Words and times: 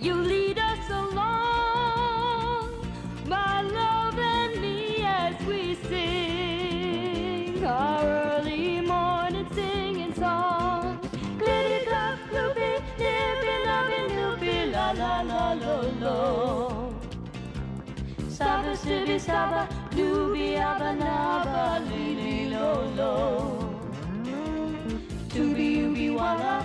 You 0.00 0.14
lead 0.14 0.58
us 0.58 0.88
along, 0.88 2.70
my 3.26 3.60
love 3.60 4.18
and 4.18 4.60
me, 4.62 5.02
as 5.04 5.34
we 5.46 5.74
sing 5.88 7.62
our 7.66 8.02
early 8.04 8.80
morning 8.80 9.46
singing 9.54 10.14
song. 10.14 10.98
Glitty 11.38 11.84
duck, 11.84 12.18
loopy, 12.32 12.80
nippy, 12.98 13.54
lovey, 13.66 14.02
loopy, 14.16 14.70
la 14.72 14.92
la 14.92 15.20
la 15.20 15.52
lo 15.52 15.76
lo. 16.00 16.94
Saba, 18.28 18.74
sibby, 18.74 19.18
saba, 19.20 19.68
doobie, 19.90 20.58
abba, 20.58 20.94
naba, 20.94 21.80
lily, 21.90 22.48
lo 22.48 22.90
lo. 22.96 23.12
Tooby 25.28 25.68
ooby 25.84 26.08
walla, 26.16 26.64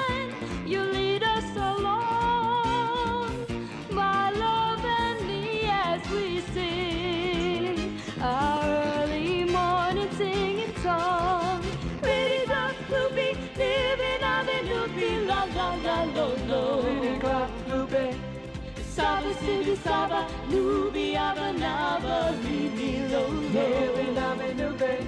Saba, 19.83 20.27
nooby, 20.49 21.15
abba, 21.15 21.53
naba, 21.53 22.35
leeby, 22.43 23.11
lo 23.11 23.23
lo. 23.27 23.29
Living 23.53 24.17
on 24.17 24.37
the 24.37 24.53
loopy. 24.59 25.07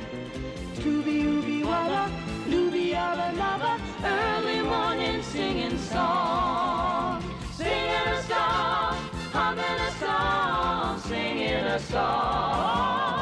Tooby 0.81 1.15
ooby 1.23 1.63
walla, 1.63 2.11
looby 2.47 2.93
abba 2.95 3.31
naba, 3.37 3.79
early 4.03 4.61
morning 4.61 5.21
singing 5.23 5.77
song. 5.77 7.23
Singing 7.53 8.07
a 8.15 8.21
song, 8.23 8.95
humming 9.31 9.79
a 9.87 9.91
song, 9.99 10.99
singing 11.01 11.65
a 11.75 11.79
song. 11.79 13.13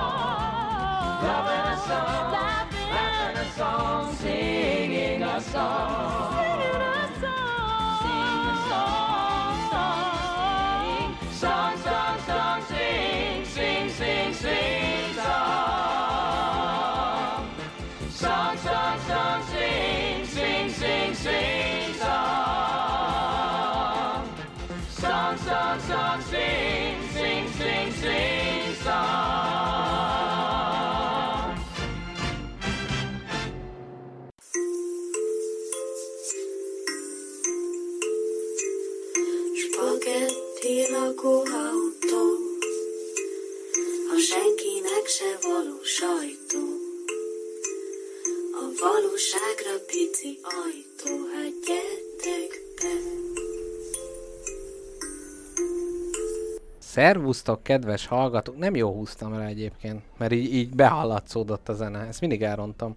Loving 1.23 1.67
a 1.73 1.77
song, 1.88 2.31
laughing 2.31 3.38
a 3.38 3.45
song, 3.57 4.16
singing 4.16 5.23
a 5.23 5.41
song. 5.41 6.31
Szervusztok, 56.91 57.63
kedves 57.63 58.07
hallgatók! 58.07 58.57
Nem 58.57 58.75
jó 58.75 58.94
húztam 58.94 59.38
rá 59.38 59.46
egyébként, 59.46 60.02
mert 60.18 60.31
így, 60.31 60.53
így 60.53 60.75
behallatszódott 60.75 61.69
a 61.69 61.74
zene. 61.74 62.00
Ezt 62.00 62.19
mindig 62.22 62.41
elrontam. 62.41 62.96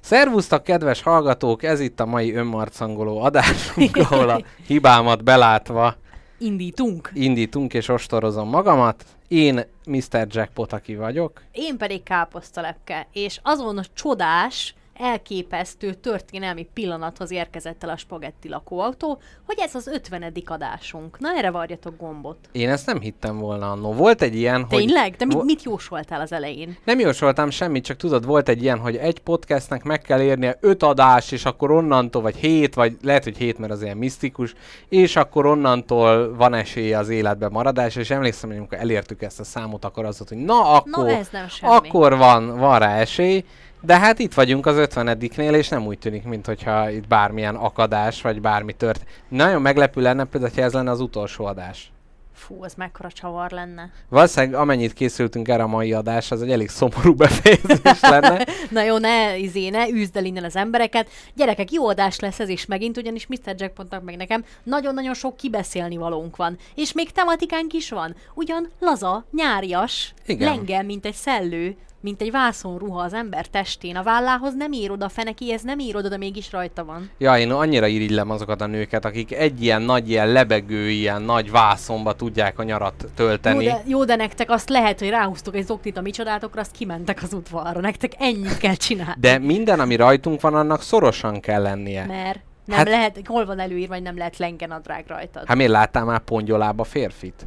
Szervusztok, 0.00 0.62
kedves 0.62 1.02
hallgatók! 1.02 1.62
Ez 1.62 1.80
itt 1.80 2.00
a 2.00 2.06
mai 2.06 2.34
önmarcangoló 2.34 3.20
adásunk, 3.20 3.96
ahol 3.96 4.28
a 4.28 4.42
hibámat 4.66 5.24
belátva 5.24 5.94
Indítunk. 6.38 7.10
indítunk 7.14 7.74
és 7.74 7.88
ostorozom 7.88 8.48
magamat. 8.48 9.04
Én 9.28 9.64
Mr. 9.86 10.26
Jackpot, 10.28 10.72
aki 10.72 10.96
vagyok. 10.96 11.42
Én 11.52 11.76
pedig 11.76 12.02
káposztalepke, 12.02 13.06
és 13.12 13.40
azon 13.42 13.78
a 13.78 13.84
csodás, 13.94 14.74
elképesztő 14.98 15.94
történelmi 15.94 16.68
pillanathoz 16.74 17.30
érkezett 17.30 17.84
el 17.84 17.88
a 17.88 17.96
spagetti 17.96 18.48
lakóautó, 18.48 19.20
hogy 19.46 19.56
ez 19.60 19.74
az 19.74 19.86
50. 19.86 20.32
adásunk. 20.46 21.18
Na 21.18 21.28
erre 21.36 21.50
varjatok 21.50 21.96
gombot. 21.98 22.36
Én 22.52 22.68
ezt 22.68 22.86
nem 22.86 23.00
hittem 23.00 23.38
volna 23.38 23.70
annó. 23.70 23.92
Volt 23.92 24.22
egy 24.22 24.34
ilyen, 24.34 24.64
hogy... 24.64 24.78
Tényleg? 24.78 25.14
De 25.16 25.24
mit, 25.24 25.44
mit 25.44 25.62
jósoltál 25.62 26.20
az 26.20 26.32
elején? 26.32 26.76
Nem 26.84 26.98
jósoltam 26.98 27.50
semmit, 27.50 27.84
csak 27.84 27.96
tudod, 27.96 28.24
volt 28.24 28.48
egy 28.48 28.62
ilyen, 28.62 28.78
hogy 28.78 28.96
egy 28.96 29.18
podcastnek 29.18 29.82
meg 29.82 30.00
kell 30.00 30.20
érnie 30.20 30.56
öt 30.60 30.82
adás, 30.82 31.32
és 31.32 31.44
akkor 31.44 31.70
onnantól, 31.70 32.22
vagy 32.22 32.36
hét, 32.36 32.74
vagy 32.74 32.96
lehet, 33.02 33.24
hogy 33.24 33.36
hét, 33.36 33.58
mert 33.58 33.72
az 33.72 33.82
ilyen 33.82 33.96
misztikus, 33.96 34.54
és 34.88 35.16
akkor 35.16 35.46
onnantól 35.46 36.34
van 36.36 36.54
esélye 36.54 36.98
az 36.98 37.08
életben 37.08 37.50
maradás, 37.52 37.96
és 37.96 38.10
emlékszem, 38.10 38.48
hogy 38.48 38.58
amikor 38.58 38.78
elértük 38.78 39.22
ezt 39.22 39.40
a 39.40 39.44
számot, 39.44 39.84
akkor 39.84 40.04
az 40.04 40.18
volt, 40.18 40.30
hogy 40.30 40.38
na 40.38 40.72
akkor, 40.72 41.04
Na 41.04 41.10
ez 41.10 41.28
nem 41.32 41.48
semmi. 41.48 41.72
akkor 41.76 42.16
van, 42.16 42.58
van 42.58 42.78
rá 42.78 42.96
esély, 42.96 43.44
de 43.80 43.98
hát 43.98 44.18
itt 44.18 44.34
vagyunk 44.34 44.66
az 44.66 44.76
50-nél, 44.78 45.54
és 45.54 45.68
nem 45.68 45.86
úgy 45.86 45.98
tűnik, 45.98 46.24
mintha 46.24 46.90
itt 46.90 47.06
bármilyen 47.06 47.54
akadás, 47.54 48.22
vagy 48.22 48.40
bármi 48.40 48.72
tört. 48.72 49.04
Nagyon 49.28 49.62
meglepő 49.62 50.00
lenne 50.00 50.24
például, 50.24 50.52
ha 50.54 50.62
ez 50.62 50.72
lenne 50.72 50.90
az 50.90 51.00
utolsó 51.00 51.44
adás. 51.44 51.92
Fú, 52.38 52.64
ez 52.64 52.74
mekkora 52.74 53.10
csavar 53.10 53.50
lenne. 53.50 53.90
Valószínűleg 54.08 54.60
amennyit 54.60 54.92
készültünk 54.92 55.48
erre 55.48 55.62
a 55.62 55.66
mai 55.66 55.92
adás, 55.92 56.30
az 56.30 56.42
egy 56.42 56.50
elég 56.50 56.68
szomorú 56.68 57.14
befejezés 57.14 58.00
lenne. 58.00 58.46
Na 58.70 58.82
jó, 58.82 58.98
ne, 58.98 59.36
izé, 59.36 59.68
ne 59.68 59.88
üzd 59.88 60.16
el 60.16 60.24
innen 60.24 60.44
az 60.44 60.56
embereket. 60.56 61.08
Gyerekek, 61.34 61.72
jó 61.72 61.88
adás 61.88 62.18
lesz 62.18 62.40
ez 62.40 62.48
is 62.48 62.66
megint, 62.66 62.96
ugyanis 62.96 63.26
Mr. 63.26 63.54
Jackpontnak 63.56 64.04
meg 64.04 64.16
nekem 64.16 64.44
nagyon-nagyon 64.62 65.14
sok 65.14 65.36
kibeszélni 65.36 65.96
valónk 65.96 66.36
van. 66.36 66.58
És 66.74 66.92
még 66.92 67.12
tematikánk 67.12 67.72
is 67.72 67.90
van. 67.90 68.16
Ugyan 68.34 68.70
laza, 68.80 69.24
nyárias, 69.32 70.14
Igen. 70.26 70.48
lengel, 70.48 70.82
mint 70.82 71.06
egy 71.06 71.14
szellő, 71.14 71.76
mint 72.00 72.22
egy 72.22 72.30
vászonruha 72.30 73.00
az 73.02 73.12
ember 73.12 73.46
testén. 73.46 73.96
A 73.96 74.02
vállához 74.02 74.54
nem 74.54 74.72
ír 74.72 74.90
oda, 74.90 75.08
feneki, 75.08 75.52
ez 75.52 75.62
nem 75.62 75.78
ír 75.78 75.96
oda, 75.96 76.08
de 76.08 76.16
mégis 76.16 76.52
rajta 76.52 76.84
van. 76.84 77.10
Ja, 77.18 77.38
én 77.38 77.50
annyira 77.50 77.86
irigylem 77.86 78.30
azokat 78.30 78.60
a 78.60 78.66
nőket, 78.66 79.04
akik 79.04 79.32
egy 79.32 79.62
ilyen 79.62 79.82
nagy, 79.82 80.10
ilyen 80.10 80.28
lebegő, 80.32 80.88
ilyen 80.90 81.22
nagy 81.22 81.50
vászonba 81.50 82.12
tudják 82.14 82.58
a 82.58 82.62
nyarat 82.62 82.94
Jó 83.02 83.08
tölteni. 83.14 83.64
de, 83.64 83.82
jó, 83.86 84.04
de 84.04 84.16
nektek 84.16 84.50
azt 84.50 84.68
lehet, 84.68 84.98
hogy 84.98 85.08
ráhúztok 85.08 85.56
egy 85.56 85.66
zoktit 85.66 85.96
a 85.96 86.00
micsodátokra, 86.00 86.60
azt 86.60 86.76
kimentek 86.76 87.22
az 87.22 87.32
udvarra. 87.32 87.80
Nektek 87.80 88.12
ennyit 88.18 88.58
kell 88.58 88.74
csinálni. 88.74 89.14
De 89.20 89.38
minden, 89.38 89.80
ami 89.80 89.96
rajtunk 89.96 90.40
van, 90.40 90.54
annak 90.54 90.82
szorosan 90.82 91.40
kell 91.40 91.62
lennie. 91.62 92.06
Mert 92.06 92.40
nem 92.64 92.76
Hát- 92.78 92.88
lehet, 92.88 93.20
hol 93.24 93.46
van 93.46 93.58
előírva, 93.58 93.94
vagy 93.94 94.02
nem 94.02 94.16
lehet 94.16 94.36
lengenadrág 94.36 95.04
rajtad. 95.08 95.42
Hát 95.46 95.56
miért 95.56 95.72
láttál 95.72 96.04
már 96.04 96.18
pongyolába 96.20 96.84
férfit? 96.84 97.46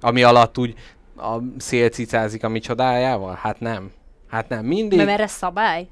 Ami 0.00 0.22
alatt 0.22 0.58
úgy 0.58 0.74
a 1.16 1.42
szél 1.58 1.88
cicázik 1.88 2.44
a 2.44 2.48
micsodájával? 2.48 3.38
Hát 3.42 3.60
nem. 3.60 3.90
Hát 4.30 4.48
nem. 4.48 4.64
Mindig. 4.64 4.98
Mert 4.98 5.10
erre 5.10 5.26
szabály? 5.26 5.88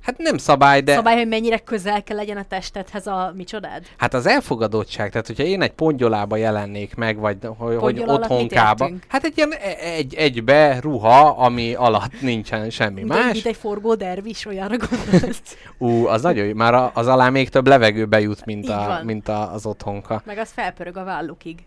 Hát 0.00 0.18
nem 0.18 0.38
szabály, 0.38 0.80
de... 0.80 0.94
Szabály, 0.94 1.16
hogy 1.16 1.28
mennyire 1.28 1.58
közel 1.58 2.02
kell 2.02 2.16
legyen 2.16 2.36
a 2.36 2.44
testedhez 2.44 3.06
a 3.06 3.32
micsodád? 3.36 3.82
Hát 3.96 4.14
az 4.14 4.26
elfogadottság, 4.26 5.10
tehát 5.10 5.26
hogyha 5.26 5.42
én 5.42 5.62
egy 5.62 5.72
pongyolába 5.72 6.36
jelennék 6.36 6.94
meg, 6.94 7.16
vagy 7.18 7.36
hogy, 7.56 7.76
hogy 7.76 8.02
otthonkába, 8.06 8.90
hát 9.08 9.24
egy 9.24 9.32
ilyen 9.36 9.52
e- 9.52 9.76
egy, 9.78 10.14
egybe 10.14 10.80
ruha, 10.80 11.28
ami 11.28 11.74
alatt 11.74 12.20
nincsen 12.20 12.70
semmi 12.70 13.00
Mint, 13.02 13.12
egy, 13.12 13.18
más. 13.24 13.32
mint 13.32 13.46
egy 13.46 13.56
forgó 13.56 13.94
dervis, 13.94 14.46
olyanra 14.46 14.76
gondolsz. 14.76 15.56
Ú, 15.78 16.06
az 16.06 16.22
nagyon 16.22 16.46
jó, 16.46 16.54
már 16.54 16.90
az 16.94 17.06
alá 17.06 17.28
még 17.28 17.48
több 17.48 17.66
levegőbe 17.66 18.20
jut, 18.20 18.44
mint, 18.44 18.64
Így 18.64 18.70
a, 18.70 18.86
van. 18.86 19.04
mint 19.04 19.28
a, 19.28 19.52
az 19.52 19.66
otthonka. 19.66 20.22
Meg 20.24 20.38
az 20.38 20.50
felpörög 20.50 20.96
a 20.96 21.04
vállukig. 21.04 21.58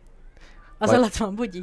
Az 0.77 0.89
Vagy- 0.89 0.97
alatt 0.97 1.15
van 1.15 1.35
bugyi. 1.35 1.61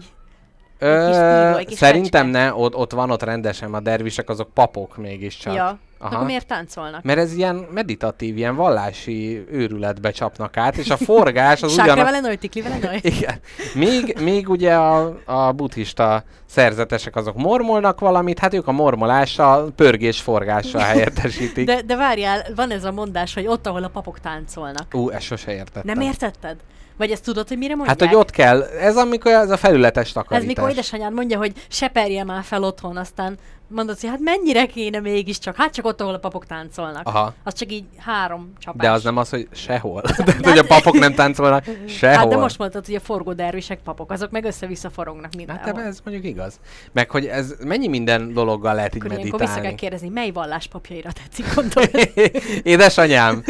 Ö, 0.79 1.55
kis 1.57 1.67
kis 1.67 1.79
szerintem 1.79 2.33
fecske. 2.33 2.45
ne, 2.45 2.55
ott, 2.55 2.75
ott 2.75 2.93
van 2.93 3.11
ott 3.11 3.23
rendesen, 3.23 3.75
a 3.75 3.81
dervisek 3.81 4.29
azok 4.29 4.51
papok 4.55 4.97
mégiscsak. 4.97 5.55
Ja. 5.55 5.79
Aha. 5.99 6.15
Akkor 6.15 6.27
miért 6.27 6.47
táncolnak? 6.47 7.03
Mert 7.03 7.19
ez 7.19 7.33
ilyen 7.33 7.67
meditatív, 7.71 8.37
ilyen 8.37 8.55
vallási 8.55 9.45
őrületbe 9.51 10.11
csapnak 10.11 10.57
át, 10.57 10.77
és 10.77 10.91
a 10.91 10.97
forgás 10.97 11.63
az 11.63 11.73
Sákra 11.75 11.93
ugyan... 11.93 12.05
vele 12.05 12.21
noj, 12.21 12.37
tikli 12.37 12.63
vele 12.63 12.79
noj. 12.83 13.01
Igen. 13.17 13.41
Még, 13.75 14.17
még 14.21 14.49
ugye 14.49 14.75
a, 14.75 15.19
a 15.25 15.53
buddhista 15.53 16.25
szerzetesek 16.47 17.17
azok 17.17 17.37
mormolnak 17.37 18.01
valamit, 18.01 18.39
hát 18.39 18.55
ők 18.55 18.67
a 18.67 18.73
mormolással, 18.73 19.71
pörgés-forgással 19.77 20.81
helyettesítik. 20.93 21.67
De, 21.67 21.83
de 21.83 21.97
várjál, 21.97 22.47
van 22.55 22.71
ez 22.71 22.85
a 22.85 22.93
mondás, 22.93 23.35
hogy 23.35 23.47
ott, 23.47 23.67
ahol 23.67 23.85
a 23.85 23.89
papok 23.89 24.21
táncolnak. 24.21 24.95
Ú, 24.95 25.11
ezt 25.11 25.25
sose 25.25 25.53
értettem. 25.53 25.99
Nem 25.99 26.01
értetted? 26.01 26.57
Vagy 26.97 27.11
ezt 27.11 27.25
tudod, 27.25 27.49
hogy 27.49 27.59
mire 27.59 27.75
mondják? 27.75 28.01
Hát, 28.01 28.09
hogy 28.09 28.19
ott 28.19 28.31
kell, 28.31 28.63
ez 28.63 28.97
amikor 28.97 29.33
ez 29.33 29.51
a 29.51 29.57
felületes 29.57 30.07
Ez 30.07 30.13
takarítás. 30.13 30.55
mikor 30.57 30.71
édesanyád 30.71 31.13
mondja, 31.13 31.39
hogy 31.39 31.53
seperje 31.69 32.25
már 32.25 32.43
fel 32.45 32.63
otthon, 32.63 32.97
aztán 32.97 33.39
mondod, 33.69 34.01
hogy 34.01 34.09
hát 34.09 34.19
mennyire 34.21 34.67
kéne 34.67 35.01
mégiscsak, 35.01 35.57
hát 35.57 35.73
csak 35.75 35.85
ott, 35.87 36.01
ahol 36.01 36.15
a 36.15 36.19
papok 36.19 36.47
táncolnak. 36.47 37.07
Aha. 37.07 37.35
Az 37.45 37.55
csak 37.55 37.73
így 37.73 37.85
három 37.99 38.53
csapás. 38.59 38.87
De 38.87 38.93
az 38.93 39.03
nem 39.03 39.17
az, 39.17 39.31
hogy 39.31 39.49
sehol. 39.53 40.03
Tehát, 40.17 40.47
hogy 40.47 40.59
a 40.59 40.65
papok 40.65 40.99
nem 40.99 41.15
táncolnak 41.15 41.65
sehol. 41.99 42.17
Hát 42.19 42.29
de 42.29 42.37
most 42.37 42.59
mondtad, 42.59 42.87
hogy 42.87 42.95
a 42.95 43.01
forgó 43.01 43.33
dervisek 43.33 43.79
papok, 43.85 44.11
azok 44.11 44.31
meg 44.31 44.45
össze-vissza 44.45 44.91
forognak 44.91 45.35
mindenhol. 45.37 45.65
Hát 45.65 45.75
de 45.75 45.83
ez 45.83 45.99
mondjuk 46.05 46.27
igaz. 46.27 46.61
Meg, 46.93 47.11
hogy 47.11 47.27
ez 47.27 47.55
mennyi 47.65 47.89
minden 47.89 48.33
dologgal 48.33 48.75
lehet 48.75 48.95
így 48.95 49.03
Akkor 49.05 49.17
ilyenkor 49.19 49.41
vissza 49.41 49.53
kell 49.53 49.63
meditálni. 49.63 49.77
kérdezni, 49.91 50.09
mely 50.09 50.31
vallás 50.31 50.67
papjaira 50.67 51.11
tetszik, 51.13 51.55
gondolod? 51.55 51.91
Édesanyám, 52.63 53.43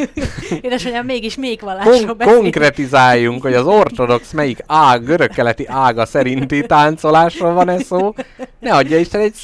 Édesanyám, 0.60 1.04
mégis 1.04 1.36
még 1.36 1.60
vallásról 1.60 2.06
kon- 2.06 2.16
beszél. 2.16 2.34
konkretizáljunk, 2.34 3.42
hogy 3.42 3.54
az 3.54 3.66
ortodox 3.66 4.32
melyik 4.32 4.58
ág, 4.66 5.04
görögkeleti 5.04 5.66
ága 5.66 6.06
szerinti 6.06 6.66
táncolásról 6.66 7.52
van 7.52 7.68
ez 7.68 7.82
szó. 7.84 8.14
Ne 8.60 8.74
adja 8.74 8.98
Isten 8.98 9.20
egy 9.20 9.34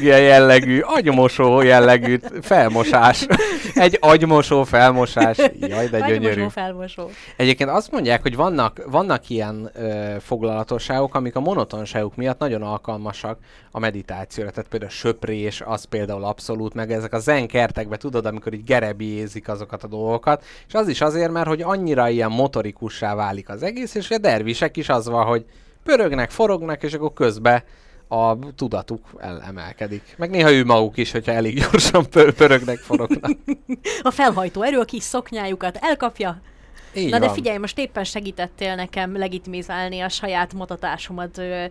szientológiai 0.00 0.24
jellegű, 0.24 0.80
agymosó 0.80 1.60
jellegű 1.62 2.18
felmosás. 2.40 3.26
Egy 3.74 3.98
agymosó 4.00 4.64
felmosás. 4.64 5.36
Jaj, 5.60 5.88
de 5.88 5.96
Agymosó, 5.96 6.20
gyönyörű. 6.20 6.46
felmosó. 6.48 7.10
Egyébként 7.36 7.70
azt 7.70 7.90
mondják, 7.90 8.22
hogy 8.22 8.36
vannak, 8.36 8.82
vannak 8.86 9.28
ilyen 9.28 9.70
ö, 9.74 10.14
foglalatosságok, 10.20 11.14
amik 11.14 11.36
a 11.36 11.40
monotonságuk 11.40 12.16
miatt 12.16 12.38
nagyon 12.38 12.62
alkalmasak 12.62 13.38
a 13.70 13.78
meditációra. 13.78 14.50
Tehát 14.50 14.70
például 14.70 14.90
a 14.90 14.94
söprés, 14.94 15.62
az 15.64 15.84
például 15.84 16.24
abszolút, 16.24 16.74
meg 16.74 16.92
ezek 16.92 17.12
a 17.12 17.18
zen 17.18 17.46
kertekbe, 17.46 17.96
tudod, 17.96 18.26
amikor 18.26 18.52
így 18.52 18.64
gerebjézik 18.64 19.48
azokat 19.48 19.82
a 19.82 19.86
dolgokat. 19.88 20.44
És 20.68 20.74
az 20.74 20.88
is 20.88 21.00
azért, 21.00 21.32
mert 21.32 21.48
hogy 21.48 21.62
annyira 21.62 22.08
ilyen 22.08 22.30
motorikussá 22.30 23.14
válik 23.14 23.48
az 23.48 23.62
egész, 23.62 23.94
és 23.94 24.10
a 24.10 24.18
dervisek 24.18 24.76
is 24.76 24.88
az 24.88 25.08
van, 25.08 25.24
hogy 25.24 25.44
pörögnek, 25.84 26.30
forognak, 26.30 26.82
és 26.82 26.94
akkor 26.94 27.12
közben 27.12 27.62
a 28.12 28.38
tudatuk 28.56 29.06
elemelkedik. 29.18 30.14
Meg 30.18 30.30
néha 30.30 30.52
ő 30.52 30.64
maguk 30.64 30.96
is, 30.96 31.12
hogyha 31.12 31.32
elég 31.32 31.54
gyorsan 31.58 32.08
pö- 32.10 32.34
pörögnek, 32.36 32.78
forognak. 32.78 33.30
A 34.02 34.10
felhajtó 34.10 34.62
erő 34.62 34.78
a 34.78 34.84
kis 34.84 35.02
szoknyájukat 35.02 35.76
elkapja. 35.76 36.40
Így 36.94 37.10
Na 37.10 37.18
de 37.18 37.24
van. 37.26 37.34
figyelj, 37.34 37.58
most 37.58 37.78
éppen 37.78 38.04
segítettél 38.04 38.74
nekem 38.74 39.16
legitimizálni 39.16 40.00
a 40.00 40.08
saját 40.08 40.54
mutatásomat, 40.54 41.38
ö, 41.38 41.64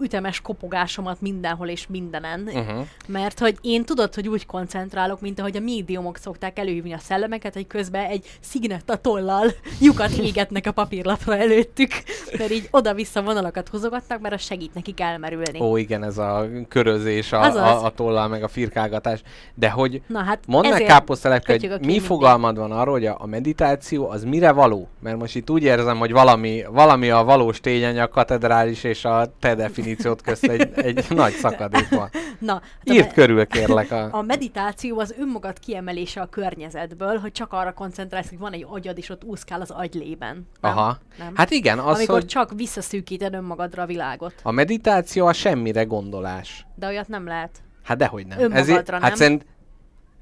ütemes 0.00 0.40
kopogásomat 0.40 1.20
mindenhol 1.20 1.68
és 1.68 1.86
mindenen. 1.86 2.40
Uh-huh. 2.40 2.86
Mert 3.06 3.38
hogy 3.38 3.56
én 3.60 3.84
tudod, 3.84 4.14
hogy 4.14 4.28
úgy 4.28 4.46
koncentrálok, 4.46 5.20
mint 5.20 5.40
ahogy 5.40 5.56
a 5.56 5.60
médiumok 5.60 6.16
szokták 6.16 6.58
előhívni 6.58 6.92
a 6.92 6.98
szellemeket, 6.98 7.54
hogy 7.54 7.66
közben 7.66 8.04
egy 8.04 8.26
szignetta 8.40 8.96
tollal 8.96 9.46
lyukat 9.80 10.10
égetnek 10.10 10.66
a 10.66 10.72
papírlapra 10.72 11.36
előttük, 11.36 11.90
mert 12.38 12.50
így 12.50 12.68
oda-vissza 12.70 13.22
vonalakat 13.22 13.68
húzogatnak, 13.68 14.20
mert 14.20 14.34
az 14.34 14.42
segít 14.42 14.74
nekik 14.74 15.00
elmerülni. 15.00 15.60
Ó, 15.60 15.76
igen, 15.76 16.04
ez 16.04 16.18
a 16.18 16.46
körözés, 16.68 17.32
a, 17.32 17.40
Azaz. 17.40 17.82
a, 17.82 17.84
a 17.84 17.90
tollal, 17.90 18.28
meg 18.28 18.42
a 18.42 18.48
firkálgatás. 18.48 19.22
De 19.54 19.70
hogy 19.70 20.02
Na 20.06 20.22
hát 20.22 20.38
mondd 20.46 20.68
meg 20.68 20.82
káposztelepke, 20.82 21.52
hogy 21.52 21.86
mi 21.86 21.98
fogalmad 21.98 22.56
van 22.56 22.72
arról, 22.72 22.94
hogy 22.94 23.06
a 23.06 23.26
meditáció 23.26 24.08
az 24.10 24.24
mire 24.24 24.47
való? 24.52 24.88
Mert 25.00 25.16
most 25.18 25.36
itt 25.36 25.50
úgy 25.50 25.62
érzem, 25.62 25.98
hogy 25.98 26.12
valami, 26.12 26.64
valami 26.70 27.10
a 27.10 27.24
valós 27.24 27.60
tényanyag 27.60 28.10
katedrális 28.10 28.84
és 28.84 29.04
a 29.04 29.32
te 29.40 29.54
definíciót 29.54 30.22
közt 30.22 30.44
egy, 30.44 30.72
egy 30.74 31.04
nagy 31.14 31.32
szakadék 31.32 31.88
van. 31.88 32.10
Na, 32.38 32.52
hát 32.52 32.62
a 32.84 32.92
Írd 32.92 33.04
me- 33.04 33.12
körül, 33.12 33.46
kérlek. 33.46 33.90
A... 33.90 34.08
A 34.10 34.22
meditáció 34.22 34.98
az 34.98 35.14
önmagad 35.18 35.58
kiemelése 35.58 36.20
a 36.20 36.26
környezetből, 36.26 37.16
hogy 37.18 37.32
csak 37.32 37.52
arra 37.52 37.72
koncentrálsz, 37.72 38.28
hogy 38.28 38.38
van 38.38 38.52
egy 38.52 38.66
agyad, 38.70 38.98
és 38.98 39.08
ott 39.08 39.24
úszkál 39.24 39.60
az 39.60 39.70
agylében. 39.70 40.46
Nem? 40.60 40.72
Aha. 40.72 40.98
Nem? 41.18 41.32
Hát 41.34 41.50
igen, 41.50 41.78
az, 41.78 41.96
Amikor 41.96 42.14
hogy 42.14 42.26
csak 42.26 42.52
visszaszűkíted 42.56 43.34
önmagadra 43.34 43.82
a 43.82 43.86
világot. 43.86 44.34
a 44.42 44.50
meditáció 44.50 45.26
a 45.26 45.32
semmire 45.32 45.82
gondolás. 45.84 46.66
De 46.74 46.86
olyat 46.86 47.08
nem 47.08 47.26
lehet. 47.26 47.50
Hát 47.82 47.96
dehogy 47.96 48.26
nem. 48.26 48.40
Önmagadra, 48.40 48.92
hát 48.92 49.02
nem? 49.02 49.14
szerint 49.14 49.46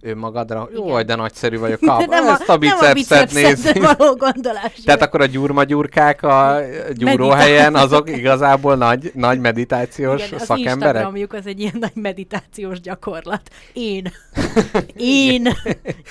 önmagadra. 0.06 0.68
Jó, 0.74 0.88
Igen. 0.88 1.06
de 1.06 1.14
nagyszerű 1.14 1.58
vagyok. 1.58 1.80
Kap. 1.86 2.06
nem, 2.06 2.28
Ezt 2.28 2.48
a 2.48 2.56
bicepset 2.56 2.94
bicepszedre 2.94 3.48
nézni. 3.48 3.80
való 3.80 4.14
gondolás. 4.14 4.72
Tehát 4.84 5.02
akkor 5.02 5.20
a 5.20 5.26
gyurma-gyurkák 5.26 6.22
a 6.22 6.58
gyúróhelyen, 6.94 7.74
azok 7.74 8.10
igazából 8.16 8.76
nagy, 8.76 9.10
nagy 9.14 9.40
meditációs 9.40 10.26
Igen, 10.26 10.38
az 10.38 10.44
szakemberek? 10.44 10.94
Instagramjuk 10.94 11.32
az 11.32 11.46
egy 11.46 11.60
ilyen 11.60 11.76
nagy 11.80 11.94
meditációs 11.94 12.80
gyakorlat. 12.80 13.40
Én. 13.72 14.12
Én. 14.96 15.48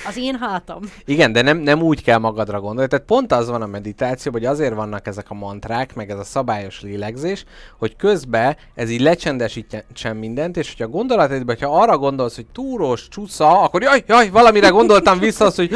Az 0.08 0.18
én 0.18 0.38
hátam. 0.40 0.82
Igen, 1.06 1.32
de 1.32 1.42
nem, 1.42 1.58
nem 1.58 1.82
úgy 1.82 2.04
kell 2.04 2.18
magadra 2.18 2.60
gondolni. 2.60 2.90
Tehát 2.90 3.06
pont 3.06 3.32
az 3.32 3.50
van 3.50 3.62
a 3.62 3.66
meditációban, 3.68 4.42
hogy 4.42 4.50
azért 4.50 4.74
vannak 4.74 5.08
ezek 5.08 5.26
a 5.30 5.34
mantrák, 5.34 5.96
meg 5.96 6.10
ez 6.10 6.20
a 6.20 6.24
szabályos 6.24 6.82
lélegzés, 6.82 7.46
hogy 7.78 7.96
közben 7.96 8.56
ez 8.76 8.90
így 8.90 9.02
lecsendesítsen 9.02 10.16
mindent, 10.16 10.58
és 10.58 10.68
hogyha 10.68 10.84
a 10.84 10.98
gondolataidban, 10.98 11.56
hogyha 11.60 11.82
arra 11.82 11.98
gondolsz, 11.98 12.36
hogy 12.36 12.46
túrós, 12.54 13.08
csúsza, 13.08 13.62
akkor 13.62 13.84
jaj, 13.86 14.04
jaj, 14.08 14.30
valamire 14.30 14.70
gondoltam 14.70 15.20
vissza, 15.20 15.46
az, 15.46 15.56
hogy 15.56 15.72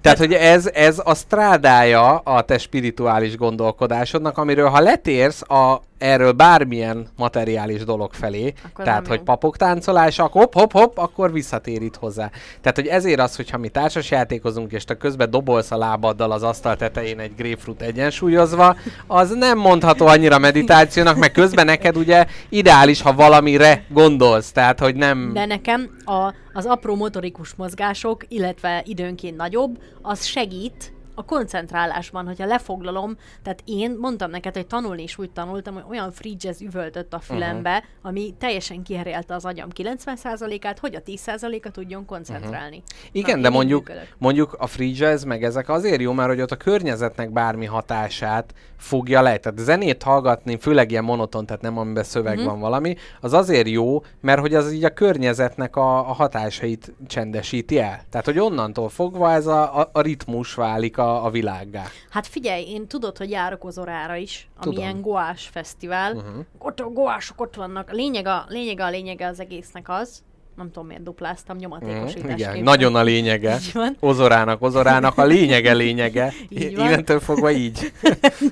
Tehát, 0.00 0.18
hogy 0.18 0.32
ez, 0.32 0.66
ez 0.66 1.00
a 1.04 1.14
strádája 1.14 2.16
a 2.18 2.42
te 2.42 2.58
spirituális 2.58 3.36
gondolkodásodnak, 3.36 4.38
amiről 4.38 4.68
ha 4.68 4.80
letérsz 4.80 5.42
a, 5.42 5.82
erről 5.98 6.32
bármilyen 6.32 7.06
materiális 7.16 7.84
dolog 7.84 8.12
felé, 8.12 8.52
Akkor 8.72 8.84
tehát, 8.84 9.06
hogy 9.06 9.16
jó. 9.16 9.22
papok 9.22 9.56
táncolása, 9.56 10.24
akkor 10.24 10.40
hopp, 10.40 10.52
hopp, 10.52 10.72
hopp, 10.72 10.98
akkor 10.98 11.32
visszatérít 11.32 11.96
hozzá. 11.96 12.30
Tehát, 12.60 12.76
hogy 12.76 12.86
ezért 12.86 13.20
az, 13.20 13.36
hogyha 13.36 13.58
mi 13.58 13.68
társas 13.68 14.10
játékozunk, 14.10 14.72
és 14.72 14.84
te 14.84 14.96
közben 14.96 15.30
dobolsz 15.30 15.70
a 15.70 15.76
lábaddal 15.76 16.32
az 16.32 16.42
asztal 16.42 16.76
tetején 16.76 17.18
egy 17.18 17.34
grapefruit 17.36 17.82
egyensúlyozva, 17.82 18.76
az 19.06 19.30
nem 19.30 19.58
mondható 19.58 20.06
annyira 20.06 20.38
meditációnak, 20.38 21.16
meg 21.16 21.32
közben 21.32 21.66
neked 21.66 21.96
ugye 21.96 22.26
ideális, 22.48 23.02
ha 23.02 23.12
valamire 23.12 23.84
gondolsz, 23.88 24.52
tehát, 24.52 24.78
hogy 24.78 24.94
nem... 24.94 25.30
De 25.32 25.46
nekem 25.46 25.83
a, 26.04 26.34
az 26.52 26.66
apró 26.66 26.94
motorikus 26.94 27.54
mozgások, 27.54 28.24
illetve 28.28 28.82
időnként 28.86 29.36
nagyobb, 29.36 29.78
az 30.02 30.24
segít 30.24 30.92
a 31.14 31.24
koncentrálásban, 31.24 32.26
hogyha 32.26 32.46
lefoglalom, 32.46 33.16
tehát 33.42 33.62
én 33.64 33.96
mondtam 34.00 34.30
neked, 34.30 34.54
hogy 34.54 34.66
tanulni 34.66 35.02
is 35.02 35.18
úgy 35.18 35.30
tanultam, 35.30 35.74
hogy 35.74 35.84
olyan 35.88 36.12
free 36.12 36.32
jazz 36.38 36.60
üvöltött 36.60 37.14
a 37.14 37.18
fülembe, 37.18 37.70
uh-huh. 37.76 37.84
ami 38.02 38.34
teljesen 38.38 38.82
kiherélte 38.82 39.34
az 39.34 39.44
agyam 39.44 39.68
90%-át, 39.74 40.78
hogy 40.78 40.94
a 40.94 41.00
10%-a 41.02 41.70
tudjon 41.70 42.04
koncentrálni. 42.04 42.76
Mhm. 42.76 43.08
Igen, 43.12 43.36
Na, 43.36 43.42
de 43.42 43.48
mondjuk, 43.50 43.88
működök. 43.88 44.08
mondjuk 44.18 44.52
a 44.58 44.66
free 44.66 44.92
jazz, 44.94 45.24
meg 45.24 45.44
ezek 45.44 45.68
azért 45.68 46.00
jó, 46.00 46.12
mert 46.12 46.28
hogy 46.28 46.40
ott 46.40 46.50
a 46.50 46.56
környezetnek 46.56 47.30
bármi 47.30 47.66
hatását 47.66 48.54
fogja 48.76 49.22
le. 49.22 49.36
Tehát 49.36 49.58
zenét 49.58 50.02
hallgatni, 50.02 50.58
főleg 50.58 50.90
ilyen 50.90 51.04
monoton, 51.04 51.46
tehát 51.46 51.62
nem 51.62 51.78
amiben 51.78 52.04
szöveg 52.04 52.36
Mhm. 52.36 52.46
van 52.46 52.60
valami, 52.60 52.96
az 53.20 53.32
azért 53.32 53.68
jó, 53.68 54.02
mert 54.20 54.40
hogy 54.40 54.54
az 54.54 54.72
így 54.72 54.84
a 54.84 54.90
környezetnek 54.90 55.76
a, 55.76 55.98
a 55.98 56.12
hatásait 56.12 56.92
csendesíti 57.06 57.78
el. 57.78 58.00
Tehát, 58.10 58.26
hogy 58.26 58.38
onnantól 58.38 58.88
fogva 58.88 59.32
ez 59.32 59.46
a, 59.46 59.78
a, 59.80 59.90
a 59.92 60.00
ritmus 60.00 60.54
válik 60.54 60.98
a, 60.98 61.03
a 61.04 61.30
világgá. 61.30 61.84
Hát 62.10 62.26
figyelj, 62.26 62.64
én 62.68 62.86
tudod, 62.86 63.18
hogy 63.18 63.30
járok 63.30 63.64
Ozorára 63.64 64.14
is, 64.14 64.48
ami 64.56 64.64
Tudom. 64.64 64.82
ilyen 64.82 65.00
goás 65.00 65.46
fesztivál. 65.46 66.14
Uh-huh. 66.14 66.44
Ott 66.58 66.80
a 66.80 66.88
goások 66.88 67.40
ott 67.40 67.54
vannak. 67.54 67.88
A 67.90 67.92
lényeg 67.92 68.26
a, 68.26 68.44
lényeg 68.48 68.80
a 68.80 68.88
lényege 68.88 69.26
az 69.26 69.40
egésznek 69.40 69.88
az, 69.88 70.22
Nem 70.56 70.66
tudom, 70.70 70.86
miért 70.86 71.02
dupláztam, 71.02 71.56
Mm, 71.56 71.58
nyomatékosításképpen. 71.60 72.38
igen, 72.38 72.62
nagyon 72.62 72.94
a 72.94 73.02
lényege. 73.02 73.54
Így 73.54 73.70
van. 73.72 73.96
Ozorának, 74.00 74.62
ozorának 74.62 75.18
a 75.18 75.24
lényege 75.24 75.72
lényege. 75.72 76.32
Így 76.48 76.76
van. 76.76 76.86
Innentől 76.86 77.20
fogva 77.20 77.50
így. 77.50 77.92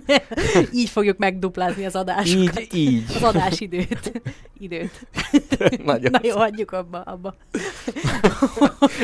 így 0.73 0.89
fogjuk 0.89 1.19
megduplázni 1.19 1.85
az 1.85 1.97
adásokat. 1.97 2.61
Így, 2.61 2.75
így. 2.75 3.05
Az 3.17 3.23
adásidőt. 3.23 4.23
Időt. 4.59 5.07
Nagyon. 5.85 6.11
Na 6.11 6.21
jó, 6.23 6.37
hagyjuk 6.37 6.73
abba, 6.73 7.01
abba. 7.01 7.35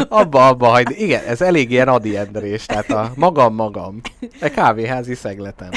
Abba, 0.09 0.49
abba 0.49 0.67
hagyd. 0.67 0.91
Igen, 0.91 1.25
ez 1.25 1.41
elég 1.41 1.71
ilyen 1.71 1.89
Adi 1.89 2.17
Endrés, 2.17 2.67
tehát 2.67 2.91
a 2.91 3.13
magam-magam. 3.17 4.01
Egy 4.41 4.53
kávéházi 4.53 5.15
szegleten. 5.15 5.73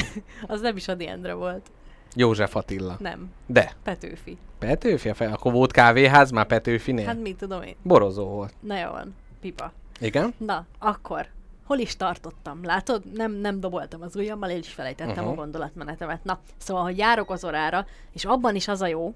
Az 0.46 0.60
nem 0.60 0.76
is 0.76 0.88
Adi 0.88 1.06
Endre 1.08 1.32
volt. 1.34 1.66
József 2.14 2.56
Attila. 2.56 2.96
Nem. 2.98 3.30
De, 3.46 3.72
Petőfi. 3.82 4.38
Petőfi 4.58 5.08
akkor 5.08 5.52
volt 5.52 5.72
kávéház 5.72 6.30
már 6.30 6.46
Petőfinél? 6.46 7.06
Hát 7.06 7.20
mit 7.20 7.36
tudom 7.36 7.62
én. 7.62 7.74
Borozó 7.82 8.24
volt. 8.24 8.54
Na 8.60 8.78
jó 8.78 8.90
van. 8.90 9.14
Pipa. 9.40 9.72
Igen? 10.00 10.34
Na, 10.36 10.66
akkor. 10.78 11.26
Hol 11.64 11.78
is 11.78 11.96
tartottam? 11.96 12.64
Látod? 12.64 13.02
Nem, 13.12 13.32
nem 13.32 13.60
doboltam 13.60 14.02
az 14.02 14.16
ujjammal, 14.16 14.50
én 14.50 14.58
is 14.58 14.72
felejtettem 14.72 15.16
uh-huh. 15.16 15.30
A 15.30 15.34
gondolatmenetemet. 15.34 16.24
Na, 16.24 16.38
szóval, 16.56 16.82
hogy 16.82 16.98
járok 16.98 17.30
az 17.30 17.44
orára, 17.44 17.86
és 18.12 18.24
abban 18.24 18.54
is 18.54 18.68
az 18.68 18.80
a 18.80 18.86
jó, 18.86 19.14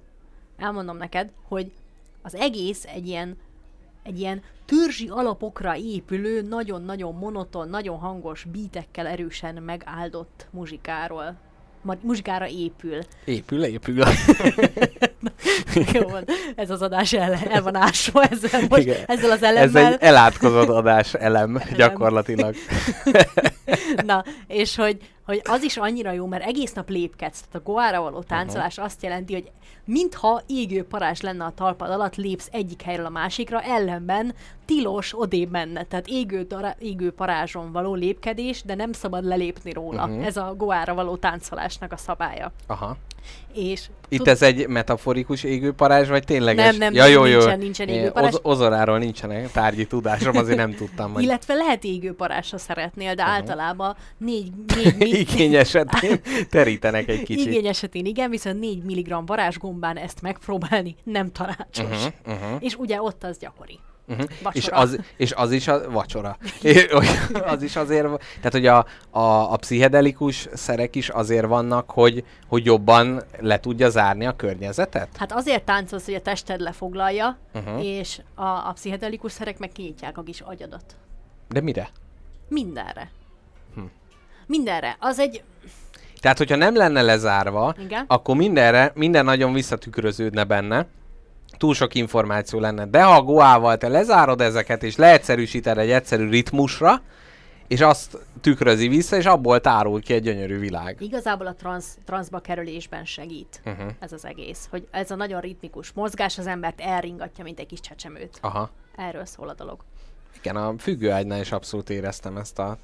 elmondom 0.57 0.97
neked, 0.97 1.31
hogy 1.47 1.71
az 2.21 2.35
egész 2.35 2.85
egy 2.85 3.07
ilyen 3.07 3.37
egy 4.03 4.19
ilyen 4.19 4.41
törzsi 4.65 5.07
alapokra 5.07 5.75
épülő, 5.75 6.41
nagyon-nagyon 6.41 7.15
monoton, 7.15 7.69
nagyon 7.69 7.97
hangos 7.97 8.43
bítekkel 8.43 9.07
erősen 9.07 9.55
megáldott 9.63 10.47
muzsikáról. 10.49 11.35
Muzsikára 12.01 12.47
épül. 12.47 12.99
Épül, 13.25 13.63
épül. 13.63 13.95
Jó 15.93 16.07
van, 16.07 16.23
ez 16.55 16.69
az 16.69 16.81
adás 16.81 17.13
el, 17.13 17.33
el 17.49 17.61
van 17.61 17.75
ásva 17.75 18.23
ezzel, 18.23 18.61
most, 18.69 18.81
Igen. 18.81 18.97
ezzel 19.07 19.31
az 19.31 19.43
Ez 19.43 19.55
elemmel. 19.55 19.93
egy 19.93 19.97
elátkozott 20.01 20.67
adás 20.69 21.13
elem, 21.13 21.61
gyakorlatilag. 21.75 22.55
Na, 24.05 24.23
és 24.47 24.75
hogy, 24.75 24.97
hogy 25.27 25.41
az 25.43 25.63
is 25.63 25.77
annyira 25.77 26.11
jó, 26.11 26.25
mert 26.25 26.43
egész 26.43 26.73
nap 26.73 26.89
lépkedsz. 26.89 27.39
Tehát 27.39 27.55
a 27.55 27.71
goára 27.71 28.01
való 28.01 28.21
táncolás 28.21 28.77
azt 28.77 29.03
jelenti, 29.03 29.33
hogy 29.33 29.51
mintha 29.85 30.41
égő 30.45 30.83
parázs 30.83 31.21
lenne 31.21 31.43
a 31.43 31.51
talpad 31.55 31.89
alatt, 31.89 32.15
lépsz 32.15 32.49
egyik 32.51 32.81
helyről 32.81 33.05
a 33.05 33.09
másikra, 33.09 33.61
ellenben 33.61 34.33
tilos 34.65 35.19
odébb 35.19 35.51
menne. 35.51 35.83
Tehát 35.83 36.07
égő, 36.07 36.43
dara, 36.43 36.75
égő 36.79 37.11
parázson 37.11 37.71
való 37.71 37.93
lépkedés, 37.93 38.63
de 38.63 38.75
nem 38.75 38.91
szabad 38.91 39.23
lelépni 39.23 39.71
róla. 39.71 40.03
Uh-huh. 40.03 40.25
Ez 40.25 40.37
a 40.37 40.53
goára 40.57 40.93
való 40.93 41.15
táncolásnak 41.15 41.91
a 41.91 41.97
szabálya. 41.97 42.51
Aha. 42.67 42.97
És 43.53 43.87
Itt 44.09 44.17
tud- 44.17 44.27
ez 44.27 44.41
egy 44.41 44.67
metaforikus 44.67 45.43
égőparázs, 45.43 46.07
vagy 46.07 46.23
tényleges? 46.23 46.65
Nem, 46.65 46.77
nem, 46.77 46.93
ja, 46.93 47.05
jó, 47.05 47.25
jó. 47.25 47.37
nincsen- 47.37 47.59
nincsen 47.59 47.87
égőparázs. 47.87 48.33
Oz- 48.33 48.39
ozoráról 48.43 48.97
nincsenek 48.97 49.51
tárgyi 49.51 49.87
tudásom, 49.87 50.37
azért 50.37 50.57
nem 50.57 50.73
tudtam, 50.75 51.13
hogy 51.13 51.23
Illetve 51.23 51.53
lehet 51.53 51.83
égő 51.83 52.13
parázsra 52.13 52.57
szeretnél, 52.57 53.13
de 53.13 53.21
uh-huh. 53.21 53.37
általában 53.37 53.95
négy, 54.17 54.51
négy, 54.75 54.95
négy, 54.97 55.13
igény 55.29 55.55
esetén 55.55 56.21
terítenek 56.49 57.07
egy 57.07 57.23
kicsit. 57.23 57.45
Igény 57.45 57.67
esetén 57.67 58.05
igen, 58.05 58.29
viszont 58.29 58.59
4 58.59 58.83
mg 58.83 59.25
varázsgombán 59.25 59.97
ezt 59.97 60.21
megpróbálni 60.21 60.95
nem 61.03 61.31
tanácsos. 61.31 61.85
Uh-huh, 61.85 62.13
uh-huh, 62.41 62.57
És 62.59 62.75
ugye 62.75 63.01
ott 63.01 63.23
az 63.23 63.37
gyakori. 63.37 63.79
Uh-huh. 64.07 64.27
És, 64.51 64.67
az, 64.67 64.99
és 65.17 65.31
az 65.31 65.51
is 65.51 65.67
a 65.67 65.91
vacsora. 65.91 66.37
Az 67.45 67.61
is 67.61 67.75
azért, 67.75 68.07
tehát 68.35 68.51
hogy 68.51 68.65
a, 68.65 68.85
a, 69.09 69.51
a 69.51 69.55
pszichedelikus 69.55 70.47
szerek 70.53 70.95
is 70.95 71.09
azért 71.09 71.45
vannak, 71.45 71.91
hogy, 71.91 72.23
hogy 72.47 72.65
jobban 72.65 73.23
le 73.39 73.59
tudja 73.59 73.89
zárni 73.89 74.25
a 74.25 74.35
környezetet? 74.35 75.09
Hát 75.17 75.31
azért 75.31 75.63
táncolsz, 75.63 76.05
hogy 76.05 76.13
a 76.13 76.21
tested 76.21 76.59
lefoglalja, 76.59 77.37
uh-huh. 77.53 77.85
és 77.85 78.21
a, 78.35 78.45
a 78.45 78.71
pszichedelikus 78.73 79.31
szerek 79.31 79.59
meg 79.59 79.71
kinyitják 79.71 80.17
a 80.17 80.23
kis 80.23 80.41
agyadat. 80.41 80.95
De 81.47 81.61
mire? 81.61 81.89
Mindenre. 82.47 83.09
Hm. 83.75 83.81
Mindenre. 84.45 84.95
Az 84.99 85.19
egy... 85.19 85.43
Tehát, 86.19 86.37
hogyha 86.37 86.55
nem 86.55 86.75
lenne 86.75 87.01
lezárva, 87.01 87.75
Igen. 87.79 88.05
akkor 88.07 88.35
mindenre, 88.35 88.91
minden 88.95 89.25
nagyon 89.25 89.53
visszatükröződne 89.53 90.43
benne, 90.43 90.87
túl 91.57 91.73
sok 91.73 91.95
információ 91.95 92.59
lenne. 92.59 92.85
De 92.85 93.03
ha 93.03 93.15
a 93.15 93.21
Goával 93.21 93.77
te 93.77 93.87
lezárod 93.87 94.41
ezeket, 94.41 94.83
és 94.83 94.95
leegyszerűsíted 94.95 95.77
egy 95.77 95.91
egyszerű 95.91 96.29
ritmusra, 96.29 97.01
és 97.67 97.81
azt 97.81 98.17
tükrözi 98.41 98.87
vissza, 98.87 99.15
és 99.15 99.25
abból 99.25 99.61
tárul 99.61 100.01
ki 100.01 100.13
egy 100.13 100.23
gyönyörű 100.23 100.59
világ. 100.59 100.97
Igazából 100.99 101.47
a 101.47 101.53
transz, 101.53 101.97
transzba 102.05 102.39
kerülésben 102.39 103.05
segít 103.05 103.61
Uh-huh. 103.65 103.91
ez 103.99 104.11
az 104.11 104.25
egész. 104.25 104.67
Hogy 104.69 104.87
ez 104.91 105.11
a 105.11 105.15
nagyon 105.15 105.41
ritmikus 105.41 105.91
mozgás 105.91 106.37
az 106.37 106.47
embert 106.47 106.81
elringatja, 106.81 107.43
mint 107.43 107.59
egy 107.59 107.65
kis 107.65 107.79
csecsemőt. 107.79 108.37
Aha. 108.41 108.69
Erről 108.95 109.25
szól 109.25 109.49
a 109.49 109.53
dolog. 109.53 109.79
Igen, 110.39 110.55
a 110.55 110.73
függőágynál 110.77 111.39
is 111.39 111.51
abszolút 111.51 111.89
éreztem 111.89 112.37
ezt 112.37 112.59
a... 112.59 112.77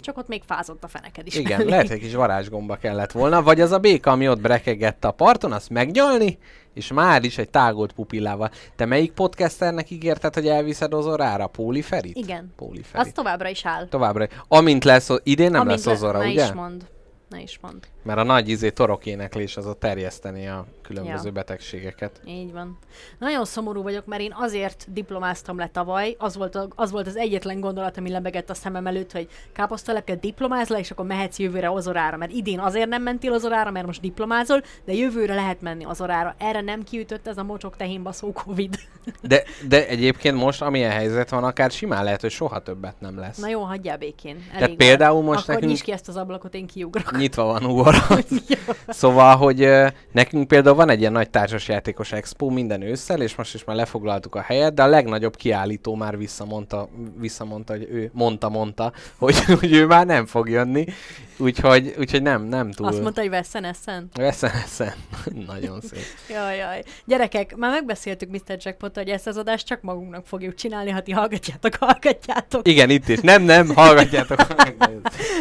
Csak 0.00 0.18
ott 0.18 0.28
még 0.28 0.42
fázott 0.46 0.84
a 0.84 0.88
feneked 0.88 1.26
is. 1.26 1.34
Igen, 1.34 1.58
mellé. 1.58 1.70
lehet 1.70 1.90
egy 1.90 2.00
kis 2.00 2.14
varázsgomba 2.14 2.76
kellett 2.76 3.12
volna, 3.12 3.42
vagy 3.42 3.60
az 3.60 3.70
a 3.70 3.78
béka, 3.78 4.10
ami 4.10 4.28
ott 4.28 4.40
brekegett 4.40 5.04
a 5.04 5.10
parton, 5.10 5.52
azt 5.52 5.70
megnyalni, 5.70 6.38
és 6.74 6.92
már 6.92 7.24
is 7.24 7.38
egy 7.38 7.50
tágolt 7.50 7.92
pupillával. 7.92 8.50
Te 8.76 8.84
melyik 8.84 9.12
podcasternek 9.12 9.90
ígérted, 9.90 10.34
hogy 10.34 10.48
elviszed 10.48 10.94
Ozorára? 10.94 11.46
Póli 11.46 11.82
Ferit? 11.82 12.16
Igen. 12.16 12.52
Póli 12.56 12.82
Ferit. 12.82 13.06
Az 13.06 13.12
továbbra 13.12 13.48
is 13.48 13.66
áll. 13.66 13.86
Továbbra. 13.88 14.26
Amint 14.48 14.84
lesz, 14.84 15.08
idén 15.22 15.50
nem 15.50 15.60
Amint 15.60 15.76
lesz 15.76 15.84
le- 15.86 15.92
Ozora, 15.92 16.18
ne 16.18 16.28
ugye? 16.28 16.44
is 16.44 16.52
mond. 16.52 16.86
Ne 17.28 17.40
is 17.40 17.58
mond. 17.62 17.86
Mert 18.02 18.18
a 18.18 18.22
nagy 18.22 18.48
izé 18.48 18.70
torokéneklés 18.70 19.56
az 19.56 19.66
a 19.66 19.72
terjeszteni 19.74 20.48
a 20.48 20.66
különböző 20.94 21.26
Ja. 21.26 21.32
betegségeket. 21.32 22.20
Így 22.26 22.52
van. 22.52 22.78
Nagyon 23.18 23.44
szomorú 23.44 23.82
vagyok, 23.82 24.06
mert 24.06 24.22
én 24.22 24.32
azért 24.34 24.86
diplomáztam 24.92 25.58
le 25.58 25.68
tavaly, 25.72 26.14
az 26.18 26.36
volt, 26.36 26.54
a, 26.54 26.68
az 26.74 26.90
volt 26.90 27.06
az 27.06 27.16
egyetlen 27.16 27.60
gondolat, 27.60 27.96
ami 27.96 28.10
lebegett 28.10 28.50
a 28.50 28.54
szemem 28.54 28.86
előtt, 28.86 29.12
hogy 29.12 29.28
káposztalepke 29.52 30.14
diplomáz 30.14 30.68
le, 30.68 30.78
és 30.78 30.90
akkor 30.90 31.06
mehetsz 31.06 31.38
jövőre 31.38 31.70
Ozorára, 31.70 32.16
mert 32.16 32.32
idén 32.32 32.58
azért 32.58 32.88
nem 32.88 33.02
mentél 33.02 33.32
Ozorára, 33.32 33.70
mert 33.70 33.86
most 33.86 34.00
diplomázol, 34.00 34.62
de 34.84 34.92
jövőre 34.92 35.34
lehet 35.34 35.60
menni 35.60 35.86
Ozorára. 35.86 36.34
Erre 36.38 36.60
nem 36.60 36.82
kiütött 36.82 37.26
ez 37.26 37.38
a 37.38 37.42
mocsok 37.42 37.76
tehén 37.76 38.02
baszó 38.02 38.32
Covid. 38.32 38.74
De, 39.22 39.42
de 39.68 39.86
egyébként 39.88 40.36
most, 40.36 40.62
amilyen 40.62 40.90
helyzet 40.90 41.30
van, 41.30 41.44
akár 41.44 41.70
simán 41.70 42.04
lehet, 42.04 42.20
hogy 42.20 42.30
soha 42.30 42.58
többet 42.62 43.00
nem 43.00 43.18
lesz. 43.18 43.36
Na 43.38 43.48
jó, 43.48 43.60
hagyjál 43.62 43.96
békén. 43.96 44.34
Elég 44.34 44.52
Tehát 44.52 44.66
van. 44.68 44.76
például 44.76 45.22
most 45.22 45.38
Akkor 45.42 45.54
nekünk- 45.54 45.70
nyisd 45.72 45.84
ki 45.84 45.92
ezt 45.92 46.08
az 46.08 46.16
ablakot, 46.16 46.54
én 46.54 46.66
kiugrok. 46.66 47.16
Nyitva 47.16 47.44
van 47.44 47.64
ugorra. 47.64 47.98
szóval, 48.88 49.36
hogy 49.36 49.68
nekünk 50.12 50.48
például 50.48 50.76
van 50.80 50.90
egy 50.90 51.00
ilyen 51.00 51.12
nagy 51.12 51.30
társasjátékos 51.30 52.12
expo 52.12 52.48
minden 52.48 52.82
ősszel, 52.82 53.22
és 53.22 53.34
most 53.34 53.54
is 53.54 53.64
már 53.64 53.76
lefoglaltuk 53.76 54.34
a 54.34 54.40
helyet, 54.40 54.74
de 54.74 54.82
a 54.82 54.86
legnagyobb 54.86 55.36
kiállító 55.36 55.94
már 55.94 56.18
visszamondta, 56.18 56.88
visszamondta 57.18 57.72
hogy 57.72 57.86
ő 57.90 58.10
mondta, 58.12 58.48
mondta, 58.48 58.92
hogy, 59.16 59.44
hogy 59.60 59.72
ő 59.72 59.86
már 59.86 60.06
nem 60.06 60.26
fog 60.26 60.48
jönni. 60.48 60.84
Úgyhogy, 61.40 61.94
úgyhogy 61.98 62.22
nem, 62.22 62.42
nem 62.42 62.70
túl. 62.70 62.86
Azt 62.86 63.02
mondta, 63.02 63.20
hogy 63.20 63.30
vesszen 63.30 63.64
eszen. 63.64 64.08
Eszen, 64.14 64.50
eszen. 64.50 64.92
Nagyon 65.46 65.80
szép. 65.80 66.04
Jaj, 66.28 66.56
jaj. 66.56 66.82
Gyerekek, 67.04 67.56
már 67.56 67.70
megbeszéltük 67.70 68.30
Mr. 68.30 68.56
Jackpot, 68.58 68.96
hogy 68.96 69.08
ezt 69.08 69.26
az 69.26 69.36
adást 69.36 69.66
csak 69.66 69.82
magunknak 69.82 70.26
fogjuk 70.26 70.54
csinálni, 70.54 70.90
ha 70.90 71.00
ti 71.00 71.12
hallgatjátok, 71.12 71.74
hallgatjátok. 71.80 72.68
Igen, 72.68 72.90
itt 72.90 73.08
is. 73.08 73.20
Nem, 73.20 73.42
nem, 73.42 73.74
hallgatjátok. 73.74 74.38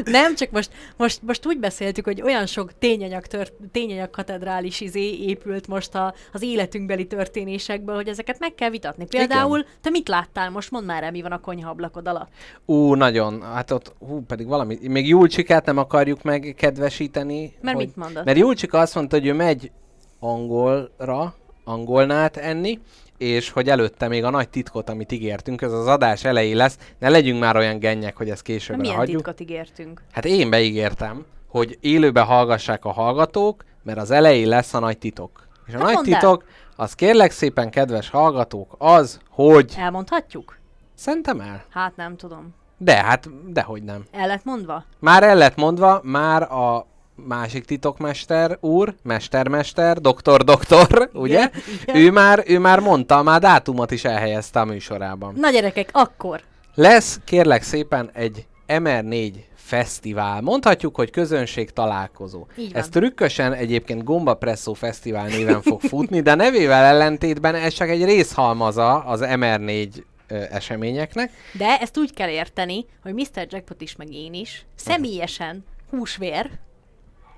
Nem, 0.05 0.36
csak 0.36 0.51
most, 0.51 0.72
most, 0.98 1.22
most 1.22 1.46
úgy 1.46 1.60
beszéltük, 1.60 2.05
hogy 2.05 2.22
olyan 2.22 2.46
sok 2.46 2.77
tényanyag, 2.79 3.25
tört, 3.25 3.53
tényanyag 3.72 4.10
katedrális 4.10 4.81
izé 4.81 5.12
épült 5.29 5.67
most 5.67 5.95
a, 5.95 6.13
az 6.33 6.41
életünkbeli 6.41 7.07
történésekből, 7.07 7.95
hogy 7.95 8.07
ezeket 8.07 8.39
meg 8.39 8.55
kell 8.55 8.69
vitatni. 8.69 9.05
Például, 9.05 9.59
Igen. 9.59 9.71
te 9.81 9.89
mit 9.89 10.07
láttál? 10.07 10.50
Most 10.50 10.71
mondd 10.71 10.86
már 10.86 11.03
el, 11.03 11.12
mi 11.12 11.21
van 11.21 11.31
a 11.31 11.39
konyhaablakod 11.39 12.07
alatt. 12.07 12.29
Ú, 12.65 12.93
nagyon. 12.93 13.41
Hát 13.41 13.71
ott, 13.71 13.93
hú, 14.00 14.21
pedig 14.25 14.48
valami. 14.48 14.77
Még 14.81 15.07
Julcsikát 15.07 15.65
nem 15.65 15.77
akarjuk 15.77 16.21
meg 16.21 16.53
kedvesíteni. 16.57 17.53
Mert 17.62 17.77
hogy, 17.77 17.86
mit 17.86 17.95
mondott? 17.95 18.25
Mert 18.25 18.38
Julcsika 18.38 18.79
azt 18.79 18.95
mondta, 18.95 19.17
hogy 19.17 19.27
ő 19.27 19.33
megy 19.33 19.71
angolra, 20.19 21.36
angolnát 21.63 22.38
enni, 22.38 22.79
és 23.17 23.50
hogy 23.50 23.69
előtte 23.69 24.07
még 24.07 24.24
a 24.24 24.29
nagy 24.29 24.50
titkot, 24.50 24.89
amit 24.89 25.12
ígértünk, 25.12 25.62
ez 25.62 25.71
az 25.71 25.88
adás 25.88 26.24
elején 26.24 26.55
lesz, 26.55 26.77
ne 27.00 27.09
legyünk 27.09 27.39
már 27.39 27.55
olyan 27.55 27.79
gennyek, 27.79 28.17
hogy 28.17 28.29
ezt 28.29 28.48
Na, 28.48 28.53
későbbre 28.53 28.81
milyen 28.81 28.98
hagyjuk. 28.98 29.15
titkot 29.15 29.39
ígértünk? 29.39 30.01
Hát 30.12 30.25
én 30.25 30.50
beígértem, 30.50 31.25
hogy 31.48 31.77
élőbe 31.81 32.21
hallgassák 32.21 32.86
a 32.86 32.91
hallgatók, 32.91 33.63
mert 33.89 34.01
az 34.01 34.12
elején 34.12 34.48
lesz 34.48 34.74
a 34.74 34.79
nagy 34.79 34.98
titok. 34.98 35.48
És 35.67 35.74
a 35.74 35.77
Hát 35.77 35.86
nagy 35.86 35.93
mondd 35.96 36.13
el. 36.13 36.19
titok, 36.19 36.43
az 36.75 36.93
kérlek 36.93 37.31
szépen, 37.31 37.69
kedves 37.69 38.10
hallgatók, 38.10 38.75
az, 38.77 39.19
hogy... 39.29 39.74
Elmondhatjuk? 39.77 40.58
Szerintem 40.96 41.39
el. 41.39 41.63
Hát 41.69 41.96
nem 41.96 42.15
tudom. 42.15 42.55
De, 42.77 42.93
hát, 43.03 43.51
dehogy 43.51 43.84
nem. 43.84 44.05
El 44.12 44.27
lett 44.27 44.43
mondva? 44.43 44.84
Már 45.00 45.24
el 45.24 45.36
lett 45.36 45.55
mondva, 45.55 46.00
már 46.03 46.41
a 46.51 46.86
másik 47.15 47.65
titokmester 47.65 48.58
úr, 48.62 48.96
mestermester, 49.03 49.98
doktor 50.01 50.43
doktor, 50.43 51.10
ugye? 51.13 51.50
Igen. 51.81 51.96
Ő 51.96 52.12
már, 52.12 52.43
ő 52.48 52.60
már 52.60 52.79
mondta, 52.79 53.24
már 53.24 53.39
dátumot 53.39 53.91
is 53.91 54.03
elhelyezte 54.05 54.60
a 54.60 54.65
műsorában. 54.65 55.34
Na 55.38 55.50
gyerekek, 55.50 55.89
akkor 55.93 56.41
Lesz, 56.75 57.19
kérlek 57.25 57.62
szépen, 57.62 58.10
egy 58.13 58.48
MR4 58.67 59.34
Fesztivál. 59.69 60.41
Mondhatjuk, 60.41 60.95
hogy 60.95 61.11
közönség 61.11 61.71
találkozó. 61.71 62.45
Ez 62.71 62.89
trükkösen 62.89 63.53
egyébként 63.53 64.03
Gomba 64.03 64.33
Presso 64.33 64.73
Fesztivál 64.73 65.27
néven 65.27 65.61
fog 65.61 65.81
futni, 65.81 66.21
de 66.21 66.35
nevével 66.35 66.83
ellentétben 66.83 67.55
ez 67.55 67.73
csak 67.73 67.89
egy 67.89 68.03
részhalmaza 68.03 68.99
az 68.99 69.19
MR4 69.23 70.03
ö, 70.27 70.43
eseményeknek. 70.49 71.31
De 71.53 71.77
ezt 71.79 71.97
úgy 71.97 72.13
kell 72.13 72.29
érteni, 72.29 72.85
hogy 73.01 73.13
Mr. 73.13 73.47
Jackpot 73.49 73.81
is, 73.81 73.95
meg 73.95 74.13
én 74.13 74.33
is, 74.33 74.65
személyesen, 74.75 75.65
húsvér, 75.89 76.49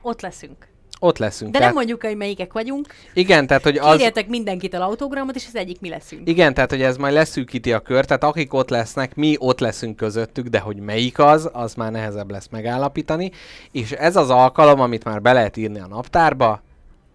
ott 0.02 0.22
leszünk. 0.22 0.68
Ott 1.04 1.18
leszünk. 1.18 1.52
De 1.52 1.58
tehát, 1.58 1.74
nem 1.74 1.84
mondjuk, 1.84 2.04
hogy 2.04 2.18
melyikek 2.18 2.54
vagyunk. 2.54 2.88
igen, 3.14 3.48
tehát 3.48 3.64
hogy 3.64 3.78
az, 3.78 3.96
Kérjetek 3.96 4.28
mindenkitől 4.28 4.82
autogramot, 4.82 5.36
és 5.36 5.46
az 5.48 5.56
egyik 5.56 5.80
mi 5.80 5.90
leszünk. 5.90 6.30
Igen, 6.30 6.54
tehát 6.54 6.70
hogy 6.70 6.82
ez 6.82 6.98
majd 6.98 7.14
leszűkíti 7.14 7.74
a 7.74 7.80
kört, 7.80 8.08
tehát 8.08 8.24
akik 8.24 8.54
ott 8.54 8.70
lesznek, 8.70 9.16
mi 9.16 9.36
ott 9.40 9.60
leszünk 9.60 9.96
közöttük, 9.96 10.48
de 10.48 10.60
hogy 10.60 10.78
melyik 10.78 11.20
az, 11.20 11.50
az 11.54 11.74
már 11.74 11.92
nehezebb 11.92 12.32
lesz 12.32 12.48
megállapítani. 12.52 13.32
És 13.72 13.92
ez 13.92 14.16
az 14.16 14.30
alkalom, 14.30 14.80
amit 14.80 15.04
már 15.04 15.22
be 15.22 15.34
lehet 15.34 15.58
írni 15.58 15.80
a 15.80 15.88
naptárba, 15.88 16.62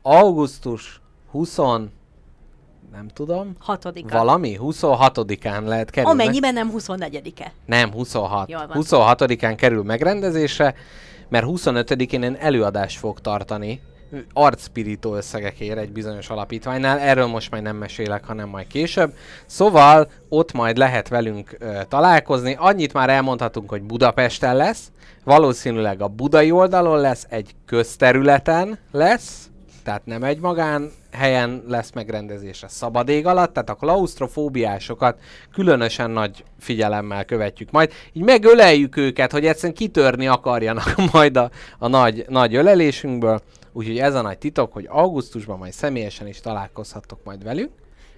augusztus 0.03 1.01
20, 1.31 1.57
nem 2.93 3.09
tudom, 3.15 3.53
Hatodika. 3.59 4.19
valami, 4.19 4.59
26-án 4.61 5.65
lehet 5.65 5.91
kerülni. 5.91 6.23
Amennyiben 6.23 6.55
nem 6.55 6.73
24-e. 6.77 7.53
Nem, 7.67 7.93
26. 7.93 8.51
Jól 8.51 8.67
van. 8.67 8.77
26-án 8.81 9.55
kerül 9.57 9.83
megrendezésre, 9.83 10.75
mert 11.29 11.45
25-én 11.49 12.23
én 12.23 12.37
előadást 12.41 12.99
fog 12.99 13.21
tartani 13.21 13.81
arcspirító 14.33 15.15
összegekért 15.15 15.79
egy 15.79 15.93
bizonyos 15.93 16.31
alapítványnál. 16.31 16.99
Erről 16.99 17.27
most 17.27 17.51
majd 17.51 17.63
nem 17.63 17.77
mesélek, 17.77 18.25
hanem 18.25 18.49
majd 18.49 18.67
később. 18.67 19.15
Szóval 19.47 20.11
ott 20.29 20.53
majd 20.53 20.77
lehet 20.77 21.09
velünk 21.09 21.57
ö, 21.59 21.81
találkozni. 21.89 22.57
Annyit 22.59 22.93
már 22.93 23.11
elmondhatunk, 23.11 23.71
hogy 23.71 23.83
Budapesten 23.83 24.57
lesz. 24.57 24.91
Valószínűleg 25.25 26.01
a 26.01 26.09
budai 26.09 26.51
oldalon 26.51 27.01
lesz, 27.01 27.27
egy 27.29 27.55
közterületen 27.67 28.79
lesz, 28.93 29.51
tehát 29.85 30.07
nem 30.07 30.23
egy 30.23 30.41
magán 30.41 30.91
helyen 31.17 31.63
lesz 31.69 31.93
megrendezése 31.93 32.69
szabad 32.69 33.09
ég 33.09 33.27
alatt, 33.27 33.53
tehát 33.53 33.71
a 33.71 33.75
klaustrofóbiásokat 33.75 35.19
különösen 35.53 36.11
nagy 36.11 36.45
figyelemmel 36.59 37.25
követjük 37.25 37.71
majd. 37.71 37.93
Így 38.13 38.23
megöleljük 38.23 38.97
őket, 38.97 39.33
hogy 39.33 39.47
egyszerűen 39.47 39.75
kitörni 39.75 40.27
akarjanak 40.27 40.95
majd 41.13 41.37
a, 41.37 41.51
a 41.79 41.89
nagy, 41.89 42.25
nagy 42.29 42.55
ölelésünkből. 42.55 43.41
Úgyhogy 43.73 43.99
ez 43.99 44.15
a 44.15 44.23
nagy 44.23 44.39
titok, 44.39 44.73
hogy 44.73 44.87
augusztusban 44.89 45.59
majd 45.59 45.73
személyesen 45.73 46.27
is 46.27 46.41
találkozhattok 46.41 47.25
majd 47.25 47.45
velünk. 47.45 47.71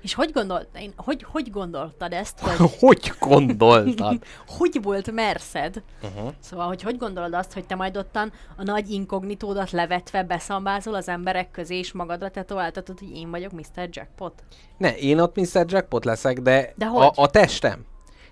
És 0.09 0.15
hogy, 0.15 0.33
gondolt, 0.33 0.69
én, 0.79 0.93
hogy, 0.97 1.23
hogy 1.23 1.51
gondoltad 1.51 2.13
ezt, 2.13 2.41
hogy 2.41 2.71
Hogy 2.81 3.13
gondoltad? 3.19 4.23
hogy 4.59 4.83
volt 4.83 5.11
merszed? 5.11 5.83
Uh-huh. 6.03 6.33
Szóval, 6.41 6.67
hogy 6.67 6.83
hogy 6.83 6.97
gondolod 6.97 7.35
azt, 7.35 7.53
hogy 7.53 7.67
te 7.67 7.75
majd 7.75 7.97
ottan 7.97 8.33
a 8.57 8.63
nagy 8.63 8.91
inkognitódat 8.91 9.71
levetve 9.71 10.23
beszambázol 10.23 10.95
az 10.95 11.09
emberek 11.09 11.51
közé, 11.51 11.79
és 11.79 11.93
magadra 11.93 12.31
tetováltatod, 12.31 12.99
hogy 12.99 13.17
én 13.17 13.31
vagyok 13.31 13.53
Mr. 13.53 13.89
Jackpot? 13.91 14.43
Ne, 14.77 14.97
én 14.97 15.21
ott 15.21 15.37
Mr. 15.37 15.65
Jackpot 15.67 16.05
leszek, 16.05 16.41
de, 16.41 16.73
De 16.77 16.87
a, 16.87 16.89
hogy? 16.89 17.11
a 17.15 17.27
testem. 17.27 17.85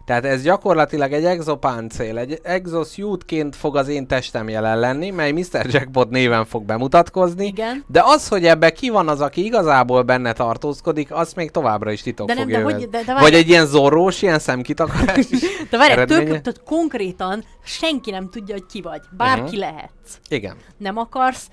Tehát 0.07 0.25
ez 0.25 0.43
gyakorlatilag 0.43 1.13
egy 1.13 1.25
exopáncél, 1.25 2.19
egy 2.19 2.41
exosuitként 2.43 3.57
fog 3.57 3.77
az 3.77 3.89
én 3.89 4.07
testem 4.07 4.49
jelen 4.49 4.79
lenni, 4.79 5.11
mely 5.11 5.33
Mr. 5.33 5.67
Jackpot 5.67 6.11
néven 6.11 6.45
fog 6.45 6.65
bemutatkozni. 6.65 7.47
Igen. 7.47 7.85
De 7.89 8.03
az, 8.05 8.29
hogy 8.29 8.45
ebbe 8.47 8.71
ki 8.73 8.89
van 8.89 9.09
az, 9.09 9.21
aki 9.21 9.45
igazából 9.45 10.03
benne 10.03 10.33
tartózkodik, 10.33 11.13
az 11.13 11.33
még 11.33 11.51
továbbra 11.51 11.91
is 11.91 12.03
titok 12.03 12.27
De 12.27 12.35
nem, 12.35 12.43
fog 12.43 12.53
de 12.53 12.59
jövedni. 12.59 12.81
hogy- 12.83 12.91
de- 12.91 13.03
de 13.03 13.13
Vagy 13.13 13.23
várj- 13.23 13.35
egy 13.37 13.49
ilyen 13.49 13.67
zorrós, 13.67 14.23
ilyen 14.23 14.39
szemkitakarás 14.39 15.27
De 15.71 15.77
várj, 15.79 15.95
tök, 16.05 16.25
tehát 16.27 16.63
konkrétan 16.65 17.45
senki 17.65 18.11
nem 18.11 18.29
tudja, 18.31 18.55
hogy 18.55 18.67
ki 18.67 18.81
vagy. 18.81 19.01
Bárki 19.17 19.41
uh-huh. 19.43 19.59
lehetsz. 19.59 20.19
Igen. 20.29 20.57
Nem 20.79 20.97
akarsz 20.97 21.49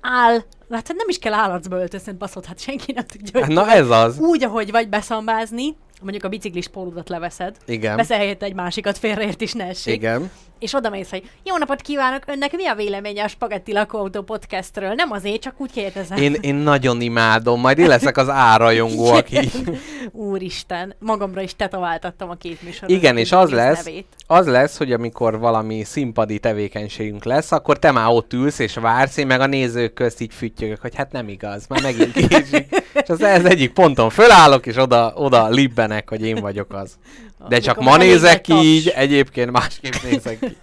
áll, 0.00 0.38
hát 0.70 0.88
nem 0.96 1.08
is 1.08 1.18
kell 1.18 1.32
állatba 1.32 1.76
öltözni, 1.76 2.12
baszod, 2.12 2.44
hát 2.44 2.60
senki 2.60 2.92
nem 2.92 3.04
tudja, 3.06 3.44
hogy 3.44 3.54
Na 3.54 3.70
ez 3.70 3.90
az. 3.90 4.18
úgy, 4.18 4.44
ahogy 4.44 4.70
vagy 4.70 4.88
beszambázni, 4.88 5.76
mondjuk 6.00 6.24
a 6.24 6.28
biciklis 6.28 6.68
pólódat 6.68 7.08
leveszed, 7.08 7.56
Igen. 7.66 7.96
veszel 7.96 8.18
helyette 8.18 8.46
egy 8.46 8.54
másikat, 8.54 8.98
félreért 8.98 9.40
is 9.40 9.52
ne 9.52 9.64
essék. 9.64 9.94
Igen. 9.94 10.30
És 10.58 10.74
oda 10.74 10.90
mész, 10.90 11.10
hogy 11.10 11.30
jó 11.44 11.56
napot 11.56 11.80
kívánok, 11.80 12.22
önnek 12.26 12.52
mi 12.52 12.66
a 12.66 12.74
véleménye 12.74 13.24
a 13.24 13.28
Spagetti 13.28 13.72
Lakóautó 13.72 14.22
podcastről? 14.22 14.94
Nem 14.94 15.10
azért, 15.10 15.40
csak 15.40 15.54
úgy 15.56 15.72
kérdezem. 15.72 16.18
Én, 16.18 16.36
én 16.40 16.54
nagyon 16.54 17.00
imádom, 17.00 17.60
majd 17.60 17.78
én 17.78 17.86
leszek 17.86 18.16
az 18.16 18.28
árajongó, 18.28 19.06
aki... 19.06 19.50
Úristen, 20.12 20.94
magamra 20.98 21.40
is 21.40 21.56
tetováltattam 21.56 22.30
a 22.30 22.34
két 22.34 22.62
műsor. 22.62 22.90
Igen, 22.90 23.16
és 23.16 23.32
az 23.32 23.50
lesz, 23.50 23.84
Nevét. 23.84 24.06
az 24.26 24.46
lesz, 24.46 24.76
hogy 24.78 24.92
amikor 24.92 25.38
valami 25.38 25.84
színpadi 25.84 26.38
tevékenységünk 26.38 27.24
lesz, 27.24 27.52
akkor 27.52 27.78
te 27.78 27.90
már 27.90 28.08
ott 28.08 28.32
ülsz 28.32 28.58
és 28.58 28.74
vársz, 28.74 29.16
én 29.16 29.26
meg 29.26 29.40
a 29.40 29.46
nézők 29.46 29.92
közt 29.92 30.20
így 30.20 30.34
füttyögök, 30.34 30.80
hogy 30.80 30.94
hát 30.94 31.12
nem 31.12 31.28
igaz, 31.28 31.66
már 31.68 31.82
megint 31.82 32.12
késik. 32.12 32.68
és 32.92 33.08
az, 33.08 33.20
az 33.20 33.44
egyik 33.44 33.72
ponton 33.72 34.10
fölállok, 34.10 34.66
és 34.66 34.76
oda, 34.76 35.12
oda 35.16 35.48
libbenek, 35.48 36.08
hogy 36.08 36.24
én 36.24 36.36
vagyok 36.40 36.72
az. 36.72 36.98
De 37.48 37.58
csak 37.58 37.80
ma 37.80 37.96
nézek 37.96 38.40
ki 38.40 38.52
így, 38.52 38.88
egyébként 38.88 39.50
másképp 39.50 39.94
nézek 40.10 40.38
ki. 40.38 40.56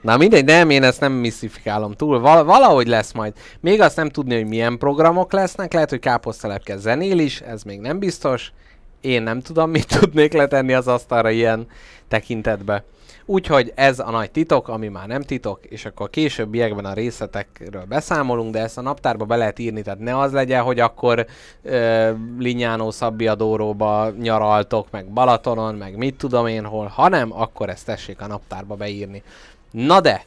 Na 0.00 0.16
mindegy, 0.16 0.44
nem, 0.44 0.70
én 0.70 0.82
ezt 0.82 1.00
nem 1.00 1.12
misztifikálom 1.12 1.92
túl. 1.92 2.20
Val- 2.20 2.44
valahogy 2.44 2.86
lesz 2.86 3.12
majd. 3.12 3.32
Még 3.60 3.80
azt 3.80 3.96
nem 3.96 4.08
tudni, 4.08 4.34
hogy 4.34 4.46
milyen 4.46 4.78
programok 4.78 5.32
lesznek. 5.32 5.72
Lehet, 5.72 5.90
hogy 5.90 5.98
káposztelepke 5.98 6.76
zenél 6.76 7.18
is, 7.18 7.40
ez 7.40 7.62
még 7.62 7.80
nem 7.80 7.98
biztos. 7.98 8.52
Én 9.00 9.22
nem 9.22 9.40
tudom, 9.40 9.70
mit 9.70 9.98
tudnék 9.98 10.32
letenni 10.32 10.72
az 10.72 10.88
asztalra 10.88 11.30
ilyen 11.30 11.66
tekintetbe. 12.08 12.84
Úgyhogy 13.26 13.72
ez 13.74 13.98
a 13.98 14.10
nagy 14.10 14.30
titok, 14.30 14.68
ami 14.68 14.88
már 14.88 15.06
nem 15.06 15.22
titok, 15.22 15.64
és 15.64 15.84
akkor 15.84 16.10
későbbiekben 16.10 16.84
a 16.84 16.92
részletekről 16.92 17.84
beszámolunk, 17.84 18.52
de 18.52 18.60
ezt 18.60 18.78
a 18.78 18.80
naptárba 18.80 19.24
be 19.24 19.36
lehet 19.36 19.58
írni, 19.58 19.82
tehát 19.82 19.98
ne 19.98 20.18
az 20.18 20.32
legyen, 20.32 20.62
hogy 20.62 20.80
akkor 20.80 21.26
ö, 21.62 22.10
Linyánó 22.38 22.90
Szabbiadóróba 22.90 24.10
nyaraltok, 24.10 24.90
meg 24.90 25.06
Balatonon, 25.06 25.74
meg 25.74 25.96
mit 25.96 26.16
tudom 26.16 26.46
én 26.46 26.64
hol, 26.64 26.86
hanem 26.86 27.32
akkor 27.32 27.68
ezt 27.68 27.86
tessék 27.86 28.20
a 28.20 28.26
naptárba 28.26 28.74
beírni. 28.74 29.22
Na 29.70 30.00
de, 30.00 30.24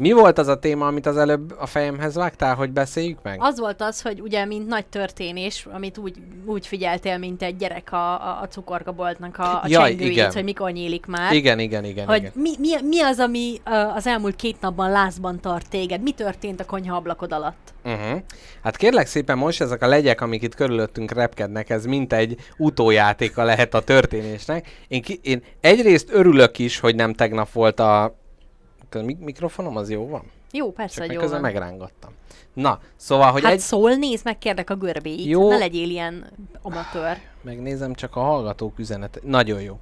mi 0.00 0.12
volt 0.12 0.38
az 0.38 0.46
a 0.46 0.58
téma, 0.58 0.86
amit 0.86 1.06
az 1.06 1.16
előbb 1.16 1.54
a 1.58 1.66
fejemhez 1.66 2.14
vágtál, 2.14 2.54
hogy 2.54 2.70
beszéljük 2.70 3.18
meg? 3.22 3.36
Az 3.40 3.58
volt 3.58 3.80
az, 3.80 4.02
hogy 4.02 4.20
ugye, 4.20 4.44
mint 4.44 4.66
nagy 4.66 4.86
történés, 4.86 5.66
amit 5.72 5.98
úgy, 5.98 6.16
úgy 6.46 6.66
figyeltél, 6.66 7.18
mint 7.18 7.42
egy 7.42 7.56
gyerek 7.56 7.92
a, 7.92 8.12
a, 8.12 8.40
a 8.42 8.48
cukorkaboltnak 8.48 9.38
a, 9.38 9.62
a 9.62 9.64
Jaj, 9.66 9.88
csengőjét, 9.88 10.12
igen. 10.12 10.32
hogy 10.32 10.44
mikor 10.44 10.70
nyílik 10.70 11.06
már. 11.06 11.32
Igen, 11.32 11.58
igen, 11.58 11.84
igen, 11.84 12.06
Hogy 12.06 12.16
igen. 12.16 12.32
mi, 12.34 12.50
mi, 12.58 12.68
mi 12.82 13.00
az, 13.00 13.18
ami 13.18 13.60
az 13.94 14.06
elmúlt 14.06 14.36
két 14.36 14.60
napban 14.60 14.90
lázban 14.90 15.40
tart 15.40 15.68
téged? 15.68 16.02
Mi 16.02 16.10
történt 16.10 16.60
a 16.60 16.64
konyha 16.64 16.96
ablakod 16.96 17.32
alatt? 17.32 17.72
Uh-huh. 17.84 18.20
Hát 18.62 18.76
kérlek 18.76 19.06
szépen 19.06 19.38
most 19.38 19.60
ezek 19.60 19.82
a 19.82 19.86
legyek, 19.86 20.20
amik 20.20 20.42
itt 20.42 20.54
körülöttünk 20.54 21.12
repkednek, 21.12 21.70
ez 21.70 21.84
mint 21.84 22.12
egy 22.12 22.36
utójátéka 22.56 23.42
lehet 23.42 23.74
a 23.74 23.80
történésnek. 23.80 24.84
Én, 24.88 25.02
ki, 25.02 25.20
én 25.22 25.42
egyrészt 25.60 26.08
örülök 26.12 26.58
is, 26.58 26.78
hogy 26.78 26.94
nem 26.94 27.14
tegnap 27.14 27.52
volt 27.52 27.80
a... 27.80 28.18
Mikrofonom 29.18 29.76
az 29.76 29.90
jó 29.90 30.08
van? 30.08 30.22
Jó, 30.52 30.72
persze, 30.72 30.94
Csak 30.94 31.04
hogy 31.04 31.14
jó 31.14 31.20
közben 31.20 31.40
van. 31.40 31.50
megrángattam. 31.52 32.10
Na, 32.54 32.80
szóval, 32.96 33.32
hogy 33.32 33.42
Hát 33.42 33.52
egy... 33.52 33.58
szól, 33.58 33.94
nézd 33.94 34.24
meg, 34.24 34.38
kérdek 34.38 34.70
a 34.70 34.74
görbéit. 34.74 35.24
Jó. 35.24 35.48
Ne 35.48 35.58
legyél 35.58 35.90
ilyen 35.90 36.26
amatőr. 36.62 37.16
Megnézem 37.42 37.94
csak 37.94 38.16
a 38.16 38.20
hallgatók 38.20 38.78
üzenet. 38.78 39.20
Nagyon 39.24 39.60
jó. 39.60 39.78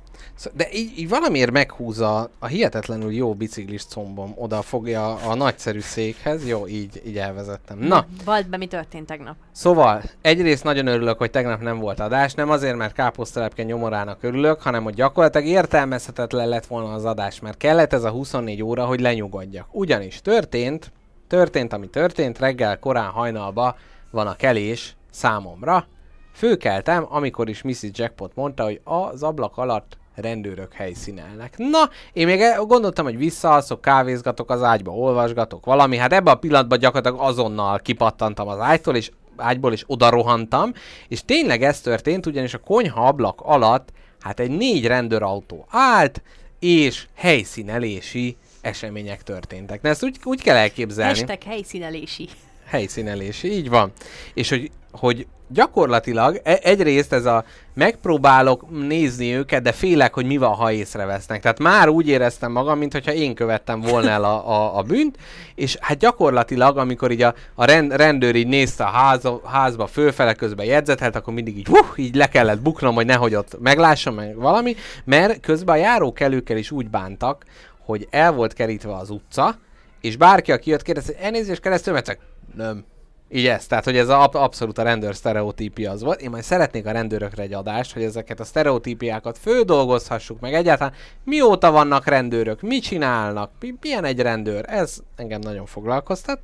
De 0.54 0.68
így, 0.72 0.98
így 0.98 1.08
valamiért 1.08 1.50
meghúzza 1.50 2.30
a 2.38 2.46
hihetetlenül 2.46 3.12
jó 3.12 3.34
biciklis 3.34 3.84
combom, 3.84 4.32
oda 4.36 4.62
fogja 4.62 5.14
a 5.14 5.34
nagyszerű 5.34 5.80
székhez. 5.80 6.46
Jó, 6.46 6.66
így, 6.66 7.02
így 7.06 7.18
elvezettem. 7.18 7.78
Na, 7.78 8.06
Vald 8.24 8.46
be, 8.48 8.56
mi 8.56 8.66
történt 8.66 9.06
tegnap? 9.06 9.36
Szóval 9.52 10.02
egyrészt 10.20 10.64
nagyon 10.64 10.86
örülök, 10.86 11.18
hogy 11.18 11.30
tegnap 11.30 11.60
nem 11.60 11.78
volt 11.78 12.00
adás, 12.00 12.34
nem 12.34 12.50
azért, 12.50 12.76
mert 12.76 12.94
káposztelepke 12.94 13.62
nyomorának 13.62 14.22
örülök, 14.22 14.60
hanem 14.62 14.82
hogy 14.82 14.94
gyakorlatilag 14.94 15.46
értelmezhetetlen 15.46 16.48
lett 16.48 16.66
volna 16.66 16.92
az 16.92 17.04
adás, 17.04 17.40
mert 17.40 17.56
kellett 17.56 17.92
ez 17.92 18.04
a 18.04 18.10
24 18.10 18.62
óra, 18.62 18.84
hogy 18.84 19.00
lenyugodjak. 19.00 19.66
Ugyanis 19.70 20.20
történt, 20.20 20.92
történt, 21.28 21.72
ami 21.72 21.88
történt, 21.88 22.38
reggel 22.38 22.78
korán 22.78 23.10
hajnalba 23.10 23.76
van 24.10 24.26
a 24.26 24.36
kelés 24.36 24.96
számomra. 25.10 25.86
Főkeltem, 26.32 27.06
amikor 27.08 27.48
is 27.48 27.62
Mrs. 27.62 27.90
Jackpot 27.92 28.34
mondta, 28.34 28.64
hogy 28.64 28.80
az 28.84 29.22
ablak 29.22 29.56
alatt 29.56 29.96
rendőrök 30.14 30.72
helyszínelnek. 30.72 31.54
Na, 31.56 31.90
én 32.12 32.26
még 32.26 32.42
gondoltam, 32.66 33.04
hogy 33.04 33.16
visszaalszok, 33.16 33.80
kávézgatok 33.80 34.50
az 34.50 34.62
ágyba, 34.62 34.90
olvasgatok 34.90 35.64
valami, 35.64 35.96
hát 35.96 36.12
ebben 36.12 36.34
a 36.34 36.38
pillanatban 36.38 36.78
gyakorlatilag 36.78 37.26
azonnal 37.26 37.78
kipattantam 37.78 38.48
az 38.48 38.58
ágytól, 38.58 38.96
és 38.96 39.10
ágyból 39.36 39.72
is 39.72 39.84
oda 39.86 40.10
rohantam, 40.10 40.72
és 41.08 41.24
tényleg 41.24 41.62
ez 41.62 41.80
történt, 41.80 42.26
ugyanis 42.26 42.54
a 42.54 42.58
konyha 42.58 43.06
ablak 43.06 43.40
alatt 43.40 43.92
hát 44.20 44.40
egy 44.40 44.50
négy 44.50 44.86
rendőrautó 44.86 45.66
állt, 45.68 46.22
és 46.58 47.06
helyszínelési 47.14 48.36
események 48.68 49.22
történtek. 49.22 49.82
Na 49.82 49.88
ezt 49.88 50.04
úgy, 50.04 50.16
úgy 50.24 50.42
kell 50.42 50.56
elképzelni 50.56 51.18
Hashtag 51.18 51.42
helyszínelési. 51.42 52.28
helyszínelési, 52.66 53.52
így 53.52 53.68
van. 53.68 53.92
És 54.34 54.48
hogy, 54.48 54.70
hogy 54.92 55.26
gyakorlatilag 55.48 56.40
e- 56.44 56.58
egyrészt 56.62 57.12
ez 57.12 57.24
a 57.24 57.44
megpróbálok 57.74 58.86
nézni 58.86 59.34
őket, 59.34 59.62
de 59.62 59.72
félek, 59.72 60.14
hogy 60.14 60.26
mi 60.26 60.36
van, 60.36 60.54
ha 60.54 60.72
észrevesznek. 60.72 61.42
Tehát 61.42 61.58
már 61.58 61.88
úgy 61.88 62.08
éreztem 62.08 62.52
magam, 62.52 62.78
mintha 62.78 63.12
én 63.12 63.34
követtem 63.34 63.80
volna 63.80 64.08
el 64.08 64.24
a, 64.24 64.48
a, 64.50 64.78
a 64.78 64.82
bűnt, 64.82 65.16
és 65.54 65.76
hát 65.80 65.98
gyakorlatilag, 65.98 66.76
amikor 66.78 67.10
így 67.10 67.22
a, 67.22 67.34
a 67.54 67.64
rend, 67.64 67.92
rendőr 67.92 68.34
így 68.34 68.46
nézte 68.46 68.84
a 68.84 68.88
ház, 68.90 69.28
házba 69.44 69.86
fölfele 69.86 70.34
közben 70.34 70.66
jegyzetelt, 70.66 71.16
akkor 71.16 71.34
mindig 71.34 71.58
így, 71.58 71.66
hú, 71.66 71.76
így 71.96 72.14
le 72.14 72.28
kellett 72.28 72.60
buknom, 72.60 72.94
hogy 72.94 73.06
nehogy 73.06 73.34
ott 73.34 73.60
meglássam 73.60 74.14
meg 74.14 74.36
valami, 74.36 74.76
mert 75.04 75.40
közben 75.40 75.74
a 75.74 75.78
járókelőkkel 75.78 76.56
is 76.56 76.70
úgy 76.70 76.88
bántak, 76.88 77.44
hogy 77.88 78.08
el 78.10 78.32
volt 78.32 78.52
kerítve 78.52 78.94
az 78.94 79.10
utca, 79.10 79.58
és 80.00 80.16
bárki, 80.16 80.52
aki 80.52 80.70
jött, 80.70 80.82
kérdezte, 80.82 81.12
hogy 81.14 81.24
elnézést 81.24 81.60
keresztül, 81.60 82.00
csak 82.02 82.18
nem, 82.54 82.84
így 83.28 83.46
ez, 83.46 83.66
tehát 83.66 83.84
hogy 83.84 83.96
ez 83.96 84.08
a, 84.08 84.28
abszolút 84.32 84.78
a 84.78 84.82
rendőr 84.82 85.14
sztereotípia 85.14 85.90
az 85.90 86.02
volt. 86.02 86.20
Én 86.20 86.30
majd 86.30 86.42
szeretnék 86.42 86.86
a 86.86 86.90
rendőrökre 86.90 87.42
egy 87.42 87.52
adást, 87.52 87.92
hogy 87.92 88.02
ezeket 88.02 88.40
a 88.40 88.44
sztereotípiákat 88.44 89.38
földolgozhassuk 89.38 90.40
meg 90.40 90.54
egyáltalán. 90.54 90.92
Mióta 91.24 91.70
vannak 91.70 92.06
rendőrök, 92.06 92.60
mit 92.60 92.82
csinálnak, 92.82 93.50
mi, 93.60 93.74
milyen 93.80 94.04
egy 94.04 94.20
rendőr, 94.20 94.64
ez 94.66 94.98
engem 95.16 95.40
nagyon 95.40 95.66
foglalkoztat. 95.66 96.40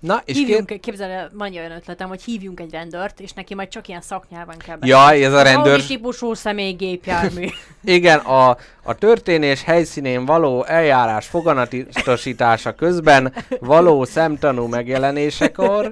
Na, 0.00 0.22
és 0.24 0.36
hívjunk, 0.36 0.66
két... 0.66 0.80
képzeld 0.80 1.10
el, 1.10 1.30
van 1.32 1.52
olyan 1.52 1.70
ötletem, 1.70 2.08
hogy 2.08 2.22
hívjunk 2.22 2.60
egy 2.60 2.70
rendőrt, 2.70 3.20
és 3.20 3.32
neki 3.32 3.54
majd 3.54 3.68
csak 3.68 3.88
ilyen 3.88 4.00
szaknyelven 4.00 4.58
kell 4.58 4.78
Ja, 4.80 5.12
ez 5.12 5.32
a 5.32 5.42
rendőr... 5.42 5.72
Audi 5.72 5.86
típusú 5.86 6.34
személygépjármű. 6.34 7.46
Igen, 7.84 8.18
a, 8.18 8.56
a 8.82 8.94
történés 8.94 9.62
helyszínén 9.62 10.24
való 10.24 10.64
eljárás 10.64 11.26
foganatosítása 11.26 12.72
közben 12.72 13.34
való 13.60 14.04
szemtanú 14.04 14.66
megjelenésekor 14.66 15.90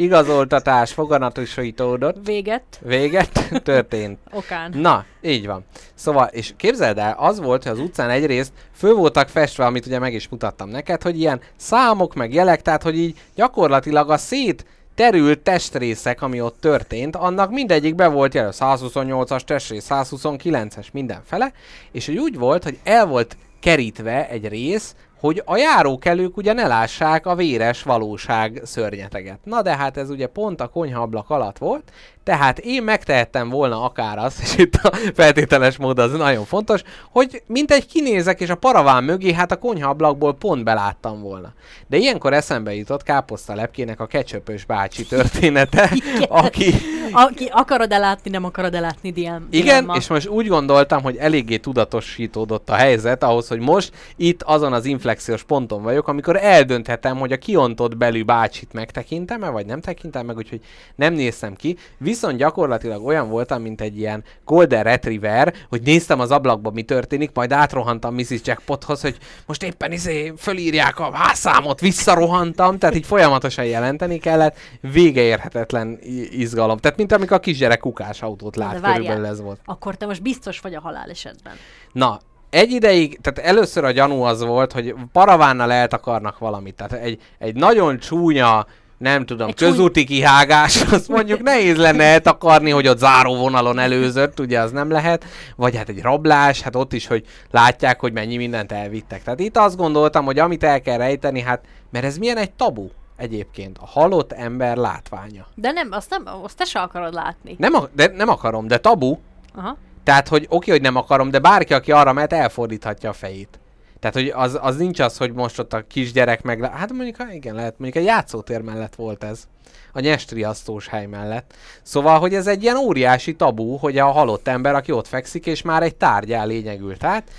igazoltatás 0.00 0.92
foganatosítódott. 0.92 2.16
Véget. 2.24 2.62
Véget 2.80 3.50
történt. 3.62 4.18
Okán. 4.32 4.72
Na, 4.74 5.04
így 5.20 5.46
van. 5.46 5.64
Szóval, 5.94 6.26
és 6.26 6.52
képzeld 6.56 6.98
el, 6.98 7.16
az 7.18 7.40
volt, 7.40 7.62
hogy 7.62 7.72
az 7.72 7.78
utcán 7.78 8.10
egyrészt 8.10 8.52
föl 8.74 8.94
voltak 8.94 9.28
festve, 9.28 9.64
amit 9.64 9.86
ugye 9.86 9.98
meg 9.98 10.14
is 10.14 10.28
mutattam 10.28 10.68
neked, 10.68 11.02
hogy 11.02 11.18
ilyen 11.18 11.40
számok, 11.56 12.14
meg 12.14 12.34
jelek, 12.34 12.62
tehát 12.62 12.82
hogy 12.82 12.98
így 12.98 13.18
gyakorlatilag 13.34 14.10
a 14.10 14.16
szét 14.16 14.64
terült 14.94 15.38
testrészek, 15.38 16.22
ami 16.22 16.40
ott 16.40 16.60
történt, 16.60 17.16
annak 17.16 17.50
mindegyik 17.50 17.94
be 17.94 18.08
volt 18.08 18.34
jelölve, 18.34 18.56
128-as 18.58 19.40
testrész, 19.40 19.86
129-es 19.90 20.92
mindenfele, 20.92 21.52
és 21.92 22.06
hogy 22.06 22.18
úgy 22.18 22.38
volt, 22.38 22.64
hogy 22.64 22.78
el 22.84 23.06
volt 23.06 23.36
kerítve 23.60 24.28
egy 24.28 24.48
rész, 24.48 24.94
hogy 25.20 25.42
a 25.44 25.56
járókelők 25.56 26.36
ugye 26.36 26.52
ne 26.52 26.66
lássák 26.66 27.26
a 27.26 27.34
véres 27.34 27.82
valóság 27.82 28.60
szörnyeteget. 28.64 29.38
Na 29.44 29.62
de 29.62 29.76
hát 29.76 29.96
ez 29.96 30.10
ugye 30.10 30.26
pont 30.26 30.60
a 30.60 30.68
konyhaablak 30.68 31.30
alatt 31.30 31.58
volt, 31.58 31.92
tehát 32.24 32.58
én 32.58 32.82
megtehettem 32.82 33.48
volna 33.48 33.82
akár 33.82 34.18
azt, 34.18 34.40
és 34.40 34.56
itt 34.56 34.74
a 34.74 34.96
feltételes 35.14 35.76
mód 35.76 35.98
az 35.98 36.12
nagyon 36.12 36.44
fontos, 36.44 36.82
hogy 37.10 37.42
mint 37.46 37.70
egy 37.70 37.86
kinézek, 37.86 38.40
és 38.40 38.48
a 38.48 38.54
paraván 38.54 39.04
mögé, 39.04 39.32
hát 39.32 39.52
a 39.52 39.56
konyhaablakból 39.56 40.34
pont 40.34 40.64
beláttam 40.64 41.20
volna. 41.20 41.52
De 41.86 41.96
ilyenkor 41.96 42.32
eszembe 42.32 42.74
jutott 42.74 43.02
Káposzta 43.02 43.54
Lepkének 43.54 44.00
a 44.00 44.06
kecsöpös 44.06 44.64
bácsi 44.64 45.04
története, 45.06 45.90
aki... 46.28 46.74
Aki 47.12 47.48
akarod 47.50 47.92
elátni, 47.92 48.30
nem 48.30 48.44
akarod 48.44 48.74
elátni, 48.74 49.10
diám. 49.10 49.46
Igen, 49.50 49.64
dilemma. 49.64 49.96
és 49.96 50.08
most 50.08 50.28
úgy 50.28 50.46
gondoltam, 50.46 51.02
hogy 51.02 51.16
eléggé 51.16 51.56
tudatosítódott 51.56 52.70
a 52.70 52.74
helyzet 52.74 53.22
ahhoz, 53.22 53.48
hogy 53.48 53.60
most 53.60 53.92
itt 54.16 54.42
azon 54.42 54.72
az 54.72 54.84
inflexiós 54.84 55.42
ponton 55.42 55.82
vagyok, 55.82 56.08
amikor 56.08 56.36
eldönthetem, 56.36 57.18
hogy 57.18 57.32
a 57.32 57.36
kiontott 57.36 57.96
belű 57.96 58.24
bácsit 58.24 58.72
megtekintem-e, 58.72 59.48
vagy 59.48 59.66
nem 59.66 59.80
tekintem 59.80 60.26
meg, 60.26 60.36
úgyhogy 60.36 60.60
nem 60.94 61.14
néztem 61.14 61.54
ki. 61.54 61.76
Viszont 61.98 62.36
gyakorlatilag 62.36 63.06
olyan 63.06 63.28
voltam, 63.28 63.62
mint 63.62 63.80
egy 63.80 63.98
ilyen 63.98 64.24
Golden 64.44 64.82
Retriever, 64.82 65.54
hogy 65.68 65.82
néztem 65.82 66.20
az 66.20 66.30
ablakba, 66.30 66.70
mi 66.70 66.82
történik, 66.82 67.30
majd 67.34 67.52
átrohantam 67.52 68.14
Mrs. 68.14 68.40
Jackpothoz, 68.44 69.00
hogy 69.00 69.16
most 69.46 69.62
éppen 69.62 69.92
izé 69.92 70.32
fölírják 70.38 70.98
a 70.98 71.10
házszámot, 71.12 71.80
visszarohantam, 71.80 72.78
tehát 72.78 72.96
így 72.96 73.06
folyamatosan 73.06 73.64
jelenteni 73.64 74.18
kellett, 74.18 74.56
vége 74.92 75.22
érhetetlen 75.22 75.98
izgalom. 76.30 76.78
Tehát 76.78 76.96
mint 77.00 77.12
amikor 77.12 77.36
a 77.36 77.40
kisgyerek 77.40 77.78
kukás 77.78 78.22
autót 78.22 78.56
lát, 78.56 78.80
körülbelül 78.80 79.26
ez 79.26 79.40
volt. 79.40 79.60
Akkor 79.64 79.96
te 79.96 80.06
most 80.06 80.22
biztos 80.22 80.60
vagy 80.60 80.74
a 80.74 80.80
halálesetben. 80.80 81.52
Na, 81.92 82.18
egy 82.50 82.70
ideig, 82.70 83.18
tehát 83.20 83.50
először 83.50 83.84
a 83.84 83.90
gyanú 83.90 84.22
az 84.22 84.42
volt, 84.42 84.72
hogy 84.72 84.94
paravánnal 85.12 85.72
eltakarnak 85.72 86.38
valamit. 86.38 86.74
Tehát 86.74 86.92
egy, 86.92 87.20
egy 87.38 87.54
nagyon 87.54 87.98
csúnya, 87.98 88.66
nem 88.98 89.26
tudom, 89.26 89.48
egy 89.48 89.54
közúti 89.54 90.04
csúny... 90.04 90.16
kihágás, 90.16 90.82
azt 90.92 91.08
mondjuk 91.08 91.42
nehéz 91.42 91.76
lenne 91.76 92.04
eltakarni, 92.04 92.70
hogy 92.70 92.88
ott 92.88 92.98
záróvonalon 92.98 93.78
előzött, 93.78 94.40
ugye 94.40 94.60
az 94.60 94.70
nem 94.70 94.90
lehet, 94.90 95.24
vagy 95.56 95.76
hát 95.76 95.88
egy 95.88 96.02
rablás, 96.02 96.60
hát 96.60 96.76
ott 96.76 96.92
is, 96.92 97.06
hogy 97.06 97.24
látják, 97.50 98.00
hogy 98.00 98.12
mennyi 98.12 98.36
mindent 98.36 98.72
elvittek. 98.72 99.22
Tehát 99.22 99.40
itt 99.40 99.56
azt 99.56 99.76
gondoltam, 99.76 100.24
hogy 100.24 100.38
amit 100.38 100.64
el 100.64 100.80
kell 100.80 100.96
rejteni, 100.96 101.40
hát, 101.40 101.64
mert 101.90 102.04
ez 102.04 102.18
milyen 102.18 102.36
egy 102.36 102.52
tabu 102.52 102.88
egyébként, 103.20 103.78
a 103.78 103.86
halott 103.86 104.32
ember 104.32 104.76
látványa. 104.76 105.46
De 105.54 105.70
nem, 105.70 105.88
azt, 105.90 106.10
nem, 106.10 106.22
azt 106.42 106.56
te 106.56 106.64
se 106.64 106.80
akarod 106.80 107.14
látni. 107.14 107.54
Nem, 107.58 107.72
de 107.92 108.06
nem 108.06 108.28
akarom, 108.28 108.66
de 108.66 108.78
tabu. 108.78 109.18
Aha. 109.54 109.76
Tehát, 110.04 110.28
hogy 110.28 110.46
oké, 110.48 110.70
hogy 110.70 110.80
nem 110.80 110.96
akarom, 110.96 111.30
de 111.30 111.38
bárki, 111.38 111.74
aki 111.74 111.92
arra 111.92 112.12
mehet, 112.12 112.32
elfordíthatja 112.32 113.10
a 113.10 113.12
fejét. 113.12 113.58
Tehát, 114.00 114.16
hogy 114.16 114.28
az, 114.28 114.58
az 114.62 114.76
nincs 114.76 115.00
az, 115.00 115.16
hogy 115.16 115.32
most 115.32 115.58
ott 115.58 115.72
a 115.72 115.84
kisgyerek 115.86 116.42
meg... 116.42 116.64
Hát 116.64 116.92
mondjuk, 116.92 117.16
igen, 117.32 117.54
lehet, 117.54 117.78
mondjuk 117.78 118.04
egy 118.04 118.10
játszótér 118.10 118.60
mellett 118.60 118.94
volt 118.94 119.24
ez. 119.24 119.48
A 119.92 120.00
nyestriasztós 120.00 120.88
hely 120.88 121.06
mellett. 121.06 121.54
Szóval, 121.82 122.18
hogy 122.18 122.34
ez 122.34 122.46
egy 122.46 122.62
ilyen 122.62 122.76
óriási 122.76 123.36
tabu, 123.36 123.76
hogy 123.76 123.98
a 123.98 124.10
halott 124.10 124.48
ember, 124.48 124.74
aki 124.74 124.92
ott 124.92 125.06
fekszik, 125.06 125.46
és 125.46 125.62
már 125.62 125.82
egy 125.82 125.96
tárgyá 125.96 126.44
lényegült. 126.44 126.98
Tehát 126.98 127.30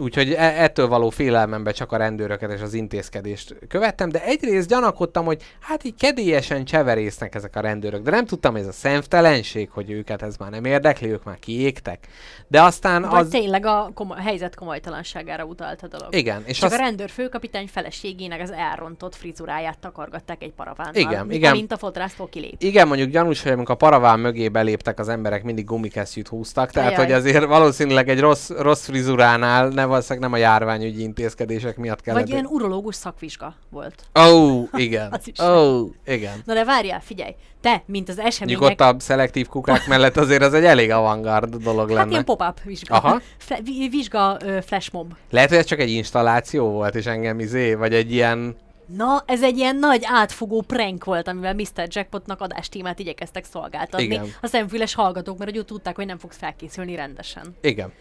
Úgyhogy 0.00 0.32
e- 0.32 0.62
ettől 0.62 0.88
való 0.88 1.10
félelmembe 1.10 1.72
csak 1.72 1.92
a 1.92 1.96
rendőröket 1.96 2.52
és 2.52 2.60
az 2.60 2.74
intézkedést 2.74 3.54
követtem, 3.68 4.08
de 4.08 4.24
egyrészt 4.24 4.68
gyanakodtam, 4.68 5.24
hogy 5.24 5.42
hát 5.60 5.84
így 5.84 5.94
kedélyesen 5.94 6.64
cseverésznek 6.64 7.34
ezek 7.34 7.56
a 7.56 7.60
rendőrök, 7.60 8.02
de 8.02 8.10
nem 8.10 8.24
tudtam, 8.24 8.52
hogy 8.52 8.60
ez 8.60 8.66
a 8.66 8.72
szemtelenség, 8.72 9.70
hogy 9.70 9.90
őket 9.90 10.22
ez 10.22 10.36
már 10.36 10.50
nem 10.50 10.64
érdekli, 10.64 11.10
ők 11.10 11.24
már 11.24 11.38
kiégtek. 11.38 12.06
De 12.48 12.62
aztán 12.62 13.02
Vagy 13.02 13.20
az... 13.20 13.28
tényleg 13.28 13.66
a 13.66 13.90
komoly, 13.94 14.18
helyzet 14.20 14.54
komolytalanságára 14.54 15.44
utalt 15.44 15.82
a 15.82 15.86
dolog. 15.86 16.14
Igen. 16.14 16.42
És 16.46 16.58
Csak 16.58 16.72
az... 16.72 16.78
a 16.78 16.80
rendőr 16.80 17.10
főkapitány 17.10 17.66
feleségének 17.66 18.40
az 18.40 18.50
elrontott 18.50 19.14
frizuráját 19.14 19.78
takargatták 19.78 20.42
egy 20.42 20.52
paravánnal. 20.52 20.94
Igen, 20.94 21.30
igen. 21.30 21.52
Mint 21.52 21.72
a 21.72 21.76
fotrásztól 21.76 22.28
kilép. 22.28 22.54
Igen, 22.58 22.88
mondjuk 22.88 23.10
gyanús, 23.10 23.42
hogy 23.42 23.52
amikor 23.52 23.74
a 23.74 23.76
paraván 23.78 24.20
mögé 24.20 24.48
beléptek 24.48 24.98
az 24.98 25.08
emberek, 25.08 25.42
mindig 25.42 25.64
gumikesztyűt 25.64 26.28
húztak, 26.28 26.70
tehát 26.70 26.92
Ajaj. 26.92 27.04
hogy 27.04 27.12
azért 27.12 27.44
valószínűleg 27.44 28.08
egy 28.08 28.20
rossz, 28.20 28.50
rossz 28.50 28.84
frizuránál 28.84 29.68
ne 29.68 29.84
valószínűleg 29.90 30.30
nem 30.30 30.40
a 30.40 30.42
járványügyi 30.42 31.02
intézkedések 31.02 31.76
miatt 31.76 32.00
kellett. 32.00 32.20
Vagy 32.20 32.30
ilyen 32.30 32.46
urológus 32.46 32.94
szakvizsga 32.94 33.54
volt. 33.70 34.02
Ó, 34.18 34.22
oh, 34.22 34.68
igen. 34.72 35.20
Ó, 35.42 35.44
oh, 35.44 35.90
igen. 36.06 36.42
Na 36.44 36.54
de 36.54 36.64
várjál, 36.64 37.00
figyelj, 37.00 37.34
te, 37.60 37.82
mint 37.86 38.08
az 38.08 38.18
események... 38.18 38.60
Nyugodtabb 38.60 39.00
szelektív 39.00 39.46
kukák 39.46 39.86
mellett 39.86 40.16
azért 40.16 40.42
az 40.42 40.54
egy 40.54 40.64
elég 40.64 40.90
avantgárd 40.90 41.56
dolog 41.56 41.80
hát 41.80 41.88
lenne. 41.88 42.00
Hát 42.00 42.10
ilyen 42.10 42.24
pop-up 42.24 42.62
vizsga. 42.62 42.94
Aha. 42.94 43.20
Fle- 43.38 43.62
vizsga 43.90 44.36
uh, 44.44 44.58
flashmob. 44.58 45.14
Lehet, 45.30 45.48
hogy 45.48 45.58
ez 45.58 45.64
csak 45.64 45.78
egy 45.78 45.90
installáció 45.90 46.70
volt, 46.70 46.94
és 46.94 47.06
engem 47.06 47.40
izé, 47.40 47.74
vagy 47.74 47.94
egy 47.94 48.12
ilyen 48.12 48.56
Na, 48.96 49.22
ez 49.26 49.42
egy 49.42 49.56
ilyen 49.56 49.76
nagy 49.76 50.02
átfogó 50.04 50.60
prank 50.60 51.04
volt, 51.04 51.28
amivel 51.28 51.54
Mr. 51.54 51.86
Jackpotnak 51.86 52.40
adástímát 52.40 52.98
igyekeztek 52.98 53.44
szolgáltatni. 53.44 54.04
Igen. 54.04 54.26
A 54.40 54.46
szemfüles 54.46 54.94
hallgatók, 54.94 55.38
mert 55.38 55.56
úgy 55.56 55.64
tudták, 55.64 55.96
hogy 55.96 56.06
nem 56.06 56.18
fogsz 56.18 56.36
felkészülni 56.36 56.94
rendesen. 56.94 57.56
Igen. 57.60 57.92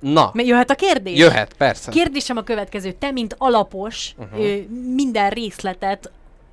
Na. 0.00 0.30
Mert 0.34 0.48
jöhet 0.48 0.70
a 0.70 0.74
kérdés? 0.74 1.18
Jöhet, 1.18 1.54
persze. 1.54 1.90
Kérdésem 1.90 2.36
a 2.36 2.42
következő. 2.42 2.92
Te, 2.92 3.10
mint 3.10 3.34
alapos, 3.38 4.14
uh-huh. 4.18 4.56
minden 4.94 5.30
részletet 5.30 6.10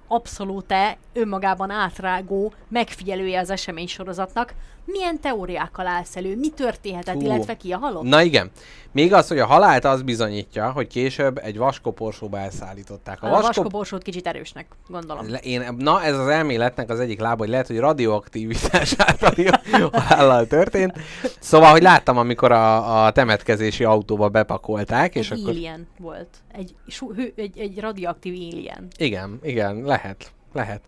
abszolút 0.07 0.73
önmagában 1.13 1.69
átrágó 1.69 2.53
megfigyelője 2.69 3.39
az 3.39 3.49
esemény 3.49 3.87
sorozatnak, 3.87 4.53
milyen 4.85 5.19
teóriákkal 5.19 5.87
állsz 5.87 6.15
elő? 6.15 6.35
Mi 6.35 6.49
történhetett, 6.49 7.13
Hú. 7.13 7.21
illetve 7.21 7.57
ki 7.57 7.71
a 7.71 7.77
halott? 7.77 8.03
Na 8.03 8.21
igen. 8.21 8.51
Még 8.91 9.13
az, 9.13 9.27
hogy 9.27 9.39
a 9.39 9.45
halált 9.45 9.85
az 9.85 10.01
bizonyítja, 10.01 10.71
hogy 10.71 10.87
később 10.87 11.37
egy 11.37 11.57
vaskoporsóba 11.57 12.39
elszállították. 12.39 13.23
A, 13.23 13.27
a 13.27 13.29
vaskop... 13.29 13.55
vaskoporsót 13.55 14.03
kicsit 14.03 14.27
erősnek, 14.27 14.65
gondolom. 14.87 15.25
Én, 15.41 15.75
na, 15.77 16.03
ez 16.03 16.17
az 16.17 16.27
elméletnek 16.27 16.89
az 16.89 16.99
egyik 16.99 17.19
lába, 17.19 17.37
hogy 17.37 17.49
lehet, 17.49 17.67
hogy 17.67 17.77
radioaktivitás 17.77 18.95
által 19.07 19.33
halállal 19.91 20.47
történt. 20.47 20.93
Szóval, 21.39 21.71
hogy 21.71 21.81
láttam, 21.81 22.17
amikor 22.17 22.51
a, 22.51 23.05
a 23.05 23.11
temetkezési 23.11 23.83
autóba 23.83 24.29
bepakolták. 24.29 25.15
Egy 25.15 25.21
és 25.21 25.31
akkor... 25.31 25.49
alien 25.49 25.87
volt. 25.99 26.29
Egy, 26.51 26.75
egy, 27.35 27.57
egy 27.57 27.79
radioaktív 27.79 28.33
alien. 28.33 28.87
Igen, 28.97 29.39
igen, 29.43 29.81
lehet. 29.81 30.31
Lehet. 30.53 30.81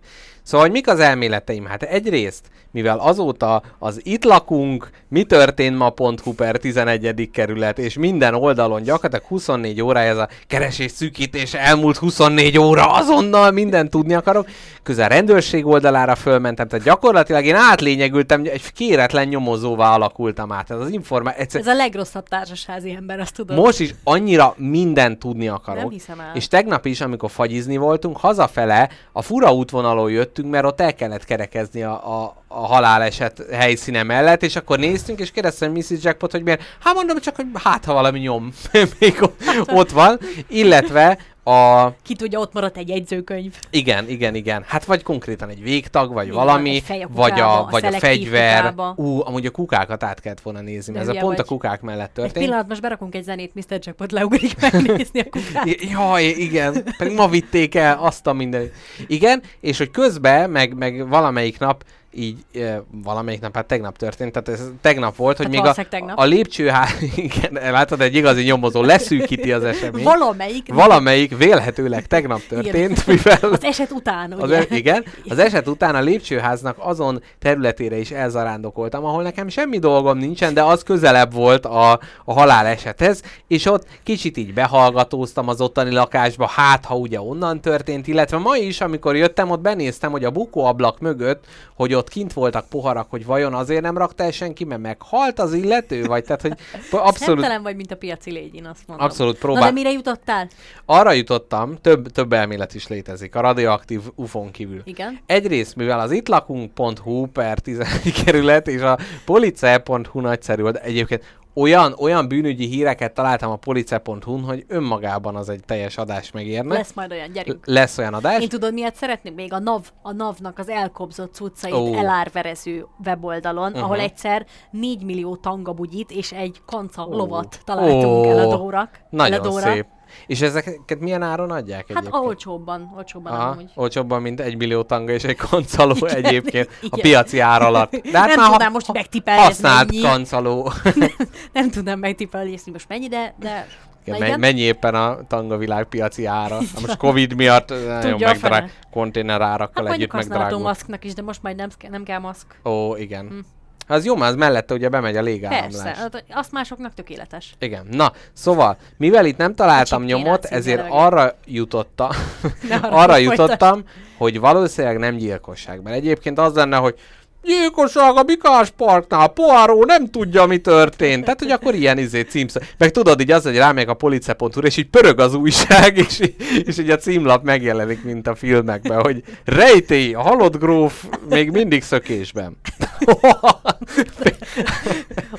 Szóval, 0.46 0.66
hogy 0.66 0.76
mik 0.76 0.88
az 0.88 1.00
elméleteim? 1.00 1.66
Hát 1.66 1.84
egyrészt, 1.84 2.46
mivel 2.72 2.98
azóta 3.00 3.62
az 3.80 4.00
itt 4.04 4.24
lakunk, 4.24 4.90
mi 5.08 5.24
történt 5.24 5.78
ma.hu 5.78 6.34
per 6.34 6.58
11. 6.58 7.30
kerület, 7.34 7.80
és 7.80 7.98
minden 7.98 8.34
oldalon 8.34 8.84
gyakorlatilag 8.84 9.26
24 9.26 9.82
óra 9.82 10.00
ez 10.00 10.18
a 10.18 10.30
keresés 10.48 10.92
szűkítés, 10.92 11.54
elmúlt 11.54 11.98
24 11.98 12.58
óra, 12.58 12.92
azonnal 12.92 13.52
mindent 13.52 13.90
tudni 13.90 14.14
akarok. 14.14 14.48
Közel 14.84 15.10
rendőrség 15.10 15.66
oldalára 15.66 16.16
fölmentem, 16.16 16.68
tehát 16.68 16.86
gyakorlatilag 16.86 17.46
én 17.46 17.56
átlényegültem, 17.56 18.42
egy 18.44 18.72
kéretlen 18.74 19.28
nyomozóvá 19.28 19.94
alakultam 19.94 20.52
át. 20.52 20.72
Ez 20.72 20.80
az 20.80 20.90
információ. 20.90 21.42
Egyszer... 21.42 21.62
Ez 21.62 21.68
a 21.68 21.74
legrosszabb 21.74 22.28
társasházi 22.28 22.92
ember, 22.92 23.20
azt 23.20 23.36
tudod. 23.36 23.58
Most 23.58 23.80
is 23.80 23.96
annyira 24.04 24.54
mindent 24.58 25.20
tudni 25.20 25.48
akarok. 25.48 25.82
Nem 25.82 25.90
hiszem 25.90 26.20
el. 26.20 26.32
És 26.34 26.48
tegnap 26.48 26.86
is, 26.86 27.02
amikor 27.02 27.32
fagyizni 27.32 27.78
voltunk, 27.78 28.18
hazafele 28.18 28.90
a 29.12 29.22
fura 29.22 29.54
útvonalon 29.54 30.12
jöttünk, 30.36 30.54
mert 30.54 30.66
ott 30.66 30.82
el 30.82 30.96
kellett 30.96 31.26
kerekezni 31.26 31.84
a, 31.84 32.22
a, 32.22 32.44
a 32.48 32.66
haláleset 32.68 33.46
helyszíne 33.52 34.04
mellett, 34.04 34.44
és 34.44 34.56
akkor 34.56 34.80
néztünk, 34.80 35.20
és 35.20 35.32
kérdeztem 35.32 35.72
Mrs. 35.72 35.90
Jackpot, 36.02 36.32
hogy 36.32 36.44
miért. 36.44 36.62
Hát 36.80 36.94
mondom 36.94 37.20
csak, 37.20 37.36
hogy 37.36 37.46
hát 37.54 37.86
ha 37.86 37.94
valami 37.94 38.20
nyom 38.20 38.54
még 39.00 39.22
ott 39.66 39.92
van, 39.92 40.20
illetve 40.48 41.18
a... 41.48 41.92
Ki 42.02 42.16
tudja, 42.16 42.40
ott 42.40 42.54
maradt 42.54 42.78
egy 42.78 42.90
jegyzőkönyv. 42.90 43.54
Igen, 43.70 44.10
igen, 44.10 44.36
igen. 44.36 44.64
Hát 44.68 44.86
vagy 44.86 45.04
konkrétan 45.04 45.50
egy 45.50 45.64
végtag, 45.64 46.14
vagy 46.14 46.26
Így 46.26 46.34
valami, 46.34 46.82
egy 46.88 47.02
a 47.02 47.08
vagy 47.12 47.40
a, 47.40 47.60
a 47.60 47.68
vagy 47.72 47.86
a 47.86 47.92
fegyver. 47.92 48.58
kukába. 48.58 48.94
Ú, 48.98 49.22
amúgy 49.26 49.46
a 49.46 49.52
kukákat 49.52 50.04
át 50.04 50.20
kellett 50.20 50.42
volna 50.42 50.62
nézni, 50.62 50.94
mert 50.94 51.08
ez 51.08 51.16
a 51.16 51.20
pont 51.20 51.34
a 51.34 51.36
vagy. 51.36 51.46
kukák 51.46 51.82
mellett 51.82 52.08
Egy 52.08 52.14
történt. 52.14 52.46
pillanat, 52.46 52.68
most 52.68 52.82
berakunk 52.82 53.16
egy 53.16 53.24
zenét, 53.24 53.54
Mr. 53.56 53.64
Jackpot 53.70 54.12
leugrik 54.12 54.62
megnézni 54.72 55.20
a 55.20 55.24
kukát. 55.30 55.82
Jaj, 55.92 56.24
igen, 56.26 56.84
pedig 56.98 57.16
ma 57.16 57.28
vitték 57.28 57.76
el 57.76 57.98
azt 58.02 58.28
a 58.28 58.34
mindenit. 58.34 58.74
Igen, 59.08 59.42
és 59.60 59.78
hogy 59.78 59.92
közben, 59.92 60.50
meg, 60.50 60.74
meg 60.78 61.08
valamelyik 61.08 61.60
nap, 61.60 61.84
így 62.16 62.38
e, 62.62 62.84
valamelyik 63.04 63.42
nap, 63.42 63.56
hát 63.56 63.66
tegnap 63.66 63.98
történt, 63.98 64.32
tehát 64.32 64.60
ez 64.60 64.70
tegnap 64.82 65.16
volt, 65.16 65.38
hogy 65.38 65.46
Hát 65.46 65.56
még 65.56 65.86
a, 65.86 65.90
tegnap. 65.90 66.20
a 66.20 66.24
lépcsőház, 66.24 66.96
igen, 67.16 67.72
látod, 67.72 68.02
egy 68.02 68.16
igazi 68.16 68.44
nyomozó 68.44 68.82
leszűkíti 68.82 69.52
az 69.52 69.64
eseményt. 69.64 70.04
Valamelyik. 70.04 70.74
Valamelyik 70.74 71.38
vélhetőleg 71.38 72.08
tegnap 72.08 72.42
történt, 72.48 73.08
mivel 73.08 73.38
Az 73.42 73.64
eset 73.64 73.92
után, 73.92 74.32
az, 74.32 74.44
ugye? 74.44 74.58
e- 74.58 74.76
igen, 74.76 75.06
az 75.30 75.38
eset 75.40 75.68
után 75.68 75.96
a 75.96 76.00
lépcsőháznak 76.02 76.76
azon 76.80 77.22
területére 77.40 77.98
is 77.98 78.12
elzarándokoltam, 78.12 79.06
ahol 79.06 79.24
nekem 79.24 79.48
semmi 79.48 79.78
dolgom 79.80 80.18
nincsen, 80.18 80.54
de 80.54 80.64
az 80.64 80.84
közelebb 80.84 81.34
volt 81.34 81.66
a, 81.66 82.00
a 82.26 82.34
halál 82.34 82.66
esethez, 82.66 83.22
és 83.48 83.66
ott 83.66 83.88
kicsit 84.04 84.38
így 84.38 84.54
behallgatóztam 84.54 85.48
az 85.48 85.62
ottani 85.62 85.92
lakásba, 85.92 86.48
hát 86.48 86.86
ha 86.86 86.96
ugye 86.96 87.22
onnan 87.22 87.62
történt, 87.62 88.08
illetve 88.08 88.38
ma 88.38 88.56
is, 88.58 88.82
amikor 88.82 89.16
jöttem, 89.16 89.50
ott 89.50 89.60
benéztem, 89.62 90.12
hogy 90.12 90.24
a 90.24 90.32
bukóablak 90.32 91.00
mögött, 91.00 91.44
hogy 91.76 91.94
ott 91.94 92.05
kint 92.10 92.34
voltak 92.34 92.70
poharak, 92.70 93.10
hogy 93.10 93.26
vajon 93.26 93.54
azért 93.54 93.82
nem 93.82 93.98
rakta 93.98 94.24
el 94.24 94.32
senki, 94.32 94.64
mert 94.64 94.82
meghalt 94.82 95.40
az 95.40 95.54
illető, 95.54 96.04
vagy 96.04 96.24
tehát, 96.24 96.42
hogy 96.42 96.54
abszolút, 96.92 97.16
Szemtelen 97.18 97.64
vagy, 97.64 97.76
mint 97.76 97.92
a 97.92 97.96
piaci 97.96 98.32
légy, 98.32 98.56
én 98.56 98.66
azt 98.66 98.88
mondom. 98.88 99.06
abszolút 99.06 99.34
Na 99.34 99.40
próbál. 99.40 99.64
de 99.64 99.72
mire 99.72 99.92
jutottál? 99.92 100.48
Arra 100.86 101.12
jutottam, 101.12 101.78
több, 101.82 102.08
több 102.08 102.34
elmélet 102.34 102.74
is 102.74 102.88
létezik, 102.88 103.36
a 103.36 103.40
radioaktív 103.40 104.02
ufon 104.16 104.52
kívül. 104.52 104.82
Igen. 104.84 105.20
Egyrészt, 105.26 105.76
mivel 105.76 106.00
az 106.00 106.12
itt 106.12 106.28
lakunk.hu 106.28 107.26
per 107.26 107.60
11 107.60 108.24
kerület 108.24 108.68
és 108.68 108.82
a 108.82 108.98
police.hu 109.26 110.20
nagyszerű, 110.20 110.64
de 110.64 110.80
egyébként 110.82 111.24
olyan, 111.56 111.96
olyan 112.00 112.28
bűnügyi 112.28 112.66
híreket 112.68 113.14
találtam 113.14 113.52
a 113.52 113.56
police.hu-n, 113.56 114.42
hogy 114.44 114.64
önmagában 114.68 115.36
az 115.36 115.50
egy 115.50 115.64
teljes 115.66 115.98
adás 115.98 116.32
megérne. 116.32 116.74
Lesz 116.74 116.94
majd 116.94 117.12
olyan, 117.12 117.32
gyerünk. 117.32 117.66
Lesz 117.66 117.98
olyan 117.98 118.14
adás. 118.14 118.42
Én 118.42 118.50
tudod, 118.50 118.74
miért 118.74 118.96
szeretnék? 118.96 119.36
Még 119.36 119.54
a 119.54 119.60
NAV, 119.60 119.90
a 120.02 120.12
NAV-nak 120.12 120.60
az 120.60 120.70
elkobzott 120.70 121.34
cuccait 121.34 121.74
oh. 121.74 121.98
elárverező 122.00 122.86
weboldalon, 123.06 123.72
Mhm. 123.72 123.84
ahol 123.84 124.00
egyszer 124.00 124.46
4 124.72 125.04
millió 125.04 125.36
tangabugyit 125.36 126.12
és 126.12 126.32
egy 126.32 126.62
kanca 126.66 127.06
Ó. 127.08 127.12
lovat 127.16 127.60
találtunk 127.64 128.26
Ó. 128.26 128.30
eladórak. 128.30 129.00
Nagyon 129.10 129.34
eladóra. 129.34 129.72
szép. 129.74 129.86
És 130.28 130.42
ezeket 130.42 131.00
milyen 131.00 131.22
áron 131.22 131.52
adják 131.52 131.88
Hát 131.88 131.98
egyébként? 131.98 132.24
olcsóbban, 132.24 132.94
olcsóbban 132.98 133.34
Aha, 133.34 133.50
amúgy. 133.50 133.70
olcsóbban, 133.76 134.22
mint 134.22 134.40
egy 134.40 134.58
millió 134.58 134.82
tanga 134.84 135.12
és 135.12 135.24
egy 135.24 135.36
kancaló 135.36 135.96
Igen, 135.96 136.24
egyébként 136.26 136.68
a 136.68 136.72
igen. 136.82 137.00
piaci 137.02 137.40
ár 137.40 137.62
alatt. 137.62 137.92
De 137.96 138.18
hát 138.18 138.28
Nem 138.28 138.40
már 138.40 138.50
tudnám 138.50 138.72
most 138.72 138.94
megtippelni, 138.94 139.42
használt 139.42 139.92
mennyi. 139.92 140.02
kancaló. 140.04 140.72
Nem 141.54 141.70
tudnám 141.70 142.00
megtippelni, 142.00 142.58
most 142.72 142.88
mennyi, 142.88 143.08
de... 143.08 143.36
de 143.40 143.68
Igen, 144.06 144.20
men- 144.20 144.40
mennyi 144.40 144.60
éppen 144.62 144.96
a 144.96 145.18
tanga 145.28 145.58
világ 145.58 145.86
piaci 145.86 146.26
ára? 146.26 146.56
Hát 146.56 146.82
most 146.82 146.98
Covid 146.98 147.36
miatt 147.36 147.72
eh, 147.72 147.78
nagyon 147.86 148.24
a 148.24 148.26
megdrág, 148.26 148.72
konténer 148.92 149.42
árakkal 149.42 149.86
Hát 149.86 149.94
együtt 149.94 150.12
megdrágult. 150.12 150.64
maszknak 150.64 151.04
is, 151.04 151.14
de 151.14 151.22
most 151.22 151.44
majd 151.44 151.56
nem, 151.56 151.70
nem 151.90 152.04
kell 152.04 152.20
maszk. 152.20 152.60
Ó, 152.66 152.96
igen. 152.96 153.46
Az 153.88 154.06
jó, 154.06 154.16
mert 154.16 154.32
az 154.32 154.38
mellette 154.38 154.74
ugye 154.74 154.90
bemegy 154.90 155.18
a 155.18 155.22
légáramlás. 155.22 155.84
Persze, 155.84 156.02
hát 156.02 156.24
azt 156.30 156.52
másoknak 156.52 156.94
tökéletes. 156.94 157.56
Igen. 157.60 157.88
Na, 157.92 158.12
szóval, 158.34 158.78
mivel 158.98 159.26
itt 159.26 159.38
nem 159.38 159.56
találtam 159.56 160.04
nyomot, 160.04 160.46
kéne 160.46 160.56
ezért 160.56 160.90
a 160.90 161.06
arra 161.06 161.34
jutottam, 161.46 162.10
arra 162.82 163.18
jutottam, 163.18 163.84
hogy 164.18 164.40
valószínűleg 164.40 164.98
nem 164.98 165.16
gyilkosság. 165.16 165.82
Mert 165.82 165.96
egyébként 165.96 166.40
az 166.40 166.54
lenne, 166.54 166.78
hogy 166.78 167.00
gyilkosság 167.46 168.16
a 168.16 168.24
Bikás 168.24 168.70
Parknál, 168.70 169.28
Poirot 169.28 169.86
nem 169.86 170.10
tudja, 170.10 170.46
mi 170.46 170.58
történt. 170.58 171.24
Tehát, 171.24 171.40
hogy 171.40 171.52
akkor 171.52 171.76
ilyen 171.76 171.98
izé 171.98 172.22
címsz. 172.22 172.56
Meg 172.78 172.92
tudod, 172.92 173.22
így 173.22 173.32
az, 173.32 173.44
hogy 173.44 173.58
rámegyek 173.58 173.90
a 173.90 173.94
police.hu, 173.94 174.62
és 174.62 174.78
így 174.78 174.90
pörög 174.90 175.20
az 175.20 175.34
újság, 175.34 175.98
és, 176.08 176.32
és 176.66 176.78
így 176.78 176.90
a 176.90 176.98
címlap 176.98 177.44
megjelenik, 177.44 178.04
mint 178.04 178.28
a 178.28 178.36
filmekben, 178.36 179.02
hogy 179.02 179.24
rejtély, 179.46 180.14
a 180.14 180.22
halott 180.22 180.58
gróf 180.58 181.06
még 181.30 181.52
mindig 181.52 181.84
szökésben. 181.84 182.58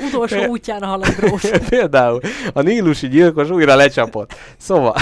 Utolsó 0.07 0.45
útján 0.45 0.83
a 0.83 0.87
halott 0.87 1.17
gróf. 1.17 1.59
Például 1.69 2.21
a 2.53 2.63
nílusi 2.63 3.09
gyilkos 3.09 3.51
újra 3.51 3.75
lecsapott. 3.75 4.35
Szóval, 4.59 4.95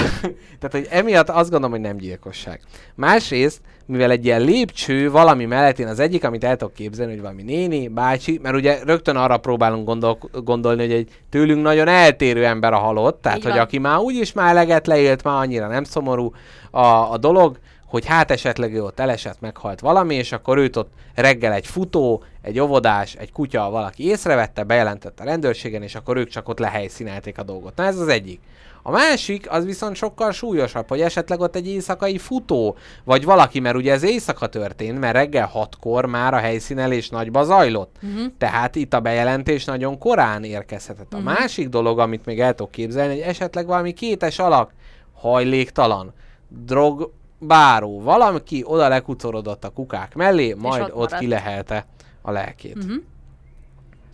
tehát 0.60 0.70
hogy 0.70 0.86
emiatt 0.90 1.28
azt 1.28 1.50
gondolom, 1.50 1.70
hogy 1.70 1.80
nem 1.80 1.96
gyilkosság. 1.96 2.60
Másrészt, 2.94 3.60
mivel 3.86 4.10
egy 4.10 4.24
ilyen 4.24 4.40
lépcső 4.40 5.10
valami 5.10 5.44
mellett, 5.44 5.78
én 5.78 5.86
az 5.86 5.98
egyik, 5.98 6.24
amit 6.24 6.44
el 6.44 6.56
tudok 6.56 6.74
képzelni, 6.74 7.12
hogy 7.12 7.20
valami 7.20 7.42
néni, 7.42 7.88
bácsi, 7.88 8.38
mert 8.42 8.54
ugye 8.54 8.78
rögtön 8.84 9.16
arra 9.16 9.36
próbálunk 9.36 9.86
gondol, 9.86 10.18
gondolni, 10.32 10.80
hogy 10.80 10.92
egy 10.92 11.08
tőlünk 11.30 11.62
nagyon 11.62 11.88
eltérő 11.88 12.44
ember 12.44 12.72
a 12.72 12.78
halott, 12.78 13.22
tehát 13.22 13.38
Így 13.38 13.44
hogy 13.44 13.52
van. 13.52 13.60
aki 13.60 13.78
már 13.78 13.98
úgyis 13.98 14.32
már 14.32 14.50
eleget 14.50 14.86
leélt, 14.86 15.22
már 15.22 15.42
annyira 15.42 15.68
nem 15.68 15.84
szomorú 15.84 16.32
a, 16.70 17.12
a 17.12 17.16
dolog, 17.18 17.58
hogy 17.86 18.06
hát 18.06 18.30
esetleg 18.30 18.74
ő 18.74 18.82
ott 18.84 19.00
elesett, 19.00 19.40
meghalt 19.40 19.80
valami, 19.80 20.14
és 20.14 20.32
akkor 20.32 20.58
őt 20.58 20.76
ott 20.76 20.90
reggel 21.14 21.52
egy 21.52 21.66
futó, 21.66 22.22
egy 22.42 22.60
óvodás, 22.60 23.14
egy 23.14 23.32
kutya, 23.32 23.70
valaki 23.70 24.06
észrevette, 24.08 24.62
bejelentette 24.62 25.22
a 25.22 25.26
rendőrségen, 25.26 25.82
és 25.82 25.94
akkor 25.94 26.16
ők 26.16 26.28
csak 26.28 26.48
ott 26.48 26.58
lehelyszínelték 26.58 27.38
a 27.38 27.42
dolgot. 27.42 27.76
Na 27.76 27.84
ez 27.84 27.98
az 27.98 28.08
egyik. 28.08 28.40
A 28.86 28.90
másik, 28.90 29.50
az 29.50 29.64
viszont 29.64 29.96
sokkal 29.96 30.32
súlyosabb, 30.32 30.88
hogy 30.88 31.00
esetleg 31.00 31.40
ott 31.40 31.56
egy 31.56 31.68
éjszakai 31.68 32.18
futó, 32.18 32.76
vagy 33.04 33.24
valaki, 33.24 33.60
mert 33.60 33.76
ugye 33.76 33.92
ez 33.92 34.02
éjszaka 34.02 34.46
történt, 34.46 34.98
mert 34.98 35.14
reggel 35.14 35.46
hatkor 35.46 36.06
már 36.06 36.34
a 36.34 36.38
helyszínelés 36.38 37.08
nagyba 37.08 37.44
zajlott. 37.44 37.96
Uh-huh. 38.02 38.32
Tehát 38.38 38.74
itt 38.74 38.94
a 38.94 39.00
bejelentés 39.00 39.64
nagyon 39.64 39.98
korán 39.98 40.44
érkezhetett. 40.44 41.12
A 41.12 41.16
uh-huh. 41.16 41.32
másik 41.32 41.68
dolog, 41.68 41.98
amit 41.98 42.24
még 42.24 42.40
el 42.40 42.54
tudok 42.54 42.72
képzelni, 42.72 43.12
hogy 43.12 43.22
esetleg 43.22 43.66
valami 43.66 43.92
kétes 43.92 44.38
alak, 44.38 44.72
hajléktalan, 45.14 46.12
drog, 46.48 47.12
báró, 47.38 48.00
valaki 48.00 48.62
oda 48.66 48.88
lekucorodott 48.88 49.64
a 49.64 49.68
kukák 49.70 50.14
mellé, 50.14 50.54
majd 50.58 50.82
ott 50.82 50.88
ott, 50.88 50.94
maradt. 50.94 51.18
kilehelte 51.18 51.86
a 52.22 52.30
lelkét. 52.30 52.84
Mhm. 52.84 52.94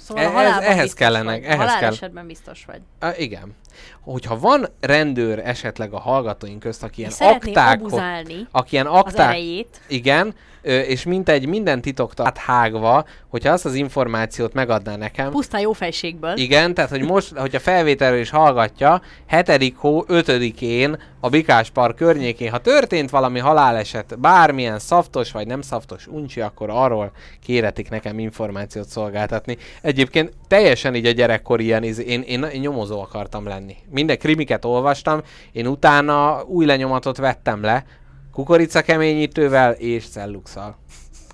Szóval 0.00 0.22
Ez- 0.24 0.30
a 0.30 0.32
halálban 0.32 0.62
ehhez 0.62 0.92
kellene- 0.92 1.24
vagy. 1.32 1.42
ehhez 1.42 1.56
Halál 1.56 1.78
kell- 1.78 1.92
esetben 1.92 2.26
biztos 2.26 2.64
vagy. 2.66 2.80
Uh, 3.02 3.20
igen. 3.20 3.54
Hogyha 4.00 4.38
van 4.38 4.66
rendőr 4.80 5.38
esetleg 5.44 5.92
a 5.92 5.98
hallgatóink 6.00 6.60
közt, 6.60 6.82
aki 6.82 6.98
ilyen 6.98 7.10
És 7.10 7.16
szeretné 7.16 7.50
akták, 7.52 7.78
abuzálni 7.78 8.46
aki 8.50 8.68
ilyen 8.74 8.86
az 8.86 8.98
akták, 8.98 9.28
erejét. 9.28 9.80
igen, 9.88 10.34
és 10.62 11.04
mint 11.04 11.28
egy 11.28 11.46
minden 11.46 11.80
titokta 11.80 12.24
áthágva, 12.24 13.04
hogyha 13.28 13.52
azt 13.52 13.64
az 13.64 13.74
információt 13.74 14.52
megadná 14.52 14.96
nekem, 14.96 15.30
Pusztán 15.30 15.60
jó 15.60 15.72
fejségből. 15.72 16.36
igen, 16.36 16.74
tehát 16.74 16.90
hogy 16.90 17.02
most, 17.02 17.36
hogyha 17.36 17.58
felvételről 17.60 18.20
is 18.20 18.30
hallgatja, 18.30 19.00
7. 19.26 19.74
hó 19.76 20.04
5-én 20.08 20.98
a 21.20 21.28
Bikás 21.28 21.70
Park 21.70 21.96
környékén, 21.96 22.50
ha 22.50 22.58
történt 22.58 23.10
valami 23.10 23.38
haláleset, 23.38 24.18
bármilyen 24.18 24.78
szaftos 24.78 25.32
vagy 25.32 25.46
nem 25.46 25.60
szaftos 25.60 26.06
uncsi, 26.06 26.40
akkor 26.40 26.70
arról 26.70 27.12
kéretik 27.44 27.90
nekem 27.90 28.18
információt 28.18 28.88
szolgáltatni. 28.88 29.56
Egyébként 29.82 30.32
teljesen 30.48 30.94
így 30.94 31.06
a 31.06 31.10
gyerekkor 31.10 31.60
ilyen, 31.60 31.82
én, 31.82 32.22
én, 32.22 32.42
én 32.42 32.60
nyomozó 32.60 33.00
akartam 33.00 33.46
lenni. 33.46 33.76
Minden 33.90 34.18
krimiket 34.18 34.64
olvastam, 34.64 35.20
én 35.52 35.66
utána 35.66 36.42
új 36.46 36.66
lenyomatot 36.66 37.16
vettem 37.16 37.62
le, 37.62 37.84
kukorica 38.32 38.82
keményítővel 38.82 39.72
és 39.72 40.08
celluxal. 40.08 40.76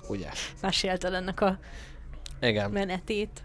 Ugye? 0.07 0.29
Mesélted 0.61 1.13
ennek 1.13 1.41
a 1.41 1.59
Igen. 2.41 2.71
menetét. 2.71 3.41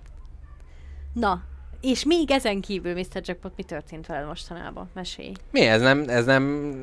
Na, 1.12 1.42
És 1.83 2.05
még 2.05 2.31
ezen 2.31 2.61
kívül, 2.61 2.92
Mr. 2.92 3.21
Jackpot, 3.23 3.53
mi 3.57 3.62
történt 3.62 4.07
veled 4.07 4.27
mostanában? 4.27 4.90
Mesélj. 4.95 5.33
Mi 5.51 5.61
ez 5.61 5.81
nem, 5.81 6.05
ez 6.07 6.25
nem 6.25 6.75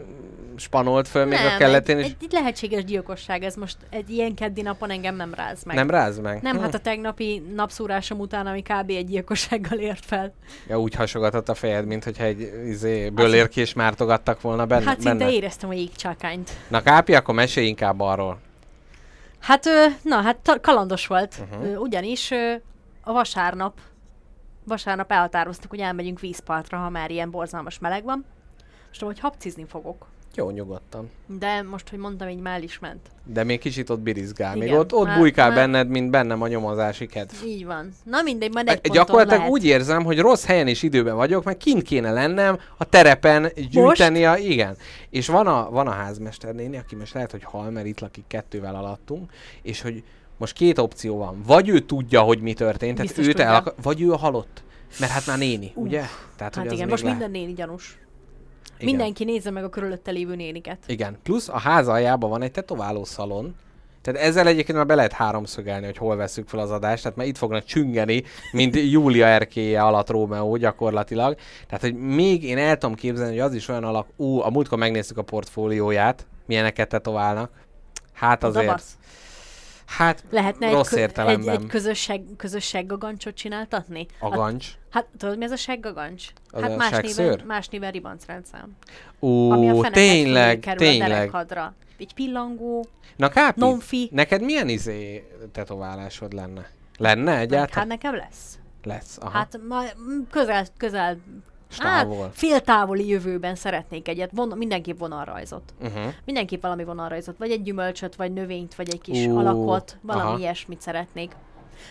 spanolt 0.55 1.07
föl 1.07 1.25
még 1.25 1.39
a 1.53 1.57
kelletén 1.57 1.97
egy, 1.97 2.05
is? 2.05 2.11
egy, 2.21 2.31
lehetséges 2.31 2.83
gyilkosság, 2.83 3.43
ez 3.43 3.55
most 3.55 3.77
egy 3.89 4.09
ilyen 4.09 4.33
keddi 4.35 4.61
napon 4.61 4.89
engem 4.89 5.15
nem 5.15 5.33
ráz 5.33 5.63
meg. 5.63 5.75
Nem 5.75 5.89
ráz 5.89 6.19
meg? 6.19 6.41
Nem, 6.41 6.55
Hm. 6.55 6.61
hát 6.61 6.73
a 6.73 6.79
tegnapi 6.79 7.43
napszúrásom 7.55 8.19
után, 8.19 8.47
ami 8.47 8.61
kb. 8.61 8.89
egy 8.89 9.05
gyilkossággal 9.05 9.77
ért 9.79 10.05
fel. 10.05 10.33
Ja, 10.67 10.79
úgy 10.79 10.95
hasogatott 10.95 11.49
a 11.49 11.53
fejed, 11.53 11.85
mint 11.85 12.03
hogyha 12.03 12.23
egy 12.23 12.51
izé, 12.65 13.09
bőlérkés 13.09 13.73
mártogattak 13.73 14.41
volna 14.41 14.65
benne. 14.65 14.85
Hát 14.85 14.99
szinte 15.01 15.17
benne. 15.17 15.31
éreztem 15.31 15.69
a 15.69 15.73
jégcsákányt. 15.73 16.51
Na 16.67 16.81
Kápi, 16.81 17.13
akkor 17.15 17.33
mesélj 17.35 17.67
inkább 17.67 17.99
arról. 17.99 18.39
Hát, 19.39 19.65
na, 20.01 20.21
hát 20.21 20.59
kalandos 20.61 21.07
volt. 21.07 21.35
Uh-huh. 21.51 21.81
Ugyanis 21.81 22.31
a 23.01 23.11
vasárnap, 23.11 23.73
vasárnap 24.69 25.11
elhatároztuk, 25.11 25.69
hogy 25.69 25.79
elmegyünk 25.79 26.19
vízpartra, 26.19 26.77
ha 26.77 26.89
már 26.89 27.11
ilyen 27.11 27.31
borzalmas 27.31 27.79
meleg 27.79 28.03
van. 28.03 28.25
Most 28.87 29.01
hogy 29.01 29.19
habcizni 29.19 29.65
fogok. 29.69 30.05
Jó, 30.35 30.49
nyugodtan. 30.49 31.09
De 31.25 31.61
most, 31.61 31.89
hogy 31.89 31.99
mondtam, 31.99 32.27
így 32.29 32.39
már 32.39 32.63
is 32.63 32.79
ment. 32.79 33.09
De 33.23 33.43
még 33.43 33.59
kicsit 33.59 33.89
ott 33.89 33.99
birizgál. 33.99 34.55
Még 34.55 34.67
Igen, 34.67 34.79
ott, 34.79 34.93
ott 34.93 35.05
már- 35.05 35.17
bujkál 35.17 35.47
már- 35.47 35.57
benned, 35.57 35.87
mint 35.89 36.09
bennem 36.09 36.41
a 36.41 36.47
nyomozási 36.47 37.05
kedv. 37.05 37.33
Így 37.45 37.65
van. 37.65 37.89
Na 38.03 38.21
mindegy, 38.21 38.53
majd 38.53 38.67
egy 38.67 38.91
Gyakorlatilag 38.91 39.37
lehet. 39.37 39.51
úgy 39.51 39.65
érzem, 39.65 40.03
hogy 40.03 40.19
rossz 40.19 40.45
helyen 40.45 40.67
és 40.67 40.83
időben 40.83 41.15
vagyok, 41.15 41.43
mert 41.43 41.57
kint 41.57 41.81
kéne 41.83 42.11
lennem 42.11 42.59
a 42.77 42.83
terepen 42.85 43.51
gyűjteni 43.69 44.25
a... 44.25 44.37
Igen. 44.37 44.75
És 45.09 45.27
van 45.27 45.47
a, 45.47 45.69
van 45.69 45.87
a 45.87 45.91
házmester 45.91 46.53
néni, 46.53 46.77
aki 46.77 46.95
most 46.95 47.13
lehet, 47.13 47.31
hogy 47.31 47.43
hal, 47.43 47.69
mert 47.69 47.85
itt 47.85 47.99
lakik 47.99 48.23
kettővel 48.27 48.75
alattunk, 48.75 49.31
és 49.61 49.81
hogy 49.81 50.03
most 50.39 50.53
két 50.53 50.77
opció 50.77 51.17
van. 51.17 51.41
Vagy 51.45 51.69
ő 51.69 51.79
tudja, 51.79 52.21
hogy 52.21 52.41
mi 52.41 52.53
történt, 52.53 52.95
tehát 52.95 53.13
Biztos 53.15 53.27
őt 53.27 53.39
el 53.39 53.73
vagy 53.81 54.01
ő 54.01 54.07
halott. 54.07 54.63
Mert 54.99 55.11
hát 55.11 55.25
már 55.27 55.37
néni, 55.37 55.71
ugye? 55.75 56.01
Tehát, 56.35 56.55
Hát 56.55 56.57
hogy 56.57 56.71
igen, 56.73 56.87
most 56.87 57.03
lehet. 57.03 57.19
minden 57.19 57.41
néni 57.41 57.53
gyanús. 57.53 57.97
Igen. 58.77 58.89
Mindenki 58.89 59.23
nézze 59.23 59.51
meg 59.51 59.63
a 59.63 59.69
körülötte 59.69 60.11
lévő 60.11 60.35
néniket. 60.35 60.77
Igen, 60.87 61.17
plusz 61.23 61.49
a 61.49 61.59
ház 61.59 61.87
aljában 61.87 62.29
van 62.29 62.41
egy 62.41 62.51
tetováló 62.51 63.03
szalon, 63.03 63.55
tehát 64.01 64.21
ezzel 64.21 64.47
egyébként 64.47 64.77
már 64.77 64.87
be 64.87 64.95
lehet 64.95 65.11
háromszögelni, 65.11 65.85
hogy 65.85 65.97
hol 65.97 66.15
veszük 66.15 66.47
fel 66.47 66.59
az 66.59 66.71
adást, 66.71 67.03
tehát 67.03 67.17
már 67.17 67.27
itt 67.27 67.37
fognak 67.37 67.63
csüngeni, 67.63 68.23
mint 68.51 68.75
Júlia 68.91 69.25
erkéje 69.25 69.81
alatt 69.81 70.09
Rómeó 70.09 70.55
gyakorlatilag. 70.55 71.35
Tehát, 71.67 71.81
hogy 71.81 71.95
még 71.95 72.43
én 72.43 72.57
el 72.57 72.77
tudom 72.77 72.95
képzelni, 72.95 73.31
hogy 73.31 73.39
az 73.39 73.53
is 73.53 73.67
olyan 73.67 73.83
alak, 73.83 74.07
ú, 74.15 74.39
a 74.39 74.49
múltkor 74.49 74.77
megnéztük 74.77 75.17
a 75.17 75.21
portfólióját, 75.21 76.27
milyeneket 76.45 76.89
tetoválnak. 76.89 77.51
Hát 78.13 78.43
azért, 78.43 78.67
basz. 78.67 78.97
Hát 79.97 80.23
Lehetne 80.29 80.67
egy, 80.67 80.73
rossz 80.73 80.91
egy, 80.91 80.99
értelemben. 80.99 81.55
egy 81.61 81.67
közösség, 81.67 82.21
közös 82.37 82.65
seggagancsot 82.65 83.35
csináltatni? 83.35 84.05
a 84.19 84.41
Hát, 84.41 84.77
hát 84.91 85.05
tudod, 85.17 85.37
mi 85.37 85.43
ez 85.43 85.51
a 85.51 85.55
seggagancs? 85.55 86.27
Az 86.51 86.61
hát 86.61 86.71
a 86.71 86.75
más 86.75 87.15
néven, 87.15 87.41
más 87.45 87.67
néven 87.67 87.91
ribancrendszám. 87.91 88.75
ami 89.19 89.69
a 89.69 89.89
tényleg, 89.89 90.59
kerül 90.59 90.87
a 90.87 90.89
tényleg. 90.89 91.09
derekhadra. 91.09 91.73
Egy 91.97 92.13
pillangó, 92.13 92.85
Na 93.15 93.29
Kápi, 93.29 93.59
nonfi. 93.59 94.09
neked 94.11 94.41
milyen 94.41 94.69
izé 94.69 95.27
tetoválásod 95.51 96.33
lenne? 96.33 96.69
Lenne 96.97 97.31
Hát 97.31 97.39
egyáltalán? 97.41 97.87
nekem 97.87 98.15
lesz. 98.15 98.59
Lesz, 98.83 99.17
aha. 99.21 99.29
Hát 99.29 99.59
ma, 99.67 99.81
közel, 100.31 100.65
közel, 100.77 101.17
Stávol. 101.69 102.21
hát 102.21 102.31
féltávoli 102.33 103.07
jövőben 103.07 103.55
szeretnék 103.55 104.07
egyet. 104.07 104.29
Von, 104.33 104.53
mindenképp 104.57 104.99
vonalrajzot. 104.99 105.73
Uh-huh. 105.81 106.13
Mindenképp 106.25 106.61
valami 106.61 106.83
vonalrajzot. 106.83 107.37
Vagy 107.37 107.51
egy 107.51 107.61
gyümölcsöt, 107.61 108.15
vagy 108.15 108.33
növényt, 108.33 108.75
vagy 108.75 108.89
egy 108.89 109.01
kis 109.01 109.25
Ú, 109.25 109.37
alakot. 109.37 109.97
Valami 110.01 110.29
aha. 110.29 110.37
ilyesmit 110.37 110.81
szeretnék. 110.81 111.31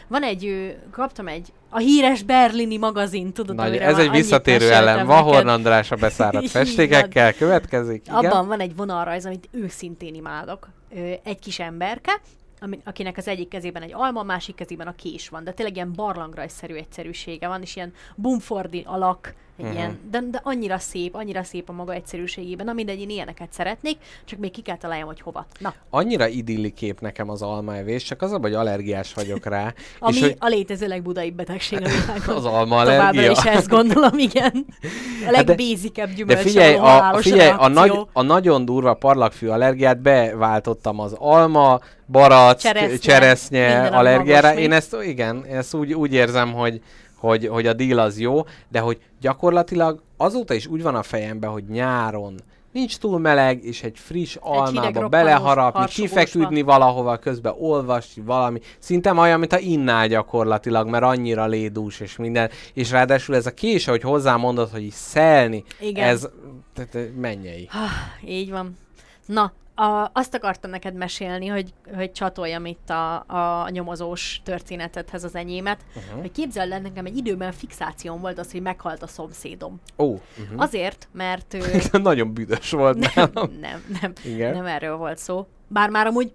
Van 0.07 0.23
egy, 0.23 0.77
kaptam 0.91 1.29
egy, 1.29 1.53
a 1.69 1.79
híres 1.79 2.23
berlini 2.23 2.77
magazin, 2.77 3.33
tudod, 3.33 3.57
Nagy, 3.57 3.77
ez 3.77 3.99
egy 3.99 4.11
visszatérő 4.11 4.73
ellen. 4.73 4.93
neked. 4.95 5.07
Vahorn 5.07 5.49
András 5.49 5.91
a 5.91 5.97
beszáradt 5.97 6.51
festékekkel 6.59 7.35
következik. 7.35 8.03
Igen? 8.07 8.25
Abban 8.25 8.47
van 8.47 8.61
egy 8.61 8.77
vonalrajz, 8.77 9.27
amit 9.27 9.49
őszintén 9.51 10.15
imádok. 10.15 10.69
Egy 11.23 11.39
kis 11.39 11.59
emberke, 11.59 12.21
akinek 12.85 13.17
az 13.17 13.29
egyik 13.29 13.49
kezében 13.49 13.83
egy 13.83 13.93
alma, 13.95 14.21
a 14.21 14.25
másik 14.25 14.55
kezében 14.55 14.87
a 14.87 14.95
kés 14.95 15.29
van, 15.29 15.45
de 15.45 15.53
tényleg 15.53 15.75
ilyen 15.75 15.93
barlangrajzszerű 15.93 16.75
egyszerűsége 16.75 17.49
van, 17.49 17.63
és 17.63 17.77
ilyen 17.77 17.93
bumfordi 18.15 18.83
alak, 18.87 19.35
egy 19.59 19.65
Mhm. 19.65 19.75
ilyen, 19.75 19.99
de, 20.11 20.21
de 20.31 20.41
annyira 20.43 20.79
szép, 20.79 21.15
annyira 21.15 21.43
szép 21.43 21.69
a 21.69 21.73
maga 21.73 21.93
egyszerűségében. 21.93 22.67
Na 22.67 22.73
mindegy, 22.73 23.01
én 23.01 23.09
ilyeneket 23.11 23.53
szeretnék, 23.53 23.97
csak 24.25 24.39
még 24.39 24.51
ki 24.51 24.63
kell 24.63 24.77
találjam, 24.77 25.07
hogy 25.07 25.21
hova. 25.21 25.47
Na, 25.59 25.75
Annyira 25.91 26.27
idilli 26.27 26.71
kép 26.73 27.01
nekem 27.01 27.31
az 27.31 27.43
almaevés, 27.43 28.03
csak 28.03 28.23
az 28.23 28.33
a 28.33 28.39
hogy 28.41 28.55
allergiás 28.55 29.15
vagyok 29.15 29.45
rá. 29.47 29.73
ami 29.99 30.15
és 30.17 30.21
hogy 30.21 30.37
a 30.39 30.47
létező 30.47 30.87
legbudaibb 30.87 31.35
betegség 31.35 31.79
a 31.83 31.89
világon. 31.89 32.37
az 32.41 32.45
alma 32.45 32.83
Továbbra 32.83 32.93
allergia. 33.09 33.31
is 33.31 33.45
ezt 33.45 33.69
gondolom, 33.69 34.19
igen. 34.19 34.65
A 34.83 35.25
Hát 35.25 35.31
de- 35.31 35.31
legbézikebb 35.31 36.09
De 36.09 36.15
gyümölcs 36.15 36.39
figyelj, 36.41 36.75
a, 36.75 36.81
halálos 36.81 37.23
figyelj 37.23 37.53
a, 37.59 37.69
nagy, 37.69 37.99
a 38.13 38.23
nagyon 38.23 38.65
durva 38.65 38.95
parlagfű 38.95 39.47
allergiát 39.49 40.01
beváltottam 40.01 41.01
az 41.01 41.13
alma, 41.19 41.81
barack, 42.07 42.59
Cseresznye, 42.61 42.97
cseresznye, 42.99 43.87
allergiára. 43.87 44.55
Én 44.59 44.73
ezt, 44.73 44.97
igen, 45.05 45.45
ezt 45.45 45.75
úgy, 45.75 45.95
úgy 45.95 46.13
érzem, 46.13 46.53
hogy, 46.53 46.81
hogy, 47.19 47.47
hogy 47.47 47.67
a 47.67 47.73
deal 47.73 47.99
az 47.99 48.19
jó, 48.19 48.45
de 48.69 48.81
hogy 48.81 49.01
gyakorlatilag 49.21 50.03
azóta 50.17 50.55
is 50.55 50.67
úgy 50.67 50.83
van 50.83 50.95
a 50.95 51.03
fejemben, 51.03 51.51
hogy 51.51 51.65
nyáron 51.65 52.35
nincs 52.73 52.99
túl 52.99 53.19
meleg, 53.19 53.65
és 53.65 53.83
egy 53.83 53.99
friss 53.99 54.37
almába 54.41 54.87
roppanós, 54.87 55.11
beleharapni, 55.11 55.87
kifeküdni 55.87 56.63
valahova, 56.63 57.17
közben 57.17 57.55
olvasni 57.59 58.23
valami. 58.23 58.61
Szinte 58.79 59.13
olyan, 59.13 59.39
mint 59.39 59.53
a 59.53 59.59
innál 59.59 60.09
gyakorlatilag, 60.09 60.89
mert 60.89 61.05
annyira 61.05 61.47
lédús 61.47 62.01
és 62.01 62.17
minden. 62.17 62.51
És 62.75 62.91
ráadásul 62.91 63.35
ez 63.35 63.47
a 63.47 63.55
kés, 63.55 63.85
hogy 63.85 64.03
hozzámondod, 64.03 64.71
hogy 64.71 64.83
így 64.83 64.93
szelni, 64.93 65.65
Igen. 65.81 66.09
ez 66.09 66.29
mennyei. 67.17 67.69
Így 68.27 68.51
van. 68.51 68.77
Na, 69.27 69.53
a, 69.79 70.11
azt 70.13 70.35
akartam 70.35 70.71
neked 70.71 70.95
mesélni, 70.95 71.47
hogy, 71.47 71.75
hogy 71.95 72.13
csatoljam 72.13 72.67
itt 72.67 72.91
a, 72.91 73.15
a 73.27 73.69
nyomozós 73.71 74.41
történetethez 74.45 75.25
az 75.25 75.35
enyémet, 75.35 75.81
uh-huh. 75.97 76.21
hogy 76.21 76.33
képzeld 76.33 76.73
el, 76.73 76.81
nekem 76.81 77.07
egy 77.07 77.17
időben 77.17 77.53
fixációm 77.53 78.21
volt 78.21 78.39
az, 78.39 78.53
hogy 78.53 78.63
meghalt 78.63 79.03
a 79.03 79.07
szomszédom. 79.07 79.81
Ó, 79.99 80.13
uh-huh. 80.13 80.63
Azért, 80.63 81.09
mert 81.13 81.55
ő... 81.55 81.63
nagyon 82.03 82.33
büdös 82.33 82.71
volt 82.71 82.99
nem, 82.99 83.11
nálam. 83.15 83.59
nem, 83.61 83.85
nem, 84.01 84.13
Igen. 84.25 84.55
nem 84.55 84.67
erről 84.67 84.97
volt 84.97 85.19
szó. 85.19 85.47
Bár 85.69 85.91
már 85.91 86.07
amúgy 86.07 86.33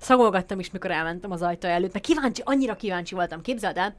szagolgattam 0.00 0.58
is, 0.58 0.70
mikor 0.70 0.90
elmentem 0.90 1.30
az 1.30 1.42
ajtó 1.42 1.68
előtt, 1.68 1.92
mert 1.92 2.04
kíváncsi, 2.04 2.42
annyira 2.44 2.76
kíváncsi 2.76 3.14
voltam. 3.14 3.42
Képzeld 3.42 3.76
el, 3.76 3.94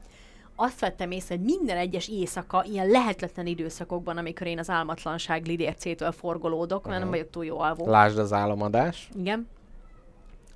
azt 0.56 0.80
vettem 0.80 1.10
észre, 1.10 1.34
hogy 1.34 1.44
minden 1.44 1.76
egyes 1.76 2.08
éjszaka, 2.08 2.64
ilyen 2.70 2.86
lehetetlen 2.86 3.46
időszakokban, 3.46 4.16
amikor 4.16 4.46
én 4.46 4.58
az 4.58 4.70
álmatlanság 4.70 5.46
lidércétől 5.46 6.12
forgolódok, 6.12 6.86
mert 6.86 7.00
nem 7.00 7.10
vagyok 7.10 7.30
túl 7.30 7.44
jó 7.44 7.60
alvó. 7.60 7.88
Lásd 7.88 8.18
az 8.18 8.32
álomadás. 8.32 9.08
Igen. 9.18 9.48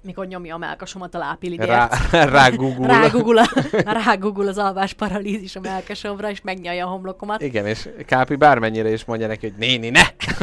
Mikor 0.00 0.26
nyomja 0.26 0.54
a 0.54 0.58
melkasomat 0.58 1.14
a 1.14 1.18
lápili 1.18 1.56
Rá, 1.56 1.88
rá 2.12 2.48
Google. 2.48 2.86
Rágugul, 2.86 3.38
a, 3.38 3.46
rágugul 3.84 4.48
az 4.48 4.58
alvás 4.58 4.92
paralízis 4.92 5.56
a 5.56 5.60
melkasomra, 5.60 6.30
és 6.30 6.40
megnyalja 6.40 6.86
a 6.86 6.88
homlokomat. 6.88 7.42
Igen, 7.42 7.66
és 7.66 7.88
Kápi 8.06 8.36
bármennyire 8.36 8.92
is 8.92 9.04
mondja 9.04 9.26
neki, 9.26 9.48
hogy 9.48 9.58
néni, 9.58 9.88
ne! 9.88 10.02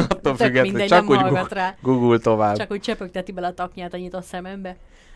Attól 0.09 0.35
függetlenül, 0.35 0.87
csak 0.87 1.09
úgy 1.09 1.19
Google, 1.19 1.45
rá. 1.49 1.75
Google 1.81 2.17
tovább. 2.17 2.57
Csak 2.57 2.71
úgy 2.71 2.81
csöpögteti 2.81 3.31
bele 3.31 3.47
a 3.47 3.53
taknyát 3.53 3.93
a 3.93 3.97
nyitott 3.97 4.23
szemembe. 4.23 4.75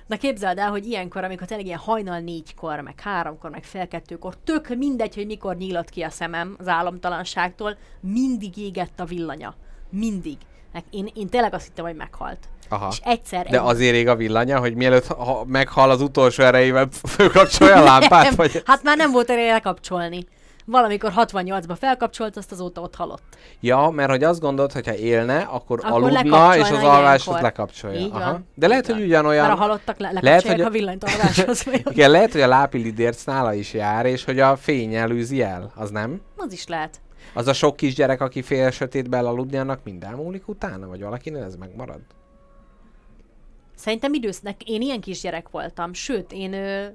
Na 0.10 0.18
képzeld 0.18 0.58
el, 0.58 0.70
hogy 0.70 0.86
ilyenkor, 0.86 1.24
amikor 1.24 1.48
tényleg 1.48 1.66
ilyen 1.66 1.78
hajnal 1.78 2.20
négykor, 2.20 2.80
meg 2.80 3.00
háromkor, 3.00 3.50
meg 3.50 3.64
fél 3.64 3.88
kettőkor, 3.88 4.34
tök 4.44 4.76
mindegy, 4.78 5.16
hogy 5.16 5.26
mikor 5.26 5.56
nyílott 5.56 5.90
ki 5.90 6.02
a 6.02 6.10
szemem 6.10 6.56
az 6.60 6.68
álomtalanságtól, 6.68 7.78
mindig 8.00 8.58
égett 8.58 9.00
a 9.00 9.06
villanya. 9.06 9.56
Mindig. 9.90 10.38
Én, 10.90 11.10
én 11.14 11.30
tényleg 11.30 11.54
azt 11.54 11.66
hittem, 11.66 11.86
hogy 11.86 11.96
meghalt. 11.96 12.38
Aha. 12.70 12.88
És 12.92 13.00
egyszer... 13.04 13.46
De 13.46 13.62
azért 13.62 13.96
ég 13.96 14.08
a 14.08 14.16
villanya, 14.16 14.60
hogy 14.60 14.76
mielőtt 14.76 15.06
ha 15.06 15.44
meghal 15.46 15.90
az 15.90 16.02
utolsó 16.02 16.44
erejével 16.44 16.88
fölkapcsolja 17.16 17.76
a 17.76 17.84
lámpát? 17.84 18.36
Vagy... 18.36 18.62
Hát 18.66 18.84
már 18.84 18.98
nem 18.98 19.12
volt 19.12 19.30
erre 19.30 19.52
lekapcsolni. 19.52 20.26
Valamikor 20.72 21.12
68-ba 21.16 21.76
felkapcsolt, 21.80 22.38
azt 22.38 22.52
azóta 22.52 22.82
ott 22.82 22.96
halott. 22.96 23.22
Ja, 23.60 23.90
mert 23.90 24.10
hogy 24.10 24.24
azt 24.24 24.40
gondolt, 24.40 24.72
hogy 24.74 24.88
ha 24.88 24.96
élne, 24.96 25.38
akkor, 25.40 25.80
Akkor 25.84 25.92
aludna, 26.04 26.56
és 26.58 26.62
az 26.70 26.84
alvás 26.84 27.16
az 27.16 27.26
ilyenkor. 27.26 27.42
lekapcsolja. 27.42 28.00
Így 28.00 28.12
van, 28.12 28.48
De 28.56 28.68
lehet, 28.68 28.84
így 28.84 28.90
hogy 28.90 29.00
van. 29.00 29.08
ugyanolyan... 29.10 29.48
Mert 29.48 29.60
a 29.60 29.62
halottak 29.62 29.98
le- 29.98 30.12
Lehet, 30.22 30.48
hogy- 30.48 30.62
a 30.62 30.70
villanyt 30.70 31.04
alváshoz. 31.04 31.64
vagy- 31.64 31.84
Igen, 31.92 32.12
lehet, 32.12 32.32
hogy 32.32 32.42
a 32.42 32.48
lápilidérc 32.48 33.24
nála 33.24 33.54
is 33.54 33.74
jár, 33.74 34.06
és 34.06 34.24
hogy 34.26 34.40
a 34.40 34.56
fényel 34.56 35.12
űzi 35.12 35.42
el, 35.42 35.72
az 35.76 35.90
nem? 35.90 36.22
Az 36.38 36.54
is 36.54 36.68
lehet. 36.68 37.02
Az 37.34 37.48
a 37.48 37.54
sok 37.54 37.76
kisgyerek, 37.76 38.22
aki 38.22 38.42
fél 38.42 38.72
sötétben 38.72 39.26
aludni, 39.26 39.58
annak 39.58 39.80
mind 39.84 40.04
elmúlik 40.04 40.48
utána? 40.48 40.88
Vagy 40.88 41.02
valakinél 41.02 41.44
ez 41.44 41.56
megmarad? 41.56 42.00
Szerintem 43.80 44.14
idősznek, 44.14 44.64
én 44.64 44.82
ilyen 44.82 45.02
kisgyerek 45.02 45.50
voltam, 45.50 45.94
sőt, 45.94 46.32
én, 46.32 46.54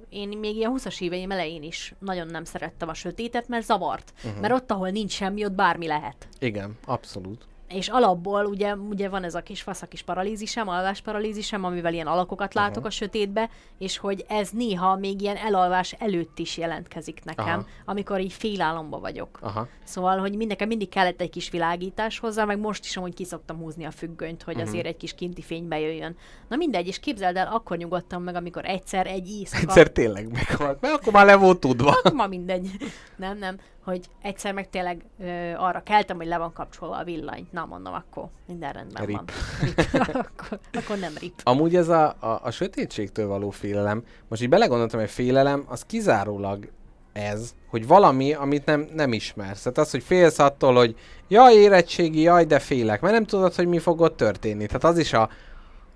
én 0.08 0.28
még 0.28 0.56
ilyen 0.56 0.72
20-as 0.76 1.00
éveim 1.00 1.30
elején 1.30 1.62
is 1.62 1.94
nagyon 1.98 2.26
nem 2.26 2.44
szerettem 2.44 2.88
a 2.88 2.94
sötétet, 2.94 3.48
mert 3.48 3.64
zavart. 3.64 4.12
Uh-huh. 4.16 4.40
Mert 4.40 4.54
ott, 4.54 4.70
ahol 4.70 4.88
nincs 4.88 5.12
semmi, 5.12 5.44
ott 5.44 5.52
bármi 5.52 5.86
lehet. 5.86 6.28
Igen, 6.38 6.78
abszolút. 6.84 7.46
És 7.74 7.88
alapból 7.88 8.44
ugye, 8.46 8.74
ugye 8.76 9.08
van 9.08 9.24
ez 9.24 9.34
a 9.34 9.40
kis 9.42 9.62
fasz, 9.62 9.82
a 9.82 9.86
kis 9.86 10.02
paralízisem, 10.02 10.68
alvásparalízisem, 10.68 11.64
amivel 11.64 11.92
ilyen 11.92 12.06
alakokat 12.06 12.54
látok 12.54 12.76
Aha. 12.76 12.86
a 12.86 12.90
sötétbe, 12.90 13.50
és 13.78 13.98
hogy 13.98 14.24
ez 14.28 14.50
néha 14.50 14.96
még 14.96 15.20
ilyen 15.20 15.36
elalvás 15.36 15.92
előtt 15.92 16.38
is 16.38 16.56
jelentkezik 16.56 17.24
nekem, 17.24 17.46
Aha. 17.46 17.64
amikor 17.84 18.20
így 18.20 18.32
félálomba 18.32 18.98
vagyok. 18.98 19.38
Aha. 19.42 19.68
Szóval, 19.84 20.18
hogy 20.18 20.36
mind- 20.36 20.48
nekem 20.50 20.68
mindig 20.68 20.88
kellett 20.88 21.20
egy 21.20 21.30
kis 21.30 21.50
világítás 21.50 22.18
hozzá, 22.18 22.44
meg 22.44 22.58
most 22.58 22.84
is 22.84 22.96
amúgy 22.96 23.14
kiszoktam 23.14 23.56
húzni 23.56 23.84
a 23.84 23.90
függönyt, 23.90 24.42
hogy 24.42 24.56
Mhm. 24.56 24.66
azért 24.66 24.86
egy 24.86 24.96
kis 24.96 25.14
kinti 25.14 25.42
fény 25.42 25.68
bejöjjön. 25.68 26.16
Na 26.48 26.56
mindegy, 26.56 26.86
és 26.86 27.00
képzeld 27.00 27.36
el, 27.36 27.46
akkor 27.52 27.76
nyugodtam 27.76 28.22
meg, 28.22 28.34
amikor 28.34 28.64
egyszer 28.64 29.06
egy 29.06 29.28
éjszaka... 29.28 29.62
Egyszer 29.62 29.88
tényleg 29.90 30.32
meghalt, 30.32 30.80
mert 30.80 30.94
akkor 30.94 31.12
már 31.12 31.26
le 31.26 31.36
volt 31.36 31.60
tudva. 31.60 31.96
Ma 32.14 32.26
mindegy. 32.26 32.70
Nem, 33.16 33.38
nem. 33.38 33.58
Hogy 33.84 34.06
egyszer 34.22 34.52
meg 34.52 34.70
tényleg 34.70 35.04
ö, 35.20 35.52
arra 35.56 35.82
keltem, 35.82 36.16
hogy 36.16 36.26
le 36.26 36.38
van 36.38 36.52
kapcsolva 36.52 36.96
a 36.96 37.04
villany. 37.04 37.48
Na 37.50 37.64
mondom, 37.64 37.94
akkor 37.94 38.28
minden 38.46 38.72
rendben 38.72 39.06
Rip. 39.06 39.16
van. 39.16 39.24
Rip. 39.60 40.04
akkor, 40.26 40.58
akkor 40.72 40.98
nem 40.98 41.12
rip. 41.20 41.40
Amúgy 41.42 41.76
ez 41.76 41.88
a, 41.88 42.16
a, 42.20 42.40
a 42.42 42.50
sötétségtől 42.50 43.26
való 43.26 43.50
félelem, 43.50 44.02
most 44.28 44.42
így 44.42 44.48
belegondoltam, 44.48 45.00
hogy 45.00 45.10
félelem, 45.10 45.64
az 45.68 45.84
kizárólag 45.84 46.68
ez, 47.14 47.54
hogy 47.68 47.86
valami, 47.86 48.32
amit 48.32 48.64
nem, 48.64 48.88
nem 48.94 49.12
ismersz. 49.12 49.62
Tehát 49.62 49.78
az, 49.78 49.90
hogy 49.90 50.02
félsz 50.02 50.38
attól, 50.38 50.74
hogy 50.74 50.96
jaj, 51.28 51.54
érettségi, 51.54 52.20
jaj, 52.20 52.44
de 52.44 52.58
félek, 52.58 53.00
mert 53.00 53.14
nem 53.14 53.24
tudod, 53.24 53.54
hogy 53.54 53.66
mi 53.66 53.78
fog 53.78 54.00
ott 54.00 54.16
történni. 54.16 54.66
Tehát 54.66 54.84
az 54.84 54.98
is 54.98 55.12
a, 55.12 55.28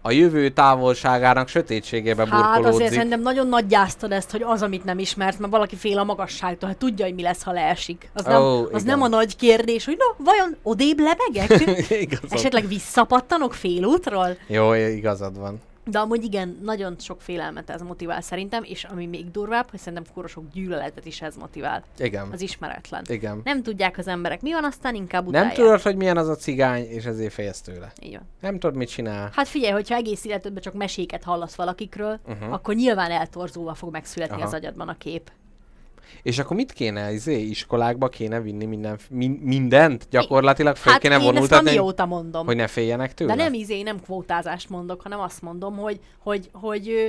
a 0.09 0.11
jövő 0.11 0.49
távolságának 0.49 1.49
sötétségébe 1.49 2.27
Hát 2.31 2.41
azért 2.41 2.55
burkolódzik. 2.55 2.93
szerintem 2.93 3.21
nagyon 3.21 3.49
nagy 3.49 3.67
gyáztad 3.67 4.13
ezt, 4.13 4.31
hogy 4.31 4.43
az, 4.43 4.63
amit 4.63 4.85
nem 4.85 4.99
ismert, 4.99 5.39
mert 5.39 5.53
valaki 5.53 5.77
fél 5.77 5.99
a 5.99 6.05
magasságtól, 6.05 6.69
hát 6.69 6.79
tudja, 6.79 7.05
hogy 7.05 7.15
mi 7.15 7.23
lesz, 7.23 7.43
ha 7.43 7.53
leesik. 7.53 8.11
Az, 8.15 8.25
nem, 8.25 8.43
Ó, 8.43 8.63
az 8.63 8.69
igen. 8.69 8.85
nem 8.85 9.03
a 9.03 9.09
nagy 9.09 9.37
kérdés, 9.37 9.85
hogy 9.85 9.97
na, 9.99 10.25
vajon 10.25 10.57
odébb 10.63 10.99
lebegek? 10.99 11.79
Esetleg 12.31 12.69
visszapattanok 12.69 13.55
félútról? 13.55 14.37
Jó, 14.47 14.73
igazad 14.75 15.39
van. 15.39 15.61
De 15.91 15.99
amúgy 15.99 16.25
igen, 16.25 16.59
nagyon 16.63 16.97
sok 16.99 17.21
félelmet 17.21 17.71
ez 17.71 17.83
motivál 17.83 18.21
szerintem, 18.21 18.63
és 18.65 18.85
ami 18.85 19.07
még 19.07 19.31
durvább, 19.31 19.71
hogy 19.71 19.79
szerintem 19.79 20.13
kurva 20.15 20.29
sok 20.29 20.45
gyűlöletet 20.53 21.05
is 21.05 21.23
ez 21.23 21.37
motivál. 21.37 21.83
Igen. 21.99 22.29
Az 22.33 22.41
ismeretlen. 22.41 23.05
Igen. 23.09 23.41
Nem 23.45 23.63
tudják 23.63 23.99
az 23.99 24.07
emberek, 24.07 24.43
mi 24.43 24.53
van, 24.53 24.65
aztán 24.65 24.95
inkább 24.95 25.23
Nem 25.23 25.31
utálják. 25.31 25.55
tudod, 25.55 25.81
hogy 25.81 25.97
milyen 25.97 26.17
az 26.17 26.29
a 26.29 26.37
cigány, 26.37 26.85
és 26.85 27.05
ezért 27.05 27.33
félsz 27.33 27.61
tőle. 27.61 27.93
Így 28.03 28.13
van. 28.13 28.23
Nem 28.41 28.59
tudod, 28.59 28.77
mit 28.77 28.89
csinál. 28.89 29.31
Hát 29.33 29.49
figyelj, 29.49 29.73
hogyha 29.73 29.95
egész 29.95 30.25
életedben 30.25 30.63
csak 30.63 30.75
meséket 30.75 31.25
hallasz 31.25 31.55
valakikről, 31.55 32.19
uh-huh. 32.27 32.53
akkor 32.53 32.75
nyilván 32.75 33.11
eltorzulva 33.11 33.75
fog 33.75 33.93
megszületni 33.93 34.37
Aha. 34.37 34.45
az 34.45 34.53
agyadban 34.55 34.89
a 34.89 34.99
kép. 34.99 35.31
És 36.23 36.39
akkor 36.39 36.57
mit 36.57 36.73
kéne, 36.73 37.13
izé, 37.13 37.41
iskolákba 37.41 38.09
kéne 38.09 38.41
vinni 38.41 38.65
minden, 38.65 38.99
min, 39.11 39.31
mindent? 39.31 40.07
Gyakorlatilag 40.11 40.77
fel 40.77 40.93
hát 40.93 41.01
kéne 41.01 41.15
én 41.15 41.21
ezt 41.21 41.31
vonultatni, 41.31 41.69
amióta 41.69 42.07
mondom. 42.07 42.47
hogy 42.47 42.57
ne 42.57 42.67
féljenek 42.67 43.15
tőle? 43.15 43.35
De 43.35 43.43
nem 43.43 43.53
izé, 43.53 43.83
nem 43.83 44.01
kvótázást 44.01 44.69
mondok, 44.69 45.03
hanem 45.03 45.21
azt 45.21 45.43
mondom, 45.43 45.77
hogy, 45.77 46.01
hogy, 46.19 46.51
hogy 46.53 46.89
ö, 46.89 47.09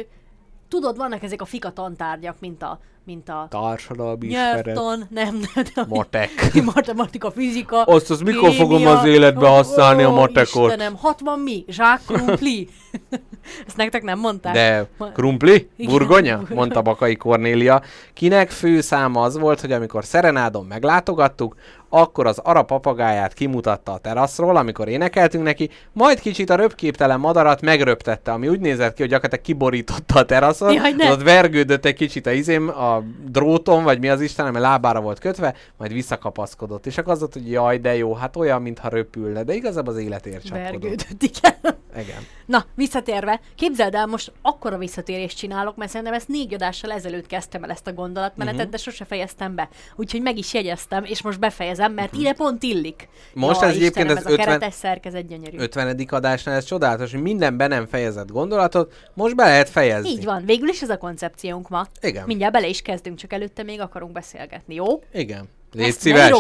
tudod, 0.68 0.98
vannak 0.98 1.24
ezek 1.24 1.42
a 1.42 1.46
fika 1.46 1.72
tantárgyak, 1.72 2.40
mint 2.40 2.62
a, 2.62 2.80
mint 3.10 3.30
a 3.30 3.48
Társadalmi 3.50 4.28
nyelvtan, 4.28 5.08
nem, 5.10 5.40
nem, 5.54 5.66
nem, 5.76 5.86
Matek. 5.88 6.30
matematika, 6.76 7.32
fizika, 7.32 7.84
Azt 7.84 8.10
az 8.10 8.22
mikor 8.22 8.54
fogom 8.54 8.88
az 8.88 9.06
életbe 9.06 9.48
használni 9.48 10.04
a 10.04 10.10
Ó, 10.10 10.14
matekot? 10.14 10.72
Istenem, 10.72 10.96
60 10.96 11.40
mi? 11.40 11.66
Zsák 11.68 12.02
krumpli? 12.08 12.68
Ezt 13.68 13.78
nektek 13.78 14.04
nem 14.04 14.20
mondták? 14.20 14.54
De 14.54 14.88
krumpli? 15.14 15.70
Burgonya? 15.78 16.42
Mondta 16.50 16.82
Bakai 16.82 17.16
Kornélia. 17.16 17.82
Kinek 18.14 18.50
fő 18.50 18.82
száma 18.82 19.22
az 19.22 19.38
volt, 19.38 19.62
hogy 19.62 19.72
amikor 19.72 20.06
Szerenádon 20.06 20.66
meglátogattuk, 20.66 21.56
akkor 21.90 22.28
az 22.28 22.38
ara 22.38 22.64
papagáját 22.64 23.34
kimutatta 23.34 23.92
a 23.92 23.98
teraszról, 23.98 24.56
amikor 24.56 24.88
énekeltünk 24.88 25.44
neki, 25.44 25.70
majd 25.92 26.20
kicsit 26.20 26.50
a 26.50 26.56
röpképtelen 26.56 27.20
madarat 27.20 27.62
megröptette, 27.62 28.32
ami 28.32 28.48
úgy 28.48 28.60
nézett 28.60 28.94
ki, 28.94 29.02
hogy 29.02 29.12
gyakorlatilag 29.12 29.46
kiborította 29.46 30.20
a 30.20 30.26
teraszon, 30.26 30.74
Jaj, 30.74 30.92
ne. 30.92 31.12
ott 31.12 31.24
vergődött 31.24 31.86
egy 31.86 31.96
kicsit 31.96 32.26
a 32.26 32.32
izém, 32.32 32.68
a 32.68 33.04
dróton, 33.26 33.84
vagy 33.84 34.00
mi 34.00 34.10
az 34.10 34.22
Isten, 34.22 34.52
mert 34.52 34.66
lábára 34.66 35.02
volt 35.02 35.20
kötve, 35.20 35.56
majd 35.78 35.94
visszakapaszkodott. 35.94 36.86
És 36.86 36.98
akkor 36.98 37.14
az 37.14 37.20
volt, 37.20 37.34
hogy 37.34 37.52
jaj, 37.52 37.78
de 37.78 37.96
jó, 37.96 38.14
hát 38.14 38.36
olyan, 38.36 38.62
mintha 38.62 38.90
röpülne, 38.90 39.44
de 39.44 39.54
igazából 39.54 39.94
az 39.94 40.00
életért 40.00 40.46
csapkodott. 40.46 40.72
Vergődött, 40.72 41.24
igen. 41.24 41.78
Igen. 41.98 42.24
Na, 42.46 42.66
visszatérve, 42.76 43.40
képzeld 43.56 43.96
el, 43.96 44.06
most 44.06 44.32
akkora 44.42 44.78
visszatérést 44.78 45.38
csinálok, 45.38 45.76
mert 45.76 45.92
szerintem 45.92 46.16
ezt 46.16 46.28
négy 46.28 46.54
adással 46.54 46.92
ezelőtt 46.92 47.28
kezdtem 47.28 47.64
el 47.64 47.70
ezt 47.70 47.88
a 47.88 47.94
gondolatmenetet, 47.94 48.58
uh-huh. 48.58 48.72
de 48.72 48.78
sose 48.78 49.06
fejeztem 49.06 49.56
be. 49.56 49.70
Úgyhogy 49.96 50.22
meg 50.22 50.38
is 50.38 50.54
jegyeztem, 50.54 51.04
és 51.04 51.22
most 51.22 51.40
befejezem, 51.40 51.79
mert 51.88 52.08
uh-huh. 52.08 52.22
ide 52.22 52.34
pont 52.34 52.64
illik. 52.64 53.10
Mhm. 53.34 53.46
Most 53.46 53.62
ez 53.62 53.70
egyébként 53.70 54.10
Istenem, 54.10 54.18
az 54.18 54.26
ez 54.26 54.26
a 54.26 54.32
50 54.32 54.46
keretes 54.46 54.74
szerkezet 54.74 55.28
gyönyörű. 55.28 55.58
50. 55.58 56.06
adásnál 56.10 56.56
ez 56.56 56.64
csodálatos, 56.64 57.12
hogy 57.12 57.22
minden 57.22 57.58
be 57.58 57.68
nem 57.68 57.88
fejezett 57.88 58.32
gondolatot, 58.32 58.94
most 59.14 59.36
be 59.36 59.44
lehet 59.44 59.70
fejezni. 59.70 60.10
Így 60.10 60.26
van, 60.26 60.46
végül 60.46 60.68
is 60.68 60.82
ez 60.82 60.90
a 60.90 60.98
koncepciónk 60.98 61.70
ma. 61.70 61.88
Igen. 62.02 62.24
Mindjárt 62.26 62.54
bele 62.54 62.68
is 62.68 62.82
kezdünk, 62.82 63.18
csak 63.18 63.34
előtte 63.34 63.64
még 63.64 63.82
akarunk 63.82 64.12
beszélgetni, 64.12 64.76
jó? 64.76 64.86
Igen. 65.14 65.50
Légy 65.72 65.88
Ezt 65.88 66.00
szíves. 66.00 66.32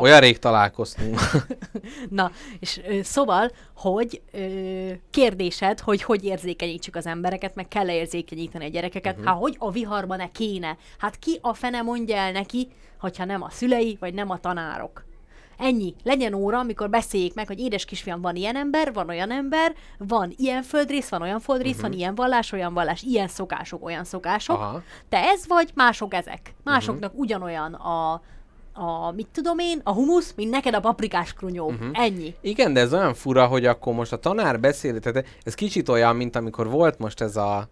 Olyan 0.00 0.20
rég 0.20 0.38
találkoztunk. 0.38 1.20
Na, 2.08 2.30
és 2.58 2.80
ö, 2.88 3.02
szóval, 3.02 3.50
hogy 3.76 4.22
ö, 4.32 4.38
kérdésed, 5.10 5.80
hogy 5.80 6.02
hogy 6.02 6.24
érzékenyítsük 6.24 6.96
az 6.96 7.06
embereket, 7.06 7.54
meg 7.54 7.68
kell-e 7.68 7.94
érzékenyíteni 7.94 8.64
a 8.64 8.68
gyerekeket, 8.68 9.16
Mhm. 9.16 9.20
uh-huh. 9.20 9.34
hát 9.34 9.42
hogy 9.42 9.56
a 9.58 9.70
viharban 9.70 10.16
ne 10.16 10.30
kéne. 10.30 10.76
Hát 10.98 11.18
ki 11.18 11.38
a 11.42 11.54
fene 11.54 11.82
mondja 11.82 12.16
el 12.16 12.32
neki, 12.32 12.68
hogyha 13.00 13.24
nem 13.24 13.42
a 13.42 13.50
szülei, 13.50 13.96
vagy 14.00 14.14
nem 14.14 14.30
a 14.30 14.38
tanárok. 14.38 15.04
Ennyi. 15.58 15.94
Legyen 16.04 16.34
óra, 16.34 16.58
amikor 16.58 16.90
beszéljék 16.90 17.34
meg, 17.34 17.46
hogy 17.46 17.58
édes 17.60 17.84
kisfiam, 17.84 18.20
van 18.20 18.36
ilyen 18.36 18.56
ember, 18.56 18.92
van 18.92 19.08
olyan 19.08 19.30
ember, 19.30 19.74
van 19.98 20.32
ilyen 20.36 20.62
földrész, 20.62 21.08
van 21.08 21.22
olyan 21.22 21.40
földrész, 21.40 21.74
uh-huh. 21.74 21.88
van 21.90 21.98
ilyen 21.98 22.14
vallás, 22.14 22.52
olyan 22.52 22.74
vallás, 22.74 23.02
ilyen 23.02 23.28
szokások, 23.28 23.84
olyan 23.84 24.04
szokások. 24.04 24.56
Mhm. 24.56 24.66
Aha. 24.66 24.82
Te 25.08 25.18
ez 25.18 25.46
vagy, 25.46 25.70
mások 25.74 26.14
ezek. 26.14 26.54
Másoknak 26.64 27.10
uh-huh. 27.10 27.20
ugyanolyan 27.24 27.74
a, 27.74 28.22
a, 28.72 29.10
mit 29.10 29.28
tudom 29.32 29.58
én, 29.58 29.80
a 29.84 29.92
humusz, 29.92 30.32
mint 30.36 30.50
neked 30.50 30.74
a 30.74 30.80
paprikás 30.80 31.32
krunyó. 31.32 31.66
Uh-huh. 31.66 31.88
Ennyi. 31.92 32.34
Igen, 32.40 32.72
de 32.72 32.80
ez 32.80 32.92
olyan 32.92 33.14
fura, 33.14 33.46
hogy 33.46 33.66
akkor 33.66 33.94
most 33.94 34.12
a 34.12 34.18
tanár 34.18 34.60
beszél, 34.60 35.00
tehát 35.00 35.26
ez 35.42 35.54
kicsit 35.54 35.88
olyan, 35.88 36.16
mint 36.16 36.36
amikor 36.36 36.68
volt 36.68 36.98
most 36.98 37.20
ez 37.20 37.36
a 37.36 37.68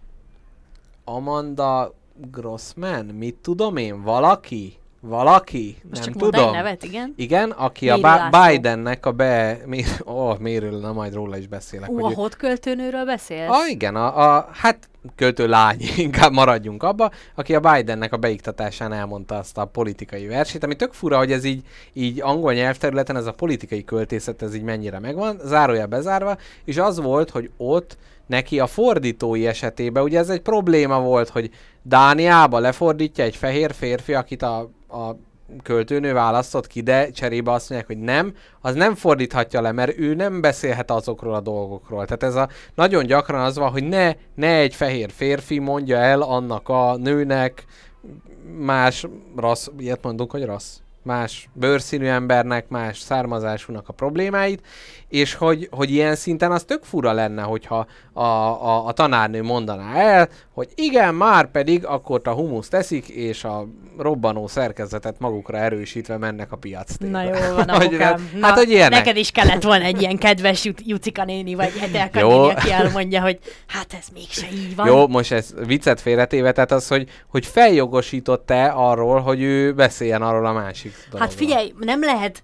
Amanda 1.04 1.94
Grossman, 2.30 3.04
mit 3.04 3.34
tudom 3.34 3.76
én, 3.76 4.02
valaki? 4.02 4.76
Valaki? 5.00 5.76
Most 5.88 6.04
nem 6.04 6.12
csak 6.12 6.22
tudom. 6.22 6.52
nevet, 6.52 6.84
igen. 6.84 7.14
Igen, 7.16 7.50
aki 7.50 7.86
Méri 7.90 8.02
a. 8.02 8.28
Bi- 8.30 8.38
Bidennek 8.38 9.06
a 9.06 9.12
be... 9.12 9.58
Ó, 10.06 10.12
oh, 10.12 10.38
Mérül, 10.38 10.78
na 10.78 10.92
majd 10.92 11.14
róla 11.14 11.36
is 11.36 11.46
beszélek. 11.46 11.90
Ú, 11.90 11.94
hogy 11.94 12.04
a 12.04 12.10
ő- 12.10 12.14
hot 12.14 12.36
költőnőről 12.36 13.04
beszélsz? 13.04 13.50
Ah, 13.50 13.70
igen, 13.70 13.96
a, 13.96 14.36
a, 14.36 14.48
hát 14.52 14.88
költő 15.14 15.48
lány, 15.48 15.80
inkább 15.96 16.32
maradjunk 16.32 16.82
abba, 16.82 17.10
aki 17.34 17.54
a 17.54 17.60
Bidennek 17.60 18.12
a 18.12 18.16
beiktatásán 18.16 18.92
elmondta 18.92 19.34
azt 19.34 19.58
a 19.58 19.64
politikai 19.64 20.26
versét, 20.26 20.64
ami 20.64 20.76
tök 20.76 20.92
fura, 20.92 21.18
hogy 21.18 21.32
ez 21.32 21.44
így, 21.44 21.62
így 21.92 22.20
angol 22.20 22.52
nyelvterületen 22.52 23.16
ez 23.16 23.26
a 23.26 23.32
politikai 23.32 23.84
költészet, 23.84 24.42
ez 24.42 24.54
így 24.54 24.62
mennyire 24.62 24.98
megvan, 24.98 25.40
zárója 25.44 25.86
bezárva, 25.86 26.36
és 26.64 26.76
az 26.76 27.00
volt, 27.00 27.30
hogy 27.30 27.50
ott 27.56 27.96
neki 28.26 28.60
a 28.60 28.66
fordítói 28.66 29.46
esetében, 29.46 30.02
ugye 30.02 30.18
ez 30.18 30.28
egy 30.28 30.40
probléma 30.40 31.00
volt, 31.00 31.28
hogy 31.28 31.50
Dániába 31.82 32.58
lefordítja 32.58 33.24
egy 33.24 33.36
fehér 33.36 33.74
férfi, 33.74 34.14
akit 34.14 34.42
a, 34.42 34.70
a 34.88 35.16
költőnő 35.62 36.12
választott 36.12 36.66
ki, 36.66 36.80
de 36.80 37.10
cserébe 37.10 37.52
azt 37.52 37.70
mondják, 37.70 37.90
hogy 37.90 38.04
nem, 38.04 38.34
az 38.60 38.74
nem 38.74 38.94
fordíthatja 38.94 39.60
le, 39.60 39.72
mert 39.72 39.98
ő 39.98 40.14
nem 40.14 40.40
beszélhet 40.40 40.90
azokról 40.90 41.34
a 41.34 41.40
dolgokról. 41.40 42.04
Tehát 42.04 42.22
ez 42.22 42.34
a 42.34 42.48
nagyon 42.74 43.06
gyakran 43.06 43.40
az 43.40 43.56
van, 43.58 43.70
hogy 43.70 43.84
ne, 43.84 44.12
ne 44.34 44.56
egy 44.56 44.74
fehér 44.74 45.10
férfi 45.10 45.58
mondja 45.58 45.96
el 45.96 46.22
annak 46.22 46.68
a 46.68 46.96
nőnek 46.96 47.64
más 48.58 49.06
rassz, 49.36 49.68
ilyet 49.78 50.02
mondunk, 50.02 50.30
hogy 50.30 50.44
rassz? 50.44 50.78
más 51.08 51.48
bőrszínű 51.52 52.06
embernek, 52.06 52.68
más 52.68 52.98
származásúnak 52.98 53.88
a 53.88 53.92
problémáit, 53.92 54.66
és 55.08 55.34
hogy, 55.34 55.68
hogy 55.70 55.90
ilyen 55.90 56.14
szinten 56.14 56.52
az 56.52 56.64
tök 56.64 56.84
fura 56.84 57.12
lenne, 57.12 57.42
hogyha 57.42 57.86
a, 58.12 58.22
a, 58.22 58.86
a 58.86 58.92
tanárnő 58.92 59.42
mondaná 59.42 59.94
el, 59.94 60.28
hogy 60.58 60.68
igen, 60.74 61.14
már 61.14 61.50
pedig 61.50 61.86
akkor 61.86 62.20
a 62.24 62.30
humuszt 62.32 62.70
teszik, 62.70 63.08
és 63.08 63.44
a 63.44 63.66
robbanó 63.98 64.46
szerkezetet 64.46 65.18
magukra 65.18 65.58
erősítve 65.58 66.16
mennek 66.16 66.52
a 66.52 66.56
piac 66.56 66.96
Na 66.98 67.22
jó 67.22 67.30
van, 67.54 67.68
Hogy- 67.68 67.86
apukám. 67.86 68.30
Na, 68.38 68.46
hát, 68.46 68.56
hogy 68.56 68.70
ilyenek. 68.70 68.90
Neked 68.98 69.16
is 69.16 69.30
kellett 69.30 69.62
volna 69.62 69.84
egy 69.84 70.00
ilyen 70.00 70.16
kedves 70.18 70.64
Ju- 70.64 70.82
Jucika 70.86 71.24
néni, 71.24 71.54
vagy 71.54 71.72
Etelka 71.82 72.18
Jó. 72.18 72.40
néni, 72.40 72.52
aki 72.52 72.70
elmondja, 72.72 73.20
hogy 73.22 73.38
hát 73.66 73.92
ez 73.92 74.06
mégse 74.14 74.46
így 74.52 74.76
van. 74.76 74.86
Jó, 74.86 75.06
most 75.08 75.32
ez 75.32 75.54
viccet 75.66 76.00
félretéve, 76.00 76.52
tehát 76.52 76.72
az, 76.72 76.88
hogy, 76.88 77.08
hogy 77.28 77.46
feljogosított-e 77.46 78.72
arról, 78.74 79.20
hogy 79.20 79.42
ő 79.42 79.72
beszéljen 79.72 80.22
arról 80.22 80.46
a 80.46 80.52
másik 80.52 80.92
dologról. 80.96 81.20
Hát 81.20 81.34
figyelj, 81.34 81.72
nem 81.80 82.00
lehet 82.00 82.42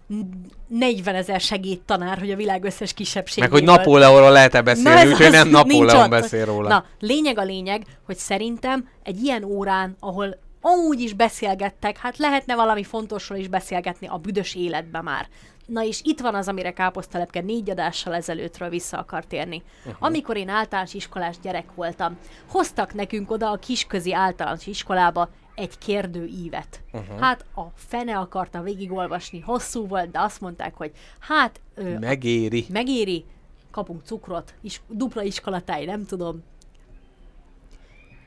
40 0.67 1.15
ezer 1.15 1.41
segédtanár, 1.41 2.19
hogy 2.19 2.31
a 2.31 2.37
világ 2.37 2.65
összes 2.65 2.79
Meg 2.81 2.95
kisebbségéről. 2.95 3.59
hogy 3.59 3.65
Napóleonról 3.65 4.31
lehet-e 4.31 4.63
beszélni, 4.63 5.01
ez 5.01 5.11
úgyhogy 5.11 5.31
nem 5.31 5.49
Napóleon 5.49 6.11
beszél 6.11 6.45
róla. 6.45 6.69
Na, 6.69 6.85
lényeg 7.01 7.39
a 7.39 7.43
lényeg, 7.43 7.83
hogy 8.07 8.17
szerintem 8.17 8.89
egy 9.03 9.23
ilyen 9.23 9.45
órán, 9.45 9.97
ahol 10.01 10.37
amúgy 10.61 11.01
is 11.01 11.13
beszélgettek, 11.13 11.99
hát 11.99 12.19
lehetne 12.19 12.55
valami 12.55 12.85
fontosról 12.85 13.39
is 13.39 13.49
beszélgetni 13.49 14.07
a 14.07 14.17
büdös 14.17 14.55
életben 14.55 15.05
már. 15.05 15.29
Na 15.67 15.85
és 15.85 16.01
itt 16.03 16.21
van 16.21 16.35
az, 16.35 16.49
amire 16.49 16.73
Káposztelepke 16.73 17.41
négy 17.41 17.71
adással 17.71 18.15
ezelőttről 18.15 18.69
vissza 18.69 18.99
akar 18.99 19.25
térni. 19.25 19.63
Uh-huh. 19.79 19.95
Amikor 19.99 20.37
én 20.37 20.49
általános 20.49 20.95
iskolás 20.95 21.37
gyerek 21.43 21.67
voltam, 21.75 22.19
hoztak 22.51 22.95
nekünk 22.95 23.31
oda 23.31 23.51
a 23.51 23.57
kisközi 23.57 24.15
általános 24.15 24.67
iskolába 24.67 25.29
egy 25.55 25.79
kérdőívet. 25.79 26.81
Uh-huh. 26.93 27.19
Hát 27.19 27.45
a 27.55 27.63
fene 27.75 28.19
akarta 28.19 28.63
végigolvasni, 28.63 29.41
hosszú 29.41 29.87
volt, 29.87 30.11
de 30.11 30.21
azt 30.21 30.41
mondták, 30.41 30.75
hogy 30.75 30.93
hát... 31.19 31.61
Ö, 31.75 31.99
Megéri. 31.99 32.67
megéri, 32.69 33.25
kapunk 33.71 34.05
cukrot, 34.05 34.55
is, 34.61 34.81
dupla 34.89 35.23
iskolatáj, 35.23 35.85
nem 35.85 36.07
tudom. 36.07 36.43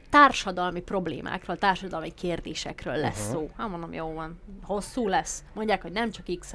Társadalmi 0.10 0.82
problémákról, 0.82 1.58
társadalmi 1.58 2.14
kérdésekről 2.14 2.96
lesz 2.96 3.28
uh-huh. 3.28 3.42
szó. 3.42 3.50
Hát 3.58 3.70
mondom, 3.70 3.94
jó 3.94 4.14
van, 4.14 4.40
hosszú 4.64 5.08
lesz. 5.08 5.44
Mondják, 5.54 5.82
hogy 5.82 5.92
nem 5.92 6.12
csak 6.12 6.26
x 6.40 6.54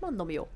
mondom, 0.00 0.30
jó. 0.30 0.48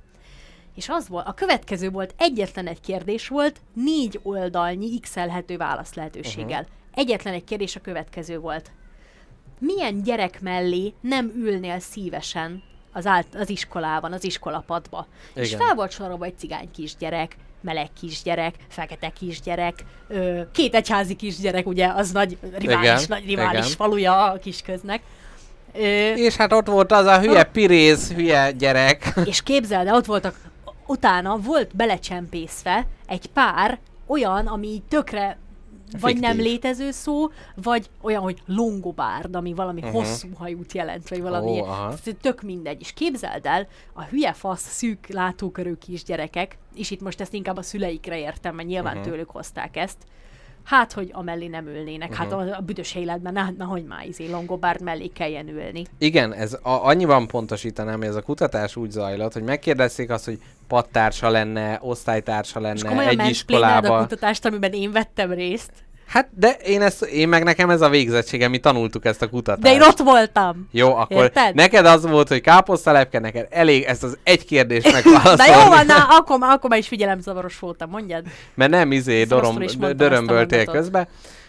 És 0.75 0.89
az 0.89 1.09
volt, 1.09 1.27
a 1.27 1.35
következő 1.35 1.91
volt, 1.91 2.15
egyetlen 2.19 2.67
egy 2.67 2.81
kérdés 2.81 3.29
volt, 3.29 3.61
négy 3.73 4.21
oldalnyi 4.23 4.99
x 4.99 5.15
válasz 5.57 5.95
lehetőséggel. 5.95 6.61
Uh-huh. 6.61 6.77
Egyetlen 6.95 7.35
egy 7.35 7.45
kérdés 7.45 7.77
a 7.77 7.81
következő 7.81 8.39
volt. 8.39 8.71
Milyen 9.59 10.03
gyerek 10.03 10.41
mellé 10.41 10.93
nem 11.01 11.33
ülnél 11.37 11.79
szívesen 11.79 12.63
az, 12.93 13.07
ált, 13.07 13.27
az 13.35 13.49
iskolában, 13.49 14.13
az 14.13 14.25
iskolapadba? 14.25 15.07
Igen. 15.31 15.45
És 15.45 15.55
fel 15.55 15.75
volt 15.75 15.91
sorolva 15.91 16.25
egy 16.25 16.39
cigány 16.39 16.71
kisgyerek, 16.71 17.37
meleg 17.61 17.89
kisgyerek, 18.01 18.55
fekete 18.69 19.09
kisgyerek, 19.09 19.85
ö, 20.09 20.41
két 20.53 20.75
egyházi 20.75 21.15
kisgyerek, 21.15 21.67
ugye, 21.67 21.87
az 21.87 22.11
nagy 22.13 22.37
rivális, 22.59 22.89
igen, 22.89 23.05
nagy 23.09 23.27
rivális 23.27 23.65
igen. 23.65 23.77
faluja 23.77 24.25
a 24.25 24.39
kisköznek. 24.39 25.03
Ö, 25.75 25.79
és 26.15 26.37
hát 26.37 26.53
ott 26.53 26.67
volt 26.67 26.93
az 26.93 27.07
a 27.07 27.21
hülye 27.21 27.45
piréz, 27.45 28.13
hülye 28.13 28.51
gyerek. 28.51 29.13
És 29.25 29.43
képzeld, 29.43 29.89
ott 29.89 30.05
voltak, 30.05 30.35
utána 30.87 31.37
volt 31.37 31.77
belecsempészve 31.77 32.87
egy 33.07 33.27
pár 33.27 33.79
olyan, 34.07 34.47
ami 34.47 34.83
tökre 34.89 35.39
vagy 35.91 36.13
Fiktív. 36.13 36.29
nem 36.29 36.37
létező 36.37 36.91
szó, 36.91 37.31
vagy 37.55 37.91
olyan, 38.01 38.23
hogy 38.23 38.43
longobárd, 38.47 39.35
ami 39.35 39.55
valami 39.55 39.81
uh-huh. 39.81 39.95
hosszú 39.95 40.29
hajút 40.35 40.73
jelent, 40.73 41.09
vagy 41.09 41.23
valami 41.23 41.61
oh. 41.61 41.95
Tök 42.21 42.43
mindegy. 42.43 42.81
És 42.81 42.93
képzeld 42.93 43.47
el, 43.47 43.67
a 43.93 44.03
hülye 44.03 44.33
fasz, 44.33 44.69
szűk 44.69 45.07
látókörű 45.09 45.75
kisgyerekek, 45.75 46.59
és 46.75 46.91
itt 46.91 47.01
most 47.01 47.21
ezt 47.21 47.33
inkább 47.33 47.57
a 47.57 47.63
szüleikre 47.63 48.19
értem, 48.19 48.55
mert 48.55 48.69
nyilván 48.69 48.97
uh-huh. 48.97 49.11
tőlük 49.11 49.31
hozták 49.31 49.77
ezt, 49.77 49.99
hát, 50.67 50.93
hogy 50.93 51.11
a 51.13 51.23
mellé 51.23 51.47
nem 51.47 51.67
ülnének. 51.67 52.11
Uh-huh. 52.11 52.25
Hát 52.25 52.33
a, 52.33 52.57
a 52.57 52.61
büdös 52.61 52.95
életben, 52.95 53.33
na, 53.33 53.51
na 53.59 53.65
hogy 53.65 53.85
már 53.85 54.07
izé 54.07 54.31
longobárd 54.31 54.83
mellé 54.83 55.07
kelljen 55.07 55.49
ülni. 55.49 55.85
Igen, 55.99 56.33
ez 56.33 56.53
a, 56.53 56.59
annyiban 56.63 57.27
pontosítanám, 57.27 57.99
hogy 57.99 58.07
ez 58.07 58.15
a 58.15 58.23
kutatás 58.23 58.77
úgy 58.77 58.91
zajlott, 58.91 59.33
hogy 59.33 59.43
megkérdezték 59.43 60.11
azt, 60.11 60.25
hogy 60.25 60.39
pattársa 60.69 61.31
lenne, 61.31 61.79
osztálytársa 61.83 62.61
lenne 62.61 63.09
egy 63.09 63.29
iskolába. 63.29 63.97
a 63.97 64.01
kutatást, 64.01 64.45
amiben 64.45 64.73
én 64.73 64.93
vettem 64.93 65.33
részt. 65.33 65.73
Hát, 66.07 66.29
de 66.35 66.51
én, 66.65 66.83
ezt, 66.83 67.03
én 67.03 67.29
meg 67.29 67.45
nekem 67.45 67.71
ez 67.71 67.81
a 67.81 67.89
végzettségem, 67.89 68.51
mi 68.51 68.59
tanultuk 68.59 69.05
ezt 69.05 69.23
a 69.23 69.29
kutatást. 69.29 69.63
De 69.63 69.73
én 69.73 69.83
ott 69.83 69.99
voltam. 69.99 70.69
Jó, 70.73 70.95
akkor 70.95 71.23
Érted? 71.23 71.55
neked 71.55 71.87
az 71.87 72.07
volt, 72.07 72.29
hogy 72.29 72.41
káposztalepke, 72.41 73.19
neked 73.19 73.47
elég 73.51 73.83
ezt 73.83 74.03
az 74.03 74.19
egy 74.23 74.45
kérdést 74.45 74.93
megválaszolni. 74.93 75.37
de 75.37 75.59
jó 75.63 75.69
van, 75.69 75.87
na, 75.87 76.07
akkor, 76.09 76.39
akkor 76.41 76.71
már 76.71 76.79
is 76.79 76.89
figyelemzavaros 76.89 77.59
voltam, 77.59 77.91
mondjad. 77.91 78.25
Mert 78.55 78.71
nem 78.71 78.93
izé 78.93 79.25
dorom, 79.25 79.59
dörömböltél 79.97 80.65
közbe, 80.65 81.09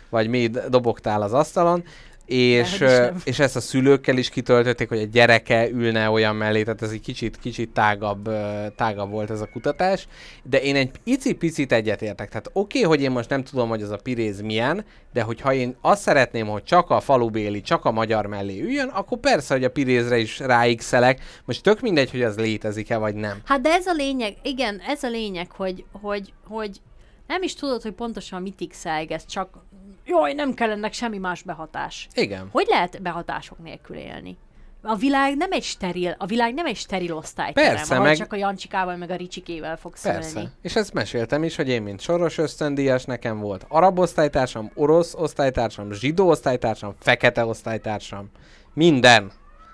vagy 0.09 0.27
mi 0.27 0.49
dobogtál 0.69 1.21
az 1.21 1.33
asztalon, 1.33 1.83
és, 2.27 2.83
és 3.23 3.39
ezt 3.39 3.55
a 3.55 3.59
szülőkkel 3.59 4.17
is 4.17 4.29
kitöltötték, 4.29 4.89
hogy 4.89 4.99
a 4.99 5.05
gyereke 5.05 5.69
ülne 5.69 6.09
olyan 6.09 6.35
mellé, 6.35 6.63
tehát 6.63 6.81
ez 6.81 6.91
egy 6.91 7.01
kicsit, 7.01 7.37
kicsit 7.39 7.69
tágabb, 7.69 8.29
tágabb 8.75 9.09
volt 9.09 9.29
ez 9.29 9.41
a 9.41 9.49
kutatás, 9.51 10.07
de 10.43 10.61
én 10.61 10.75
egy 10.75 10.91
icipicit 11.03 11.71
egyetértek. 11.71 12.29
Tehát 12.29 12.49
oké, 12.53 12.79
okay, 12.79 12.89
hogy 12.89 13.01
én 13.01 13.11
most 13.11 13.29
nem 13.29 13.43
tudom, 13.43 13.69
hogy 13.69 13.81
az 13.81 13.89
a 13.89 13.97
piréz 14.03 14.41
milyen, 14.41 14.85
de 15.13 15.21
hogyha 15.21 15.53
én 15.53 15.75
azt 15.81 16.01
szeretném, 16.01 16.47
hogy 16.47 16.63
csak 16.63 16.89
a 16.89 16.99
falubéli, 16.99 17.61
csak 17.61 17.85
a 17.85 17.91
magyar 17.91 18.25
mellé 18.25 18.61
üljön, 18.61 18.87
akkor 18.87 19.17
persze, 19.17 19.53
hogy 19.53 19.63
a 19.63 19.69
pirézre 19.69 20.17
is 20.17 20.39
ráixelek. 20.39 21.21
Most 21.45 21.63
tök 21.63 21.81
mindegy, 21.81 22.11
hogy 22.11 22.21
az 22.21 22.37
létezik-e, 22.37 22.97
vagy 22.97 23.15
nem. 23.15 23.41
Hát 23.45 23.61
de 23.61 23.69
ez 23.69 23.85
a 23.85 23.93
lényeg, 23.93 24.35
igen, 24.43 24.81
ez 24.87 25.03
a 25.03 25.09
lényeg, 25.09 25.51
hogy, 25.51 25.85
hogy, 25.91 26.33
hogy 26.47 26.81
nem 27.27 27.43
is 27.43 27.53
tudod, 27.53 27.81
hogy 27.81 27.91
pontosan 27.91 28.41
mit 28.41 28.67
x 28.69 28.83
csak 29.27 29.65
jaj, 30.07 30.33
nem 30.33 30.53
kell 30.53 30.69
ennek 30.69 30.93
semmi 30.93 31.17
más 31.17 31.41
behatás. 31.41 32.07
Igen. 32.13 32.49
Hogy 32.51 32.65
lehet 32.69 33.01
behatások 33.01 33.57
nélkül 33.63 33.95
élni? 33.95 34.37
A 34.81 34.95
világ 34.95 35.37
nem 35.37 35.51
egy 35.51 35.63
steril, 35.63 36.15
a 36.17 36.25
világ 36.25 36.53
nem 36.53 36.65
egy 36.65 36.75
steril 36.75 37.13
osztály. 37.13 37.51
Persze, 37.51 37.93
ahol 37.93 38.05
meg... 38.05 38.17
csak 38.17 38.33
a 38.33 38.35
Jancsikával, 38.35 38.95
meg 38.95 39.09
a 39.09 39.15
Ricsikével 39.15 39.77
fogsz 39.77 40.01
Persze. 40.01 40.29
Szülni. 40.29 40.49
És 40.61 40.75
ezt 40.75 40.93
meséltem 40.93 41.43
is, 41.43 41.55
hogy 41.55 41.69
én, 41.69 41.81
mint 41.81 42.01
soros 42.01 42.37
ösztöndíjas, 42.37 43.05
nekem 43.05 43.39
volt 43.39 43.65
arab 43.67 43.99
osztálytársam, 43.99 44.71
orosz 44.73 45.13
osztálytársam, 45.13 45.91
zsidó 45.91 46.29
osztálytársam, 46.29 46.95
fekete 46.99 47.45
osztálytársam. 47.45 48.29
Minden. 48.73 49.31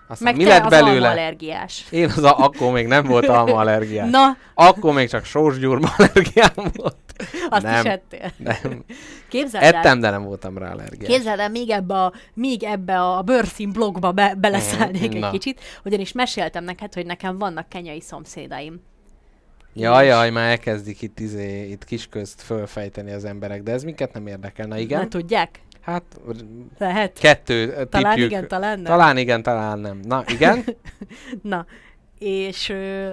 Aztán 0.07 0.33
Meg 0.33 0.35
mi 0.35 0.49
lett 0.49 0.63
az 0.63 0.69
belőle? 0.69 1.09
allergiás. 1.09 1.85
Én 1.89 2.09
az 2.09 2.23
a, 2.23 2.37
akkor 2.37 2.71
még 2.71 2.87
nem 2.87 3.03
volt 3.03 3.27
alma 3.37 3.55
allergiás. 3.55 4.09
Na. 4.09 4.37
Akkor 4.53 4.93
még 4.93 5.09
csak 5.09 5.25
sósgyurma 5.25 5.89
allergiám 5.97 6.71
volt. 6.73 6.95
Azt 7.49 7.63
nem, 7.63 7.85
is 7.85 7.91
ettél. 7.91 8.31
Nem. 8.37 8.83
Képzeld 9.27 9.63
el. 9.63 9.73
Ettem, 9.73 9.99
de 9.99 10.09
nem 10.09 10.23
voltam 10.23 10.57
rá 10.57 10.71
allergiás. 10.71 11.13
Képzeld 11.13 11.39
el, 11.39 11.49
még 11.49 11.69
ebbe 11.69 12.03
a, 12.03 12.13
még 12.33 12.63
ebbe 12.63 13.01
a 13.01 13.21
bőrszín 13.21 13.71
blogba 13.71 14.11
be, 14.11 14.35
beleszállnék 14.37 15.15
egy 15.15 15.29
kicsit, 15.29 15.61
ugyanis 15.83 16.11
meséltem 16.11 16.63
neked, 16.63 16.93
hogy 16.93 17.05
nekem 17.05 17.37
vannak 17.37 17.69
kenyai 17.69 18.01
szomszédaim. 18.01 18.81
Jaj, 19.75 20.05
jaj, 20.05 20.29
már 20.29 20.49
elkezdik 20.49 21.01
itt, 21.01 21.19
izé, 21.19 21.69
itt 21.69 21.85
kisközt 21.85 22.41
fölfejteni 22.41 23.11
az 23.11 23.25
emberek, 23.25 23.63
de 23.63 23.71
ez 23.71 23.83
minket 23.83 24.13
nem 24.13 24.27
érdekel. 24.27 24.67
Na 24.67 24.77
igen? 24.77 25.01
Na 25.01 25.07
tudják? 25.07 25.59
Hát, 25.81 26.03
Lehet. 26.77 27.19
kettő 27.19 27.87
Talán 27.89 28.13
tipjük. 28.13 28.31
igen, 28.31 28.47
talán 28.47 28.79
nem. 28.79 28.91
Talán 28.91 29.17
igen, 29.17 29.43
talán 29.43 29.79
nem. 29.79 29.99
Na, 30.03 30.23
igen? 30.27 30.63
Na, 31.41 31.65
és 32.19 32.69
ö, 32.69 33.09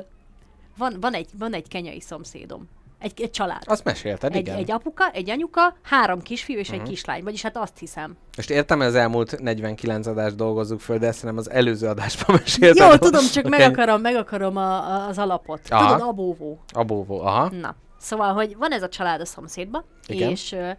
van, 0.76 0.96
van, 1.00 1.14
egy, 1.14 1.28
van 1.38 1.52
egy 1.52 1.68
kenyai 1.68 2.00
szomszédom. 2.00 2.68
Egy, 3.00 3.22
egy 3.22 3.30
család. 3.30 3.62
Azt 3.64 3.84
mesélted, 3.84 4.34
egy, 4.34 4.40
igen. 4.40 4.56
Egy 4.56 4.70
apuka, 4.70 5.10
egy 5.10 5.30
anyuka, 5.30 5.76
három 5.82 6.22
kisfiú 6.22 6.58
és 6.58 6.62
uh-huh. 6.62 6.74
egy 6.74 6.86
mhm. 6.86 6.94
kislány. 6.94 7.22
Vagyis 7.22 7.42
hát 7.42 7.56
azt 7.56 7.78
hiszem. 7.78 8.16
Most 8.36 8.50
értem, 8.50 8.78
hogy 8.78 8.86
az 8.86 8.94
elmúlt 8.94 9.40
49 9.40 10.06
adást 10.06 10.36
dolgozzuk 10.36 10.80
föl, 10.80 10.98
de 10.98 11.06
ezt 11.06 11.22
nem 11.22 11.36
az 11.36 11.50
előző 11.50 11.88
adásban 11.88 12.36
meséltem. 12.44 12.90
Jó, 12.90 12.96
tudom, 12.96 13.24
csak 13.32 13.48
meg 13.48 13.60
akarom, 13.60 14.00
meg 14.00 14.16
akarom 14.16 14.56
a, 14.56 14.94
a, 14.94 15.08
az 15.08 15.18
alapot. 15.18 15.60
Aha. 15.68 15.92
Tudod, 15.92 16.08
abóvó. 16.08 16.58
Abóvó, 16.72 17.20
aha. 17.20 17.50
Na, 17.50 17.74
szóval, 17.98 18.32
hogy 18.32 18.56
van 18.56 18.72
ez 18.72 18.82
a 18.82 18.88
család 18.88 19.20
a 19.20 19.26
szomszédba, 19.26 19.84
igen. 20.06 20.30
és 20.30 20.52
ö, 20.52 20.70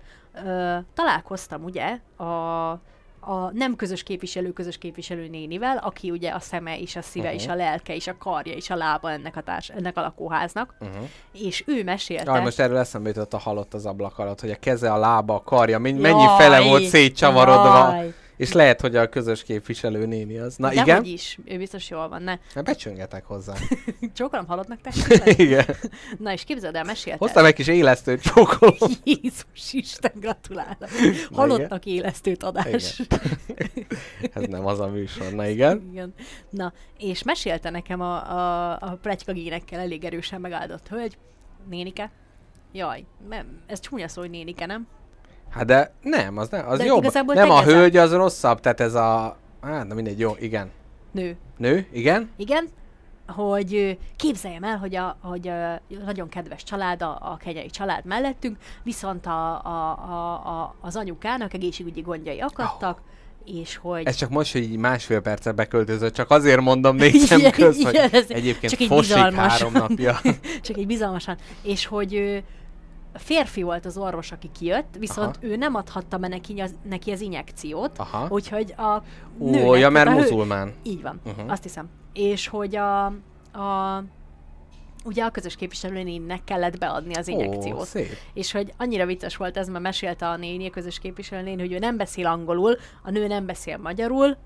ö, 0.45 0.77
találkoztam 0.93 1.63
ugye 1.63 1.99
a 2.17 2.81
a 3.21 3.51
nem 3.51 3.75
közös 3.75 4.03
képviselő, 4.03 4.51
közös 4.51 4.77
képviselő 4.77 5.27
nénivel, 5.27 5.77
aki 5.77 6.11
ugye 6.11 6.31
a 6.31 6.39
szeme 6.39 6.79
és 6.79 6.95
a 6.95 7.01
szíve 7.01 7.25
uh-huh. 7.25 7.41
és 7.41 7.47
a 7.47 7.55
lelke 7.55 7.95
és 7.95 8.07
a 8.07 8.17
karja 8.17 8.53
és 8.53 8.69
a 8.69 8.75
lába 8.75 9.11
ennek 9.11 9.35
a, 9.35 9.41
társ, 9.41 9.69
ennek 9.69 9.97
a 9.97 10.01
lakóháznak, 10.01 10.75
uh-huh. 10.79 11.09
és 11.31 11.63
ő 11.67 11.83
mesélte... 11.83 12.31
Jaj, 12.31 12.41
most 12.41 12.59
erről 12.59 12.77
eszembe 12.77 13.09
jutott 13.09 13.33
a 13.33 13.37
halott 13.37 13.73
az 13.73 13.85
ablak 13.85 14.19
alatt, 14.19 14.39
hogy 14.39 14.51
a 14.51 14.55
keze, 14.55 14.91
a 14.91 14.97
lába, 14.97 15.35
a 15.35 15.41
karja, 15.43 15.79
mennyi 15.79 16.01
jaj, 16.01 16.37
fele 16.37 16.61
volt 16.61 16.83
szétcsavarodva. 16.83 17.93
Jaj. 17.93 18.13
És 18.37 18.51
lehet, 18.51 18.81
hogy 18.81 18.95
a 18.95 19.09
közös 19.09 19.43
képviselő 19.43 20.05
néni 20.05 20.37
az. 20.37 20.55
Na 20.55 20.67
De 20.67 20.81
igen? 20.81 21.03
is, 21.03 21.39
ő 21.45 21.57
biztos 21.57 21.89
jól 21.89 22.09
van, 22.09 22.21
ne? 22.21 22.37
Na, 22.53 22.61
becsöngetek 22.61 23.25
hozzá. 23.25 23.53
Csókolom 24.13 24.45
halottnak 24.47 24.81
te? 24.81 24.91
igen. 25.43 25.65
Na 26.17 26.33
és 26.33 26.43
képzeld 26.43 26.75
el, 26.75 26.83
mesélted. 26.83 27.21
Hoztam 27.21 27.45
egy 27.45 27.53
kis 27.53 27.67
élesztőt, 27.67 28.21
csókolom. 28.21 28.91
Jézus 29.03 29.73
Isten, 29.73 30.11
gratulálok. 30.15 30.89
Halottnak 31.33 31.85
élesztőt 31.85 32.43
adás. 32.43 33.01
Ez 34.33 34.43
nem 34.47 34.65
az 34.65 34.79
a 34.79 34.87
műsor, 34.87 35.31
na 35.33 35.47
igen. 35.47 35.89
igen. 35.91 36.13
Na, 36.49 36.73
és 36.97 37.23
mesélte 37.23 37.69
nekem 37.69 38.01
a, 38.01 38.31
a, 38.31 38.71
a 38.79 38.97
pletykagénekkel 39.01 39.79
elég 39.79 40.03
erősen 40.03 40.41
megáldott 40.41 40.87
hölgy, 40.87 41.17
nénike, 41.69 42.11
Jaj, 42.73 43.05
nem, 43.29 43.61
ez 43.65 43.79
csúnya 43.79 44.07
szó, 44.07 44.21
hogy 44.21 44.29
nénike, 44.29 44.65
nem? 44.65 44.87
Hát 45.51 45.65
de 45.65 45.93
nem, 46.01 46.37
az 46.37 46.49
nem, 46.49 46.67
az 46.67 46.77
de 46.77 46.85
jobb. 46.85 47.13
Nem, 47.25 47.49
a 47.49 47.63
hölgy 47.63 47.97
az 47.97 48.13
rosszabb, 48.13 48.59
tehát 48.59 48.79
ez 48.79 48.93
a... 48.93 49.37
Hát, 49.61 49.87
na 49.87 49.93
mindegy, 49.93 50.19
jó, 50.19 50.35
igen. 50.39 50.71
Nő. 51.11 51.37
Nő, 51.57 51.87
igen. 51.91 52.29
Igen, 52.35 52.69
hogy 53.27 53.97
képzeljem 54.15 54.63
el, 54.63 54.77
hogy, 54.77 54.95
a, 54.95 55.17
hogy 55.21 55.47
a 55.47 55.81
nagyon 56.05 56.29
kedves 56.29 56.63
család, 56.63 57.01
a, 57.01 57.17
a 57.21 57.37
kegyei 57.37 57.69
család 57.69 58.05
mellettünk, 58.05 58.57
viszont 58.83 59.25
a, 59.25 59.65
a, 59.65 59.97
a, 60.09 60.33
a, 60.33 60.75
az 60.81 60.95
anyukának 60.95 61.53
egészségügyi 61.53 62.01
gondjai 62.01 62.39
akadtak, 62.39 63.01
oh. 63.45 63.55
és 63.59 63.75
hogy... 63.75 64.05
Ez 64.05 64.15
csak 64.15 64.29
most, 64.29 64.51
hogy 64.51 64.61
így 64.61 64.77
másfél 64.77 65.21
percet 65.21 65.55
beköltözött, 65.55 66.13
csak 66.13 66.29
azért 66.29 66.61
mondom 66.61 66.95
négy 66.95 67.17
szem 67.17 67.51
közt, 67.51 67.83
hogy 67.83 67.95
egyébként 68.27 68.71
csak 68.71 68.79
egy 68.79 68.87
fosik 68.87 69.15
három 69.15 69.73
napja. 69.73 70.19
csak 70.61 70.77
egy 70.77 70.87
bizalmasan. 70.87 71.37
És 71.61 71.85
hogy 71.85 72.43
férfi 73.13 73.61
volt 73.61 73.85
az 73.85 73.97
orvos, 73.97 74.31
aki 74.31 74.49
kijött, 74.59 74.95
viszont 74.99 75.37
Aha. 75.37 75.45
ő 75.51 75.55
nem 75.55 75.75
adhatta 75.75 76.17
be 76.17 76.27
neki 76.27 76.59
az, 76.59 76.75
neki 76.89 77.11
az 77.11 77.21
injekciót, 77.21 77.97
Aha. 77.97 78.27
úgyhogy 78.29 78.73
a 78.77 79.01
Ó, 79.39 79.49
nőnek, 79.49 79.79
ja, 79.79 79.89
mert 79.89 80.07
a 80.07 80.11
hő- 80.11 80.17
muzulmán. 80.19 80.73
Így 80.83 81.01
van, 81.01 81.19
Uh-huh. 81.25 81.51
azt 81.51 81.63
hiszem. 81.63 81.89
És 82.13 82.47
hogy 82.47 82.75
a, 82.75 83.05
a 83.05 84.03
ugye 85.05 85.23
a 85.23 85.29
közös 85.29 85.55
képviselőnénnek 85.55 86.43
kellett 86.43 86.77
beadni 86.77 87.13
az 87.13 87.27
injekciót. 87.27 87.79
Ó, 87.79 87.83
szép. 87.83 88.09
És 88.33 88.51
hogy 88.51 88.73
annyira 88.77 89.05
vicces 89.05 89.35
volt 89.35 89.57
ez, 89.57 89.67
mert 89.67 89.83
mesélte 89.83 90.27
a 90.27 90.37
néni, 90.37 90.67
a 90.67 90.69
közös 90.69 90.99
képviselőnéni, 90.99 91.61
hogy 91.61 91.71
ő 91.71 91.77
nem 91.79 91.97
beszél 91.97 92.25
angolul, 92.27 92.75
a 93.03 93.11
nő 93.11 93.27
nem 93.27 93.45
beszél 93.45 93.77
magyarul, 93.77 94.37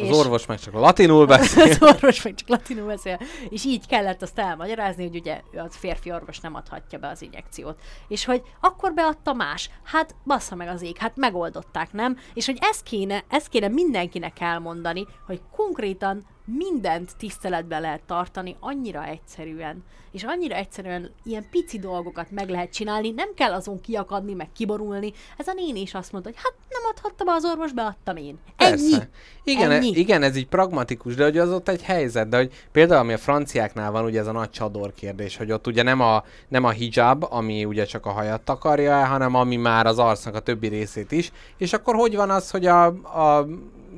Az 0.00 0.18
orvos 0.18 0.46
meg 0.46 0.58
csak 0.58 0.74
latinul 0.74 1.26
beszél. 1.36 1.62
az 1.62 1.82
orvos 1.82 2.22
meg 2.22 2.34
csak 2.34 2.48
latinul 2.48 2.86
beszél, 2.86 3.20
és 3.48 3.64
így 3.64 3.86
kellett 3.86 4.22
azt 4.22 4.38
elmagyarázni, 4.38 5.06
hogy 5.06 5.16
ugye 5.16 5.40
a 5.54 5.66
férfi 5.70 6.12
orvos 6.12 6.40
nem 6.40 6.54
adhatja 6.54 6.98
be 6.98 7.08
az 7.08 7.22
injekciót. 7.22 7.80
És 8.08 8.24
hogy 8.24 8.42
akkor 8.60 8.92
beadta 8.92 9.32
más. 9.32 9.70
Hát 9.84 10.14
bassza 10.24 10.54
meg 10.54 10.68
az 10.68 10.82
ég, 10.82 10.96
hát 10.96 11.16
megoldották, 11.16 11.92
nem? 11.92 12.18
És 12.34 12.46
hogy 12.46 12.58
ezt 12.60 12.82
kéne, 12.82 13.24
ezt 13.28 13.48
kéne 13.48 13.68
mindenkinek 13.68 14.40
elmondani, 14.40 15.06
hogy 15.26 15.40
konkrétan 15.56 16.26
mindent 16.44 17.16
tiszteletben 17.16 17.80
lehet 17.80 18.02
tartani 18.06 18.56
annyira 18.60 19.04
egyszerűen. 19.04 19.84
És 20.12 20.24
annyira 20.24 20.54
egyszerűen 20.54 21.10
ilyen 21.24 21.46
pici 21.50 21.78
dolgokat 21.78 22.30
meg 22.30 22.48
lehet 22.48 22.72
csinálni, 22.72 23.10
nem 23.10 23.34
kell 23.34 23.52
azon 23.52 23.80
kiakadni, 23.80 24.34
meg 24.34 24.48
kiborulni. 24.52 25.12
Ez 25.36 25.46
a 25.46 25.52
néni 25.52 25.80
is 25.80 25.94
azt 25.94 26.12
mondta, 26.12 26.30
hogy 26.30 26.40
hát 26.42 26.54
nem 26.70 26.80
adhatta 26.90 27.24
be 27.24 27.32
az 27.32 27.44
orvos, 27.44 27.72
beadtam 27.72 28.16
én. 28.16 28.38
Ennyi. 28.56 28.90
Persze. 28.90 29.08
Igen, 29.44 29.70
Ennyi. 29.70 29.94
e- 29.94 29.98
igen, 29.98 30.22
ez 30.22 30.36
így 30.36 30.46
pragmatikus, 30.46 31.14
de 31.14 31.24
hogy 31.24 31.38
az 31.38 31.52
ott 31.52 31.68
egy 31.68 31.82
helyzet, 31.82 32.28
de 32.28 32.36
hogy 32.36 32.52
például 32.72 33.00
ami 33.00 33.12
a 33.12 33.18
franciáknál 33.18 33.90
van, 33.90 34.04
ugye 34.04 34.20
ez 34.20 34.26
a 34.26 34.32
nagy 34.32 34.50
csador 34.50 34.92
kérdés, 34.94 35.36
hogy 35.36 35.52
ott 35.52 35.66
ugye 35.66 35.82
nem 35.82 36.00
a, 36.00 36.24
nem 36.48 36.64
a 36.64 36.70
hijab, 36.70 37.26
ami 37.30 37.64
ugye 37.64 37.84
csak 37.84 38.06
a 38.06 38.10
hajat 38.10 38.40
takarja 38.40 38.92
el, 38.92 39.06
hanem 39.06 39.34
ami 39.34 39.56
már 39.56 39.86
az 39.86 39.98
arcnak 39.98 40.34
a 40.34 40.40
többi 40.40 40.68
részét 40.68 41.12
is, 41.12 41.32
és 41.56 41.72
akkor 41.72 41.94
hogy 41.94 42.16
van 42.16 42.30
az, 42.30 42.50
hogy 42.50 42.66
a, 42.66 42.84
a 42.86 43.46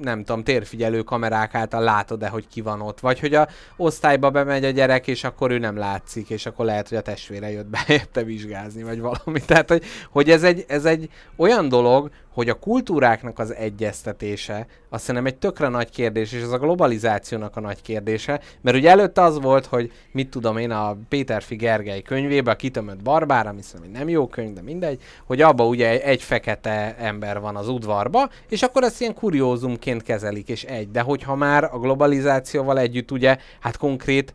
nem 0.02 0.24
tudom, 0.24 0.42
térfigyelő 0.42 1.02
kamerák 1.02 1.54
által 1.54 1.82
látod-e, 1.82 2.28
hogy 2.28 2.48
ki 2.48 2.60
van 2.60 2.80
ott, 2.80 3.00
vagy 3.00 3.20
hogy 3.20 3.34
a 3.34 3.48
osztályba 3.76 4.30
bemegy 4.30 4.64
a 4.64 4.70
gyerek, 4.70 5.06
és 5.06 5.24
akkor 5.24 5.50
ő 5.50 5.58
nem 5.58 5.76
látszik, 5.76 6.30
és 6.30 6.46
akkor 6.46 6.64
lehet, 6.64 6.88
hogy 6.88 6.98
a 6.98 7.02
testvére 7.02 7.50
jött 7.50 7.66
be 7.66 7.78
helyette 7.86 8.22
vizsgázni, 8.22 8.82
vagy 8.82 9.00
valami. 9.00 9.40
Tehát, 9.46 9.68
hogy, 9.68 9.84
hogy 10.10 10.30
ez, 10.30 10.42
egy, 10.42 10.64
ez 10.68 10.84
egy 10.84 11.10
olyan 11.36 11.68
dolog, 11.68 12.10
hogy 12.34 12.48
a 12.48 12.54
kultúráknak 12.58 13.38
az 13.38 13.54
egyeztetése, 13.54 14.66
azt 14.88 15.04
szerintem 15.04 15.32
egy 15.32 15.38
tökre 15.38 15.68
nagy 15.68 15.90
kérdés, 15.90 16.32
és 16.32 16.42
ez 16.42 16.50
a 16.50 16.58
globalizációnak 16.58 17.56
a 17.56 17.60
nagy 17.60 17.82
kérdése, 17.82 18.40
mert 18.60 18.76
ugye 18.76 18.90
előtte 18.90 19.22
az 19.22 19.40
volt, 19.40 19.66
hogy 19.66 19.92
mit 20.12 20.28
tudom 20.28 20.56
én, 20.56 20.70
a 20.70 20.96
Péterfi 21.08 21.56
Gergely 21.56 22.02
könyvébe, 22.02 22.50
a 22.50 22.56
kitömött 22.56 23.02
barbár, 23.02 23.46
ami 23.46 23.62
szerintem 23.62 23.92
nem 24.00 24.08
jó 24.08 24.26
könyv, 24.26 24.52
de 24.52 24.62
mindegy, 24.62 25.02
hogy 25.24 25.40
abba 25.40 25.66
ugye 25.66 26.02
egy 26.02 26.22
fekete 26.22 26.96
ember 26.98 27.40
van 27.40 27.56
az 27.56 27.68
udvarba, 27.68 28.30
és 28.48 28.62
akkor 28.62 28.82
ezt 28.82 29.00
ilyen 29.00 29.14
kuriózumként 29.14 30.02
kezelik, 30.02 30.48
és 30.48 30.64
egy. 30.64 30.90
De 30.90 31.00
hogyha 31.00 31.34
már 31.34 31.64
a 31.64 31.78
globalizációval 31.78 32.78
együtt 32.78 33.10
ugye, 33.10 33.36
hát 33.60 33.76
konkrét 33.76 34.34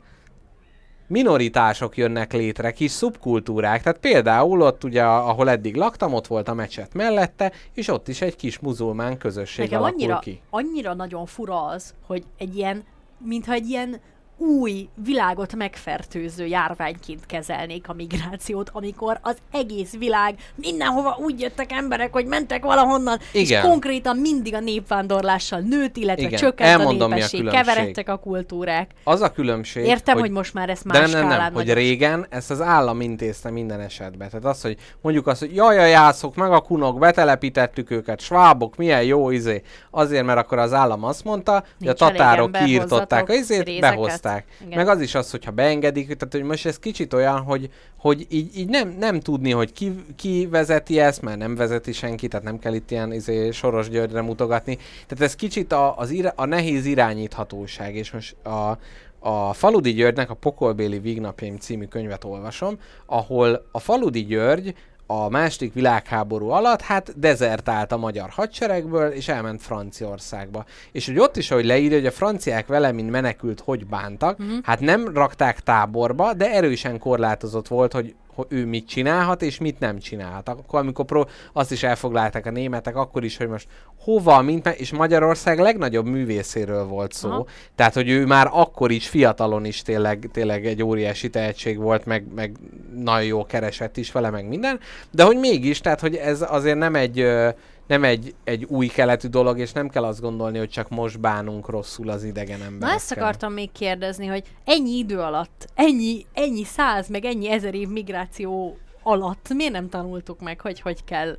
minoritások 1.10 1.98
jönnek 1.98 2.34
létre, 2.34 2.72
kis 2.72 2.92
szubkultúrák. 2.92 3.82
Tehát 3.84 4.00
például 4.00 4.62
ott 4.62 4.84
ugye, 4.84 5.04
ahol 5.04 5.50
eddig 5.50 5.76
laktam, 5.76 6.14
ott 6.14 6.28
volt 6.28 6.48
a 6.48 6.54
mecset 6.54 6.94
mellette, 6.94 7.52
és 7.74 7.88
ott 7.88 8.08
is 8.08 8.22
egy 8.22 8.36
kis 8.36 8.60
muzulmán 8.60 9.18
közösség 9.18 9.66
Nekem 9.66 9.82
alakul 9.82 10.00
annyira, 10.00 10.20
ki. 10.20 10.42
annyira 10.50 10.94
nagyon 10.94 11.26
fura 11.26 11.66
az, 11.66 11.94
hogy 12.08 12.24
egy 12.38 12.56
ilyen, 12.56 12.84
mintha 13.18 13.54
egy 13.54 13.70
ilyen 13.70 14.00
új, 14.40 14.90
világot 15.04 15.56
megfertőző 15.56 16.46
járványként 16.46 17.26
kezelnék 17.26 17.90
a 17.90 17.94
migrációt, 17.94 18.70
amikor 18.74 19.20
az 19.22 19.38
egész 19.52 19.98
világ 19.98 20.36
mindenhova 20.56 21.18
úgy 21.22 21.40
jöttek 21.42 21.72
emberek, 21.72 22.14
hogy 22.14 22.26
mentek 22.26 22.64
valahonnan, 22.64 23.20
Igen. 23.32 23.62
és 23.64 23.70
konkrétan 23.70 24.18
mindig 24.18 24.54
a 24.54 24.60
népvándorlással 24.60 25.60
nőtt, 25.60 25.98
illetve 25.98 26.26
Igen. 26.28 26.40
csökkent 26.40 26.70
Elmondom, 26.70 27.12
a 27.12 27.14
a 27.14 27.16
népesség, 27.16 27.40
különbség. 27.40 27.66
keveredtek 27.66 28.10
a 28.10 28.18
kultúrák. 28.18 28.92
Az 29.04 29.22
a 29.22 29.32
különbség, 29.32 29.86
Értem, 29.86 30.14
hogy, 30.14 30.24
hogy 30.24 30.32
most 30.32 30.54
már 30.54 30.70
ezt 30.70 30.84
más 30.84 30.98
de 30.98 31.18
nem, 31.18 31.28
nem, 31.28 31.38
nem, 31.38 31.54
hogy 31.54 31.74
régen 31.74 32.26
ezt 32.30 32.52
az 32.52 32.62
állam 32.62 33.02
intézte 33.02 33.50
minden 33.50 33.80
esetben. 33.80 34.30
Tehát 34.30 34.46
az, 34.46 34.62
hogy 34.62 34.78
mondjuk 35.02 35.28
azt, 35.28 35.40
hogy 35.40 35.56
jaj, 35.56 35.78
a 35.78 35.86
jászok, 35.86 36.36
meg 36.36 36.52
a 36.52 36.60
kunok, 36.60 37.00
betelepítettük 37.00 37.92
őket, 37.92 38.20
svábok, 38.20 38.76
milyen 38.76 39.04
jó 39.04 39.30
izé. 39.30 39.62
Azért, 39.92 40.26
mert 40.26 40.40
akkor 40.40 40.58
az 40.58 40.74
állam 40.74 41.04
azt 41.04 41.24
mondta, 41.24 41.52
hogy 41.52 41.64
a 41.64 41.66
Nincs 41.78 41.98
tatárok 41.98 42.46
ember, 42.46 42.64
kiírtották 42.64 43.30
a 43.30 43.34
izét, 43.34 43.64
részeket. 43.64 43.98
Behozták. 44.30 44.46
Igen. 44.66 44.78
Meg 44.78 44.88
az 44.88 45.02
is 45.02 45.16
az, 45.16 45.32
hogyha 45.32 45.52
beengedik, 45.52 46.06
tehát 46.06 46.34
hogy 46.34 46.44
most 46.44 46.66
ez 46.66 46.80
kicsit 46.80 47.14
olyan, 47.14 47.40
hogy, 47.42 47.70
hogy 47.98 48.26
így, 48.30 48.58
így 48.58 48.70
nem, 48.70 48.96
nem 49.00 49.20
tudni, 49.20 49.52
hogy 49.52 49.72
ki, 49.72 49.96
ki 50.16 50.48
vezeti 50.52 51.00
ezt, 51.00 51.22
mert 51.22 51.38
nem 51.38 51.56
vezeti 51.56 51.92
senki, 51.92 52.28
tehát 52.28 52.46
nem 52.46 52.60
kell 52.60 52.74
itt 52.74 52.92
ilyen 52.92 53.14
izé, 53.14 53.52
Soros 53.52 53.90
Györgyre 53.90 54.22
mutogatni. 54.22 54.76
Tehát 55.08 55.24
ez 55.24 55.36
kicsit 55.36 55.72
a, 55.72 55.98
az 55.98 56.10
ira, 56.10 56.34
a 56.36 56.46
nehéz 56.46 56.86
irányíthatóság, 56.86 57.96
és 57.96 58.12
most 58.12 58.36
a, 58.46 58.78
a 59.20 59.54
Faludi 59.54 59.94
Györgynek 59.94 60.30
a 60.30 60.34
Pokolbéli 60.34 61.00
Vígnapjaim 61.00 61.58
című 61.58 61.86
könyvet 61.86 62.24
olvasom, 62.24 62.80
ahol 63.06 63.66
a 63.72 63.80
Faludi 63.80 64.26
György 64.26 64.74
a 65.12 65.30
második 65.30 65.74
világháború 65.74 66.50
alatt 66.50 66.82
hát 66.82 67.20
dezertált 67.20 67.92
a 67.92 67.98
magyar 67.98 68.30
hadseregből, 68.30 69.08
és 69.12 69.28
elment 69.28 69.62
Franciaországba. 69.62 70.66
És 70.92 71.06
hogy 71.06 71.20
ott 71.20 71.38
is, 71.38 71.52
ahogy 71.52 71.66
leírja, 71.66 71.98
hogy 71.98 72.06
a 72.06 72.12
franciák 72.12 72.68
vele, 72.68 72.92
mint 72.92 73.10
menekült, 73.10 73.60
hogy 73.60 73.86
bántak, 73.86 74.40
uh-huh. 74.40 74.58
hát 74.64 74.80
nem 74.80 75.08
rakták 75.14 75.60
táborba, 75.60 76.34
de 76.34 76.52
erősen 76.52 77.00
korlátozott 77.00 77.68
volt, 77.68 77.94
hogy 77.94 78.16
hogy 78.34 78.46
ő 78.50 78.66
mit 78.66 78.88
csinálhat, 78.88 79.42
és 79.42 79.58
mit 79.58 79.80
nem 79.80 80.00
csinálhat. 80.00 80.50
Akkor, 80.50 80.80
amikor 80.80 81.06
pro, 81.06 81.24
azt 81.54 81.72
is 81.72 81.84
elfoglalták 81.84 82.46
a 82.46 82.52
németek, 82.52 82.96
akkor 82.96 83.24
is, 83.24 83.38
hogy 83.38 83.48
most 83.48 83.68
hova, 84.00 84.42
mint, 84.42 84.68
és 84.68 84.92
Magyarország 84.92 85.60
legnagyobb 85.60 86.06
művészéről 86.06 86.86
volt 86.86 87.14
szó. 87.14 87.30
Aha. 87.30 87.46
Tehát, 87.76 87.94
hogy 87.94 88.10
ő 88.10 88.26
már 88.26 88.50
akkor 88.52 88.92
is, 88.92 89.08
fiatalon 89.08 89.66
is 89.66 89.82
tényleg, 89.82 90.30
tényleg 90.34 90.66
egy 90.66 90.84
óriási 90.84 91.30
tehetség 91.30 91.78
volt, 91.78 92.06
meg, 92.06 92.34
meg 92.36 92.56
nagyon 92.96 93.26
jó 93.26 93.46
keresett 93.46 93.98
is 93.98 94.12
vele, 94.12 94.30
meg 94.30 94.48
minden. 94.48 94.80
De 95.12 95.24
hogy 95.24 95.38
mégis, 95.38 95.80
tehát, 95.80 96.00
hogy 96.00 96.16
ez 96.16 96.46
azért 96.50 96.78
nem 96.78 96.96
egy, 96.96 97.28
nem 97.90 98.04
egy, 98.04 98.36
egy 98.44 98.64
új 98.64 98.88
keletű 98.88 99.28
dolog, 99.28 99.60
és 99.60 99.72
nem 99.72 99.90
kell 99.90 100.04
azt 100.04 100.22
gondolni, 100.22 100.58
hogy 100.58 100.70
csak 100.70 100.90
most 100.90 101.20
bánunk 101.20 101.70
rosszul 101.70 102.10
az 102.10 102.24
idegen 102.24 102.62
emberekkel. 102.62 102.88
Na 102.88 102.94
ezt 102.94 103.12
akartam 103.12 103.54
még 103.54 103.72
kérdezni, 103.72 104.26
hogy 104.26 104.44
ennyi 104.66 104.98
idő 104.98 105.20
alatt, 105.20 105.68
ennyi, 105.76 106.26
ennyi 106.34 106.64
száz, 106.64 107.08
meg 107.08 107.26
ennyi 107.26 107.50
ezer 107.50 107.74
év 107.74 107.88
migráció 107.88 108.78
alatt 109.04 109.54
miért 109.54 109.72
nem 109.72 109.90
tanultuk 109.90 110.40
meg, 110.40 110.62
hogy 110.62 110.82
hogy 110.82 111.04
kell 111.04 111.38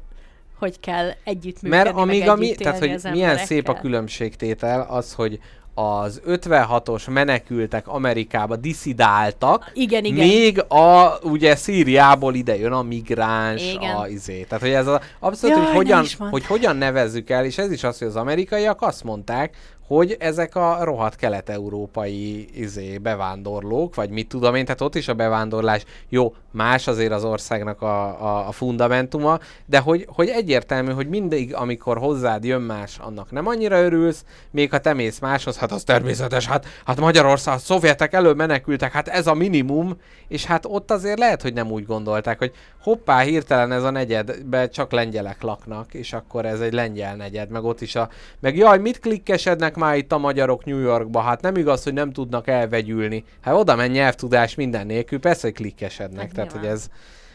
hogy 0.59 0.81
kell 0.81 1.11
együttműködni, 1.25 1.85
Mert 1.85 1.97
amíg 1.97 2.19
meg 2.19 2.29
a 2.29 2.35
mi, 2.35 2.47
együtt 2.47 2.59
tehát 2.59 2.79
hogy 2.79 3.13
milyen 3.13 3.37
szép 3.37 3.69
a 3.69 3.75
különbségtétel 3.75 4.81
az, 4.81 5.13
hogy 5.13 5.41
az 5.81 6.21
56-os 6.27 7.11
menekültek 7.11 7.89
Amerikába 7.89 8.57
diszidáltak, 8.57 9.71
Igen, 9.75 10.05
igen. 10.05 10.27
még 10.27 10.61
a, 10.69 11.19
ugye 11.23 11.57
Szíriából 11.57 12.35
ide 12.35 12.57
jön 12.57 12.73
a 12.73 12.83
migráns, 12.83 13.73
Igen. 13.73 13.95
a 13.95 14.09
izé. 14.09 14.43
Tehát, 14.43 14.65
hogy 14.65 14.73
ez 14.73 14.87
az 14.87 14.99
abszolút, 15.19 15.57
Jaj, 15.57 15.67
hogy, 15.67 15.75
hogyan, 15.75 16.05
hogy 16.31 16.47
hogyan 16.47 16.77
nevezzük 16.77 17.31
el, 17.31 17.45
és 17.45 17.59
ez 17.59 17.73
is 17.73 17.85
az, 17.85 17.99
hogy 17.99 18.09
az 18.09 18.17
amerikaiak 18.17 18.83
azt 18.83 19.05
mondták, 19.05 19.57
hogy 19.97 20.17
ezek 20.19 20.57
a 20.57 20.79
rohadt 20.83 21.17
kelet-európai 21.17 22.49
izé, 22.61 22.99
bevándorlók, 22.99 23.95
vagy 23.95 24.11
mit 24.11 24.29
tudom 24.29 24.55
én, 24.55 24.65
tehát 24.65 24.81
ott 24.81 24.95
is 24.95 25.09
a 25.09 25.15
bevándorlás 25.15 25.85
jó, 26.09 26.35
más 26.51 26.87
azért 26.87 27.13
az 27.13 27.25
országnak 27.25 27.83
a, 27.83 28.05
a, 28.07 28.49
a 28.49 28.53
fundamentuma, 28.53 29.39
de 29.67 29.79
hogy, 29.79 30.07
hogy 30.09 30.29
egyértelmű, 30.29 30.93
hogy 30.93 31.09
mindig, 31.09 31.55
amikor 31.55 31.99
hozzád 31.99 32.45
jön 32.45 32.61
más, 32.61 32.99
annak 32.99 33.31
nem 33.31 33.47
annyira 33.47 33.83
örülsz, 33.83 34.25
még 34.51 34.71
ha 34.71 34.79
te 34.79 34.93
mész 34.93 35.19
máshoz, 35.19 35.59
hát 35.59 35.73
az 35.73 35.85
természetes, 35.85 36.47
hát, 36.47 36.67
hát 36.85 37.01
Magyarország, 37.01 37.55
a 37.55 37.59
szovjetek 37.59 38.13
elő 38.13 38.33
menekültek, 38.33 38.93
hát 38.93 39.09
ez 39.09 39.27
a 39.27 39.35
minimum, 39.35 39.97
és 40.29 40.45
hát 40.45 40.67
ott 40.67 40.91
azért 40.91 41.19
lehet, 41.19 41.43
hogy 41.43 41.53
nem 41.53 41.71
úgy 41.71 41.87
gondolták, 41.87 42.39
hogy 42.39 42.53
hoppá, 42.83 43.21
hirtelen 43.21 43.73
ez 43.73 43.83
a 43.83 43.91
negyedbe 43.91 44.69
csak 44.69 44.93
lengyelek 44.93 45.43
laknak, 45.43 45.95
és 45.95 46.13
akkor 46.13 46.47
ez 46.47 46.61
egy 46.61 46.73
lengyel 46.73 47.17
negyed, 47.17 47.51
meg 47.51 47.65
ott 47.65 47.81
is 47.81 47.95
a, 47.95 48.09
meg 48.41 48.57
jaj, 48.57 48.79
mit 48.79 49.01
klikkesednek 49.01 49.79
már 49.81 49.97
itt 49.97 50.13
a 50.13 50.19
magyarok 50.19 50.65
New 50.65 50.79
Yorkba, 50.79 51.21
hát 51.21 51.41
nem 51.43 51.57
igaz, 51.57 51.83
hogy 51.83 51.93
nem 51.93 52.13
tudnak 52.13 52.47
elvegyülni. 52.49 53.25
Hát 53.41 53.55
oda 53.55 53.77
menj 53.77 53.93
nyelvtudás 53.93 54.55
minden 54.55 54.87
nélkül, 54.87 55.19
persze, 55.19 55.47
hogy 55.47 55.57
klikkesednek, 55.57 56.21
Hát 56.21 56.35
tehát 56.35 56.53
hogy 56.53 56.65
ez, 56.67 56.91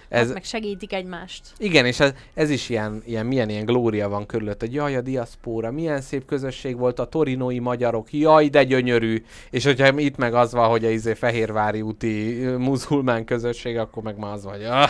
Ez... 0.10 0.28
ez, 0.28 0.34
meg 0.34 0.44
segítik 0.44 0.94
egymást. 0.94 1.42
igen, 1.58 1.86
és 1.86 2.00
ez, 2.00 2.14
ez 2.34 2.50
is 2.50 2.70
ilyen, 2.70 3.02
ilyen, 3.06 3.26
milyen 3.26 3.50
ilyen 3.50 3.66
glória 3.66 4.10
van 4.10 4.26
körülött, 4.26 4.60
hogy 4.60 4.74
jaj, 4.74 4.96
a 4.96 5.02
diaszpóra, 5.02 5.72
milyen 5.72 6.02
szép 6.02 6.26
közösség 6.26 6.78
volt 6.78 7.00
a 7.00 7.06
torinói 7.06 7.60
magyarok, 7.60 8.14
jaj, 8.14 8.48
de 8.48 8.64
gyönyörű. 8.64 9.24
És 9.50 9.66
hogyha 9.66 10.00
itt 10.00 10.18
meg 10.18 10.34
az 10.34 10.52
van, 10.54 10.70
hogy 10.70 10.86
a 10.86 10.90
izé 10.90 11.14
Fehérvári 11.14 11.82
úti 11.82 12.44
muzulmán 12.58 13.26
közösség, 13.26 13.78
akkor 13.78 14.04
meg 14.04 14.18
már 14.18 14.34
az 14.34 14.44
vagy, 14.44 14.64
ah, 14.64 14.90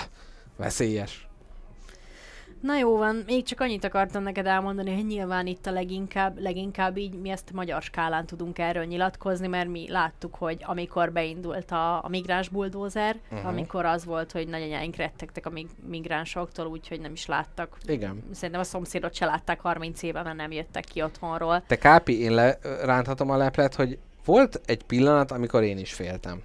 veszélyes. 0.57 1.24
Na 2.65 2.77
jó 2.77 2.97
van, 2.97 3.23
még 3.25 3.43
csak 3.43 3.59
annyit 3.59 3.83
akartam 3.83 4.23
neked 4.23 4.45
elmondani, 4.45 4.93
hogy 4.93 5.05
nyilván 5.05 5.47
itt 5.47 5.65
a 5.65 5.71
leginkább, 5.71 6.39
leginkább 6.39 6.97
így 6.97 7.13
mi 7.13 7.29
ezt 7.29 7.51
magyar 7.53 7.81
skálán 7.81 8.25
tudunk 8.25 8.59
erről 8.59 8.83
nyilatkozni, 8.83 9.47
mert 9.47 9.69
mi 9.69 9.89
láttuk, 9.89 10.35
hogy 10.35 10.57
amikor 10.65 11.11
beindult 11.11 11.71
a, 11.71 12.03
a 12.03 12.07
migráns 12.09 12.49
buldózer, 12.49 13.17
uh-huh. 13.31 13.47
amikor 13.47 13.85
az 13.85 14.05
volt, 14.05 14.31
hogy 14.31 14.47
nagyanyáink 14.47 14.95
rettegtek 14.95 15.45
a 15.45 15.49
mig- 15.49 15.87
migránsoktól, 15.87 16.65
úgyhogy 16.65 16.99
nem 16.99 17.11
is 17.11 17.25
láttak. 17.25 17.77
Igen. 17.85 18.23
Szerintem 18.31 18.59
a 18.59 18.63
szomszédot 18.63 19.13
se 19.13 19.25
látták 19.25 19.59
30 19.59 20.03
éve, 20.03 20.23
mert 20.23 20.35
nem 20.35 20.51
jöttek 20.51 20.83
ki 20.83 21.01
otthonról. 21.01 21.63
Te 21.67 21.77
Kápi, 21.77 22.21
én 22.21 22.33
le, 22.33 22.57
ránthatom 22.83 23.29
a 23.29 23.37
leplet, 23.37 23.75
hogy 23.75 23.97
volt 24.25 24.61
egy 24.65 24.83
pillanat, 24.83 25.31
amikor 25.31 25.63
én 25.63 25.77
is 25.77 25.93
féltem. 25.93 26.41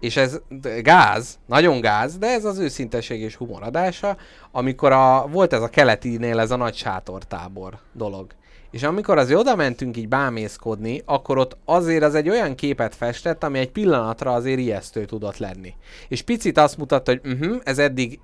És 0.00 0.16
ez 0.16 0.40
gáz, 0.82 1.38
nagyon 1.46 1.80
gáz, 1.80 2.18
de 2.18 2.26
ez 2.26 2.44
az 2.44 2.58
őszinteség 2.58 3.20
és 3.20 3.34
humor 3.34 3.62
adása, 3.62 4.16
amikor 4.50 4.92
a, 4.92 5.26
volt 5.30 5.52
ez 5.52 5.62
a 5.62 5.68
keletinél 5.68 6.38
ez 6.38 6.50
a 6.50 6.56
nagy 6.56 6.74
sátortábor 6.74 7.78
dolog. 7.92 8.26
És 8.70 8.82
amikor 8.82 9.18
az 9.18 9.32
oda 9.32 9.56
mentünk 9.56 9.96
így 9.96 10.08
bámészkodni, 10.08 11.02
akkor 11.04 11.38
ott 11.38 11.56
azért 11.64 12.02
az 12.02 12.14
egy 12.14 12.28
olyan 12.28 12.54
képet 12.54 12.94
festett, 12.94 13.44
ami 13.44 13.58
egy 13.58 13.70
pillanatra 13.70 14.32
azért 14.32 14.58
ijesztő 14.58 15.04
tudott 15.04 15.36
lenni. 15.36 15.74
És 16.08 16.22
picit 16.22 16.58
azt 16.58 16.76
mutatta, 16.76 17.10
hogy 17.10 17.32
uh-huh, 17.32 17.60
ez 17.64 17.78
eddig 17.78 18.20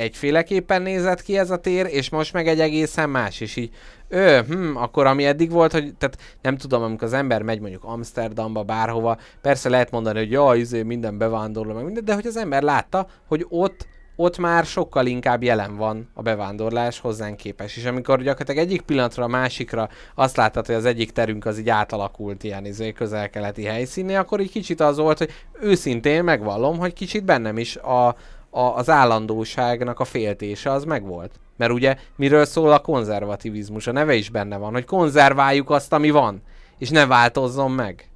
egyféleképpen 0.00 0.82
nézett 0.82 1.22
ki 1.22 1.38
ez 1.38 1.50
a 1.50 1.56
tér, 1.56 1.86
és 1.86 2.08
most 2.08 2.32
meg 2.32 2.48
egy 2.48 2.60
egészen 2.60 3.10
más, 3.10 3.40
és 3.40 3.56
így, 3.56 3.70
ő, 4.08 4.40
hm, 4.48 4.76
akkor 4.76 5.06
ami 5.06 5.24
eddig 5.24 5.50
volt, 5.50 5.72
hogy, 5.72 5.94
tehát 5.94 6.18
nem 6.42 6.56
tudom, 6.56 6.82
amikor 6.82 7.06
az 7.06 7.12
ember 7.12 7.42
megy 7.42 7.60
mondjuk 7.60 7.84
Amsterdamba, 7.84 8.62
bárhova, 8.62 9.18
persze 9.40 9.68
lehet 9.68 9.90
mondani, 9.90 10.18
hogy 10.18 10.30
jaj, 10.30 10.58
izé, 10.58 10.82
minden 10.82 11.18
bevándorló, 11.18 11.74
meg 11.74 11.84
minden, 11.84 12.04
de 12.04 12.14
hogy 12.14 12.26
az 12.26 12.36
ember 12.36 12.62
látta, 12.62 13.06
hogy 13.26 13.46
ott 13.48 13.86
ott 14.22 14.38
már 14.38 14.64
sokkal 14.64 15.06
inkább 15.06 15.42
jelen 15.42 15.76
van 15.76 16.10
a 16.14 16.22
bevándorlás 16.22 16.98
hozzánk 16.98 17.36
képes. 17.36 17.76
És 17.76 17.84
amikor 17.84 18.22
gyakorlatilag 18.22 18.66
egyik 18.66 18.80
pillanatra 18.80 19.24
a 19.24 19.28
másikra 19.28 19.88
azt 20.14 20.36
láttad, 20.36 20.66
hogy 20.66 20.74
az 20.74 20.84
egyik 20.84 21.10
terünk 21.10 21.46
az 21.46 21.58
így 21.58 21.68
átalakult 21.68 22.44
ilyen 22.44 22.64
izé, 22.64 22.92
közel-keleti 22.92 23.64
helyszínné, 23.64 24.14
akkor 24.14 24.40
így 24.40 24.50
kicsit 24.50 24.80
az 24.80 24.96
volt, 24.96 25.18
hogy 25.18 25.30
őszintén 25.60 26.24
megvallom, 26.24 26.78
hogy 26.78 26.92
kicsit 26.92 27.24
bennem 27.24 27.58
is 27.58 27.76
a, 27.76 28.16
a, 28.50 28.60
az 28.60 28.90
állandóságnak 28.90 30.00
a 30.00 30.04
féltése 30.04 30.70
az 30.70 30.84
megvolt. 30.84 31.40
Mert 31.56 31.72
ugye 31.72 31.96
miről 32.16 32.44
szól 32.44 32.72
a 32.72 32.78
konzervativizmus? 32.78 33.86
A 33.86 33.92
neve 33.92 34.14
is 34.14 34.30
benne 34.30 34.56
van, 34.56 34.72
hogy 34.72 34.84
konzerváljuk 34.84 35.70
azt, 35.70 35.92
ami 35.92 36.10
van, 36.10 36.42
és 36.78 36.90
ne 36.90 37.06
változzon 37.06 37.70
meg. 37.70 38.08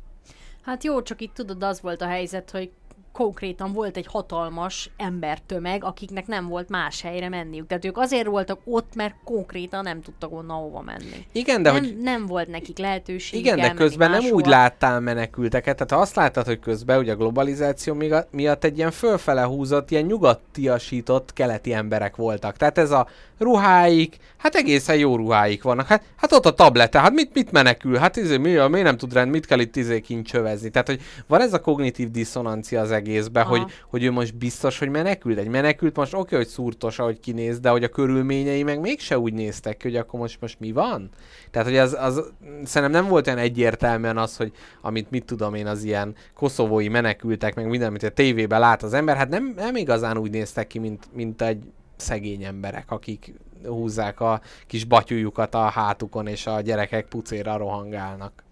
Hát 0.63 0.85
jó, 0.85 1.03
csak 1.03 1.21
itt 1.21 1.35
tudod, 1.35 1.63
az 1.63 1.81
volt 1.81 2.03
a 2.03 2.07
helyzet, 2.07 2.51
hogy 2.51 2.71
konkrétan 3.15 3.73
volt 3.73 3.97
egy 3.97 4.07
hatalmas 4.07 4.91
embertömeg, 4.97 5.85
akiknek 5.85 6.27
nem 6.27 6.49
volt 6.49 6.69
más 6.69 7.03
helyre 7.03 7.29
menniük. 7.29 7.67
Tehát 7.67 7.85
ők 7.85 7.99
azért 7.99 8.27
voltak 8.27 8.61
ott, 8.65 8.95
mert 8.95 9.15
konkrétan 9.25 9.83
nem 9.83 10.01
tudtak 10.01 10.33
onnan 10.33 10.57
hova 10.57 10.81
menni. 10.81 11.27
Igen, 11.33 11.63
de 11.63 11.73
nem, 11.73 11.83
hogy... 11.83 11.97
nem 11.99 12.27
volt 12.27 12.49
nekik 12.49 12.79
lehetőség. 12.79 13.41
Igen, 13.41 13.57
de 13.57 13.71
közben 13.71 14.11
nem 14.11 14.25
úgy 14.31 14.47
láttál 14.47 15.01
menekülteket, 15.01 15.77
tehát 15.77 15.93
ha 15.93 15.99
azt 15.99 16.17
láttad, 16.17 16.47
hogy 16.47 16.61
közben 16.61 16.99
ugye 16.99 17.13
a 17.13 17.17
globalizáció 17.17 17.95
miatt 18.31 18.65
egy 18.65 18.79
ilyen 18.79 18.91
fölfele 18.91 19.43
húzott, 19.43 19.91
ilyen 19.91 20.05
nyugatiasított 20.05 21.33
keleti 21.33 21.73
emberek 21.73 22.17
voltak. 22.17 22.57
Tehát 22.57 22.79
ez 22.79 22.91
a 22.91 23.09
ruháik, 23.39 24.17
hát 24.37 24.55
egészen 24.55 24.97
jó 24.97 25.17
ruháik 25.17 25.63
vannak. 25.63 25.87
Hát, 25.87 26.03
hát 26.17 26.33
ott 26.33 26.47
a 26.47 26.55
tablete, 26.55 27.01
hát 27.01 27.13
mit, 27.13 27.35
mit 27.35 27.53
menekül? 27.53 27.97
Hát 27.97 28.17
izé, 28.17 28.37
mi, 28.37 28.69
mi 28.69 28.83
nem 28.83 28.97
tud 28.97 29.13
rend, 29.13 29.31
mit 29.31 29.47
kell 29.47 29.59
itt 29.59 29.77
izé 29.77 30.01
kincsövezni? 30.01 30.71
Tehát, 30.71 30.87
hogy 30.87 31.01
van 31.27 31.41
ez 31.41 31.53
a 31.53 31.61
kognitív 31.61 32.11
diszonancia 32.11 32.81
az 32.81 32.91
egészbe, 33.09 33.41
Aha. 33.41 33.49
hogy, 33.49 33.73
hogy 33.91 34.05
ő 34.05 34.11
most 34.11 34.37
biztos, 34.37 34.79
hogy 34.79 34.89
menekült. 34.89 35.39
Egy 35.39 35.49
menekült 35.49 35.97
most 35.97 36.13
oké, 36.13 36.23
okay, 36.23 36.39
hogy 36.39 36.47
szúrtos, 36.47 36.99
ahogy 36.99 37.21
kinéz, 37.21 37.61
de 37.61 37.69
hogy 37.69 37.85
a 37.85 37.89
körülményei 37.89 38.63
meg 38.63 38.81
mégse 38.81 39.19
úgy 39.19 39.33
néztek 39.33 39.77
ki, 39.77 39.89
hogy 39.89 39.97
akkor 39.97 40.21
most, 40.21 40.41
most 40.41 40.61
mi 40.61 40.73
van? 40.73 41.11
Tehát, 41.51 41.69
hogy 41.69 41.77
az, 41.77 41.97
az 42.01 42.33
szerintem 42.65 43.03
nem 43.03 43.11
volt 43.11 43.27
olyan 43.27 43.39
egyértelműen 43.39 44.19
az, 44.19 44.37
hogy 44.37 44.53
amit 44.81 45.11
mit 45.11 45.25
tudom 45.25 45.55
én, 45.55 45.67
az 45.67 45.85
ilyen 45.85 46.15
koszovói 46.35 46.89
menekültek, 46.89 47.55
meg 47.55 47.69
minden, 47.69 47.89
amit 47.89 48.03
a 48.03 48.09
tévében 48.09 48.61
lát 48.61 48.83
az 48.83 48.93
ember, 48.93 49.17
hát 49.17 49.29
nem, 49.29 49.53
nem 49.57 49.77
igazán 49.77 50.19
úgy 50.19 50.31
néztek 50.31 50.67
ki, 50.67 50.79
mint, 50.79 51.09
mint 51.13 51.43
egy 51.43 51.65
szegény 51.97 52.45
emberek, 52.45 52.91
akik 52.91 53.35
húzzák 53.67 54.21
a 54.21 54.41
kis 54.67 54.85
batyújukat 54.85 55.55
a 55.55 55.69
hátukon, 55.69 56.27
és 56.27 56.47
a 56.47 56.61
gyerekek 56.61 57.07
pucéra 57.07 57.57
rohangálnak. 57.57 58.44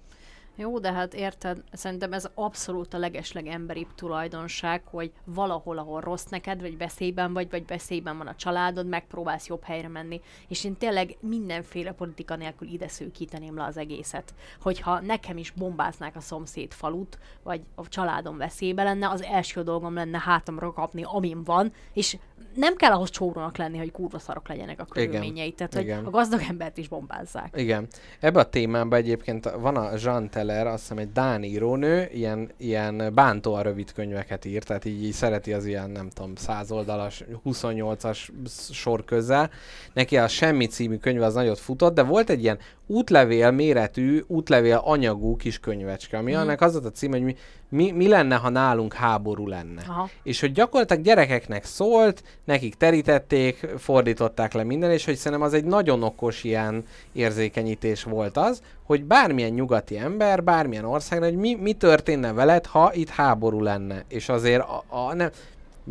Jó, 0.62 0.78
de 0.78 0.92
hát 0.92 1.14
érted, 1.14 1.62
szerintem 1.72 2.12
ez 2.12 2.28
abszolút 2.34 2.94
a 2.94 2.98
legesleg 2.98 3.46
emberibb 3.46 3.94
tulajdonság, 3.94 4.82
hogy 4.84 5.12
valahol, 5.24 5.78
ahol 5.78 6.00
rossz 6.00 6.24
neked, 6.24 6.60
vagy 6.60 6.78
veszélyben 6.78 7.32
vagy, 7.32 7.50
vagy 7.50 7.66
veszélyben 7.66 8.18
van 8.18 8.26
a 8.26 8.34
családod, 8.34 8.86
megpróbálsz 8.86 9.46
jobb 9.46 9.62
helyre 9.62 9.88
menni. 9.88 10.20
És 10.48 10.64
én 10.64 10.76
tényleg 10.76 11.16
mindenféle 11.20 11.92
politika 11.92 12.36
nélkül 12.36 12.68
ide 12.68 12.88
szűkíteném 12.88 13.56
le 13.56 13.64
az 13.64 13.76
egészet. 13.76 14.34
Hogyha 14.60 15.00
nekem 15.00 15.36
is 15.36 15.50
bombáznák 15.50 16.16
a 16.16 16.20
szomszéd 16.20 16.72
falut, 16.72 17.18
vagy 17.42 17.60
a 17.74 17.88
családom 17.88 18.36
veszélybe 18.36 18.82
lenne, 18.82 19.08
az 19.08 19.22
első 19.22 19.62
dolgom 19.62 19.94
lenne 19.94 20.18
hátamra 20.18 20.72
kapni, 20.72 21.02
amin 21.04 21.44
van, 21.44 21.72
és 21.92 22.16
nem 22.54 22.76
kell 22.76 22.92
ahhoz 22.92 23.10
csórónak 23.10 23.56
lenni, 23.56 23.78
hogy 23.78 23.90
kurva 23.90 24.18
szarok 24.18 24.48
legyenek 24.48 24.80
a 24.80 24.84
körülményei. 24.84 25.52
Tehát, 25.52 25.74
hogy 25.74 25.82
Igen. 25.82 26.04
a 26.04 26.10
gazdag 26.10 26.40
embert 26.48 26.78
is 26.78 26.88
bombázzák. 26.88 27.54
Igen. 27.56 27.86
Ebbe 28.20 28.40
a 28.40 28.48
témában 28.48 28.98
egyébként 28.98 29.50
van 29.50 29.76
a 29.76 29.90
Jean 30.02 30.30
Teller, 30.30 30.66
azt 30.66 30.80
hiszem 30.80 30.98
egy 30.98 31.12
Dán 31.12 31.42
írónő, 31.42 32.08
ilyen, 32.12 32.50
ilyen 32.56 33.10
bántóan 33.14 33.62
rövid 33.62 33.92
könyveket 33.92 34.44
ír, 34.44 34.62
tehát 34.62 34.84
így, 34.84 35.04
így 35.04 35.12
szereti 35.12 35.52
az 35.52 35.66
ilyen, 35.66 35.90
nem 35.90 36.08
tudom, 36.08 36.34
100 36.34 36.70
oldalas, 36.70 37.24
28-as 37.44 38.28
sor 38.70 39.04
közel. 39.04 39.50
Neki 39.92 40.16
a 40.16 40.28
Semmi 40.28 40.66
című 40.66 40.96
könyv 40.96 41.22
az 41.22 41.34
nagyot 41.34 41.58
futott, 41.58 41.94
de 41.94 42.02
volt 42.02 42.30
egy 42.30 42.42
ilyen 42.42 42.58
útlevél 42.92 43.50
méretű, 43.50 44.22
útlevél 44.26 44.80
anyagú 44.84 45.36
kis 45.36 45.58
könyvecske, 45.60 46.16
ami 46.18 46.32
Mhm. 46.32 46.40
annak 46.40 46.60
az 46.60 46.72
volt 46.72 46.84
a 46.84 46.90
cím, 46.90 47.10
hogy 47.10 47.22
mi, 47.22 47.36
mi, 47.68 47.90
mi 47.90 48.08
lenne, 48.08 48.34
ha 48.36 48.48
nálunk 48.48 48.94
háború 48.94 49.46
lenne. 49.46 49.82
Aha. 49.88 50.08
És 50.22 50.40
hogy 50.40 50.52
gyakorlatilag 50.52 51.02
gyerekeknek 51.04 51.64
szólt, 51.64 52.22
nekik 52.44 52.74
terítették, 52.74 53.66
fordították 53.78 54.52
le 54.52 54.62
minden, 54.64 54.90
és 54.90 55.04
hogy 55.04 55.16
szerintem 55.16 55.46
az 55.46 55.54
egy 55.54 55.64
nagyon 55.64 56.02
okos 56.02 56.44
ilyen 56.44 56.84
érzékenyítés 57.12 58.02
volt 58.02 58.36
az, 58.36 58.62
hogy 58.82 59.04
bármilyen 59.04 59.50
nyugati 59.52 59.98
ember, 59.98 60.42
bármilyen 60.44 60.84
országban, 60.84 61.28
hogy 61.28 61.38
mi, 61.38 61.54
mi 61.54 61.72
történne 61.72 62.32
veled, 62.32 62.66
ha 62.66 62.90
itt 62.94 63.08
háború 63.08 63.60
lenne. 63.60 64.04
És 64.08 64.28
azért 64.28 64.62
a, 64.62 64.84
a 64.88 65.14
nem, 65.14 65.30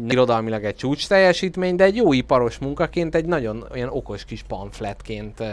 irodalmilag 0.07 0.63
egy 0.63 0.75
csúcs 0.75 1.07
teljesítmény, 1.07 1.75
de 1.75 1.83
egy 1.83 1.95
jó 1.95 2.13
iparos 2.13 2.57
munkaként 2.57 3.15
egy 3.15 3.25
nagyon 3.25 3.65
olyan 3.71 3.89
okos 3.89 4.25
kis 4.25 4.43
pamfletként 4.43 5.43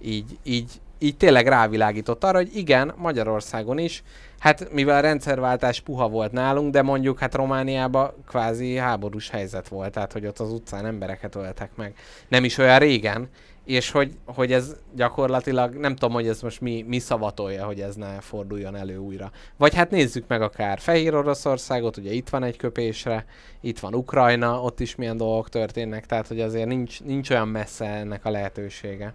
így, 0.00 0.38
így, 0.42 0.70
így 0.98 1.16
tényleg 1.16 1.46
rávilágított 1.46 2.24
arra, 2.24 2.36
hogy 2.36 2.56
igen, 2.56 2.92
Magyarországon 2.96 3.78
is, 3.78 4.02
hát 4.38 4.72
mivel 4.72 4.96
a 4.96 5.00
rendszerváltás 5.00 5.80
puha 5.80 6.08
volt 6.08 6.32
nálunk, 6.32 6.72
de 6.72 6.82
mondjuk 6.82 7.18
hát 7.18 7.34
Romániában 7.34 8.12
kvázi 8.28 8.76
háborús 8.76 9.30
helyzet 9.30 9.68
volt, 9.68 9.92
tehát 9.92 10.12
hogy 10.12 10.26
ott 10.26 10.38
az 10.38 10.52
utcán 10.52 10.86
embereket 10.86 11.34
öltek 11.34 11.70
meg. 11.76 11.94
Nem 12.28 12.44
is 12.44 12.58
olyan 12.58 12.78
régen, 12.78 13.28
és 13.64 13.90
hogy, 13.90 14.12
hogy 14.24 14.52
ez 14.52 14.76
gyakorlatilag, 14.94 15.74
nem 15.74 15.94
tudom, 15.94 16.14
hogy 16.14 16.28
ez 16.28 16.42
most 16.42 16.60
mi, 16.60 16.84
mi 16.88 16.98
szavatolja, 16.98 17.64
hogy 17.64 17.80
ez 17.80 17.94
ne 17.94 18.20
forduljon 18.20 18.76
elő 18.76 18.96
újra. 18.96 19.30
Vagy 19.56 19.74
hát 19.74 19.90
nézzük 19.90 20.24
meg 20.26 20.42
akár 20.42 20.78
Fehér 20.78 21.14
Oroszországot, 21.14 21.96
ugye 21.96 22.12
itt 22.12 22.28
van 22.28 22.42
egy 22.42 22.56
köpésre, 22.56 23.24
itt 23.60 23.78
van 23.78 23.94
Ukrajna, 23.94 24.62
ott 24.62 24.80
is 24.80 24.94
milyen 24.94 25.16
dolgok 25.16 25.48
történnek, 25.48 26.06
tehát 26.06 26.28
hogy 26.28 26.40
azért 26.40 26.66
nincs, 26.66 27.02
nincs 27.02 27.30
olyan 27.30 27.48
messze 27.48 27.86
ennek 27.86 28.24
a 28.24 28.30
lehetősége. 28.30 29.14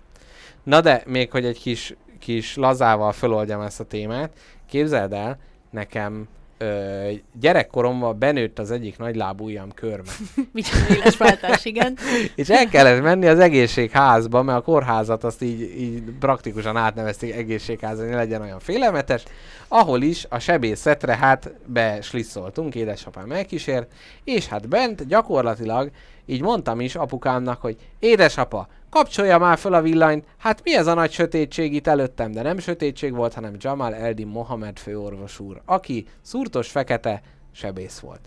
Na 0.63 0.81
de, 0.81 1.03
még 1.05 1.31
hogy 1.31 1.45
egy 1.45 1.59
kis, 1.59 1.95
kis 2.19 2.55
lazával 2.55 3.11
föloldjam 3.11 3.61
ezt 3.61 3.79
a 3.79 3.83
témát, 3.83 4.37
képzeld 4.65 5.13
el, 5.13 5.39
nekem 5.69 6.27
ö, 6.57 7.09
gyerekkoromban 7.39 8.19
benőtt 8.19 8.59
az 8.59 8.71
egyik 8.71 8.97
nagylábú 8.97 9.43
ujjam 9.43 9.71
körme. 9.73 10.11
Micsoda 10.53 10.95
éles 10.95 11.17
váltás, 11.17 11.65
igen. 11.65 11.97
És 12.35 12.49
el 12.49 12.69
kellett 12.69 13.01
menni 13.01 13.27
az 13.27 13.39
egészségházba, 13.39 14.43
mert 14.43 14.57
a 14.57 14.61
kórházat 14.61 15.23
azt 15.23 15.41
így, 15.41 15.61
így 15.61 16.03
praktikusan 16.19 16.77
átnevezték 16.77 17.33
egészségházra, 17.33 18.01
hogy 18.01 18.11
ne 18.11 18.17
legyen 18.17 18.41
olyan 18.41 18.59
félelmetes, 18.59 19.23
ahol 19.67 20.01
is 20.01 20.25
a 20.29 20.39
sebészetre 20.39 21.15
hát 21.15 21.51
beslisszoltunk, 21.65 22.75
édesapám 22.75 23.31
elkísért, 23.31 23.91
és 24.23 24.47
hát 24.47 24.67
bent 24.67 25.07
gyakorlatilag 25.07 25.91
így 26.29 26.41
mondtam 26.41 26.79
is 26.79 26.95
apukámnak, 26.95 27.61
hogy 27.61 27.77
édesapa, 27.99 28.67
kapcsolja 28.89 29.37
már 29.37 29.57
fel 29.57 29.73
a 29.73 29.81
villanyt, 29.81 30.25
hát 30.37 30.61
mi 30.63 30.75
ez 30.75 30.87
a 30.87 30.93
nagy 30.93 31.11
sötétség 31.11 31.73
itt 31.73 31.87
előttem, 31.87 32.31
de 32.31 32.41
nem 32.41 32.57
sötétség 32.57 33.15
volt, 33.15 33.33
hanem 33.33 33.55
Jamal 33.57 33.95
Eldin 33.95 34.27
Mohamed 34.27 34.79
főorvos 34.79 35.39
úr, 35.39 35.61
aki 35.65 36.05
szurtos 36.21 36.69
fekete 36.69 37.21
sebész 37.51 37.99
volt. 37.99 38.21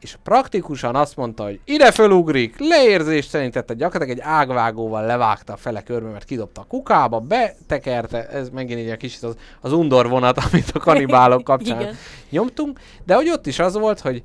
És 0.00 0.16
praktikusan 0.22 0.96
azt 0.96 1.16
mondta, 1.16 1.44
hogy 1.44 1.60
ide 1.64 1.90
fölugrik, 1.92 2.56
leérzéstelenítette, 2.58 3.74
gyakorlatilag 3.74 4.18
egy 4.18 4.24
ágvágóval 4.32 5.06
levágta 5.06 5.52
a 5.52 5.56
fele 5.56 5.82
körmömet, 5.82 6.24
kidobta 6.24 6.60
a 6.60 6.64
kukába, 6.68 7.20
betekerte, 7.20 8.28
ez 8.28 8.48
megint 8.48 8.80
így 8.80 8.88
a 8.88 8.96
kicsit 8.96 9.22
az, 9.22 9.36
az 9.60 9.72
undor 9.72 10.08
vonat, 10.08 10.38
amit 10.50 10.70
a 10.70 10.78
kanibálok 10.78 11.44
kapcsán 11.50 11.94
nyomtunk, 12.30 12.80
de 13.04 13.14
hogy 13.14 13.30
ott 13.30 13.46
is 13.46 13.58
az 13.58 13.74
volt, 13.74 14.00
hogy 14.00 14.22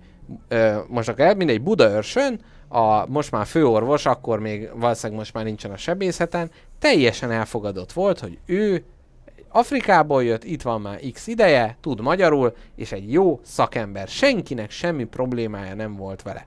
ö, 0.47 0.77
most 0.87 1.09
akár 1.09 1.35
mindegy 1.35 1.61
Budaörsön, 1.61 2.39
a 2.69 3.05
most 3.07 3.31
már 3.31 3.45
főorvos, 3.45 4.05
akkor 4.05 4.39
még 4.39 4.69
valószínűleg 4.75 5.19
most 5.19 5.33
már 5.33 5.43
nincsen 5.43 5.71
a 5.71 5.77
sebészeten, 5.77 6.51
teljesen 6.79 7.31
elfogadott 7.31 7.91
volt, 7.91 8.19
hogy 8.19 8.37
ő 8.45 8.83
Afrikából 9.51 10.23
jött, 10.23 10.43
itt 10.43 10.61
van 10.61 10.81
már 10.81 10.99
x 11.13 11.27
ideje, 11.27 11.77
tud 11.81 12.01
magyarul, 12.01 12.55
és 12.75 12.91
egy 12.91 13.11
jó 13.11 13.39
szakember. 13.43 14.07
Senkinek 14.07 14.71
semmi 14.71 15.03
problémája 15.03 15.75
nem 15.75 15.95
volt 15.95 16.21
vele. 16.21 16.45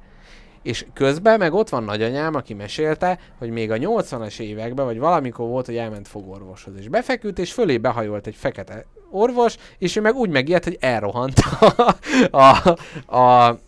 És 0.62 0.86
közben 0.92 1.38
meg 1.38 1.52
ott 1.52 1.68
van 1.68 1.84
nagyanyám, 1.84 2.34
aki 2.34 2.54
mesélte, 2.54 3.18
hogy 3.38 3.50
még 3.50 3.70
a 3.70 3.76
80-as 3.76 4.40
években, 4.40 4.84
vagy 4.84 4.98
valamikor 4.98 5.48
volt, 5.48 5.66
hogy 5.66 5.76
elment 5.76 6.08
fogorvoshoz. 6.08 6.74
És 6.76 6.88
befeküdt, 6.88 7.38
és 7.38 7.52
fölé 7.52 7.78
behajolt 7.78 8.26
egy 8.26 8.36
fekete 8.36 8.86
orvos, 9.10 9.56
és 9.78 9.96
ő 9.96 10.00
meg 10.00 10.14
úgy 10.14 10.30
megijedt, 10.30 10.64
hogy 10.64 10.76
elrohant 10.80 11.38
a, 11.60 11.94
a, 12.30 13.16
a 13.18 13.58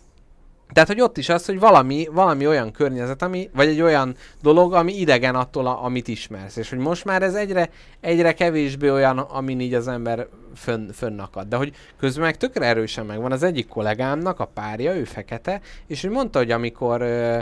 tehát, 0.75 0.89
hogy 0.89 1.01
ott 1.01 1.19
is 1.19 1.29
az, 1.29 1.47
hogy 1.47 1.59
valami, 1.59 2.09
valami 2.13 2.47
olyan 2.47 2.73
környezet, 2.73 3.23
ami, 3.23 3.51
vagy 3.55 3.69
egy 3.69 3.81
olyan 3.81 4.17
dolog, 4.43 4.75
ami 4.75 4.99
idegen 4.99 5.35
attól, 5.35 5.67
a, 5.67 5.85
amit 5.85 6.09
ismersz. 6.09 6.57
És 6.57 6.71
hogy 6.71 6.79
most 6.79 7.05
már 7.05 7.23
ez 7.23 7.35
egyre, 7.35 7.71
egyre 8.01 8.33
kevésbé 8.33 8.91
olyan, 8.91 9.19
amin 9.19 9.61
így 9.61 9.75
az 9.75 9.89
ember 9.89 10.27
fönn, 10.55 10.91
fönnakad. 10.91 11.49
De 11.49 11.57
hogy 11.57 11.73
közben 11.99 12.25
meg 12.25 12.37
tökre 12.37 12.67
erősen 12.67 13.07
megvan 13.07 13.33
az 13.33 13.43
egyik 13.43 13.69
kollégámnak, 13.69 14.41
a 14.41 14.45
párja, 14.45 14.97
ő 14.97 15.05
fekete, 15.05 15.61
és 15.87 16.05
ő 16.05 16.11
mondta, 16.11 16.39
hogy 16.39 16.51
amikor 16.51 17.01
ö, 17.01 17.39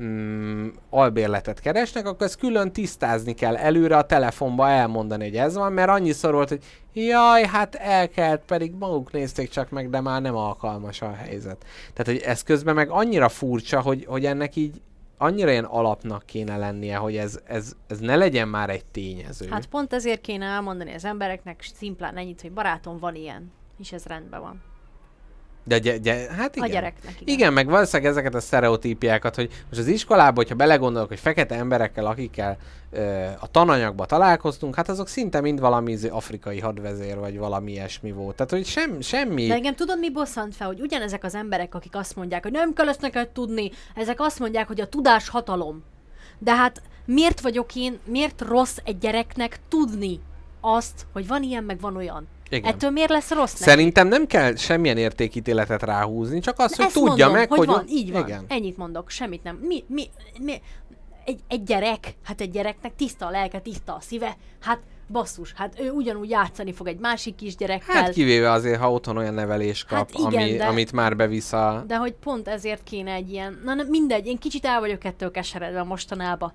mm, 0.00 0.68
albérletet 0.90 1.60
keresnek, 1.60 2.06
akkor 2.06 2.26
ezt 2.26 2.38
külön 2.38 2.72
tisztázni 2.72 3.32
kell 3.34 3.56
előre 3.56 3.96
a 3.96 4.06
telefonba 4.06 4.68
elmondani, 4.68 5.24
hogy 5.24 5.36
ez 5.36 5.54
van, 5.54 5.72
mert 5.72 5.88
annyiszor 5.88 6.32
volt, 6.32 6.48
hogy 6.48 6.62
jaj, 6.92 7.46
hát 7.46 7.74
elkelt, 7.74 8.42
pedig 8.46 8.72
maguk 8.78 9.12
nézték 9.12 9.50
csak 9.50 9.70
meg, 9.70 9.90
de 9.90 10.00
már 10.00 10.22
nem 10.22 10.36
alkalmas 10.36 11.02
a 11.02 11.12
helyzet. 11.12 11.64
Tehát, 11.92 12.12
hogy 12.12 12.30
ez 12.30 12.42
közben 12.42 12.74
meg 12.74 12.90
annyira 12.90 13.28
furcsa, 13.28 13.80
hogy, 13.80 14.04
hogy 14.04 14.24
ennek 14.24 14.56
így 14.56 14.80
annyira 15.18 15.50
ilyen 15.50 15.64
alapnak 15.64 16.22
kéne 16.26 16.56
lennie, 16.56 16.96
hogy 16.96 17.16
ez, 17.16 17.40
ez, 17.44 17.72
ez 17.86 17.98
ne 17.98 18.16
legyen 18.16 18.48
már 18.48 18.70
egy 18.70 18.84
tényező. 18.84 19.48
Hát 19.48 19.66
pont 19.66 19.92
ezért 19.92 20.20
kéne 20.20 20.46
elmondani 20.46 20.94
az 20.94 21.04
embereknek 21.04 21.70
szimplán 21.74 22.16
ennyit, 22.16 22.40
hogy 22.40 22.52
barátom 22.52 22.98
van 22.98 23.14
ilyen, 23.14 23.52
és 23.78 23.92
ez 23.92 24.04
rendben 24.04 24.40
van. 24.40 24.62
De 25.68 25.78
gy- 25.78 26.00
gy- 26.00 26.26
hát 26.36 26.56
igen. 26.56 26.68
A 26.68 26.72
gyereknek, 26.72 27.20
igen. 27.20 27.34
Igen, 27.34 27.52
meg 27.52 27.66
valószínűleg 27.66 28.10
ezeket 28.10 28.34
a 28.34 28.40
sztereotípiákat, 28.40 29.34
hogy 29.34 29.50
most 29.68 29.80
az 29.80 29.86
iskolában, 29.86 30.34
hogyha 30.34 30.54
belegondolok, 30.54 31.08
hogy 31.08 31.18
fekete 31.18 31.54
emberekkel, 31.54 32.06
akikkel 32.06 32.56
ö, 32.90 33.24
a 33.40 33.46
tananyagba 33.50 34.06
találkoztunk, 34.06 34.74
hát 34.74 34.88
azok 34.88 35.08
szinte 35.08 35.40
mind 35.40 35.60
valami 35.60 35.96
afrikai 36.10 36.60
hadvezér, 36.60 37.18
vagy 37.18 37.38
valami 37.38 37.70
ilyesmi 37.70 38.12
volt. 38.12 38.36
Tehát, 38.36 38.50
hogy 38.50 38.66
sem, 38.66 39.00
semmi... 39.00 39.46
De 39.46 39.54
engem 39.54 39.74
tudod, 39.74 39.98
mi 39.98 40.10
bosszant 40.10 40.54
fel, 40.54 40.66
hogy 40.66 40.80
ugyanezek 40.80 41.24
az 41.24 41.34
emberek, 41.34 41.74
akik 41.74 41.96
azt 41.96 42.16
mondják, 42.16 42.42
hogy 42.42 42.52
nem 42.52 42.72
kell 42.72 42.88
ezt 42.88 43.00
neked 43.00 43.28
tudni, 43.28 43.70
ezek 43.94 44.20
azt 44.20 44.38
mondják, 44.38 44.66
hogy 44.66 44.80
a 44.80 44.88
tudás 44.88 45.28
hatalom. 45.28 45.84
De 46.38 46.54
hát 46.54 46.82
miért 47.04 47.40
vagyok 47.40 47.74
én, 47.74 47.98
miért 48.04 48.40
rossz 48.40 48.76
egy 48.84 48.98
gyereknek 48.98 49.58
tudni 49.68 50.20
azt, 50.60 51.06
hogy 51.12 51.26
van 51.26 51.42
ilyen, 51.42 51.64
meg 51.64 51.80
van 51.80 51.96
olyan? 51.96 52.28
Igen. 52.48 52.72
Ettől 52.72 52.90
miért 52.90 53.10
lesz 53.10 53.30
rossz 53.30 53.52
neki? 53.52 53.62
Szerintem 53.62 54.08
nem 54.08 54.26
kell 54.26 54.56
semmilyen 54.56 54.96
értékítéletet 54.96 55.82
ráhúzni, 55.82 56.40
csak 56.40 56.58
az, 56.58 56.76
hogy 56.76 56.84
Ezt 56.84 56.94
tudja 56.94 57.08
mondom, 57.10 57.32
meg, 57.32 57.48
hogy, 57.48 57.58
hogy... 57.58 57.66
van, 57.66 57.84
így 57.88 58.12
van. 58.12 58.26
Igen. 58.26 58.44
Ennyit 58.48 58.76
mondok, 58.76 59.10
semmit 59.10 59.42
nem. 59.42 59.56
Mi, 59.56 59.84
mi, 59.86 60.06
mi, 60.40 60.60
egy, 61.24 61.40
egy 61.48 61.62
gyerek, 61.62 62.14
hát 62.24 62.40
egy 62.40 62.50
gyereknek 62.50 62.92
tiszta 62.96 63.26
a 63.26 63.30
lelke, 63.30 63.58
tiszta 63.58 63.94
a 63.94 64.00
szíve, 64.00 64.36
hát 64.60 64.78
basszus, 65.08 65.52
hát 65.56 65.80
ő 65.80 65.90
ugyanúgy 65.90 66.30
játszani 66.30 66.72
fog 66.72 66.86
egy 66.86 66.98
másik 66.98 67.34
kisgyerekkel. 67.34 67.94
Hát 67.94 68.12
kivéve 68.12 68.50
azért, 68.50 68.80
ha 68.80 68.92
otthon 68.92 69.16
olyan 69.16 69.34
nevelés 69.34 69.84
kap, 69.84 69.98
Hát 69.98 70.10
igen, 70.14 70.42
ami, 70.42 70.56
de- 70.56 70.66
amit 70.66 70.92
már 70.92 71.16
bevisz 71.16 71.52
a... 71.52 71.84
De 71.86 71.96
hogy 71.96 72.12
pont 72.12 72.48
ezért 72.48 72.82
kéne 72.82 73.12
egy 73.12 73.30
ilyen, 73.30 73.60
na 73.64 73.74
mindegy, 73.88 74.26
én 74.26 74.38
kicsit 74.38 74.64
el 74.64 74.80
vagyok 74.80 75.04
ettől 75.04 75.30
keseredve 75.30 75.82
mostanában. 75.82 76.52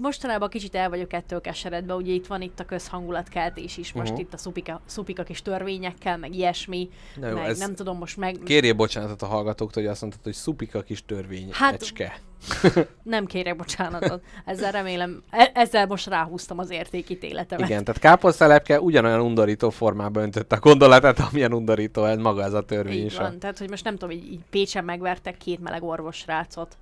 Mostanában 0.00 0.48
kicsit 0.48 0.74
el 0.74 0.88
vagyok 0.88 1.12
ettől 1.12 1.40
keseredve, 1.40 1.94
ugye 1.94 2.12
itt 2.12 2.26
van 2.26 2.42
itt 2.42 2.60
a 2.60 2.64
közhangulatkeltés 2.64 3.76
is, 3.76 3.92
most 3.92 4.10
Mhm. 4.12 4.20
itt 4.20 4.32
a 4.34 4.36
szupika, 4.36 4.80
szupika 4.86 5.22
kis 5.22 5.42
törvényekkel, 5.42 6.18
meg 6.18 6.34
ilyesmi, 6.34 6.88
Na 7.20 7.28
jó, 7.28 7.34
meg 7.34 7.48
ez- 7.48 7.58
nem 7.58 7.74
tudom 7.74 7.98
most 7.98 8.16
meg, 8.16 8.36
Kérjél 8.44 8.72
bocsánatot 8.74 9.22
a 9.22 9.26
hallgatóktól, 9.26 9.82
hogy 9.82 9.92
azt 9.92 10.00
mondtad, 10.00 10.22
hogy 10.24 10.32
szupika 10.32 10.82
kis 10.82 11.04
törvény, 11.06 11.48
Hát- 11.52 11.74
ecske. 11.74 12.20
nem 13.02 13.26
kérek 13.26 13.56
bocsánatot. 13.56 14.22
Ezzel 14.44 14.72
remélem, 14.72 15.22
e- 15.30 15.50
ezzel 15.54 15.86
most 15.86 16.06
ráhúztam 16.06 16.58
az 16.58 16.70
értékítéletemet. 16.70 17.68
Igen, 17.68 17.84
tehát 17.84 18.00
káposztelepke 18.00 18.80
ugyanolyan 18.80 19.20
undorító 19.20 19.70
formában 19.70 20.22
öntötte 20.22 20.56
a 20.56 20.58
gondolatát, 20.58 21.18
amilyen 21.18 21.52
undorító 21.52 22.04
ez 22.04 22.18
maga 22.18 22.42
ez 22.42 22.52
a 22.52 22.62
törvény 22.64 22.98
Így 22.98 23.04
is. 23.04 23.16
van, 23.16 23.38
tehát 23.38 23.58
hogy 23.58 23.70
most 23.70 23.84
nem 23.84 23.96
tudom, 23.96 24.10
így, 24.16 24.32
így 24.32 24.40
Pécsen 24.50 24.84
megvertek 24.84 25.36
két 25.36 25.60
meleg 25.60 25.82
orvosrácot. 25.82 26.76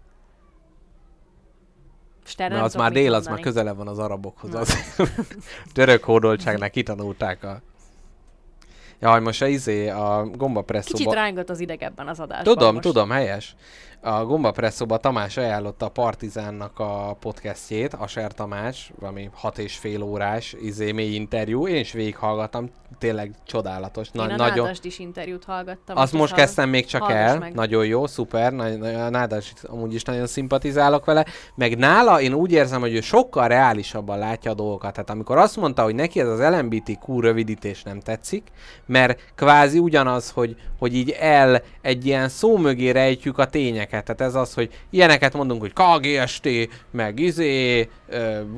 És 2.26 2.34
te 2.34 2.44
erre 2.44 2.54
Mert 2.54 2.66
az 2.66 2.74
már 2.74 2.92
dél, 2.92 3.06
az 3.06 3.12
mondani. 3.12 3.34
már 3.34 3.44
közelebb 3.44 3.76
van 3.76 3.88
az 3.88 3.98
arabokhoz. 3.98 4.54
Az 4.54 4.76
török 5.74 6.04
hódoltságnál 6.04 6.70
kitanulták 6.70 7.44
a... 7.44 7.60
Jaj, 9.00 9.20
most 9.20 9.42
a 9.42 9.46
izé, 9.46 9.88
a 9.88 10.28
gombapresszóba... 10.36 10.96
Kicsit 10.96 11.12
rángat 11.12 11.50
az 11.50 11.60
ideg 11.60 11.82
ebben 11.82 12.08
az 12.08 12.20
adásban 12.20 12.54
Tudom, 12.54 12.74
most. 12.74 12.86
tudom, 12.86 13.10
helyes. 13.10 13.56
A 14.04 14.24
Gombapresszóba 14.24 14.96
Tamás 14.96 15.36
ajánlotta 15.36 15.86
a 15.86 15.88
Partizánnak 15.88 16.78
a 16.78 17.16
podcastjét, 17.20 17.94
a 17.94 18.06
Ser 18.06 18.32
Tamás, 18.32 18.92
valami 18.98 19.30
hat 19.34 19.58
és 19.58 19.76
fél 19.76 20.02
órás 20.02 20.56
izé, 20.62 20.92
mély 20.92 21.14
interjú. 21.14 21.66
Én 21.66 21.76
is 21.76 21.92
végighallgattam, 21.92 22.68
tényleg 22.98 23.34
csodálatos. 23.46 24.08
Én 24.12 24.22
a 24.22 24.26
nagyon, 24.26 24.64
Nádasd 24.64 24.84
is 24.84 24.98
interjút 24.98 25.44
hallgattam. 25.44 25.96
azt 25.96 26.12
most 26.12 26.34
kezdtem 26.34 26.68
még 26.68 26.86
csak 26.86 27.10
el, 27.10 27.38
meg. 27.38 27.54
nagyon 27.54 27.86
jó, 27.86 28.06
szuper, 28.06 28.52
nagy, 28.52 28.80
a 28.84 29.10
Nádas 29.10 29.52
amúgy 29.62 29.94
is 29.94 30.02
nagyon 30.02 30.26
szimpatizálok 30.26 31.04
vele, 31.04 31.24
meg 31.54 31.78
nála 31.78 32.20
én 32.20 32.34
úgy 32.34 32.52
érzem, 32.52 32.80
hogy 32.80 32.94
ő 32.94 33.00
sokkal 33.00 33.48
reálisabban 33.48 34.18
látja 34.18 34.50
a 34.50 34.54
dolgokat. 34.54 34.92
Tehát 34.92 35.10
amikor 35.10 35.38
azt 35.38 35.56
mondta, 35.56 35.82
hogy 35.82 35.94
neki 35.94 36.20
ez 36.20 36.28
az 36.28 36.40
LMBTQ 36.40 37.20
rövidítés 37.20 37.82
nem 37.82 38.00
tetszik, 38.00 38.48
mert 38.86 39.32
kvázi 39.34 39.78
ugyanaz, 39.78 40.30
hogy, 40.30 40.56
hogy 40.82 40.96
így 40.96 41.16
el 41.20 41.62
egy 41.82 42.06
ilyen 42.06 42.28
szó 42.28 42.56
mögé 42.56 42.90
rejtjük 42.90 43.38
a 43.38 43.46
tényeket. 43.46 44.04
Tehát 44.04 44.20
ez 44.20 44.34
az, 44.34 44.54
hogy 44.54 44.70
ilyeneket 44.90 45.32
mondunk, 45.32 45.60
hogy 45.60 45.72
KGST, 45.72 46.48
meg 46.90 47.18
izé, 47.18 47.88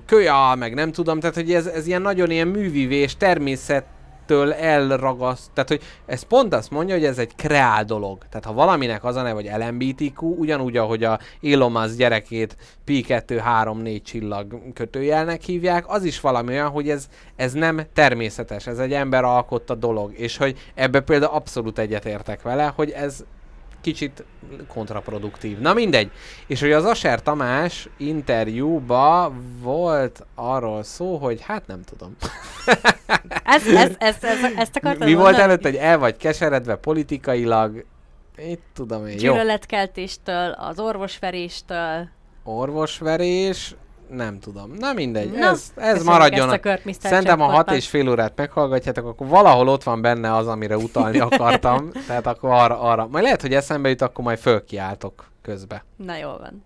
kölyá, 0.06 0.54
meg 0.54 0.74
nem 0.74 0.92
tudom, 0.92 1.20
tehát 1.20 1.34
hogy 1.34 1.52
ez, 1.52 1.66
ez 1.66 1.86
ilyen 1.86 2.02
nagyon 2.02 2.30
ilyen 2.30 2.48
művivé 2.48 2.96
és 2.96 3.16
természet 3.16 3.84
től 4.26 4.52
elragaszt, 4.52 5.50
tehát 5.52 5.68
hogy 5.68 5.82
ez 6.06 6.22
pont 6.22 6.54
azt 6.54 6.70
mondja, 6.70 6.94
hogy 6.94 7.04
ez 7.04 7.18
egy 7.18 7.34
kreál 7.34 7.84
dolog. 7.84 8.18
Tehát 8.28 8.44
ha 8.44 8.52
valaminek 8.52 9.04
az 9.04 9.16
a 9.16 9.22
neve, 9.22 9.34
hogy 9.34 9.50
LMBTQ, 9.58 10.26
ugyanúgy, 10.26 10.76
ahogy 10.76 11.04
a 11.04 11.18
Elon 11.42 11.72
Musk 11.72 11.96
gyerekét 11.96 12.56
P2, 12.86 13.40
3, 13.42 13.78
4 13.78 14.02
csillag 14.02 14.72
kötőjelnek 14.74 15.42
hívják, 15.42 15.84
az 15.88 16.04
is 16.04 16.20
valami 16.20 16.52
olyan, 16.52 16.70
hogy 16.70 16.90
ez, 16.90 17.08
ez 17.36 17.52
nem 17.52 17.80
természetes, 17.92 18.66
ez 18.66 18.78
egy 18.78 18.92
ember 18.92 19.24
alkotta 19.24 19.74
dolog, 19.74 20.12
és 20.18 20.36
hogy 20.36 20.58
ebbe 20.74 21.00
például 21.00 21.34
abszolút 21.34 21.78
egyetértek 21.78 22.42
vele, 22.42 22.72
hogy 22.76 22.90
ez 22.90 23.24
kicsit 23.84 24.24
kontraproduktív. 24.68 25.58
Na 25.58 25.74
mindegy. 25.74 26.10
És 26.46 26.60
hogy 26.60 26.72
az 26.72 26.84
Aser 26.84 27.22
Tamás 27.22 27.88
interjúba 27.96 29.32
volt 29.60 30.26
arról 30.34 30.82
szó, 30.82 31.16
hogy 31.16 31.40
hát 31.42 31.66
nem 31.66 31.82
tudom. 31.82 32.16
Ez, 33.44 33.66
ez, 33.66 33.94
ez, 33.98 34.16
ez, 34.20 34.38
ezt 34.56 34.76
akartad 34.76 35.08
Mi 35.08 35.14
volt 35.14 35.36
előtt, 35.36 35.62
hogy 35.62 35.76
el 35.76 35.98
vagy 35.98 36.16
keseredve 36.16 36.76
politikailag, 36.76 37.84
itt 38.36 38.62
tudom 38.74 39.06
én, 39.06 39.18
jó, 39.20 39.32
Gyűlöletkeltéstől, 39.32 40.50
az 40.50 40.78
orvosveréstől. 40.78 42.08
orvosverés, 42.44 43.74
nem 44.08 44.40
tudom. 44.40 44.70
Na 44.70 44.92
mindegy, 44.92 45.30
Na, 45.30 45.48
ez, 45.48 45.72
ez 45.76 46.04
maradjon. 46.04 46.46
ezt 46.48 46.56
a 46.56 46.60
kört, 46.60 46.84
Mr. 46.84 46.94
Szerintem 47.00 47.40
a 47.40 47.44
hat 47.46 47.70
és 47.70 47.88
fél 47.88 48.08
órát 48.10 48.32
meghallgatjátok, 48.36 49.06
akkor 49.06 49.26
valahol 49.26 49.68
ott 49.68 49.82
van 49.82 50.00
benne 50.00 50.34
az, 50.34 50.46
amire 50.46 50.76
utalni 50.76 51.18
akartam. 51.30 51.90
Tehát 52.06 52.26
akkor 52.26 52.50
arra, 52.50 52.80
arra. 52.80 53.06
Majd 53.06 53.24
lehet, 53.24 53.40
hogy 53.40 53.54
eszembe 53.54 53.88
jut, 53.88 54.02
akkor 54.02 54.24
majd 54.24 54.38
fölkiáltok 54.38 55.30
közbe. 55.42 55.84
Na 55.96 56.16
jól 56.16 56.38
van. 56.38 56.64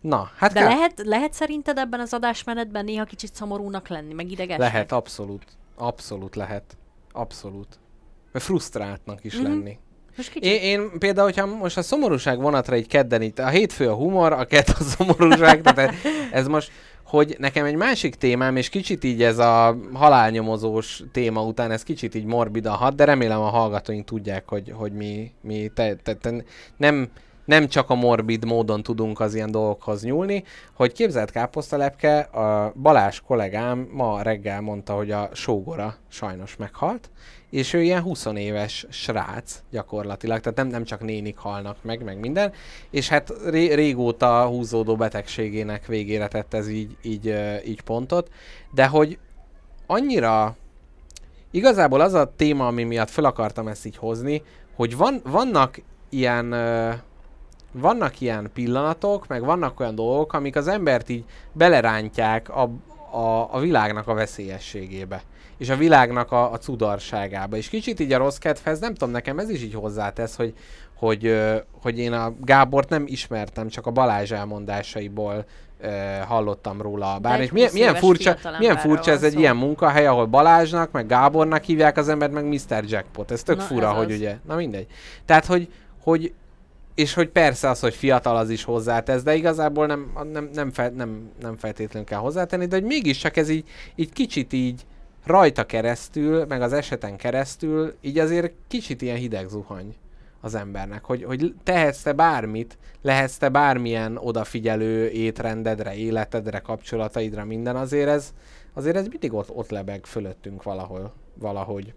Na, 0.00 0.30
hát 0.36 0.52
De 0.52 0.60
kár- 0.60 0.68
lehet, 0.72 1.00
lehet 1.04 1.32
szerinted 1.32 1.78
ebben 1.78 2.00
az 2.00 2.12
adásmenetben 2.14 2.84
néha 2.84 3.04
kicsit 3.04 3.34
szomorúnak 3.34 3.88
lenni, 3.88 4.12
meg 4.14 4.30
idegesnek? 4.30 4.58
Lehet, 4.72 4.92
abszolút. 4.92 5.44
Abszolút 5.76 6.36
lehet. 6.36 6.76
Abszolút. 7.12 7.78
Mert 8.32 8.44
frusztráltnak 8.44 9.24
is 9.24 9.34
Mhm. 9.34 9.42
lenni. 9.42 9.78
Kicsit. 10.16 10.44
Én, 10.44 10.60
én 10.60 10.90
például, 10.98 11.26
hogyha 11.26 11.46
most 11.46 11.76
a 11.76 11.82
szomorúság 11.82 12.40
vonatra 12.40 12.74
egy 12.74 12.86
kedden 12.86 13.22
itt, 13.22 13.38
a 13.38 13.48
hétfő 13.48 13.88
a 13.88 13.94
humor, 13.94 14.32
a 14.32 14.44
kett 14.44 14.68
a 14.68 14.82
szomorúság, 14.82 15.60
tehát 15.60 15.94
ez 16.32 16.46
most, 16.46 16.70
hogy 17.04 17.36
nekem 17.38 17.64
egy 17.64 17.74
másik 17.74 18.14
témám, 18.14 18.56
és 18.56 18.68
kicsit 18.68 19.04
így 19.04 19.22
ez 19.22 19.38
a 19.38 19.76
halálnyomozós 19.92 21.02
téma 21.12 21.42
után, 21.42 21.70
ez 21.70 21.82
kicsit 21.82 22.14
így 22.14 22.24
morbidan 22.24 22.74
hat, 22.74 22.94
de 22.94 23.04
remélem 23.04 23.40
a 23.40 23.48
hallgatóink 23.48 24.04
tudják, 24.04 24.48
hogy, 24.48 24.72
hogy 24.74 24.92
mi, 24.92 25.32
mi 25.40 25.70
te, 25.74 25.94
te, 25.94 26.14
te, 26.14 26.44
nem, 26.76 27.08
nem 27.44 27.68
csak 27.68 27.90
a 27.90 27.94
morbid 27.94 28.44
módon 28.44 28.82
tudunk 28.82 29.20
az 29.20 29.34
ilyen 29.34 29.50
dolgokhoz 29.50 30.02
nyúlni, 30.02 30.44
hogy 30.72 30.92
képzelt 30.92 31.30
káposztalepke, 31.30 32.18
a 32.18 32.72
Balázs 32.82 33.20
kollégám 33.26 33.88
ma 33.92 34.22
reggel 34.22 34.60
mondta, 34.60 34.94
hogy 34.94 35.10
a 35.10 35.28
sógora 35.32 35.96
sajnos 36.08 36.56
meghalt, 36.56 37.10
és 37.54 37.72
ő 37.72 37.82
ilyen 37.82 38.02
20 38.02 38.26
éves 38.34 38.86
srác 38.90 39.62
gyakorlatilag, 39.70 40.40
tehát 40.40 40.58
nem, 40.58 40.66
nem 40.66 40.84
csak 40.84 41.00
nénik 41.00 41.36
halnak 41.36 41.76
meg, 41.82 42.02
meg 42.02 42.18
minden, 42.18 42.52
és 42.90 43.08
hát 43.08 43.32
ré, 43.46 43.72
régóta 43.72 44.46
húzódó 44.46 44.96
betegségének 44.96 45.86
végére 45.86 46.28
tett 46.28 46.54
ez 46.54 46.68
így, 46.68 46.96
így, 47.02 47.34
így 47.66 47.80
pontot, 47.80 48.30
de 48.70 48.86
hogy 48.86 49.18
annyira 49.86 50.56
igazából 51.50 52.00
az 52.00 52.14
a 52.14 52.32
téma, 52.36 52.66
ami 52.66 52.82
miatt 52.82 53.10
fel 53.10 53.24
akartam 53.24 53.68
ezt 53.68 53.86
így 53.86 53.96
hozni, 53.96 54.42
hogy 54.74 54.96
van, 54.96 55.20
vannak 55.24 55.80
ilyen 56.08 56.54
vannak 57.72 58.20
ilyen 58.20 58.50
pillanatok, 58.54 59.26
meg 59.26 59.44
vannak 59.44 59.80
olyan 59.80 59.94
dolgok, 59.94 60.32
amik 60.32 60.56
az 60.56 60.68
embert 60.68 61.08
így 61.08 61.24
belerántják 61.52 62.48
a, 62.48 62.70
a, 63.10 63.54
a 63.54 63.60
világnak 63.60 64.08
a 64.08 64.14
veszélyességébe. 64.14 65.22
És 65.58 65.68
a 65.68 65.76
világnak 65.76 66.32
a, 66.32 66.52
a 66.52 66.58
cudarságába. 66.58 67.56
És 67.56 67.68
kicsit 67.68 68.00
így 68.00 68.12
a 68.12 68.18
rossz 68.18 68.36
kedvhez, 68.36 68.80
nem 68.80 68.94
tudom, 68.94 69.10
nekem 69.10 69.38
ez 69.38 69.50
is 69.50 69.62
így 69.62 69.74
hozzátesz, 69.74 70.36
hogy, 70.36 70.54
hogy, 70.94 71.40
hogy 71.82 71.98
én 71.98 72.12
a 72.12 72.34
Gábort 72.40 72.88
nem 72.88 73.04
ismertem, 73.06 73.68
csak 73.68 73.86
a 73.86 73.90
Balázs 73.90 74.32
elmondásaiból 74.32 75.44
hallottam 76.26 76.82
róla. 76.82 77.18
Bár 77.18 77.40
és 77.40 77.50
milyen, 77.50 77.68
20 77.68 77.78
milyen 77.78 77.94
furcsa, 77.94 78.36
milyen 78.58 78.76
furcsa 78.76 79.10
ez 79.10 79.16
van 79.16 79.26
egy 79.28 79.34
szó. 79.34 79.38
ilyen 79.38 79.56
munkahely, 79.56 80.06
ahol 80.06 80.26
Balázsnak, 80.26 80.90
meg 80.90 81.06
Gábornak 81.06 81.62
hívják 81.62 81.96
az 81.96 82.08
embert, 82.08 82.32
meg 82.32 82.44
Mr. 82.44 82.84
Jackpot. 82.86 83.30
Ez 83.30 83.42
tök 83.42 83.56
Na, 83.56 83.62
fura, 83.62 83.88
ez 83.88 83.96
hogy 83.96 84.10
az. 84.10 84.18
ugye, 84.18 84.36
na 84.46 84.56
mindegy. 84.56 84.86
Tehát, 85.24 85.46
hogy, 85.46 85.68
hogy 86.02 86.32
és 86.94 87.14
hogy 87.14 87.28
persze 87.28 87.68
az, 87.68 87.80
hogy 87.80 87.94
fiatal 87.94 88.36
az 88.36 88.50
is 88.50 88.64
hozzátesz, 88.64 89.22
de 89.22 89.34
igazából 89.34 89.86
nem, 89.86 90.12
nem, 90.32 90.50
nem, 90.54 90.70
fel, 90.70 90.90
nem, 90.90 91.30
nem 91.40 91.56
feltétlenül 91.56 92.08
kell 92.08 92.18
hozzátenni, 92.18 92.66
de 92.66 92.76
hogy 92.76 92.84
mégiscsak 92.84 93.36
ez 93.36 93.48
így, 93.48 93.64
így 93.94 94.12
kicsit 94.12 94.52
így 94.52 94.82
rajta 95.24 95.66
keresztül, 95.66 96.44
meg 96.46 96.62
az 96.62 96.72
eseten 96.72 97.16
keresztül, 97.16 97.94
így 98.00 98.18
azért 98.18 98.52
kicsit 98.68 99.02
ilyen 99.02 99.16
hideg 99.16 99.48
zuhany 99.48 99.94
az 100.40 100.54
embernek, 100.54 101.04
hogy, 101.04 101.24
hogy 101.24 101.54
tehetsz 101.62 102.02
te 102.02 102.12
bármit, 102.12 102.78
lehetsz 103.02 103.36
te 103.36 103.48
bármilyen 103.48 104.16
odafigyelő 104.16 105.08
étrendedre, 105.08 105.94
életedre, 105.94 106.58
kapcsolataidra, 106.58 107.44
minden, 107.44 107.76
azért 107.76 108.08
ez, 108.08 108.34
azért 108.72 108.96
ez 108.96 109.06
mindig 109.06 109.32
ott, 109.32 109.50
ott 109.50 109.70
lebeg 109.70 110.06
fölöttünk 110.06 110.62
valahol, 110.62 111.12
valahogy. 111.34 111.94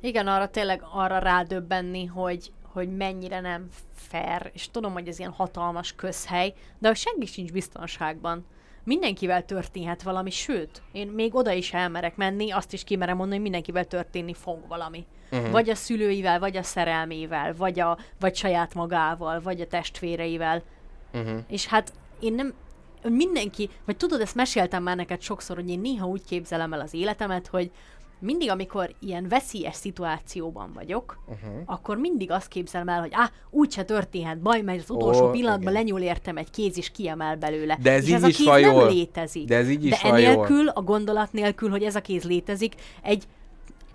Igen, 0.00 0.26
arra 0.26 0.48
tényleg 0.48 0.82
arra 0.92 1.18
rádöbbenni, 1.18 2.04
hogy, 2.04 2.52
hogy 2.62 2.96
mennyire 2.96 3.40
nem 3.40 3.68
fair, 3.94 4.50
és 4.52 4.70
tudom, 4.70 4.92
hogy 4.92 5.08
ez 5.08 5.18
ilyen 5.18 5.30
hatalmas 5.30 5.92
közhely, 5.92 6.54
de 6.78 6.94
senki 6.94 7.26
sincs 7.26 7.52
biztonságban. 7.52 8.44
Mindenkivel 8.84 9.44
történhet 9.44 10.02
valami, 10.02 10.30
sőt, 10.30 10.82
én 10.92 11.08
még 11.08 11.34
oda 11.34 11.52
is 11.52 11.72
elmerek 11.72 12.16
menni, 12.16 12.50
azt 12.50 12.72
is 12.72 12.84
kimerem 12.84 13.16
mondani, 13.16 13.34
hogy 13.34 13.42
mindenkivel 13.42 13.84
történni 13.84 14.34
fog 14.34 14.58
valami. 14.68 15.06
Uh-huh. 15.30 15.50
Vagy 15.50 15.70
a 15.70 15.74
szülőivel, 15.74 16.38
vagy 16.38 16.56
a 16.56 16.62
szerelmével, 16.62 17.54
vagy, 17.56 17.80
a, 17.80 17.98
vagy 18.20 18.34
saját 18.34 18.74
magával, 18.74 19.40
vagy 19.40 19.60
a 19.60 19.66
testvéreivel. 19.66 20.62
Uh-huh. 21.12 21.38
És 21.48 21.66
hát 21.66 21.92
én 22.20 22.34
nem, 22.34 22.54
mindenki, 23.08 23.70
vagy 23.84 23.96
tudod, 23.96 24.20
ezt 24.20 24.34
meséltem 24.34 24.82
már 24.82 24.96
neked 24.96 25.20
sokszor, 25.20 25.56
hogy 25.56 25.70
én 25.70 25.80
néha 25.80 26.06
úgy 26.06 26.24
képzelem 26.24 26.72
el 26.72 26.80
az 26.80 26.94
életemet, 26.94 27.46
hogy 27.46 27.70
mindig, 28.22 28.50
amikor 28.50 28.94
ilyen 29.00 29.28
veszélyes 29.28 29.74
szituációban 29.74 30.70
vagyok, 30.74 31.18
uh-huh. 31.26 31.62
akkor 31.64 31.96
mindig 31.96 32.30
azt 32.30 32.48
képzelem 32.48 32.88
el, 32.88 33.00
hogy 33.00 33.12
ah, 33.14 33.28
úgyse 33.50 33.84
történhet 33.84 34.40
baj, 34.40 34.60
mert 34.60 34.82
az 34.82 34.90
utolsó 34.90 35.26
Ó, 35.26 35.30
pillanatban 35.30 35.72
igen. 35.72 35.84
lenyúl 35.84 36.00
értem 36.00 36.36
egy 36.36 36.50
kéz, 36.50 36.78
és 36.78 36.90
kiemel 36.90 37.36
belőle. 37.36 37.78
De 37.82 37.92
ez 37.92 38.02
és 38.02 38.08
így 38.08 38.14
ez 38.14 38.22
a 38.22 38.28
is 38.28 38.36
kéz 38.36 38.46
van 38.46 38.60
nem 38.60 38.72
jól. 38.74 38.88
létezik. 38.88 39.44
De 39.44 39.56
ez 39.56 39.68
így 39.68 39.84
is 39.84 40.00
De 40.02 40.08
enélkül, 40.08 40.68
a 40.68 40.82
gondolat 40.82 41.32
nélkül, 41.32 41.70
hogy 41.70 41.82
ez 41.82 41.94
a 41.94 42.00
kéz 42.00 42.24
létezik, 42.24 42.74
egy 43.02 43.24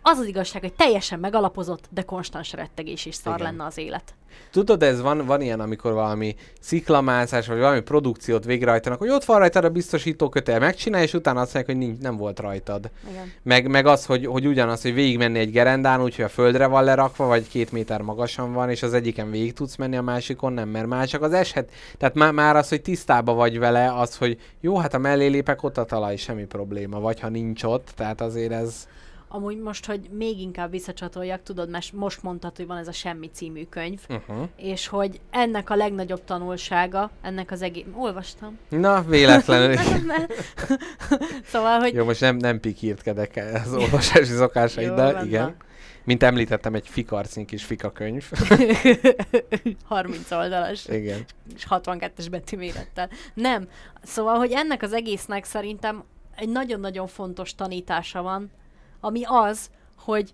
az 0.10 0.18
az 0.18 0.26
igazság, 0.26 0.62
hogy 0.62 0.74
teljesen 0.74 1.20
megalapozott, 1.20 1.86
de 1.90 2.02
konstans 2.02 2.54
rettegés 2.54 3.06
és 3.06 3.16
szar 3.16 3.40
Igen. 3.40 3.46
lenne 3.46 3.66
az 3.66 3.78
élet. 3.78 4.14
Tudod, 4.52 4.84
ez 4.84 5.02
van, 5.02 5.26
van 5.26 5.42
ilyen, 5.42 5.60
amikor 5.60 5.94
valami 5.94 6.36
sziklamászás, 6.60 7.48
vagy 7.48 7.58
valami 7.58 7.82
produkciót 7.82 8.46
végrehajtanak, 8.46 9.00
hogy 9.00 9.10
ott 9.10 9.24
van 9.24 9.40
rajtad 9.40 9.64
a 9.64 9.70
biztosító 9.70 10.30
kötel, 10.30 10.60
megcsinálj, 10.60 11.04
és 11.04 11.14
utána 11.14 11.42
azt 11.42 11.54
mondják, 11.54 11.78
hogy 11.78 11.88
nincs, 11.88 12.02
nem 12.02 12.18
volt 12.18 12.40
rajtad. 12.40 12.90
Igen. 13.10 13.32
Meg, 13.44 13.68
meg 13.68 13.86
az, 13.86 14.06
hogy, 14.06 14.26
hogy 14.26 14.48
ugyanaz, 14.48 14.82
hogy 14.82 14.94
végigmenni 14.94 15.40
egy 15.40 15.52
gerendán, 15.52 16.02
úgyhogy 16.02 16.26
a 16.26 16.30
földre 16.30 16.66
van 16.66 16.84
lerakva, 16.84 17.26
vagy 17.26 17.48
két 17.48 17.72
méter 17.72 18.02
magasan 18.02 18.54
van, 18.54 18.70
és 18.70 18.84
az 18.84 18.94
egyiken 18.94 19.32
végig 19.32 19.54
tudsz 19.54 19.76
menni, 19.76 19.98
a 19.98 20.02
másikon 20.02 20.54
nem, 20.54 20.70
mert 20.70 20.88
már 20.88 21.08
csak 21.08 21.22
az 21.22 21.34
eset. 21.34 21.72
Tehát 21.98 22.16
már, 22.16 22.32
már 22.32 22.56
az, 22.56 22.70
hogy 22.70 22.82
tisztába 22.82 23.34
vagy 23.34 23.60
vele, 23.60 23.94
az, 23.94 24.18
hogy 24.18 24.40
jó, 24.62 24.78
hát 24.78 24.94
a 24.94 24.98
mellé 24.98 25.28
lépek, 25.28 25.64
ott 25.64 25.78
a 25.78 25.86
talaj, 25.86 26.16
semmi 26.16 26.46
probléma, 26.46 27.00
vagy 27.00 27.20
ha 27.20 27.30
nincs 27.30 27.64
ott, 27.64 27.92
tehát 27.96 28.22
azért 28.22 28.52
ez... 28.52 28.88
Amúgy 29.30 29.58
most, 29.58 29.86
hogy 29.86 30.10
még 30.12 30.40
inkább 30.40 30.72
visszacsatoljak, 30.72 31.44
tudod, 31.44 31.70
mert 31.70 31.92
most 31.94 32.24
mondtad, 32.24 32.56
hogy 32.56 32.68
van 32.68 32.78
ez 32.78 32.88
a 32.88 32.92
Semmi 32.92 33.30
című 33.34 33.66
könyv, 33.70 34.00
Uh-huh. 34.10 34.48
és 34.56 34.88
hogy 34.88 35.20
ennek 35.30 35.70
a 35.70 35.76
legnagyobb 35.76 36.24
tanulsága, 36.24 37.12
ennek 37.22 37.52
az 37.52 37.62
egész... 37.62 37.86
Olvastam. 37.96 38.58
Na, 38.70 39.02
véletlenül. 39.02 39.76
szóval, 41.52 41.80
hogy 41.80 41.94
Jó, 41.94 42.06
most 42.06 42.22
nem, 42.22 42.36
nem 42.36 42.60
pikírtkedek 42.60 43.44
az 43.66 43.74
olvasási 43.74 44.34
szokásaiddal, 44.34 45.26
igen. 45.26 45.44
na. 45.44 45.66
Mint 46.04 46.24
említettem, 46.24 46.76
egy 46.76 46.88
fikarcnyi 46.88 47.46
kis 47.46 47.64
fika 47.64 47.92
könyv. 47.92 48.30
30 49.84 50.32
oldalas, 50.32 50.86
igen. 50.86 51.26
és 51.56 51.66
62-es 51.70 52.28
betű 52.32 52.58
mérettel. 52.58 53.10
Nem. 53.34 53.68
Szóval, 54.04 54.36
hogy 54.38 54.52
ennek 54.52 54.82
az 54.82 54.94
egésznek 54.94 55.44
szerintem 55.46 56.04
egy 56.36 56.50
nagyon-nagyon 56.50 57.08
fontos 57.08 57.56
tanítása 57.56 58.22
van, 58.22 58.52
ami 59.00 59.22
az, 59.26 59.70
hogy 59.98 60.34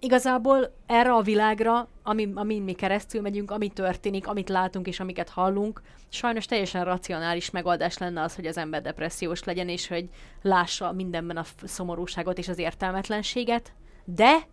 igazából 0.00 0.74
erre 0.86 1.12
a 1.12 1.22
világra, 1.22 1.88
ami, 2.02 2.30
amin 2.34 2.62
mi 2.62 2.72
keresztül 2.72 3.20
megyünk, 3.20 3.50
ami 3.50 3.68
történik, 3.68 4.26
amit 4.26 4.48
látunk 4.48 4.86
és 4.86 5.00
amiket 5.00 5.28
hallunk, 5.28 5.82
sajnos 6.08 6.46
teljesen 6.46 6.84
racionális 6.84 7.50
megoldás 7.50 7.98
lenne 7.98 8.22
az, 8.22 8.34
hogy 8.34 8.46
az 8.46 8.56
ember 8.56 8.82
depressziós 8.82 9.44
legyen, 9.44 9.68
és 9.68 9.88
hogy 9.88 10.08
lássa 10.42 10.92
mindenben 10.92 11.36
a 11.36 11.44
szomorúságot 11.64 12.38
és 12.38 12.48
az 12.48 12.58
értelmetlenséget, 12.58 13.72
de 14.04 14.46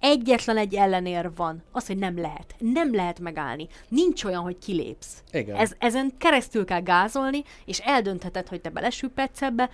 egyetlen 0.00 0.56
egy 0.56 0.74
ellenér 0.74 1.30
van, 1.36 1.62
az, 1.72 1.86
hogy 1.86 1.98
nem 1.98 2.18
lehet. 2.18 2.54
Nem 2.58 2.94
lehet 2.94 3.20
megállni. 3.20 3.68
Nincs 3.88 4.24
olyan, 4.24 4.42
hogy 4.42 4.58
kilépsz. 4.58 5.22
Igen. 5.32 5.56
Ez, 5.56 5.72
ezen 5.78 6.12
keresztül 6.18 6.64
kell 6.64 6.80
gázolni, 6.80 7.42
és 7.64 7.78
eldöntheted, 7.78 8.48
hogy 8.48 8.60
te 8.60 8.68
belesüppedsz 8.68 9.42
ebbe, 9.42 9.70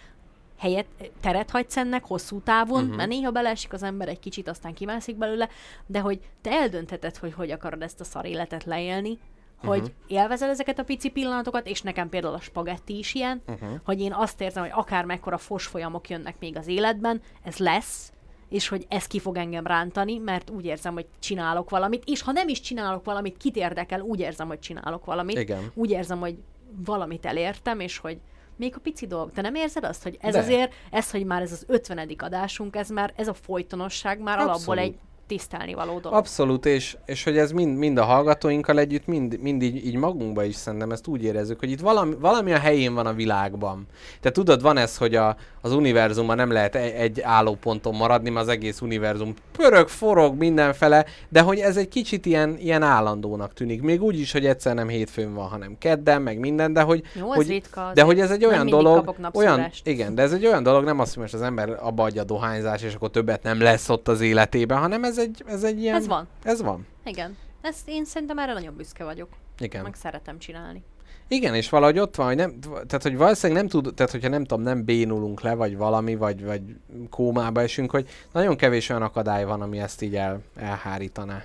helyet, 0.60 0.86
teret 1.20 1.50
hagysz 1.50 1.76
ennek 1.76 2.04
hosszú 2.04 2.40
távon, 2.40 2.82
uh-huh. 2.82 2.96
mert 2.96 3.08
néha 3.08 3.30
beleesik 3.30 3.72
az 3.72 3.82
ember 3.82 4.08
egy 4.08 4.18
kicsit, 4.18 4.48
aztán 4.48 4.74
kimászik 4.74 5.16
belőle, 5.16 5.48
de 5.86 6.00
hogy 6.00 6.20
te 6.40 6.50
eldöntheted, 6.50 7.16
hogy 7.16 7.32
hogy 7.32 7.50
akarod 7.50 7.82
ezt 7.82 8.00
a 8.00 8.04
szar 8.04 8.26
életet 8.26 8.64
leélni, 8.64 9.18
hogy 9.64 9.78
uh-huh. 9.78 9.94
élvezed 10.06 10.48
ezeket 10.48 10.78
a 10.78 10.84
pici 10.84 11.08
pillanatokat, 11.10 11.66
és 11.66 11.82
nekem 11.82 12.08
például 12.08 12.34
a 12.34 12.40
spagetti 12.40 12.98
is 12.98 13.14
ilyen, 13.14 13.42
uh-huh. 13.46 13.68
hogy 13.84 14.00
én 14.00 14.12
azt 14.12 14.40
érzem, 14.40 14.62
hogy 14.62 14.72
akár 14.74 15.04
mekkora 15.04 15.38
fosfolyamok 15.38 16.08
jönnek 16.08 16.36
még 16.38 16.56
az 16.56 16.66
életben, 16.66 17.20
ez 17.42 17.56
lesz, 17.56 18.12
és 18.48 18.68
hogy 18.68 18.86
ez 18.88 19.06
ki 19.06 19.18
fog 19.18 19.36
engem 19.36 19.66
rántani, 19.66 20.18
mert 20.18 20.50
úgy 20.50 20.64
érzem, 20.64 20.92
hogy 20.92 21.06
csinálok 21.18 21.70
valamit, 21.70 22.02
és 22.06 22.22
ha 22.22 22.32
nem 22.32 22.48
is 22.48 22.60
csinálok 22.60 23.04
valamit, 23.04 23.36
kit 23.36 23.56
érdekel, 23.56 24.00
úgy 24.00 24.20
érzem, 24.20 24.48
hogy 24.48 24.58
csinálok 24.58 25.04
valamit. 25.04 25.38
Igen. 25.38 25.70
Úgy 25.74 25.90
érzem, 25.90 26.18
hogy 26.20 26.38
valamit 26.84 27.26
elértem, 27.26 27.80
és 27.80 27.98
hogy 27.98 28.20
még 28.60 28.74
a 28.76 28.80
pici 28.80 29.06
dolog. 29.06 29.32
Te 29.32 29.40
nem 29.40 29.54
érzed 29.54 29.84
azt, 29.84 30.02
hogy 30.02 30.18
ez 30.20 30.32
De. 30.32 30.38
azért, 30.38 30.72
ez, 30.90 31.10
hogy 31.10 31.24
már 31.24 31.42
ez 31.42 31.52
az 31.52 31.64
50. 31.66 32.10
adásunk, 32.18 32.76
ez 32.76 32.88
már, 32.88 33.12
ez 33.16 33.28
a 33.28 33.34
folytonosság 33.34 34.20
már 34.20 34.38
Abszolút. 34.38 34.56
alapból 34.56 34.78
egy 34.78 34.98
tisztelni 35.30 35.74
való 35.74 35.98
dolog. 35.98 36.18
Abszolút, 36.18 36.66
és, 36.66 36.96
és 37.06 37.24
hogy 37.24 37.38
ez 37.38 37.52
mind, 37.52 37.78
mind 37.78 37.98
a 37.98 38.04
hallgatóinkkal 38.04 38.78
együtt, 38.78 39.06
mind, 39.06 39.40
mind 39.40 39.62
így, 39.62 39.86
így 39.86 39.94
magunkba 39.94 40.44
is 40.44 40.54
szerintem 40.54 40.90
ezt 40.90 41.06
úgy 41.06 41.24
érezzük, 41.24 41.58
hogy 41.58 41.70
itt 41.70 41.80
valami, 41.80 42.14
valami 42.20 42.52
a 42.52 42.58
helyén 42.58 42.94
van 42.94 43.06
a 43.06 43.12
világban. 43.12 43.86
Te 44.20 44.30
tudod, 44.30 44.62
van 44.62 44.76
ez, 44.76 44.96
hogy 44.96 45.14
a, 45.14 45.36
az 45.60 45.72
univerzumban 45.72 46.36
nem 46.36 46.52
lehet 46.52 46.74
egy, 46.74 46.92
egy 46.92 47.20
állóponton 47.20 47.94
maradni, 47.94 48.30
mert 48.30 48.46
az 48.46 48.52
egész 48.52 48.80
univerzum 48.80 49.34
pörög, 49.52 49.88
forog 49.88 50.36
mindenfele, 50.36 51.04
de 51.28 51.40
hogy 51.40 51.58
ez 51.58 51.76
egy 51.76 51.88
kicsit 51.88 52.26
ilyen, 52.26 52.56
ilyen 52.58 52.82
állandónak 52.82 53.52
tűnik. 53.52 53.82
Még 53.82 54.02
úgy 54.02 54.18
is, 54.18 54.32
hogy 54.32 54.46
egyszer 54.46 54.74
nem 54.74 54.88
hétfőn 54.88 55.34
van, 55.34 55.48
hanem 55.48 55.76
kedden, 55.78 56.22
meg 56.22 56.38
minden, 56.38 56.72
de 56.72 56.80
hogy, 56.80 57.02
Jó, 57.14 57.28
hogy, 57.28 57.48
ritka 57.48 57.90
de 57.94 58.02
hogy 58.02 58.20
ez 58.20 58.30
egy 58.30 58.44
olyan 58.44 58.66
dolog, 58.66 59.14
olyan, 59.32 59.70
igen, 59.82 60.14
de 60.14 60.22
ez 60.22 60.32
egy 60.32 60.46
olyan 60.46 60.62
dolog, 60.62 60.84
nem 60.84 61.00
azt, 61.00 61.12
hogy 61.12 61.22
most 61.22 61.34
az 61.34 61.42
ember 61.42 61.78
abba 61.80 62.02
adja 62.02 62.22
a 62.22 62.24
dohányzás, 62.24 62.82
és 62.82 62.94
akkor 62.94 63.10
többet 63.10 63.42
nem 63.42 63.60
lesz 63.60 63.88
ott 63.88 64.08
az 64.08 64.20
életében, 64.20 64.78
hanem 64.78 65.04
ez 65.04 65.19
egy, 65.20 65.44
ez 65.46 65.62
egy 65.62 65.80
ilyen... 65.80 65.94
Ez 65.94 66.06
van. 66.06 66.28
Ez 66.42 66.62
van. 66.62 66.86
Igen. 67.04 67.36
Ezt 67.60 67.88
én 67.88 68.04
szerintem 68.04 68.38
erre 68.38 68.52
nagyon 68.52 68.76
büszke 68.76 69.04
vagyok. 69.04 69.28
Igen. 69.58 69.82
Meg 69.82 69.94
szeretem 69.94 70.38
csinálni. 70.38 70.82
Igen, 71.28 71.54
és 71.54 71.68
valahogy 71.68 71.98
ott 71.98 72.16
van, 72.16 72.26
hogy 72.26 72.36
nem, 72.36 72.58
tehát 72.60 73.02
hogy 73.02 73.16
valószínűleg 73.16 73.62
nem 73.62 73.70
tud, 73.70 73.94
tehát 73.94 74.12
hogyha 74.12 74.28
nem 74.28 74.44
tudom, 74.44 74.64
nem 74.64 74.84
bénulunk 74.84 75.40
le, 75.40 75.54
vagy 75.54 75.76
valami, 75.76 76.16
vagy, 76.16 76.44
vagy 76.44 76.62
kómába 77.10 77.60
esünk, 77.60 77.90
hogy 77.90 78.08
nagyon 78.32 78.56
kevés 78.56 78.88
olyan 78.88 79.02
akadály 79.02 79.44
van, 79.44 79.60
ami 79.60 79.78
ezt 79.78 80.02
így 80.02 80.16
el, 80.16 80.40
elhárítaná. 80.56 81.44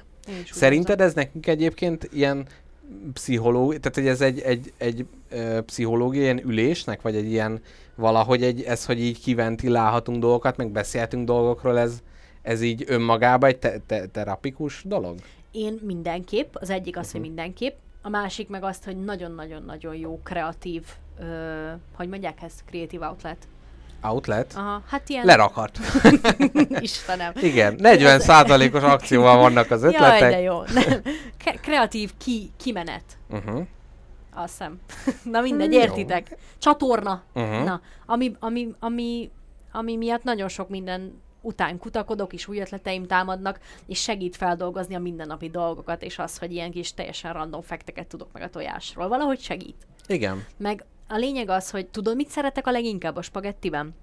Szerinted 0.51 1.01
ez 1.01 1.13
nekünk 1.13 1.47
egyébként 1.47 2.09
ilyen 2.11 2.47
pszichológiai, 3.13 3.79
tehát 3.79 3.97
hogy 3.97 4.07
ez 4.07 4.21
egy, 4.21 4.39
egy, 4.39 4.73
egy 4.77 5.05
ö, 5.29 5.61
pszichológiai 5.61 6.23
ilyen 6.23 6.41
ülésnek, 6.45 7.01
vagy 7.01 7.15
egy 7.15 7.31
ilyen 7.31 7.61
valahogy 7.95 8.43
egy, 8.43 8.61
ez, 8.61 8.85
hogy 8.85 8.99
így 8.99 9.21
kiventilálhatunk 9.21 10.19
dolgokat, 10.19 10.57
meg 10.57 10.71
beszélhetünk 10.71 11.25
dolgokról, 11.25 11.79
ez, 11.79 12.01
ez 12.45 12.61
így 12.61 12.83
önmagában 12.87 13.49
egy 13.49 13.57
te- 13.57 13.79
te- 13.85 14.05
terapikus 14.05 14.83
dolog? 14.83 15.15
Én 15.51 15.79
mindenképp, 15.81 16.55
az 16.55 16.69
egyik 16.69 16.97
az, 16.97 17.11
hogy 17.11 17.21
mindenképp, 17.21 17.75
a 18.01 18.09
másik 18.09 18.49
meg 18.49 18.63
azt, 18.63 18.83
hogy 18.83 19.03
nagyon-nagyon-nagyon 19.03 19.95
jó 19.95 20.19
kreatív, 20.23 20.83
ö, 21.19 21.71
hogy 21.95 22.09
mondják 22.09 22.41
ezt, 22.41 22.63
creative 22.69 23.07
outlet. 23.07 23.37
Outlet? 24.01 24.53
Aha, 24.55 24.81
hát 24.87 25.09
ilyen... 25.09 25.25
Lerakhat. 25.25 25.79
Istenem. 26.79 27.31
Igen, 27.41 27.75
40%-os 27.81 28.83
akcióval 28.93 29.37
vannak 29.37 29.71
az 29.71 29.81
Jaj, 29.81 29.93
ötletek. 29.93 30.31
de 30.31 30.39
jó. 30.39 30.61
Nem. 30.73 31.01
Kreatív 31.61 32.11
ki, 32.17 32.51
kimenet. 32.57 33.03
Uh-huh. 33.29 33.65
Azt 34.33 34.49
hiszem. 34.49 34.79
Na 35.33 35.41
mindegy, 35.41 35.73
értitek. 35.73 36.37
Csatorna. 36.57 37.23
Uh-huh. 37.33 37.63
Na, 37.63 37.81
ami, 38.05 38.35
ami, 38.39 38.73
ami, 38.79 39.31
ami 39.71 39.95
miatt 39.95 40.23
nagyon 40.23 40.47
sok 40.47 40.69
minden 40.69 41.21
után 41.45 41.77
kutakodok, 41.77 42.33
és 42.33 42.47
új 42.47 42.59
ötleteim 42.59 43.05
támadnak, 43.05 43.59
és 43.87 44.01
segít 44.01 44.35
feldolgozni 44.35 44.95
a 44.95 44.99
mindennapi 44.99 45.49
dolgokat, 45.49 46.01
és 46.03 46.19
az, 46.19 46.37
hogy 46.37 46.51
ilyen 46.51 46.71
kis 46.71 46.93
teljesen 46.93 47.33
random 47.33 47.61
fekteket 47.61 48.07
tudok 48.07 48.29
meg 48.31 48.41
a 48.41 48.49
tojásról. 48.49 49.07
Valahogy 49.07 49.39
segít. 49.39 49.87
Igen. 50.07 50.45
Meg 50.57 50.85
a 51.07 51.15
lényeg 51.15 51.49
az, 51.49 51.69
hogy 51.69 51.87
tudod, 51.87 52.15
mit 52.15 52.29
szeretek 52.29 52.67
a 52.67 52.71
leginkább 52.71 53.15
a 53.15 53.21
spagettiben? 53.21 53.95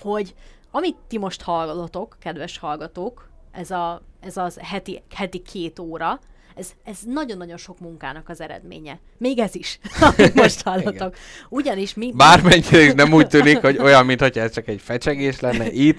Hogy 0.00 0.34
amit 0.70 0.96
ti 1.08 1.18
most 1.18 1.42
hallotok, 1.42 2.16
kedves 2.20 2.58
hallgatók, 2.58 3.28
ez, 3.52 3.70
a, 3.70 4.02
ez 4.20 4.36
az 4.36 4.58
heti, 4.62 5.02
heti 5.14 5.38
két 5.38 5.78
óra, 5.78 6.20
ez, 6.54 6.70
ez 6.84 6.98
nagyon-nagyon 7.04 7.56
sok 7.56 7.78
munkának 7.80 8.28
az 8.28 8.40
eredménye. 8.40 8.98
Még 9.18 9.38
ez 9.38 9.54
is, 9.54 9.78
amit 10.16 10.34
most 10.34 10.62
hallotok. 10.62 11.16
Ugyanis 11.48 11.94
mi... 11.94 12.12
Bármennyire 12.12 12.82
is 12.82 12.92
nem 12.92 13.12
úgy 13.12 13.26
tűnik, 13.26 13.60
hogy 13.60 13.78
olyan, 13.78 14.06
mintha 14.06 14.26
ez 14.26 14.52
csak 14.52 14.68
egy 14.68 14.80
fecsegés 14.80 15.40
lenne, 15.40 15.72
itt 15.88 15.98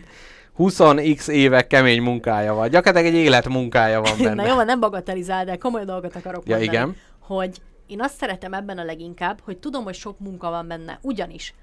20x 0.57 1.27
évek 1.27 1.67
kemény 1.67 2.01
munkája 2.01 2.53
van. 2.53 2.69
Gyakorlatilag 2.69 3.15
egy 3.15 3.19
élet 3.25 3.47
munkája 3.47 4.01
van 4.01 4.17
benne. 4.23 4.43
Na 4.43 4.47
jó, 4.47 4.61
nem 4.61 4.79
bagatelizál, 4.79 5.45
de 5.45 5.55
komoly 5.57 5.85
dolgot 5.85 6.15
akarok 6.15 6.43
Ja, 6.47 6.55
mondani. 6.57 6.75
igen. 6.77 6.95
Hogy 7.19 7.61
én 7.87 8.01
azt 8.01 8.15
szeretem 8.15 8.53
ebben 8.53 8.77
a 8.77 8.83
leginkább, 8.83 9.39
hogy 9.43 9.57
tudom, 9.57 9.83
hogy 9.83 9.95
sok 9.95 10.19
munka 10.19 10.49
van 10.49 10.67
benne. 10.67 10.99
Ugyanis, 11.01 11.53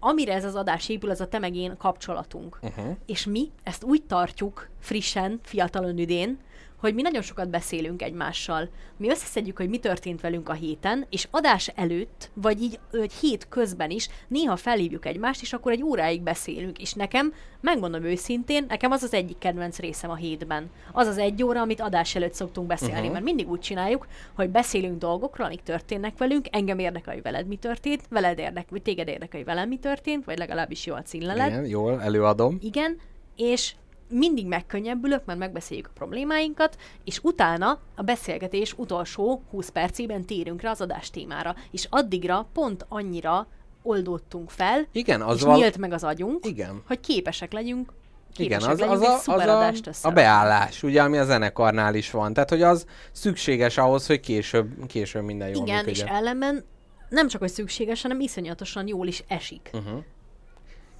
amire 0.00 0.32
ez 0.34 0.44
az 0.44 0.54
adás 0.54 0.88
épül, 0.88 1.10
az 1.10 1.20
a 1.20 1.26
te 1.28 1.38
meg 1.38 1.54
én 1.56 1.76
kapcsolatunk. 1.78 2.58
Uh-huh. 2.62 2.96
És 3.06 3.24
mi 3.26 3.50
ezt 3.62 3.84
úgy 3.84 4.02
tartjuk 4.02 4.68
frissen, 4.80 5.40
fiatalon 5.42 5.98
üdén, 5.98 6.38
hogy 6.82 6.94
mi 6.94 7.02
nagyon 7.02 7.22
sokat 7.22 7.50
beszélünk 7.50 8.02
egymással. 8.02 8.68
Mi 8.96 9.08
összeszedjük, 9.08 9.56
hogy 9.56 9.68
mi 9.68 9.78
történt 9.78 10.20
velünk 10.20 10.48
a 10.48 10.52
héten, 10.52 11.06
és 11.10 11.28
adás 11.30 11.68
előtt, 11.68 12.30
vagy 12.34 12.62
így 12.62 12.78
egy 12.92 13.12
hét 13.12 13.48
közben 13.48 13.90
is 13.90 14.08
néha 14.28 14.56
felhívjuk 14.56 15.06
egymást, 15.06 15.42
és 15.42 15.52
akkor 15.52 15.72
egy 15.72 15.82
óráig 15.82 16.22
beszélünk. 16.22 16.78
És 16.78 16.92
nekem, 16.92 17.32
megmondom 17.60 18.04
őszintén, 18.04 18.64
nekem 18.68 18.90
az 18.90 19.02
az 19.02 19.14
egyik 19.14 19.38
kedvenc 19.38 19.78
részem 19.78 20.10
a 20.10 20.14
hétben. 20.14 20.70
Az 20.92 21.06
az 21.06 21.18
egy 21.18 21.42
óra, 21.42 21.60
amit 21.60 21.80
adás 21.80 22.14
előtt 22.14 22.34
szoktunk 22.34 22.66
beszélni, 22.66 22.94
uh-huh. 22.94 23.12
mert 23.12 23.24
mindig 23.24 23.50
úgy 23.50 23.60
csináljuk, 23.60 24.06
hogy 24.34 24.50
beszélünk 24.50 24.98
dolgokról, 24.98 25.46
amik 25.46 25.62
történnek 25.62 26.18
velünk, 26.18 26.46
engem 26.50 26.78
érdekel, 26.78 27.14
hogy 27.14 27.22
veled 27.22 27.46
mi 27.46 27.56
történt, 27.56 28.02
veled 28.08 28.38
érdekel, 28.38 28.70
vagy 28.70 28.82
téged 28.82 29.08
érdekel, 29.08 29.38
hogy 29.38 29.48
velem 29.48 29.68
mi 29.68 29.78
történt, 29.78 30.24
vagy 30.24 30.38
legalábbis 30.38 30.86
jó 30.86 30.94
a 30.94 31.02
címleled. 31.02 31.50
Igen, 31.50 31.66
jól, 31.66 32.02
előadom. 32.02 32.58
Igen, 32.60 32.98
és 33.36 33.74
mindig 34.12 34.46
megkönnyebbülök, 34.46 35.24
mert 35.24 35.38
megbeszéljük 35.38 35.86
a 35.86 35.92
problémáinkat, 35.94 36.76
és 37.04 37.18
utána 37.22 37.78
a 37.96 38.02
beszélgetés 38.02 38.72
utolsó 38.76 39.42
20 39.50 39.68
percében 39.68 40.24
térünk 40.24 40.60
rá 40.60 40.70
az 40.70 40.80
adás 40.80 41.10
témára. 41.10 41.54
És 41.70 41.86
addigra 41.90 42.46
pont 42.52 42.86
annyira 42.88 43.46
oldódtunk 43.82 44.50
fel, 44.50 44.86
Igen, 44.92 45.22
az 45.22 45.36
és 45.36 45.42
val- 45.42 45.56
nyílt 45.58 45.78
meg 45.78 45.92
az 45.92 46.04
agyunk, 46.04 46.46
Igen. 46.46 46.82
hogy 46.86 47.00
képesek 47.00 47.52
legyünk 47.52 47.92
Igen, 48.36 48.58
képesek 48.58 48.72
az, 48.72 48.78
legyünk 48.78 48.96
az, 48.96 49.02
egy 49.02 49.88
a, 49.88 49.90
az 49.90 50.04
a, 50.04 50.08
a 50.08 50.12
beállás, 50.12 50.82
ugye, 50.82 51.02
ami 51.02 51.18
a 51.18 51.24
zenekarnál 51.24 51.94
is 51.94 52.10
van. 52.10 52.32
Tehát, 52.32 52.48
hogy 52.50 52.62
az 52.62 52.86
szükséges 53.12 53.78
ahhoz, 53.78 54.06
hogy 54.06 54.20
később, 54.20 54.86
később 54.86 55.22
minden 55.22 55.48
jól 55.48 55.66
Igen, 55.66 55.78
és 55.78 55.84
működjön. 55.84 56.16
ellenben 56.16 56.64
nem 57.08 57.28
csak, 57.28 57.40
hogy 57.40 57.50
szükséges, 57.50 58.02
hanem 58.02 58.20
iszonyatosan 58.20 58.86
jól 58.88 59.06
is 59.06 59.24
esik. 59.28 59.70
Uh-huh. 59.72 60.02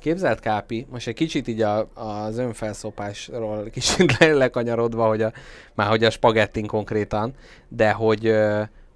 Képzelt 0.03 0.41
Kápi, 0.41 0.87
most 0.91 1.07
egy 1.07 1.15
kicsit 1.15 1.49
így 1.49 1.63
a, 1.63 1.89
az 1.95 2.39
önfelszopásról 2.39 3.71
kicsit 3.71 4.13
le, 4.19 4.33
lekanyarodva, 4.33 5.09
hogy 5.09 5.23
a, 5.23 5.33
már 5.75 5.89
hogy 5.89 6.05
a 6.05 6.11
spagettin 6.11 6.67
konkrétan, 6.67 7.35
de 7.69 7.93
hogy, 7.93 8.35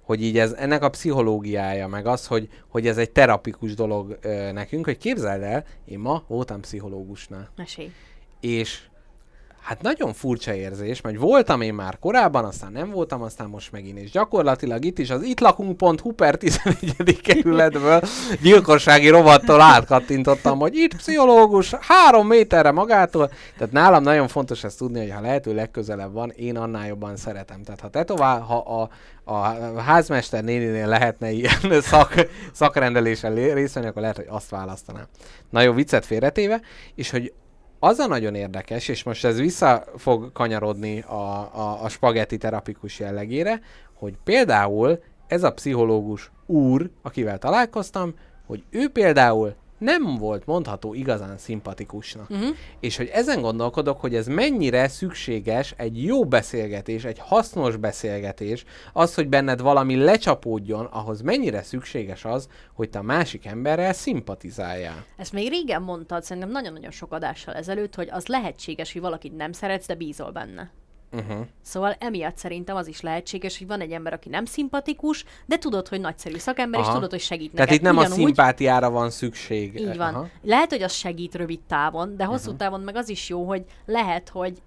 hogy 0.01 0.23
így 0.23 0.39
ez, 0.39 0.51
ennek 0.51 0.83
a 0.83 0.89
pszichológiája, 0.89 1.87
meg 1.87 2.05
az, 2.05 2.27
hogy, 2.27 2.49
hogy 2.67 2.87
ez 2.87 2.97
egy 2.97 3.11
terapikus 3.11 3.73
dolog 3.73 4.19
nekünk, 4.53 4.85
hogy 4.85 4.97
képzeld 4.97 5.41
el, 5.41 5.65
én 5.85 5.99
ma 5.99 6.23
voltam 6.27 6.61
pszichológusnál, 6.61 7.51
Mesélj. 7.55 7.91
és 8.39 8.81
hát 9.67 9.81
nagyon 9.81 10.13
furcsa 10.13 10.53
érzés, 10.53 11.01
mert 11.01 11.17
voltam 11.17 11.61
én 11.61 11.73
már 11.73 11.99
korábban, 11.99 12.45
aztán 12.45 12.71
nem 12.71 12.91
voltam, 12.91 13.21
aztán 13.21 13.49
most 13.49 13.71
megint, 13.71 13.97
és 13.97 14.11
gyakorlatilag 14.11 14.85
itt 14.85 14.99
is 14.99 15.09
az 15.09 15.23
itt 15.23 15.39
lakunk.hu 15.39 16.11
per 16.11 16.35
11. 16.35 17.21
kerületből 17.21 18.01
gyilkossági 18.41 19.09
rovattól 19.09 19.61
átkattintottam, 19.61 20.59
hogy 20.59 20.75
itt 20.75 20.95
pszichológus, 20.95 21.73
három 21.79 22.27
méterre 22.27 22.71
magától, 22.71 23.31
tehát 23.57 23.73
nálam 23.73 24.03
nagyon 24.03 24.27
fontos 24.27 24.63
ezt 24.63 24.77
tudni, 24.77 24.99
hogy 24.99 25.11
ha 25.11 25.21
lehető 25.21 25.53
legközelebb 25.53 26.13
van, 26.13 26.29
én 26.35 26.57
annál 26.57 26.87
jobban 26.87 27.15
szeretem. 27.15 27.63
Tehát 27.63 27.79
ha 27.79 27.89
tetovál, 27.89 28.39
ha 28.39 28.57
a, 28.57 28.89
a 29.33 29.79
házmester 29.81 30.43
néninél 30.43 30.87
lehetne 30.87 31.31
ilyen 31.31 31.81
szak, 31.81 32.13
szakrendelésen 32.53 33.33
lé- 33.33 33.53
részt 33.53 33.73
venni, 33.73 33.87
akkor 33.87 34.01
lehet, 34.01 34.17
hogy 34.17 34.27
azt 34.29 34.49
választanám. 34.49 35.05
Na 35.49 35.61
jó, 35.61 35.73
viccet 35.73 36.05
félretéve, 36.05 36.61
és 36.95 37.09
hogy 37.09 37.33
az 37.79 37.99
a 37.99 38.07
nagyon 38.07 38.35
érdekes, 38.35 38.87
és 38.87 39.03
most 39.03 39.25
ez 39.25 39.39
vissza 39.39 39.83
fog 39.95 40.31
kanyarodni 40.31 40.99
a, 40.99 41.13
a, 41.13 41.83
a 41.83 41.89
spagetti 41.89 42.37
terapikus 42.37 42.99
jellegére, 42.99 43.61
hogy 43.93 44.17
például 44.23 44.99
ez 45.27 45.43
a 45.43 45.53
pszichológus 45.53 46.31
úr, 46.45 46.89
akivel 47.01 47.37
találkoztam, 47.37 48.13
hogy 48.45 48.63
ő 48.69 48.89
például 48.89 49.55
nem 49.77 50.17
volt 50.17 50.45
mondható 50.45 50.93
igazán 50.93 51.37
szimpatikusnak. 51.37 52.29
Uh-huh. 52.29 52.55
És 52.79 52.97
hogy 52.97 53.07
ezen 53.07 53.41
gondolkodok, 53.41 53.99
hogy 53.99 54.15
ez 54.15 54.27
mennyire 54.27 54.87
szükséges 54.87 55.73
egy 55.77 56.03
jó 56.03 56.25
beszélgetés, 56.25 57.03
egy 57.03 57.19
hasznos 57.19 57.75
beszélgetés, 57.75 58.65
az, 58.93 59.13
hogy 59.15 59.27
benned 59.27 59.61
valami 59.61 59.95
lecsapódjon, 59.95 60.85
ahhoz 60.85 61.21
mennyire 61.21 61.61
szükséges 61.61 62.25
az, 62.25 62.47
hogy 62.73 62.89
te 62.89 62.99
a 62.99 63.01
másik 63.01 63.45
emberrel 63.45 63.93
szimpatizáljál. 63.93 65.05
Ezt 65.17 65.33
még 65.33 65.49
régen 65.49 65.81
mondtad, 65.81 66.23
szerintem 66.23 66.51
nagyon-nagyon 66.51 66.91
sok 66.91 67.13
adással 67.13 67.53
ezelőtt, 67.53 67.95
hogy 67.95 68.09
az 68.11 68.27
lehetséges, 68.27 68.93
hogy 68.93 69.01
valakit 69.01 69.35
nem 69.35 69.51
szeretsz, 69.51 69.87
de 69.87 69.95
bízol 69.95 70.31
benne. 70.31 70.71
Uh-huh. 71.11 71.45
Szóval 71.61 71.95
emiatt 71.99 72.37
szerintem 72.37 72.75
az 72.75 72.87
is 72.87 73.01
lehetséges, 73.01 73.57
hogy 73.57 73.67
van 73.67 73.81
egy 73.81 73.91
ember, 73.91 74.13
aki 74.13 74.29
nem 74.29 74.45
szimpatikus, 74.45 75.25
de 75.45 75.57
tudod, 75.57 75.87
hogy 75.87 75.99
nagyszerű 75.99 76.37
szakember, 76.37 76.79
és 76.79 76.85
Aha. 76.85 76.95
tudod, 76.95 77.09
hogy 77.09 77.19
segít 77.19 77.51
Tehát 77.51 77.69
neked. 77.69 77.75
itt 77.75 77.81
nem 77.91 77.97
a 77.97 77.99
Ugyanúgy, 78.05 78.17
szimpátiára 78.25 78.89
van 78.89 79.09
szükség. 79.09 79.79
Így 79.79 79.97
van. 79.97 80.13
Aha. 80.13 80.27
Lehet, 80.43 80.69
hogy 80.69 80.81
az 80.81 80.91
segít 80.93 81.35
rövid 81.35 81.59
távon, 81.67 82.17
de 82.17 82.23
hosszú 82.23 82.49
Mhm. 82.49 82.57
távon 82.57 82.79
meg 82.81 82.95
az 82.95 83.09
is 83.09 83.29
jó, 83.29 83.43
hogy 83.47 83.63
lehet, 83.85 84.29
hogy 84.29 84.61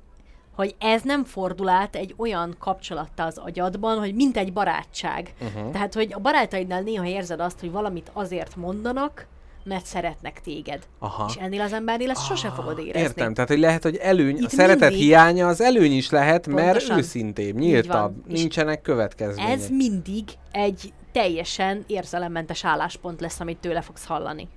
hogy 0.54 0.74
ez 0.78 1.02
nem 1.02 1.24
fordul 1.24 1.68
át 1.68 1.96
egy 1.96 2.14
olyan 2.16 2.54
kapcsolattá 2.58 3.26
az 3.26 3.38
agyadban, 3.38 3.98
hogy 3.98 4.14
mint 4.14 4.36
egy 4.36 4.52
barátság. 4.52 5.32
Uh-huh. 5.40 5.70
Tehát, 5.72 5.94
hogy 5.94 6.12
a 6.12 6.18
barátaidnál 6.18 6.82
néha 6.82 7.06
érzed 7.06 7.40
azt, 7.40 7.60
hogy 7.60 7.70
valamit 7.70 8.10
azért 8.12 8.56
mondanak, 8.56 9.26
mert 9.64 9.86
szeretnek 9.86 10.40
téged. 10.40 10.82
Aha. 10.98 11.26
És 11.28 11.34
ennél 11.36 11.60
az 11.60 11.72
embernél 11.72 12.10
ezt 12.10 12.24
sose 12.26 12.50
fogod 12.50 12.78
érezni. 12.78 13.00
Értem, 13.00 13.34
tehát 13.34 13.50
hogy 13.50 13.58
lehet, 13.58 13.82
hogy 13.82 13.96
előny, 13.96 14.34
a 14.36 14.38
Itt 14.40 14.48
szeretet 14.50 14.88
mindig- 14.88 14.98
hiánya 15.06 15.46
az 15.46 15.60
előny 15.60 15.92
is 15.92 16.10
lehet, 16.10 16.46
mert 16.46 16.64
Pontosan. 16.66 16.98
őszintébb, 16.98 17.46
Így 17.46 17.54
nyíltabb, 17.54 18.26
nincsenek 18.26 18.80
következmények. 18.82 19.52
Ez 19.52 19.68
mindig 19.68 20.24
egy 20.52 20.92
teljesen 21.12 21.84
érzelemmentes 21.86 22.64
álláspont 22.64 23.20
lesz, 23.20 23.40
amit 23.40 23.58
tőle 23.58 23.80
fogsz 23.80 24.04
hallani. 24.04 24.48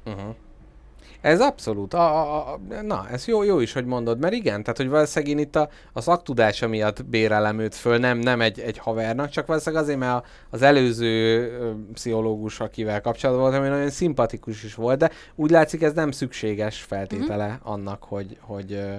Ez 1.22 1.42
abszolút. 1.42 1.94
A, 1.94 2.22
a, 2.22 2.54
a, 2.54 2.60
na, 2.82 3.08
ez 3.12 3.28
jó, 3.28 3.44
jó 3.44 3.60
is, 3.60 3.74
hogy 3.74 3.86
mondod, 3.86 4.20
mert 4.20 4.34
igen, 4.34 4.64
tehát 4.64 4.78
hogy 4.78 4.90
valószínűleg 4.90 5.38
én 5.38 5.44
itt 5.44 5.56
a, 5.56 5.70
a 5.94 6.02
szaktudása 6.02 6.68
miatt 6.68 7.06
bérelem 7.06 7.60
őt 7.60 7.76
föl, 7.76 7.98
nem, 7.98 8.18
nem 8.18 8.42
egy, 8.42 8.60
egy 8.60 8.78
havernak, 8.78 9.30
csak 9.30 9.48
valószínűleg 9.48 9.84
azért, 9.84 10.00
mert 10.00 10.12
a, 10.14 10.24
az 10.50 10.62
előző 10.62 11.42
ö, 11.60 11.72
pszichológus, 11.94 12.60
akivel 12.60 13.02
kapcsolatban 13.02 13.44
voltam, 13.44 13.70
nagyon 13.70 13.90
szimpatikus 13.90 14.64
is 14.64 14.76
volt, 14.76 14.98
de 14.98 15.12
úgy 15.36 15.50
látszik, 15.50 15.82
ez 15.82 15.94
nem 15.94 16.12
szükséges 16.12 16.82
feltétele 16.82 17.46
Mhm. 17.46 17.54
uh-huh. 17.54 17.72
annak, 17.72 18.04
hogy, 18.04 18.38
hogy, 18.42 18.74
ö, 18.74 18.94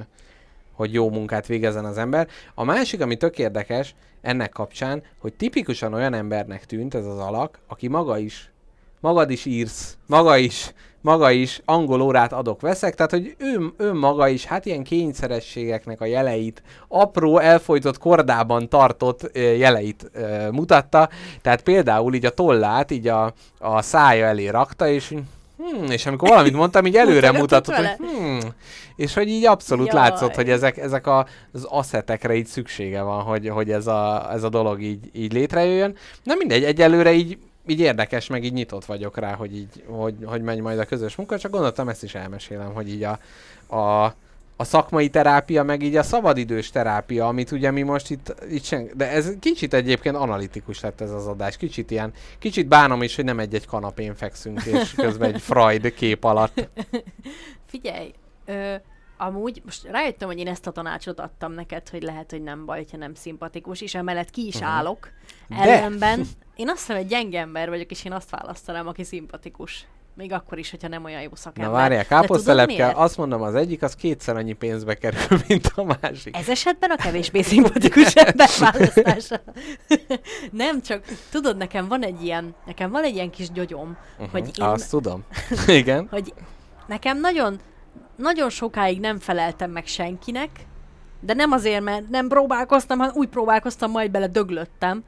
hogy 0.73 0.93
jó 0.93 1.11
munkát 1.11 1.47
végezzen 1.47 1.85
az 1.85 1.99
ember. 1.99 2.29
A 2.55 2.65
másik, 2.65 3.01
ami 3.01 3.17
tök 3.17 3.39
érdekes 3.39 3.95
ennek 4.21 4.51
kapcsán, 4.51 5.03
hogy 5.19 5.35
tipikusan 5.35 5.95
olyan 5.95 6.15
embernek 6.15 6.65
tűnt 6.67 6.95
ez 6.95 7.07
az 7.07 7.19
alak, 7.19 7.59
aki 7.67 7.89
maga 7.89 8.19
is 8.19 8.53
magad 9.05 9.31
is 9.31 9.45
írsz, 9.45 9.97
maga 10.07 10.37
is, 10.37 10.73
maga 11.01 11.31
is. 11.31 11.61
Angol 11.65 12.01
órát 12.01 12.33
adok-veszek, 12.33 12.95
tehát 12.95 13.11
hogy 13.11 13.35
ő, 13.39 13.73
ő 13.77 13.93
maga 13.93 14.29
is, 14.29 14.45
hát 14.45 14.67
ilyen 14.67 14.83
kényszerességeknek 14.83 16.01
a 16.01 16.05
jeleit, 16.05 16.63
apró, 16.89 17.39
elfolytott 17.39 17.99
kordában 17.99 18.69
tartott 18.69 19.31
jeleit 19.35 20.11
ö, 20.13 20.51
mutatta, 20.51 21.09
tehát 21.43 21.63
például 21.63 22.15
így 22.15 22.27
a 22.27 22.31
tollát 22.31 22.91
így 22.91 23.09
a, 23.09 23.33
a 23.59 23.83
szája 23.83 24.27
elé 24.27 24.49
rakta, 24.49 24.89
és 24.89 25.09
hm, 25.09 25.19
hmm, 25.59 25.91
és 25.91 26.07
amikor 26.07 26.29
valamit 26.29 26.55
mondtam, 26.55 26.87
így 26.87 26.97
előre 26.97 27.33
mutatott, 27.33 27.75
hogy 27.75 27.87
hmm, 27.87 28.39
és 28.97 29.15
hogy 29.15 29.29
így 29.29 29.47
abszolút 29.47 29.93
Jaj. 29.93 29.97
látszott, 29.97 30.35
hogy 30.35 30.51
ezek, 30.51 30.77
ezek 30.77 31.07
a, 31.07 31.27
az 31.53 31.65
asszetekre 31.65 32.35
így 32.35 32.47
szüksége 32.47 33.03
van, 33.03 33.23
hogy, 33.23 33.49
hogy 33.49 33.71
ez, 33.71 33.87
a, 33.87 34.33
ez 34.33 34.43
a 34.43 34.49
dolog 34.49 34.83
így, 34.83 35.11
így 35.13 35.33
létrejöjjön. 35.33 35.97
Na 36.23 36.35
mindegy, 36.35 36.65
egyelőre 36.65 37.13
így 37.13 37.39
így 37.67 37.81
érdekes, 37.81 38.27
meg 38.27 38.45
így 38.45 38.53
nyitott 38.53 38.85
vagyok 38.85 39.19
rá, 39.19 39.35
hogy 39.35 39.57
így, 39.57 39.85
hogy, 39.87 40.15
hogy 40.25 40.43
megy 40.43 40.61
majd 40.61 40.79
a 40.79 40.85
közös 40.85 41.17
munka, 41.17 41.39
csak 41.39 41.51
gondoltam 41.51 41.89
ezt 41.89 42.03
is 42.03 42.15
elmesélem, 42.15 42.73
hogy 42.73 42.89
így 42.89 43.03
a, 43.03 43.19
a, 43.77 44.15
a 44.57 44.65
szakmai 44.65 45.09
terápia, 45.09 45.63
meg 45.63 45.83
így 45.83 45.97
a 45.97 46.03
szabadidős 46.03 46.71
terápia, 46.71 47.27
amit 47.27 47.51
ugye 47.51 47.71
mi 47.71 47.83
most 47.83 48.11
itt, 48.11 48.35
itt 48.51 48.65
sen, 48.65 48.91
de 48.95 49.11
ez 49.11 49.33
kicsit 49.41 49.75
egyébként 49.75 50.17
analitikus 50.17 50.81
lett 50.81 51.01
ez 51.01 51.11
az 51.11 51.27
adás, 51.27 51.57
kicsit 51.57 51.91
ilyen, 51.91 52.13
kicsit 52.39 52.67
bánom 52.67 53.03
is, 53.03 53.17
hogy 53.17 53.25
nem 53.25 53.39
egy-egy 53.39 53.67
kanapén 53.67 54.15
fekszünk, 54.15 54.65
és 54.65 54.95
közben 54.95 55.35
egy 55.35 55.41
Freud 55.41 55.95
kép 55.95 56.25
alatt. 56.25 56.69
Figyelj, 57.71 58.13
ö, 58.45 58.75
amúgy 59.17 59.63
most 59.65 59.85
rájöttem, 59.85 60.29
hogy 60.29 60.39
én 60.39 60.49
ezt 60.49 60.67
a 60.67 60.71
tanácsot 60.71 61.21
adtam 61.21 61.53
neked, 61.53 61.89
hogy 61.89 62.03
lehet, 62.03 62.31
hogy 62.31 62.43
nem 62.43 62.65
baj, 62.65 62.85
ha 62.91 62.97
nem 62.97 63.15
szimpatikus, 63.15 63.81
és 63.81 63.95
emellett 63.95 64.31
ki 64.31 64.47
is 64.47 64.55
uh-huh. 64.55 64.71
állok. 64.71 65.11
De- 65.49 65.57
Ellenben 65.57 66.27
én 66.57 66.69
azt 66.69 66.79
hiszem, 66.79 66.97
egy 66.97 67.07
gyenge 67.07 67.41
ember 67.41 67.69
vagyok, 67.69 67.91
és 67.91 68.05
én 68.05 68.13
azt 68.13 68.31
választanám, 68.31 68.87
aki 68.87 69.05
szimpatikus. 69.05 69.87
Még 70.17 70.33
akkor 70.33 70.59
is, 70.59 70.71
hogyha 70.71 70.89
nem 70.89 71.05
olyan 71.05 71.21
jó 71.21 71.29
Na 71.29 71.37
szakember. 71.37 71.73
várjál, 71.73 72.03
De 72.03 72.09
tudod 72.09 72.21
káposztelepke, 72.21 72.93
azt 72.95 73.17
mondom, 73.17 73.43
az 73.43 73.55
egyik 73.55 73.83
az 73.83 73.95
kétszer 73.95 74.37
annyi 74.37 74.53
pénzbe 74.53 74.95
kerül, 74.95 75.39
mint 75.49 75.73
a 75.75 75.83
másik. 76.01 76.37
Ez 76.37 76.49
esetben 76.49 76.91
a 76.91 76.97
kevésbé 76.97 77.43
szimpatikus 77.43 78.15
ember 78.25 78.49
választása. 78.59 79.41
nem 80.51 80.83
csak, 80.83 81.05
tudod, 81.31 81.57
nekem 81.57 81.89
van 81.89 82.03
egy 82.03 82.25
ilyen, 82.25 82.55
nekem 82.67 82.91
van 82.91 83.05
egy 83.05 83.15
ilyen 83.15 83.31
kis 83.31 83.51
gyogyom, 83.51 83.97
uh-huh. 84.13 84.31
hogy 84.31 84.59
én, 84.59 84.65
Azt 84.65 84.91
tudom. 84.91 85.25
Igen. 85.67 86.09
hogy 86.11 86.33
nekem 86.87 87.21
nagyon, 87.21 87.61
nagyon 88.17 88.51
sokáig 88.51 89.01
nem 89.01 89.19
feleltem 89.19 89.71
meg 89.71 89.87
senkinek, 89.87 90.51
de 91.21 91.35
nem 91.35 91.53
azért, 91.53 91.83
mert 91.83 92.09
nem 92.09 92.29
próbálkoztam, 92.29 92.99
hanem 92.99 93.15
úgy 93.17 93.29
próbálkoztam, 93.29 93.91
majd 93.91 94.11
bele 94.11 94.27
döglöttem, 94.27 95.05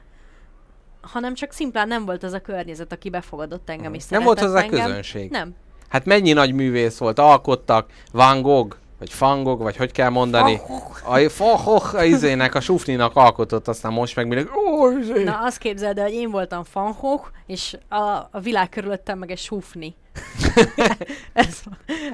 hanem 1.01 1.35
csak 1.35 1.53
szimplán 1.53 1.89
nem 1.89 2.05
volt 2.05 2.23
az 2.23 2.33
a 2.33 2.41
környezet, 2.41 2.93
aki 2.93 3.11
befogadott 3.11 3.71
engem 3.71 3.95
és 3.95 4.07
Nem 4.09 4.23
volt 4.23 4.41
hozzá 4.41 4.61
engem. 4.63 4.87
közönség. 4.87 5.31
Nem. 5.31 5.55
Hát 5.89 6.05
mennyi 6.05 6.33
nagy 6.33 6.53
művész 6.53 6.99
volt, 6.99 7.19
alkottak, 7.19 7.91
Van 8.13 8.43
Gogh, 8.43 8.77
vagy 8.99 9.13
Van 9.19 9.43
Gogh, 9.43 9.63
vagy 9.63 9.77
hogy 9.77 9.93
kell 9.93 10.09
mondani. 10.09 10.61
A 11.05 11.19
Fohoch 11.29 11.95
a 11.95 12.05
izének, 12.05 12.55
a 12.55 12.61
Sufninak 12.61 13.17
alkotott, 13.17 13.69
aztán 13.69 13.93
most 13.93 14.17
meg 14.17 14.27
mindenki, 14.27 14.51
ó, 14.57 14.99
izé. 14.99 15.23
Na 15.23 15.39
azt 15.43 15.59
képzeld 15.59 15.99
el, 15.99 16.05
hogy 16.05 16.15
én 16.15 16.31
voltam 16.31 16.65
fanhók, 16.65 17.31
és 17.47 17.77
a, 17.89 17.97
a 18.31 18.41
világ 18.43 18.69
körülöttem 18.69 19.19
meg 19.19 19.31
egy 19.31 19.39
sufni. 19.39 19.95
ez, 21.33 21.63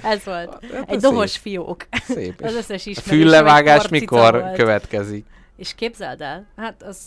ez 0.02 0.24
volt. 0.24 0.64
Hát 0.72 0.88
Egy 0.88 0.94
ez 0.94 1.02
dohos 1.02 1.30
szép. 1.30 1.42
fiók. 1.42 1.86
Szép. 2.04 2.40
Az 2.42 2.54
összes 2.54 2.86
egy 2.86 2.98
füllevágás 2.98 3.88
mikor 3.88 4.40
volt. 4.40 4.56
következik? 4.56 5.26
És 5.56 5.74
képzeld 5.74 6.20
el, 6.20 6.46
hát 6.56 6.82
az 6.82 6.98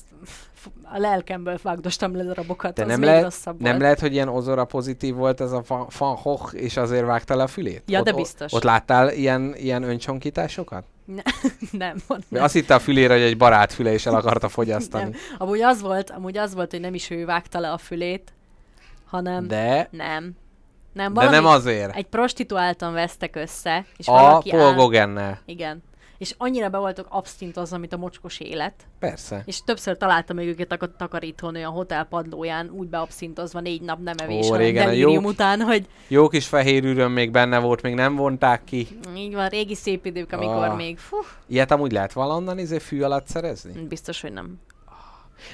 a 0.84 0.98
lelkemből 0.98 1.58
vágdostam 1.62 2.16
le 2.16 2.24
darabokat, 2.24 2.74
De 2.74 2.82
az 2.82 2.88
nem, 2.88 3.00
még 3.00 3.08
lehet, 3.10 3.24
rosszabb 3.24 3.60
nem 3.60 3.70
volt. 3.70 3.82
lehet, 3.82 4.00
hogy 4.00 4.14
ilyen 4.14 4.28
ozora 4.28 4.66
pozitív 4.66 5.16
volt 5.16 5.42
ez 5.42 5.52
a 5.52 5.64
Van, 5.68 5.88
van 5.98 6.18
és 6.52 6.78
azért 6.78 7.06
vágta 7.06 7.36
le 7.36 7.44
a 7.44 7.48
fülét? 7.48 7.84
Ja, 7.86 8.00
ott, 8.00 8.06
de 8.06 8.12
ott- 8.12 8.18
biztos. 8.18 8.54
Ott 8.54 8.64
láttál 8.64 9.14
ilyen, 9.14 9.56
ilyen 9.58 9.84
öncsonkításokat? 9.84 10.84
Ne, 11.06 11.22
nem, 11.86 11.98
nem. 12.30 12.44
Azt 12.44 12.54
hitte 12.54 12.76
a 12.76 12.80
fülére, 12.80 13.14
hogy 13.14 13.24
egy 13.24 13.38
barát 13.38 13.74
füle, 13.74 13.94
és 13.94 14.06
el 14.06 14.16
akarta 14.16 14.50
fogyasztani. 14.50 15.04
nem. 15.04 15.14
Amúgy 15.38 15.62
az 15.62 15.82
volt, 15.82 16.10
amúgy 16.10 16.38
az 16.38 16.54
volt, 16.54 16.72
hogy 16.72 16.80
nem 16.80 16.94
is 16.94 17.10
ő 17.10 17.26
vágta 17.26 17.60
le 17.60 17.72
a 17.72 17.78
fülét, 17.78 18.34
hanem 19.06 19.48
De, 19.48 19.88
nem. 19.92 20.32
Nem, 20.96 21.14
de 21.14 21.20
valami, 21.20 21.36
nem 21.36 21.46
azért. 21.46 21.96
Egy 21.96 22.06
prostituáltan 22.08 22.94
vesztek 22.94 23.36
össze, 23.36 23.86
és 23.98 24.08
A 24.08 24.12
valaki 24.12 24.50
Paul 24.50 24.98
áll-. 24.98 25.38
Igen. 25.46 25.84
És 26.18 26.34
annyira 26.38 26.70
be 26.70 26.78
voltak 26.78 27.08
abszintozva, 27.10 27.78
mint 27.78 27.94
a 27.94 27.98
mocskos 27.98 28.40
élet. 28.40 28.74
Persze. 29.00 29.42
És 29.46 29.64
többször 29.64 29.98
találtam 29.98 30.36
még 30.36 30.48
őket 30.48 30.72
a 30.72 30.96
takarítón, 30.98 31.56
olyan 31.56 31.72
hotel 31.72 32.04
padlóján, 32.04 32.70
úgy 32.70 32.88
beabszintozva 32.88 33.60
négy 33.60 33.82
nap 33.82 34.00
nem 34.00 34.16
evés, 34.18 34.46
Ó, 34.46 34.50
hanem 34.50 34.66
régen 34.66 34.94
jó- 34.94 35.24
után, 35.24 35.62
hogy 35.62 35.86
Jó 36.08 36.28
kis 36.28 36.48
fehér 36.48 36.84
üröm 36.84 37.12
még 37.12 37.32
benne 37.32 37.60
volt, 37.60 37.82
még 37.82 37.94
nem 37.94 38.16
vonták 38.16 38.64
ki. 38.64 38.88
így 39.16 39.34
van, 39.34 39.48
régi 39.48 39.76
szép 39.76 40.06
idők, 40.06 40.32
amikor 40.32 40.68
Ah. 40.68 40.76
még, 40.76 40.98
fú, 40.98 41.18
Ilyet 41.48 41.72
amúgy 41.72 41.92
lehet 41.92 42.14
valahonnan 42.14 42.60
izé 42.60 42.80
fű 42.80 43.02
alatt 43.02 43.28
szerezni? 43.28 43.82
biztos, 43.88 44.22
hogy 44.22 44.34
nem. 44.34 44.60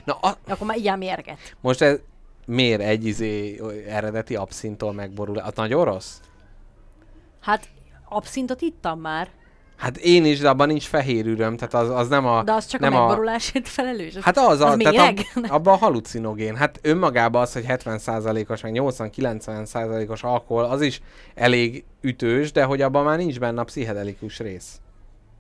Na, 0.06 0.14
a, 0.14 0.38
Akkor 0.48 0.68
már 0.68 0.78
ilyen 0.78 0.98
mérget. 0.98 1.38
most 1.62 1.82
ez 1.82 2.00
miért 2.46 2.82
egy 2.82 3.06
izé 3.06 3.62
eredeti 3.88 4.36
abszintól 4.36 4.94
megborul? 4.94 5.38
Az 5.38 5.54
nagyon 5.56 5.86
rossz? 5.86 6.20
Hát 7.40 7.70
abszintot 8.10 8.62
ittam 8.62 9.00
már, 9.00 9.30
Hát 9.82 9.98
én 9.98 10.26
is, 10.26 10.40
de 10.40 10.50
abban 10.50 10.68
nincs 10.68 10.88
fehér 10.88 11.26
üröm, 11.26 11.58
tehát 11.58 11.74
az, 11.74 11.90
az 11.90 12.08
nem 12.08 12.26
a... 12.26 12.44
de 12.44 12.52
az 12.52 12.66
csak 12.66 12.82
nem 12.82 12.96
a 12.96 13.00
megborulásért 13.00 13.68
felelős. 13.68 14.16
Az, 14.16 14.24
Hát 14.24 14.38
az, 14.38 14.60
a, 14.60 14.70
az 14.70 14.78
tehát 14.78 15.20
ab, 15.36 15.46
abban 15.56 15.74
a 15.74 15.78
halucinogén. 15.78 16.56
Hát 16.56 16.80
önmagában 16.82 17.42
az, 17.42 17.54
hogy 17.54 17.66
70%-os, 17.68 18.62
meg 18.62 18.74
80-90%-os 18.76 20.24
alkohol, 20.24 20.64
az 20.64 20.82
is 20.82 21.02
elég 21.36 21.84
ütős, 22.02 22.52
de 22.52 22.64
hogy 22.64 22.82
abban 22.82 23.04
már 23.04 23.18
nincs 23.18 23.40
benne 23.40 23.62
a 23.62 23.64
pszichedelikus 23.64 24.40
rész. 24.40 24.80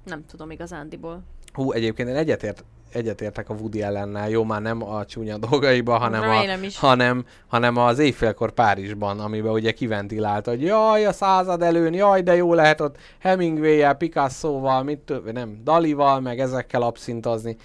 Nem 0.06 0.26
tudom 0.26 0.52
igazándiból. 0.52 1.24
Hú, 1.54 1.72
egyébként 1.72 2.10
én 2.10 2.16
egyetért, 2.16 2.64
egyetértek 2.94 3.50
a 3.50 3.54
Woody 3.54 3.82
ellennel, 3.82 4.30
jó, 4.30 4.44
már 4.44 4.62
nem 4.62 4.84
a 4.84 5.06
csúnya 5.06 5.38
dolgaiba, 5.38 5.98
hanem, 5.98 6.22
a, 6.22 6.26
Remélem 6.26 6.64
is. 6.64 6.78
hanem, 6.80 7.26
hanem 7.48 7.78
az 7.78 8.00
éjfélkor 8.00 8.52
Párizsban, 8.52 9.20
amiben 9.20 9.52
ugye 9.52 9.72
kiventilálta, 9.72 10.50
hogy 10.50 10.62
jaj, 10.62 11.06
a 11.06 11.12
század 11.12 11.62
előn, 11.62 11.94
jaj, 11.94 12.22
de 12.22 12.36
jó 12.36 12.54
lehet 12.54 12.82
ott 12.82 12.98
Hemingway-jel, 13.20 13.94
Picasso-val, 13.94 14.84
mit 14.84 15.00
több, 15.00 15.32
nem, 15.32 15.62
Dalival, 15.64 16.20
meg 16.20 16.40
ezekkel 16.40 16.82
abszintozni. 16.82 17.56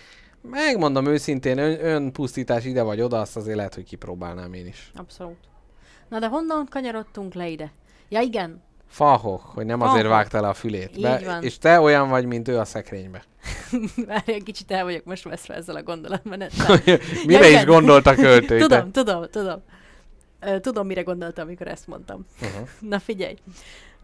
Megmondom 0.50 1.06
őszintén, 1.06 1.58
ön, 1.58 1.84
önpusztítás 1.84 2.64
ide 2.64 2.82
vagy 2.82 3.00
oda, 3.00 3.20
azt 3.20 3.36
azért 3.36 3.56
lehet, 3.56 3.74
hogy 3.74 3.84
kipróbálnám 3.84 4.52
én 4.52 4.66
is. 4.66 4.92
Abszolút. 4.94 5.36
Na 6.08 6.18
de 6.18 6.26
honnan 6.26 6.66
kanyarodtunk 6.70 7.34
le 7.34 7.48
ide? 7.48 7.72
Ja 8.08 8.20
igen, 8.20 8.62
Fahok, 8.96 9.40
hogy 9.40 9.66
nem 9.66 9.80
azért 9.80 10.02
Fahok. 10.02 10.16
vágta 10.16 10.40
le 10.40 10.48
a 10.48 10.54
fülét. 10.54 10.96
Van. 11.24 11.42
És 11.42 11.58
te 11.58 11.80
olyan 11.80 12.08
vagy, 12.08 12.26
mint 12.26 12.48
ő 12.48 12.58
a 12.58 12.64
szekrénybe. 12.64 13.22
Várj, 14.06 14.32
egy 14.32 14.42
kicsit 14.42 14.70
el 14.70 14.84
vagyok 14.84 15.04
most 15.04 15.24
veszve 15.24 15.54
ezzel 15.54 15.76
a 15.76 15.82
gondolatmenettel. 15.82 16.76
Mire 17.26 17.38
Ja, 17.38 17.44
is 17.44 17.50
igen. 17.50 17.66
gondolt 17.66 18.06
a 18.06 18.14
költő? 18.14 18.58
tudom, 18.66 18.90
tudom, 18.92 19.24
tudom. 19.30 19.62
Tudom, 20.60 20.86
mire 20.86 21.02
gondoltam, 21.02 21.46
amikor 21.46 21.68
ezt 21.68 21.86
mondtam. 21.86 22.26
Uh-huh. 22.42 22.68
Na 22.80 22.98
figyelj, 22.98 23.36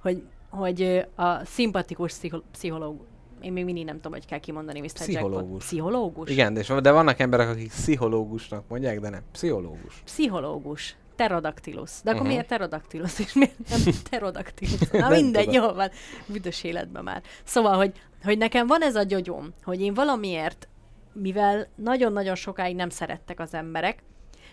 hogy, 0.03 0.23
hogy 0.51 1.07
a 1.15 1.45
szimpatikus 1.45 2.13
pszicho- 2.13 2.45
pszichológus, 2.53 3.07
én 3.41 3.53
még 3.53 3.65
mindig 3.65 3.85
nem 3.85 3.95
tudom, 3.97 4.13
hogy 4.13 4.27
kell 4.27 4.39
kimondani 4.39 4.81
Mr. 4.81 4.87
Jackpot. 4.87 5.07
Pszichológus. 5.07 5.65
Pszichológus? 5.65 6.31
Igen, 6.31 6.55
de, 6.55 6.81
de 6.81 6.91
vannak 6.91 7.19
emberek, 7.19 7.49
akik 7.49 7.69
pszichológusnak 7.69 8.65
mondják, 8.69 9.01
de 9.01 9.09
nem. 9.09 9.23
Pszichológus. 9.33 10.03
Pszichológus. 10.05 10.97
Pterodactylus. 11.27 11.91
De 12.03 12.11
akkor 12.11 12.23
Mhm. 12.23 12.31
miért 12.31 12.47
pterodactylus, 12.47 13.19
és 13.19 13.33
miért 13.33 13.69
nem 13.69 13.81
pterodactylus? 14.05 14.89
Na 14.93 15.09
mindegy, 15.09 15.53
jó 15.53 15.73
van. 15.73 15.91
Büdös 16.27 16.65
életben 16.65 17.05
már. 17.05 17.23
Szóval, 17.45 17.77
hogy, 17.77 17.93
hogy 18.25 18.39
nekem 18.39 18.67
van 18.67 18.83
ez 18.83 18.95
a 18.97 19.03
gyogyom, 19.03 19.49
hogy 19.65 19.81
én 19.81 19.95
valamiért, 19.95 20.69
mivel 21.13 21.67
nagyon-nagyon 21.75 22.35
sokáig 22.35 22.77
nem 22.77 22.89
szerettek 22.89 23.41
az 23.41 23.55
emberek, 23.55 24.03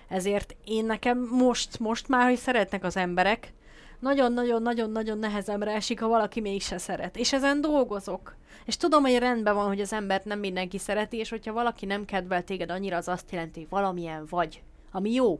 ezért 0.08 0.56
én 0.66 0.86
nekem 0.86 1.28
most, 1.32 1.80
most 1.80 2.08
már, 2.08 2.28
hogy 2.28 2.38
szeretnek 2.38 2.84
az 2.84 2.98
emberek, 2.98 3.54
nagyon-nagyon-nagyon-nagyon 4.00 5.18
nehezemre 5.18 5.72
esik, 5.74 6.00
ha 6.00 6.08
valaki 6.08 6.42
mégse 6.42 6.78
szeret. 6.78 7.18
És 7.18 7.34
ezen 7.34 7.62
dolgozok. 7.62 8.36
És 8.66 8.78
tudom, 8.78 9.04
hogy 9.04 9.18
rendben 9.18 9.56
van, 9.56 9.68
hogy 9.68 9.82
az 9.82 9.94
embert 9.94 10.26
nem 10.26 10.40
mindenki 10.40 10.78
szereti, 10.78 11.18
és 11.18 11.30
hogyha 11.30 11.54
valaki 11.54 11.86
nem 11.86 12.06
kedvel 12.06 12.44
téged 12.44 12.72
annyira, 12.72 12.98
az 12.98 13.08
azt 13.08 13.32
jelenti, 13.32 13.60
hogy 13.60 13.70
valamilyen 13.70 14.26
vagy, 14.30 14.62
ami 14.92 15.12
jó. 15.14 15.40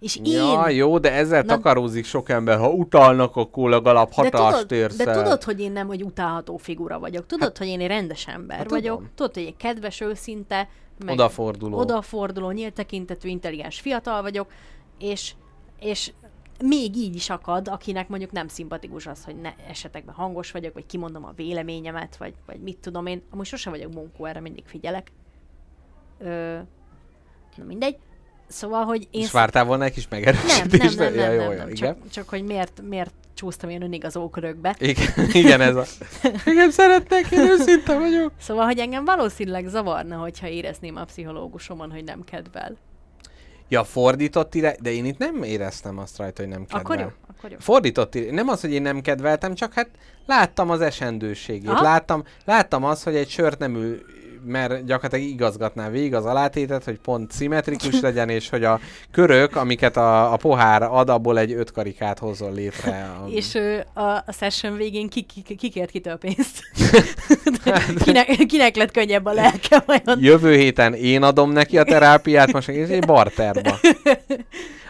És 0.00 0.16
én... 0.16 0.32
Ja, 0.32 0.68
jó, 0.68 0.98
de 0.98 1.12
ezzel 1.12 1.42
Na- 1.42 1.54
takarózik 1.54 2.04
sok 2.04 2.28
ember. 2.28 2.58
Ha 2.58 2.70
utálnak, 2.70 3.36
akkor 3.36 3.70
legalább 3.70 4.12
hatást 4.12 4.70
érsz 4.70 4.96
de 4.96 5.12
tudod, 5.12 5.42
hogy 5.42 5.60
én 5.60 5.72
nem 5.72 5.90
egy 5.90 6.04
utálható 6.04 6.56
figura 6.56 6.98
vagyok. 6.98 7.26
Tudod, 7.26 7.48
hát, 7.48 7.58
hogy 7.58 7.66
én 7.66 7.80
egy 7.80 7.86
rendes 7.86 8.26
ember 8.26 8.56
hát 8.56 8.70
vagyok. 8.70 8.96
tudom. 8.96 9.10
Tudod, 9.14 9.34
hogy 9.34 9.44
egy 9.44 9.56
kedves, 9.56 10.00
őszinte, 10.00 10.68
meg 11.04 11.14
Odaforduló. 11.14 11.78
odaforduló, 11.78 12.50
nyílt 12.50 12.74
tekintetű, 12.74 13.28
intelligens 13.28 13.80
fiatal 13.80 14.22
vagyok, 14.22 14.52
és, 14.98 15.34
és 15.80 16.12
még 16.64 16.96
így 16.96 17.14
is 17.14 17.30
akad, 17.30 17.68
akinek 17.68 18.08
mondjuk 18.08 18.32
nem 18.32 18.48
szimpatikus 18.48 19.06
az, 19.06 19.24
hogy 19.24 19.36
ne 19.36 19.54
esetekben 19.68 20.14
hangos 20.14 20.50
vagyok, 20.50 20.74
vagy 20.74 20.86
kimondom 20.86 21.24
a 21.24 21.32
véleményemet, 21.36 22.16
vagy, 22.16 22.34
vagy 22.46 22.60
mit 22.60 22.78
tudom 22.78 23.06
én. 23.06 23.22
Amúgy 23.30 23.46
sose 23.46 23.70
vagyok 23.70 23.94
munkó, 23.94 24.24
erre 24.24 24.40
mindig 24.40 24.64
figyelek. 24.66 25.12
Ö, 26.18 26.58
na 27.56 27.64
mindegy. 27.64 27.96
Szóval, 28.50 28.84
hogy 28.84 29.08
én... 29.10 29.22
És 29.22 29.30
vártál 29.30 29.64
volna 29.64 29.84
egy 29.84 29.92
kis 29.92 30.08
nem, 30.08 30.20
megerősítést? 30.20 30.98
nem, 30.98 31.12
nem, 31.12 31.14
ja, 31.14 31.26
nem, 31.26 31.32
jó, 31.32 31.40
nem, 31.40 31.50
jó, 31.50 31.58
nem. 31.58 31.68
igen. 31.68 31.74
Csak, 31.74 32.10
csak, 32.10 32.28
hogy 32.28 32.44
miért, 32.44 32.82
miért 32.88 33.12
csúsztam 33.34 33.68
ilyen 33.70 33.82
önigazó 33.82 34.28
körökbe. 34.28 34.76
Igen, 34.78 35.12
igen, 35.32 35.60
ez 35.60 35.76
a... 35.76 35.84
Igen, 36.52 36.70
szeretnek, 36.70 37.30
én 37.30 37.38
őszinte 37.38 37.98
vagyok. 37.98 38.32
Szóval, 38.40 38.64
hogy 38.64 38.78
engem 38.78 39.04
valószínűleg 39.04 39.66
zavarna, 39.66 40.16
hogyha 40.16 40.48
érezném 40.48 40.96
a 40.96 41.04
pszichológusomon, 41.04 41.90
hogy 41.90 42.04
nem 42.04 42.24
kedvel. 42.24 42.76
Ja, 43.68 43.84
fordított 43.84 44.54
ire, 44.54 44.76
de 44.80 44.92
én 44.92 45.04
itt 45.04 45.18
nem 45.18 45.42
éreztem 45.42 45.98
azt 45.98 46.18
rajta, 46.18 46.42
hogy 46.42 46.50
nem 46.50 46.60
kedvel. 46.60 46.80
Akkor 46.80 46.98
jó, 46.98 47.06
akkor 47.28 47.50
jó. 47.50 47.56
Fordított 47.60 48.14
ire, 48.14 48.30
nem 48.30 48.48
az, 48.48 48.60
hogy 48.60 48.72
én 48.72 48.82
nem 48.82 49.00
kedveltem, 49.00 49.54
csak 49.54 49.72
hát 49.72 49.88
láttam 50.26 50.70
az 50.70 50.80
esendőségét. 50.80 51.68
Aha. 51.68 51.82
Láttam, 51.82 52.24
láttam 52.44 52.84
azt, 52.84 53.04
hogy 53.04 53.14
egy 53.14 53.28
sört 53.28 53.58
nem 53.58 53.74
ül, 53.74 54.02
mert 54.44 54.84
gyakorlatilag 54.84 55.32
igazgatná 55.32 55.88
végig 55.88 56.14
az 56.14 56.24
alátétet, 56.24 56.84
hogy 56.84 56.98
pont 56.98 57.32
szimmetrikus 57.32 58.00
legyen, 58.10 58.28
és 58.28 58.48
hogy 58.48 58.64
a 58.64 58.80
körök, 59.10 59.56
amiket 59.56 59.96
a, 59.96 60.32
a 60.32 60.36
pohár 60.36 60.82
ad, 60.82 61.08
abból 61.08 61.38
egy 61.38 61.52
öt 61.52 61.72
karikát 61.72 62.18
hozzon 62.18 62.54
létre. 62.54 62.90
A... 62.90 63.28
És 63.30 63.54
ö, 63.54 63.78
a, 63.92 64.02
a 64.02 64.32
session 64.38 64.76
végén 64.76 65.08
ki, 65.08 65.26
ki, 65.44 65.54
ki 65.54 65.68
kért 65.68 65.90
kitől 65.90 66.16
pénzt? 66.16 66.62
kinek, 68.04 68.26
kinek 68.26 68.76
lett 68.76 68.90
könnyebb 68.90 69.24
a 69.24 69.32
lelke 69.32 69.82
vajon? 69.86 70.22
Jövő 70.22 70.56
héten 70.56 70.94
én 70.94 71.22
adom 71.22 71.50
neki 71.50 71.78
a 71.78 71.84
terápiát, 71.84 72.52
most 72.52 72.66
meg 72.66 72.90
egy 72.90 73.06
barterba. 73.06 73.78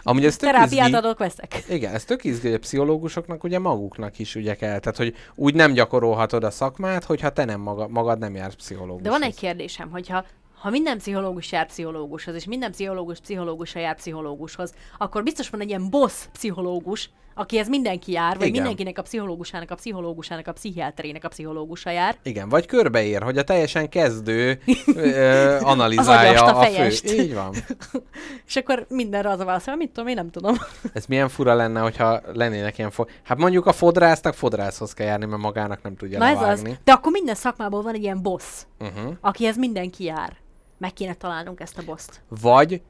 Amúgy 0.03 0.25
ez 0.25 0.35
tök 0.37 0.49
Terápiát 0.51 0.85
izgi- 0.87 0.97
adok, 0.97 1.17
veszek. 1.17 1.63
Igen, 1.69 1.93
ez 1.93 2.05
tök 2.05 2.23
izgi, 2.23 2.47
hogy 2.47 2.55
a 2.55 2.59
pszichológusoknak 2.59 3.43
ugye 3.43 3.59
maguknak 3.59 4.19
is 4.19 4.35
ugye 4.35 4.55
kell. 4.55 4.79
Tehát, 4.79 4.97
hogy 4.97 5.15
úgy 5.35 5.53
nem 5.53 5.73
gyakorolhatod 5.73 6.43
a 6.43 6.51
szakmát, 6.51 7.03
hogyha 7.03 7.29
te 7.29 7.45
nem 7.45 7.59
maga, 7.59 7.87
magad 7.87 8.19
nem 8.19 8.35
jársz 8.35 8.55
pszichológushoz. 8.55 9.03
De 9.03 9.09
van 9.09 9.21
egy 9.23 9.35
kérdésem, 9.35 9.89
hogyha 9.89 10.25
ha 10.59 10.69
minden 10.69 10.97
pszichológus 10.97 11.51
jár 11.51 11.65
pszichológushoz, 11.65 12.35
és 12.35 12.45
minden 12.45 12.71
pszichológus 12.71 13.19
pszichológusa 13.19 13.79
jár 13.79 13.95
pszichológushoz, 13.95 14.73
akkor 14.97 15.23
biztos 15.23 15.49
van 15.49 15.61
egy 15.61 15.69
ilyen 15.69 15.89
boss 15.89 16.13
pszichológus, 16.31 17.09
akihez 17.33 17.67
mindenki 17.69 18.11
jár, 18.11 18.37
vagy 18.37 18.47
Igen. 18.47 18.61
mindenkinek 18.61 18.97
a 18.97 19.01
pszichológusának, 19.01 19.71
a 19.71 19.75
pszichológusának, 19.75 20.47
a 20.47 20.51
pszichiáterének 20.51 21.23
a 21.23 21.27
pszichológusa 21.27 21.89
jár. 21.89 22.15
Igen, 22.23 22.49
vagy 22.49 22.65
körbeér, 22.65 23.21
hogy 23.21 23.37
a 23.37 23.43
teljesen 23.43 23.89
kezdő 23.89 24.61
ö, 24.95 25.57
analizálja 25.73 26.43
a 26.43 26.59
a 26.59 26.63
fő. 26.63 27.13
Így 27.21 27.33
van. 27.33 27.53
És 28.47 28.55
akkor 28.55 28.85
mindenre 28.89 29.29
az 29.29 29.39
a 29.39 29.45
válasz, 29.45 29.65
hogy 29.65 29.77
mit 29.77 29.89
tudom, 29.89 30.07
én 30.07 30.15
nem 30.15 30.29
tudom. 30.29 30.55
Ez 30.93 31.05
milyen 31.05 31.29
fura 31.29 31.53
lenne, 31.53 31.79
hogyha 31.79 32.21
lennének 32.33 32.77
ilyen 32.77 32.91
fo- 32.91 33.09
Hát 33.23 33.37
mondjuk 33.37 33.65
a 33.65 33.71
fodrásznak 33.73 34.33
fodrászhoz 34.33 34.93
kell 34.93 35.07
járni, 35.07 35.25
mert 35.25 35.41
magának 35.41 35.81
nem 35.81 35.95
tudja 35.95 36.17
Na 36.17 36.27
ez 36.27 36.41
az. 36.41 36.61
De 36.83 36.91
akkor 36.91 37.11
minden 37.11 37.35
szakmából 37.35 37.81
van 37.81 37.93
egy 37.93 38.03
ilyen 38.03 38.21
boss, 38.21 38.43
Uh-huh. 38.79 39.13
akihez 39.21 39.57
mindenki 39.57 40.03
jár. 40.03 40.35
Meg 40.77 40.93
kéne 40.93 41.13
találnunk 41.13 41.59
ezt 41.59 41.77
a 41.77 41.81
boszt. 41.85 42.21
Vagy 42.41 42.81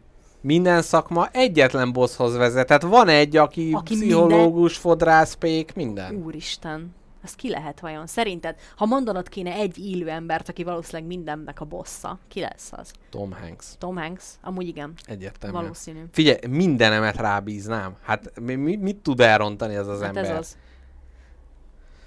minden 0.42 0.82
szakma 0.82 1.28
egyetlen 1.32 1.92
bosshoz 1.92 2.36
vezet. 2.36 2.68
Tehát 2.68 2.84
van 2.84 3.08
egy, 3.08 3.38
aki, 3.38 3.72
Aki 3.74 3.96
pszichológus, 3.96 4.78
fodrász, 4.78 5.34
pék, 5.34 5.74
minden. 5.74 6.16
Úristen. 6.16 6.96
Ez 7.24 7.36
ki 7.36 7.50
lehet 7.50 7.80
vajon? 7.80 8.08
Szerinted, 8.08 8.56
ha 8.76 8.86
mondanod 8.86 9.30
kéne 9.30 9.52
egy 9.52 9.86
élő 9.86 10.10
embert, 10.10 10.50
aki 10.50 10.64
valószínűleg 10.64 11.08
mindennek 11.08 11.62
a 11.62 11.66
bossa, 11.66 12.20
ki 12.28 12.40
lesz 12.40 12.72
az? 12.72 12.92
Tom 13.10 13.32
Hanks. 13.32 13.66
Tom 13.78 13.98
Hanks? 13.98 14.24
Amúgy 14.42 14.68
igen. 14.68 14.94
Egyértelmű. 15.06 15.56
Valószínű. 15.56 16.04
Figyelj, 16.12 16.38
mindenemet 16.50 17.16
rábíznám. 17.16 17.96
Hát 18.02 18.40
mi, 18.40 18.56
mi, 18.56 18.76
mit 18.76 18.98
tud 18.98 19.20
elrontani 19.20 19.76
ez 19.76 19.88
az 19.88 20.00
Hát 20.00 20.08
ember? 20.08 20.32
ez 20.32 20.38
az. 20.38 20.58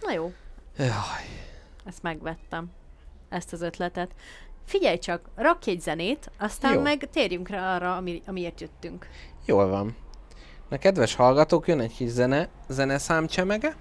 Na 0.00 0.12
jó, 0.12 0.32
Jaj. 0.78 0.90
ezt 1.84 2.02
megvettem. 2.02 2.70
Ezt 3.28 3.52
az 3.52 3.62
ötletet. 3.62 4.10
Figyelj 4.64 4.98
csak, 4.98 5.20
rakj 5.36 5.70
egy 5.70 5.80
zenét, 5.80 6.30
aztán 6.38 6.74
Jó. 6.74 6.80
meg 6.80 7.08
térjünk 7.12 7.48
rá 7.48 7.74
arra, 7.74 7.96
ami, 7.96 8.22
amiért 8.26 8.60
jöttünk. 8.60 9.06
Jól 9.46 9.68
van. 9.68 9.96
Na 10.68 10.78
kedves 10.78 11.14
hallgatók, 11.14 11.68
jön 11.68 11.80
egy 11.80 11.94
kis 11.94 12.08
zene, 12.10 12.48
zeneszám 12.68 13.26
csemege. 13.26 13.76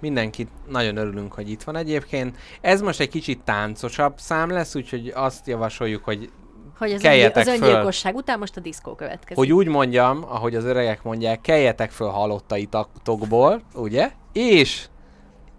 Mindenkit 0.00 0.48
nagyon 0.68 0.96
örülünk, 0.96 1.32
hogy 1.32 1.50
itt 1.50 1.62
van 1.62 1.76
egyébként. 1.76 2.36
Ez 2.60 2.80
most 2.80 3.00
egy 3.00 3.08
kicsit 3.08 3.40
táncosabb 3.44 4.18
szám 4.18 4.50
lesz, 4.50 4.74
úgyhogy 4.74 5.12
azt 5.14 5.46
javasoljuk, 5.46 6.04
hogy, 6.04 6.30
Hogy 6.78 6.92
az, 6.92 7.00
Keljetek 7.00 7.36
öngy- 7.46 7.48
az 7.48 7.58
föl. 7.58 7.68
öngyilkosság 7.68 8.14
után 8.14 8.38
most 8.38 8.56
a 8.56 8.60
diszkó 8.60 8.94
következik. 8.94 9.36
hogy 9.36 9.52
úgy 9.52 9.66
mondjam, 9.68 10.24
ahogy 10.28 10.54
az 10.54 10.64
öregek 10.64 11.02
mondják, 11.02 11.40
keljetek 11.40 11.90
föl 11.90 12.08
halottaitokból, 12.08 13.62
ugye? 13.74 14.10
És 14.32 14.86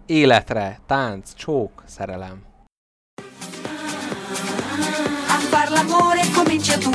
életre, 0.06 0.80
tánc, 0.86 1.34
csók, 1.34 1.82
szerelem. 1.86 2.44
L'amore 5.70 6.30
comincia 6.32 6.78
tu. 6.78 6.90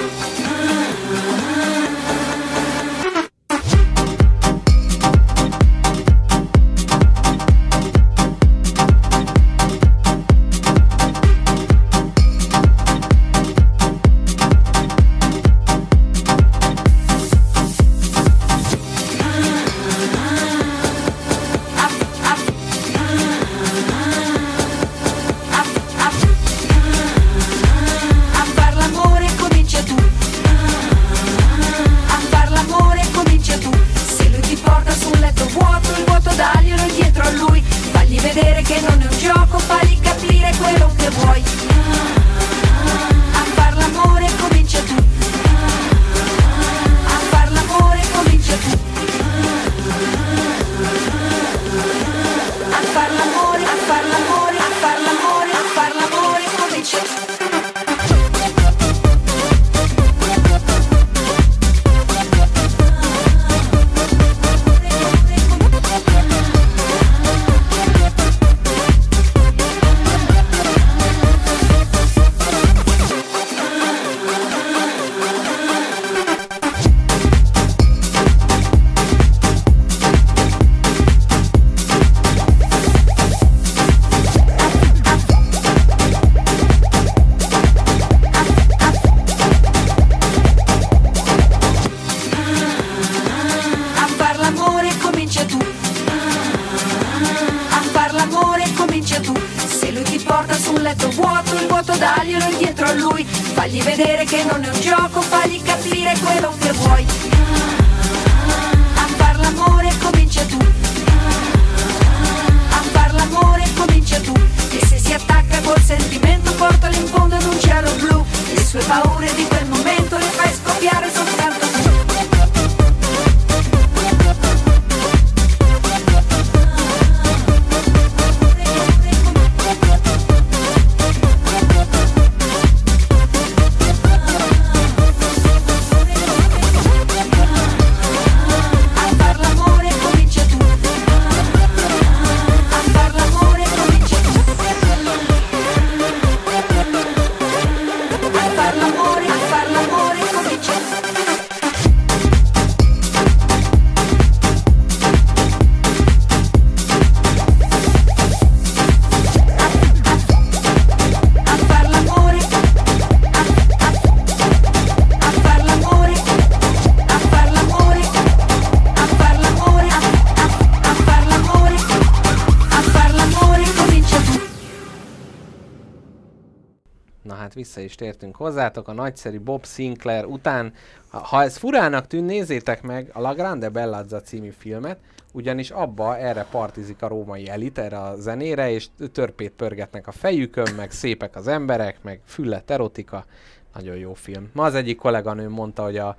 Vissza 177.74 177.86
is 177.86 177.96
tértünk 177.96 178.36
hozzátok, 178.36 178.88
a 178.88 178.94
nagyszerű 178.94 179.40
Bob 179.40 179.66
Sinclair 179.66 180.26
után. 180.26 180.74
Ha, 181.10 181.44
ez 181.44 181.58
furának 181.58 182.08
tűn, 182.08 182.24
nézzétek 182.24 182.82
meg 182.82 183.10
a 183.14 183.22
La 183.22 183.34
Grande 183.34 183.70
Bellazza 183.70 184.22
című 184.22 184.50
filmet, 184.58 184.98
ugyanis 185.32 185.70
abba 185.70 186.18
erre 186.18 186.46
partizik 186.52 187.02
a 187.02 187.08
római 187.08 187.50
elit, 187.50 187.78
erre 187.78 188.00
a 188.00 188.16
zenére, 188.16 188.72
és 188.72 188.88
törpét 189.12 189.52
pörgetnek 189.52 190.08
a 190.08 190.12
fejükön, 190.12 190.74
meg 190.76 190.92
szépek 190.92 191.36
az 191.36 191.48
emberek, 191.48 191.98
meg 192.02 192.22
füllet 192.26 192.72
erotika. 192.72 193.26
Nagyon 193.74 193.96
jó 193.96 194.14
film. 194.14 194.50
Ma 194.54 194.64
az 194.64 194.76
egyik 194.76 194.98
kolléganő 194.98 195.50
mondta, 195.50 195.84
hogy 195.84 195.98
a 195.98 196.18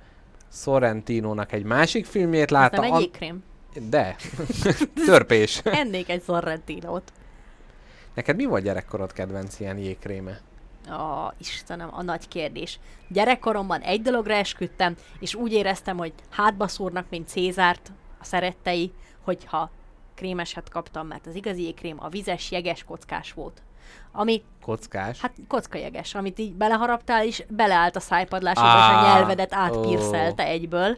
Sorrentinónak 0.51 1.51
egy 1.51 1.63
másik 1.63 2.05
filmjét 2.05 2.43
Ez 2.43 2.49
látta. 2.49 2.81
nem 2.81 2.93
egy 2.93 2.99
jégkrém. 2.99 3.43
De. 3.89 4.15
Törpés. 5.05 5.61
Ennék 5.63 6.09
egy 6.09 6.23
Sorrentinót. 6.23 7.11
Neked 8.13 8.35
mi 8.35 8.45
volt 8.45 8.63
gyerekkorod 8.63 9.13
kedvenc 9.13 9.59
ilyen 9.59 9.77
jégkréme? 9.77 10.41
Ó, 10.91 11.27
Istenem, 11.37 11.89
a 11.91 12.01
nagy 12.01 12.27
kérdés. 12.27 12.79
Gyerekkoromban 13.07 13.81
egy 13.81 14.01
dologra 14.01 14.33
esküdtem, 14.33 14.95
és 15.19 15.35
úgy 15.35 15.53
éreztem, 15.53 15.97
hogy 15.97 16.13
hátba 16.29 16.67
szúrnak, 16.67 17.05
mint 17.09 17.27
Cézárt 17.27 17.91
a 18.19 18.23
szerettei, 18.23 18.93
hogyha 19.21 19.69
krémeset 20.15 20.69
kaptam, 20.69 21.07
mert 21.07 21.27
az 21.27 21.35
igazi 21.35 21.61
jégkrém 21.63 21.97
a 21.99 22.09
vizes, 22.09 22.51
jeges, 22.51 22.83
kockás 22.83 23.33
volt. 23.33 23.61
Ami, 24.11 24.43
Kockás? 24.61 25.19
hát 25.19 25.33
kockajeges, 25.47 26.15
amit 26.15 26.39
így 26.39 26.53
beleharaptál, 26.53 27.25
és 27.25 27.43
beleállt 27.49 27.95
a 27.95 27.99
szájpadlásodba, 27.99 28.77
és 28.77 28.95
a 28.95 29.13
nyelvedet 29.13 29.53
átpirszelte 29.53 30.45
egyből 30.45 30.97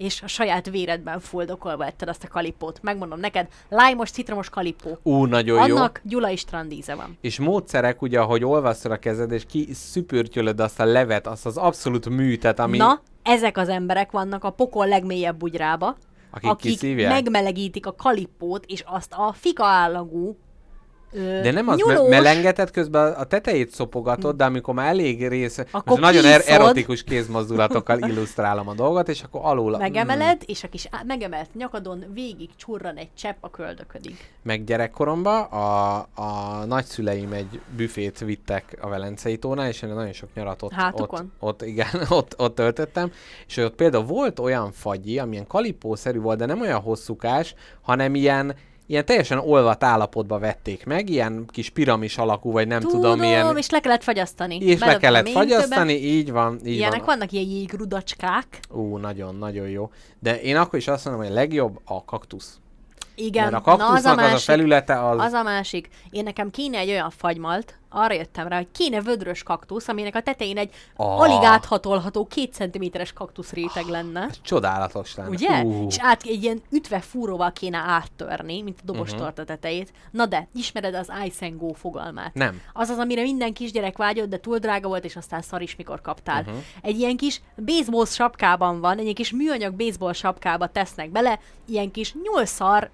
és 0.00 0.22
a 0.22 0.26
saját 0.26 0.70
véredben 0.70 1.20
fuldokolva 1.20 1.86
etted 1.86 2.08
azt 2.08 2.24
a 2.24 2.28
kalipót. 2.28 2.78
Megmondom 2.82 3.20
neked, 3.20 3.48
lájmos, 3.68 4.10
citromos 4.10 4.48
kalipó. 4.48 4.98
Ú, 5.02 5.24
nagyon 5.24 5.68
jó. 5.68 5.76
Annak 5.76 6.00
Gyula 6.04 6.28
István 6.28 6.68
díze 6.68 6.94
van. 6.94 7.18
És 7.20 7.38
módszerek, 7.38 8.02
ugye, 8.02 8.20
ahogy 8.20 8.44
olvasztod 8.44 8.92
a 8.92 8.96
kezed, 8.96 9.32
és 9.32 9.46
ki 9.46 9.68
szüpürtyölöd 9.72 10.60
azt 10.60 10.80
a 10.80 10.84
levet, 10.84 11.26
azt 11.26 11.46
az 11.46 11.56
abszolút 11.56 12.08
műtet, 12.08 12.58
ami... 12.58 12.76
Na, 12.76 13.00
ezek 13.22 13.56
az 13.56 13.68
emberek 13.68 14.10
vannak 14.10 14.44
a 14.44 14.50
pokol 14.50 14.88
legmélyebb 14.88 15.36
bugyrába, 15.36 15.96
Akik 16.30 16.50
akik 16.50 16.70
kiszívják? 16.70 17.12
megmelegítik 17.12 17.86
a 17.86 17.94
kalipót, 17.94 18.64
és 18.66 18.82
azt 18.86 19.12
a 19.12 19.32
fika 19.32 19.64
állagú 19.64 20.36
ö, 21.12 21.40
De 21.42 21.50
nem 21.52 21.68
az, 21.68 21.76
nyulós, 21.78 21.98
me- 21.98 22.08
melengeted 22.08 22.70
közben 22.70 23.12
a 23.12 23.24
tetejét 23.24 23.70
szopogatod, 23.70 24.36
de 24.36 24.44
amikor 24.44 24.74
már 24.74 24.88
elég 24.88 25.28
rész, 25.28 25.58
Akkor 25.58 25.82
most 25.84 26.00
nagyon 26.00 26.24
er- 26.24 26.46
erotikus 26.46 27.02
kézmozdulatokkal 27.02 27.98
illusztrálom 27.98 28.68
a 28.68 28.74
dolgot, 28.74 29.08
és 29.08 29.22
akkor 29.22 29.40
alul... 29.44 29.78
megemeled, 29.78 30.42
és 30.46 30.64
a 30.64 30.68
kis 30.68 30.88
megemelt 31.06 31.54
nyakadon 31.54 32.04
végig 32.14 32.48
csurran 32.56 32.96
egy 32.96 33.08
csepp 33.18 33.36
a 33.40 33.50
köldöködig. 33.50 34.16
Meg 34.42 34.64
gyerekkoromban 34.64 35.42
a, 35.42 35.96
a 35.98 36.64
nagyszüleim 36.66 37.32
egy 37.32 37.60
büfét 37.76 38.18
vittek 38.18 38.78
a 38.80 38.88
Velencei 38.88 39.38
tónál, 39.38 39.68
és 39.68 39.82
én 39.82 39.88
nagyon 39.88 40.12
sok 40.12 40.28
nyarat 40.34 40.62
ott, 40.62 40.72
ott, 40.92 41.22
ott, 41.38 41.62
igen, 41.62 41.86
ott, 42.08 42.34
ott 42.38 42.54
töltöttem, 42.54 43.12
és 43.46 43.56
ott 43.56 43.74
például 43.74 44.04
volt 44.04 44.38
olyan 44.38 44.72
fagyi, 44.72 45.18
amilyen 45.18 45.46
kalipószerű 45.46 46.20
volt, 46.20 46.38
de 46.38 46.46
nem 46.46 46.60
olyan 46.60 46.80
hosszúkás, 46.80 47.54
hanem 47.80 48.14
ilyen 48.14 48.54
ilyen 48.90 49.04
teljesen 49.04 49.38
olvat 49.38 49.84
állapotba 49.84 50.38
vették 50.38 50.84
meg, 50.86 51.10
ilyen 51.10 51.46
kis 51.48 51.70
piramis 51.70 52.18
alakú, 52.18 52.52
vagy 52.52 52.66
nem 52.66 52.80
tudom, 52.80 53.00
Tudom, 53.00 53.22
ilyen... 53.22 53.56
és 53.56 53.70
le 53.70 53.80
kellett 53.80 54.02
fagyasztani. 54.02 54.56
És 54.56 54.80
le 54.80 54.96
kellett 54.96 55.28
fagyasztani, 55.28 55.92
többet. 55.92 56.08
így 56.08 56.30
van, 56.32 56.58
így 56.64 56.74
Ilyenek 56.74 56.96
van. 56.98 57.06
vannak 57.06 57.32
ilyen 57.32 57.48
jégrudacskák. 57.48 58.60
Ú, 58.70 58.96
nagyon, 58.96 59.34
nagyon 59.36 59.68
jó. 59.68 59.90
De 60.18 60.40
én 60.40 60.56
akkor 60.56 60.78
is 60.78 60.88
azt 60.88 61.04
mondom, 61.04 61.22
hogy 61.22 61.32
a 61.32 61.34
legjobb 61.34 61.80
a 61.84 62.04
kaktusz. 62.04 62.58
Igen, 63.14 63.50
Mert 63.52 63.66
a 63.66 63.76
na 63.76 63.88
az 63.88 64.04
a 64.04 64.08
kaktusznak 64.08 64.18
az 64.18 64.24
a, 64.24 64.30
másik. 64.30 64.44
felülete 64.44 65.08
az... 65.08 65.18
Az 65.20 65.32
a 65.32 65.42
másik. 65.42 65.88
Én 66.10 66.22
nekem 66.24 66.50
kéne 66.50 66.78
egy 66.78 66.90
olyan 66.90 67.10
fagymalt, 67.10 67.78
arra 67.90 68.14
jöttem 68.14 68.48
rá, 68.48 68.56
hogy 68.56 68.68
kéne 68.72 69.00
vödrös 69.00 69.42
kaktusz, 69.42 69.88
aminek 69.88 70.14
a 70.14 70.20
tetején 70.20 70.58
egy 70.58 70.70
Ah. 70.96 71.20
alig 71.20 71.42
áthatolható 71.42 72.26
két 72.26 72.52
centiméteres 72.52 73.12
kaktusz 73.12 73.52
réteg 73.52 73.84
lenne. 73.86 74.28
Csodálatos 74.42 75.14
lenne. 75.14 75.28
Ugye? 75.28 75.62
Ú, 75.62 75.86
És 75.86 75.96
át 76.00 76.22
egy 76.22 76.42
ilyen 76.42 76.62
ütve 76.70 77.00
fúróval 77.00 77.52
kéne 77.52 77.78
áttörni, 77.78 78.62
mint 78.62 78.78
a 78.78 78.82
Mhm. 78.84 78.92
dobostorta 78.92 79.44
tetejét. 79.44 79.92
Na 80.10 80.26
de, 80.26 80.48
ismered 80.54 80.94
az 80.94 81.10
Ice 81.26 81.46
and 81.46 81.58
Go 81.58 81.72
fogalmát? 81.72 82.34
Nem. 82.34 82.60
Az 82.72 82.88
az, 82.88 82.98
amire 82.98 83.22
minden 83.22 83.52
kisgyerek 83.52 83.96
vágyott, 83.96 84.28
de 84.28 84.38
túl 84.40 84.58
drága 84.58 84.88
volt, 84.88 85.04
és 85.04 85.16
aztán 85.16 85.42
szar 85.42 85.62
is, 85.62 85.76
mikor 85.76 86.00
kaptál. 86.00 86.40
Uh-huh. 86.40 86.56
Egy 86.82 86.98
ilyen 86.98 87.16
kis 87.16 87.40
baseball 87.64 88.04
sapkában 88.04 88.80
van, 88.80 88.96
egy 88.96 89.02
ilyen 89.02 89.14
kis 89.14 89.32
műanyag 89.32 89.74
baseball 89.74 90.12
sapkába 90.12 90.66
tesznek 90.66 91.10
bele, 91.10 91.38
ilyen 91.66 91.90
kis 91.90 92.14
nyolcszar 92.22 92.82
ra 92.82 92.90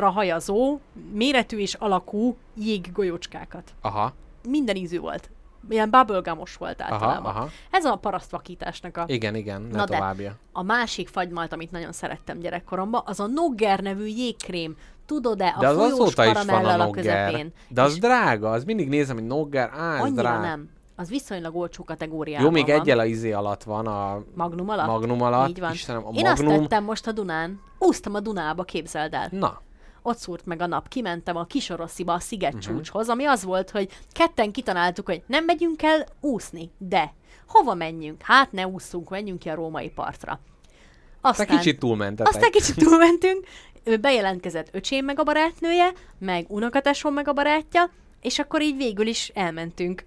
hajazó, 0.00 0.78
méretű 1.12 1.58
és 1.58 1.74
alakú 1.74 2.36
jéggolyócskákat. 2.54 3.70
Aha, 3.80 4.12
Minden 4.48 4.76
ízű 4.76 4.98
volt. 4.98 5.30
Ilyen 5.68 5.90
bubblegumos 5.90 6.56
volt 6.56 6.80
aha, 6.80 6.92
általában. 6.94 7.34
aha. 7.34 7.48
Ez 7.70 7.84
a 7.84 7.96
parasztvakításnak 7.96 8.96
a 8.96 9.04
Igen, 9.06 9.34
igen, 9.34 9.62
Na 9.62 9.84
de, 9.84 9.96
továbbja. 9.96 10.34
a 10.52 10.62
másik 10.62 11.08
fagymalt, 11.08 11.52
amit 11.52 11.70
nagyon 11.70 11.92
szerettem 11.92 12.38
gyerekkoromban, 12.38 13.02
az 13.04 13.20
a 13.20 13.26
Nogger 13.26 13.80
nevű 13.80 14.06
jégkrém. 14.06 14.76
Tudod-e, 15.06 15.54
a 15.56 15.60
De 15.60 15.68
az 15.68 15.76
folyós 15.76 16.14
karamellal 16.14 16.80
a 16.80 16.84
a 16.84 16.90
közepén. 16.90 17.52
De 17.68 17.82
az 17.82 17.92
És 17.92 17.98
drága, 17.98 18.50
az 18.50 18.64
mindig 18.64 18.88
nézem, 18.88 19.16
hogy 19.16 19.26
nogger, 19.26 19.70
á, 19.76 19.94
ez 19.94 20.00
annyira 20.02 20.22
drága. 20.22 20.40
nem. 20.40 20.68
Az 20.96 21.08
viszonylag 21.08 21.56
olcsó 21.56 21.84
kategóriában 21.84 22.44
Jó, 22.46 22.50
még 22.50 22.66
van. 22.66 22.80
egyel 22.80 22.98
a 22.98 23.04
izé 23.04 23.32
alatt 23.32 23.62
van, 23.62 23.86
a 23.86 24.22
Magnum 24.34 24.68
alatt? 24.68 24.86
Magnum 24.86 25.22
alatt. 25.22 25.48
Így 25.48 25.60
van. 25.60 25.72
Istenem, 25.72 26.06
a 26.06 26.10
Én 26.14 26.26
azt 26.26 26.42
Magnum... 26.42 26.60
tettem 26.62 26.84
most 26.84 27.06
a 27.06 27.12
Dunán. 27.12 27.60
Úsztam 27.78 28.14
a 28.14 28.20
Dunába, 28.20 28.62
képzeld 28.62 29.14
el. 29.14 29.28
Na, 29.30 29.60
Ott 30.04 30.16
szúrt 30.18 30.46
meg 30.46 30.60
a 30.60 30.66
nap, 30.66 30.88
kimentem 30.88 31.36
a 31.36 31.44
Kisorosziba, 31.44 32.12
a 32.12 32.14
Mhm. 32.14 32.24
szigetcsúcshoz, 32.24 33.08
ami 33.08 33.24
az 33.24 33.44
volt, 33.44 33.70
hogy 33.70 33.88
ketten 34.12 34.52
kitanáltuk, 34.52 35.06
hogy 35.06 35.22
nem 35.26 35.44
megyünk 35.44 35.82
el 35.82 36.06
úszni, 36.20 36.70
de 36.78 37.12
hova 37.48 37.74
menjünk? 37.74 38.22
Hát 38.22 38.52
ne 38.52 38.66
ússzunk, 38.66 39.08
menjünk 39.10 39.38
ki 39.38 39.48
a 39.48 39.54
római 39.54 39.90
partra. 39.90 40.40
te 41.22 41.28
Aztán... 41.28 41.46
kicsit 41.46 41.78
túlmentetek. 41.78 42.34
Aztán 42.34 42.50
kicsit 42.50 42.76
túlmentünk, 42.76 43.46
bejelentkezett 44.00 44.68
öcsém 44.72 45.04
meg 45.04 45.18
a 45.18 45.22
barátnője, 45.22 45.92
meg 46.18 46.44
unokatesom 46.48 47.14
meg 47.14 47.28
a 47.28 47.32
barátja, 47.32 47.90
és 48.20 48.38
akkor 48.38 48.62
így 48.62 48.76
végül 48.76 49.06
is 49.06 49.28
elmentünk. 49.34 50.04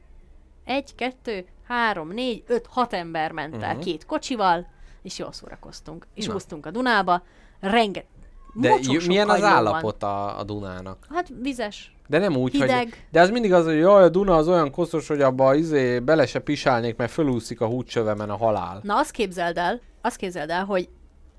Egy, 0.65 0.95
kettő, 0.95 1.45
három, 1.67 2.09
négy, 2.11 2.43
öt, 2.47 2.65
hat 2.69 2.93
ember 2.93 3.31
ment 3.31 3.63
el 3.63 3.73
Mhm. 3.73 3.81
két 3.83 4.05
kocsival, 4.05 4.67
és 5.01 5.17
jól 5.17 5.31
szórakoztunk. 5.31 6.07
És 6.13 6.25
Na. 6.25 6.33
úsztunk 6.33 6.65
a 6.65 6.71
Dunába, 6.71 7.21
renget... 7.59 8.05
De 8.53 8.75
j- 8.81 9.07
milyen 9.07 9.29
az 9.29 9.43
állapot 9.43 10.03
a, 10.03 10.39
a 10.39 10.43
Dunának? 10.43 11.07
Hát 11.13 11.27
vizes. 11.41 11.95
De 12.07 12.17
nem 12.17 12.35
úgy, 12.35 12.51
hogy... 12.51 12.69
Hideg. 12.69 13.07
De 13.11 13.21
az 13.21 13.29
mindig 13.29 13.53
az, 13.53 13.65
hogy 13.65 13.77
jaj, 13.77 14.03
a 14.03 14.09
Duna 14.09 14.35
az 14.35 14.47
olyan 14.47 14.71
koszos, 14.71 15.07
hogy 15.07 15.21
abba 15.21 15.55
izé 15.55 15.99
bele 15.99 16.25
se 16.25 16.39
pisálnék, 16.39 16.95
mert 16.95 17.11
fölúszik 17.11 17.61
a 17.61 17.65
húcsövemen 17.67 18.29
a 18.29 18.37
halál. 18.37 18.79
Na 18.83 18.97
azt 18.97 19.11
képzeld 19.11 19.57
el, 19.57 19.79
azt 20.01 20.15
képzeld 20.15 20.49
el, 20.49 20.65
hogy 20.65 20.89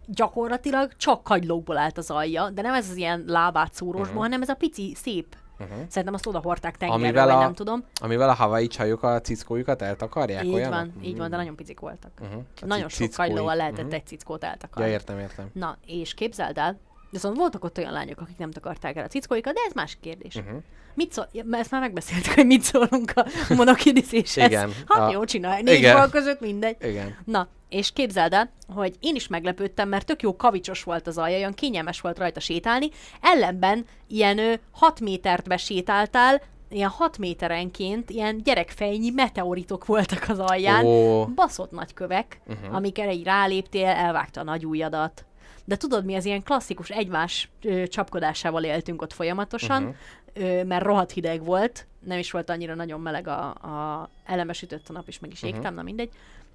gyakorlatilag 0.07 0.93
csak 0.97 1.23
kagylókból 1.23 1.77
állt 1.77 1.99
az 1.99 2.11
alja, 2.11 2.51
de 2.51 2.63
nem 2.63 2.75
ez 2.75 2.91
az 2.91 2.97
ilyen 2.97 3.25
lábát 3.27 3.75
szúrósból, 3.75 4.03
uh-huh. 4.07 4.23
hanem 4.23 4.43
ez 4.43 4.49
a 4.49 4.55
pici, 4.55 4.93
szép. 4.97 5.37
Uh-huh. 5.59 5.77
Szerintem 5.89 6.15
azt 6.15 6.27
oda 6.27 6.39
hordták 6.39 6.77
tengerre, 6.77 7.09
Mhm. 7.09 7.17
Amivel 7.19 7.37
a- 7.39 7.41
nem 7.43 7.55
tudom. 7.55 7.85
Amivel 8.01 8.29
a 8.29 8.33
Hawaii 8.33 8.67
csajok 8.67 9.03
a 9.03 9.21
cickójukat 9.21 9.83
eltakarják, 9.83 10.45
Így 10.45 10.53
olyanok? 10.55 10.75
van, 10.75 10.93
így 11.03 11.17
van, 11.17 11.31
de 11.31 11.37
nagyon 11.37 11.57
picik 11.57 11.81
voltak. 11.81 12.11
Uh-huh. 12.21 12.43
Nagyon 12.67 12.89
sok 12.89 13.11
kagylóval 13.11 13.57
lehetett 13.57 13.93
egy 13.93 14.07
cickót 14.07 14.43
Ja, 14.43 14.49
eltakarni. 14.49 14.91
értem, 14.91 15.19
értem. 15.19 15.47
Na, 15.53 15.77
és 15.87 16.15
képzeld 16.15 16.59
el, 16.59 16.79
viszont 17.11 17.37
voltak 17.37 17.65
ott 17.65 17.79
olyan 17.79 17.93
lányok, 17.93 18.21
akik 18.21 18.37
nem 18.39 18.51
takarták 18.51 18.97
el 18.97 19.05
a 19.05 19.09
cickóikat, 19.09 19.55
de 19.55 19.61
ez 19.67 19.73
más 19.73 19.99
kérdés. 20.01 20.35
Uh-huh. 20.35 20.63
Mit 20.95 21.13
szól, 21.13 21.29
ja, 21.33 21.43
mert 21.45 21.63
ezt 21.63 21.71
már 21.71 21.81
megbeszéltük, 21.81 22.33
hogy 22.35 22.47
mit 22.47 22.63
szólunk 22.63 23.13
a 23.15 23.27
monokidizéshez. 23.55 24.47
Igen, 24.51 24.71
Hát 24.89 24.99
a- 25.09 25.11
jó, 25.11 25.25
csinálj, 25.25 25.63
négy 25.63 25.85
fal 25.87 26.09
között 26.09 26.41
mindegy. 26.41 26.77
Igen. 26.81 27.17
Na, 27.25 27.49
és 27.69 27.93
képzeld 27.93 28.33
el, 28.33 28.51
hogy 28.75 28.95
én 29.01 29.15
is 29.15 29.29
meglepődtem, 29.29 29.89
mert 29.89 30.07
tök 30.07 30.23
jó 30.23 30.37
kavicsos 30.37 30.83
volt 30.83 31.07
az 31.07 31.19
alja, 31.19 31.37
olyan 31.37 31.55
kényelmes 31.55 32.01
volt 32.01 32.19
rajta 32.19 32.41
sétálni, 32.41 32.89
ellenben 33.21 33.87
ilyen 34.07 34.39
ö, 34.39 34.55
6 34.71 35.01
métert 35.01 35.49
besétáltál, 35.49 36.43
ilyen 36.69 36.89
6 36.89 37.19
méterenként 37.19 38.11
ilyen 38.11 38.43
gyerekfejnyi 38.43 39.11
meteoritok 39.11 39.87
voltak 39.87 40.25
az 40.29 40.39
alján, 40.39 40.85
Ó. 40.85 41.27
baszott 41.27 41.71
nagy 41.71 41.95
kövek, 41.95 42.41
uh-huh. 42.47 42.75
amikre 42.75 43.13
így 43.13 43.25
ráléptél, 43.25 43.87
elvágta 43.87 44.41
a 44.41 44.45
nagy 44.45 44.67
ujjadat. 44.67 45.25
De 45.65 45.77
tudod 45.77 46.05
mi, 46.05 46.15
az 46.15 46.25
ilyen 46.25 46.43
klasszikus 46.43 46.91
egymás 46.91 47.49
ö, 47.63 47.87
csapkodásával 47.87 48.65
éltünk 48.65 49.03
ott 49.03 49.13
folyamatosan, 49.13 49.83
uh-huh. 49.83 50.59
ö, 50.59 50.65
mert 50.65 50.85
rohadt 50.85 51.11
hideg 51.13 51.45
volt, 51.45 51.87
nem 52.05 52.19
is 52.19 52.31
volt 52.31 52.51
annyira 52.51 52.75
nagyon 52.75 53.01
meleg 53.01 53.29
a, 53.29 53.47
a 53.49 54.09
elemesütött 54.25 54.89
a 54.89 54.93
nap, 54.93 55.09
és 55.09 55.19
meg 55.19 55.33
is 55.33 55.41
Mhm. 55.41 55.47
égtem, 55.47 55.63
uh-huh. 55.63 55.77
na 55.77 55.83
mindegy. 55.83 56.11
Ö, 56.13 56.46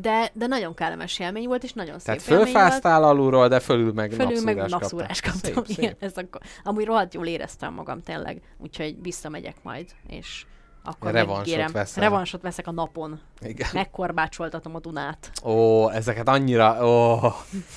de, 0.00 0.30
de 0.32 0.46
nagyon 0.46 0.74
kellemes 0.74 1.18
élmény 1.18 1.46
volt, 1.46 1.62
és 1.64 1.72
nagyon 1.72 1.98
Tehát 2.04 2.20
szép 2.20 2.28
volt. 2.36 2.42
fölfáztál 2.50 3.04
alulról, 3.04 3.48
de 3.48 3.60
fölül 3.60 3.92
meg 3.92 4.12
Fölül 4.12 4.42
meg 4.42 4.56
napszúrást 4.56 4.80
napszúrást 4.80 5.22
kaptam. 5.22 5.64
Szép, 5.64 5.78
Igen, 5.78 5.90
szép. 5.98 6.02
ez 6.02 6.24
akkor, 6.24 6.40
amúgy 6.64 6.84
rohadt 6.84 7.14
jól 7.14 7.26
éreztem 7.26 7.74
magam 7.74 8.02
tényleg, 8.02 8.40
úgyhogy 8.58 9.02
visszamegyek 9.02 9.56
majd, 9.62 9.86
és 10.08 10.44
akkor 10.84 11.10
Revansot 11.10 11.36
megígérem. 11.38 11.72
veszel. 11.72 12.02
Revansot 12.02 12.42
veszek 12.42 12.66
a 12.66 12.70
napon. 12.72 13.20
Igen. 13.40 13.68
Megkorbácsoltatom 13.72 14.74
a 14.74 14.80
Dunát. 14.80 15.30
Ó, 15.44 15.88
ezeket 15.90 16.28
annyira, 16.28 16.86
ó, 16.86 17.18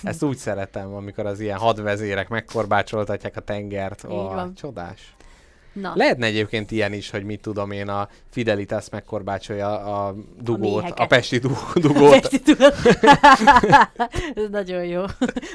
ezt 0.03 0.23
úgy 0.23 0.37
szeretem, 0.37 0.93
amikor 0.93 1.25
az 1.25 1.39
ilyen 1.39 1.57
hadvezérek 1.57 2.29
megkorbácsoltatják 2.29 3.35
a 3.35 3.41
tengert. 3.41 4.03
Ó, 4.03 4.11
Így 4.11 4.17
van. 4.33 4.53
csodás. 4.55 5.14
Na. 5.81 5.91
Lehetne 5.95 6.25
egyébként 6.25 6.71
ilyen 6.71 6.93
is, 6.93 7.09
hogy 7.09 7.23
mit 7.23 7.41
tudom 7.41 7.71
én, 7.71 7.87
a 7.89 8.09
Fidelitas 8.29 8.89
megkorbácsolja 8.89 9.79
a 9.79 10.15
dugót, 10.41 10.89
a, 10.89 11.03
a 11.03 11.05
pesti 11.05 11.37
du- 11.37 11.73
dugót. 11.85 12.09
Pesti 12.19 12.39
tudod? 12.39 12.73
Ez 14.35 14.49
nagyon 14.51 14.85
jó. 14.85 15.03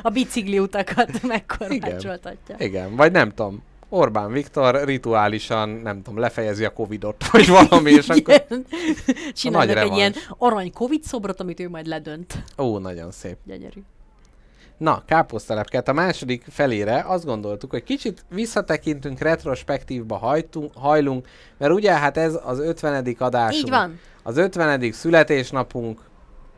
A 0.03 0.11
bicikli 0.11 0.59
utakat 0.59 1.23
megkorbácsoltatja. 1.23 2.57
Igen, 2.59 2.97
vagy 2.97 3.13
nem 3.13 3.29
tudom. 3.29 3.63
Orbán 3.89 4.33
Viktor 4.33 4.85
rituálisan, 4.85 5.69
nem 5.69 6.03
tudom, 6.03 6.19
lefejezi 6.19 6.65
a 6.65 6.73
Covidot, 6.73 7.25
vagy 7.33 7.49
valami, 7.49 7.91
és 7.91 8.09
akkor... 8.09 8.45
Igen. 8.49 8.67
Csinálnak 9.35 9.77
egy 9.77 9.97
ilyen 9.97 10.13
revanш. 10.13 10.31
arany 10.39 10.73
Covid 10.73 11.03
szobrot, 11.03 11.41
amit 11.41 11.61
ő 11.61 11.69
majd 11.69 11.87
ledönt. 11.87 12.43
Ó, 12.59 12.79
nagyon 12.79 13.11
szép. 13.11 13.37
Gyönyörű. 13.45 13.81
Na, 14.81 15.03
káposztelepket 15.07 15.89
a 15.89 15.93
második 15.93 16.45
felére 16.49 17.05
azt 17.07 17.25
gondoltuk, 17.25 17.71
hogy 17.71 17.83
kicsit 17.83 18.25
visszatekintünk, 18.29 19.19
retrospektívba 19.19 20.17
hajtunk, 20.17 20.71
hajlunk, 20.75 21.27
mert 21.59 21.73
ugye 21.73 21.93
hát 21.93 22.17
ez 22.17 22.39
az 22.45 22.59
50. 22.59 23.17
adásunk. 23.19 23.65
Így 23.65 23.71
van. 23.71 23.99
Az 24.23 24.37
50. 24.37 24.93
születésnapunk, 24.93 26.01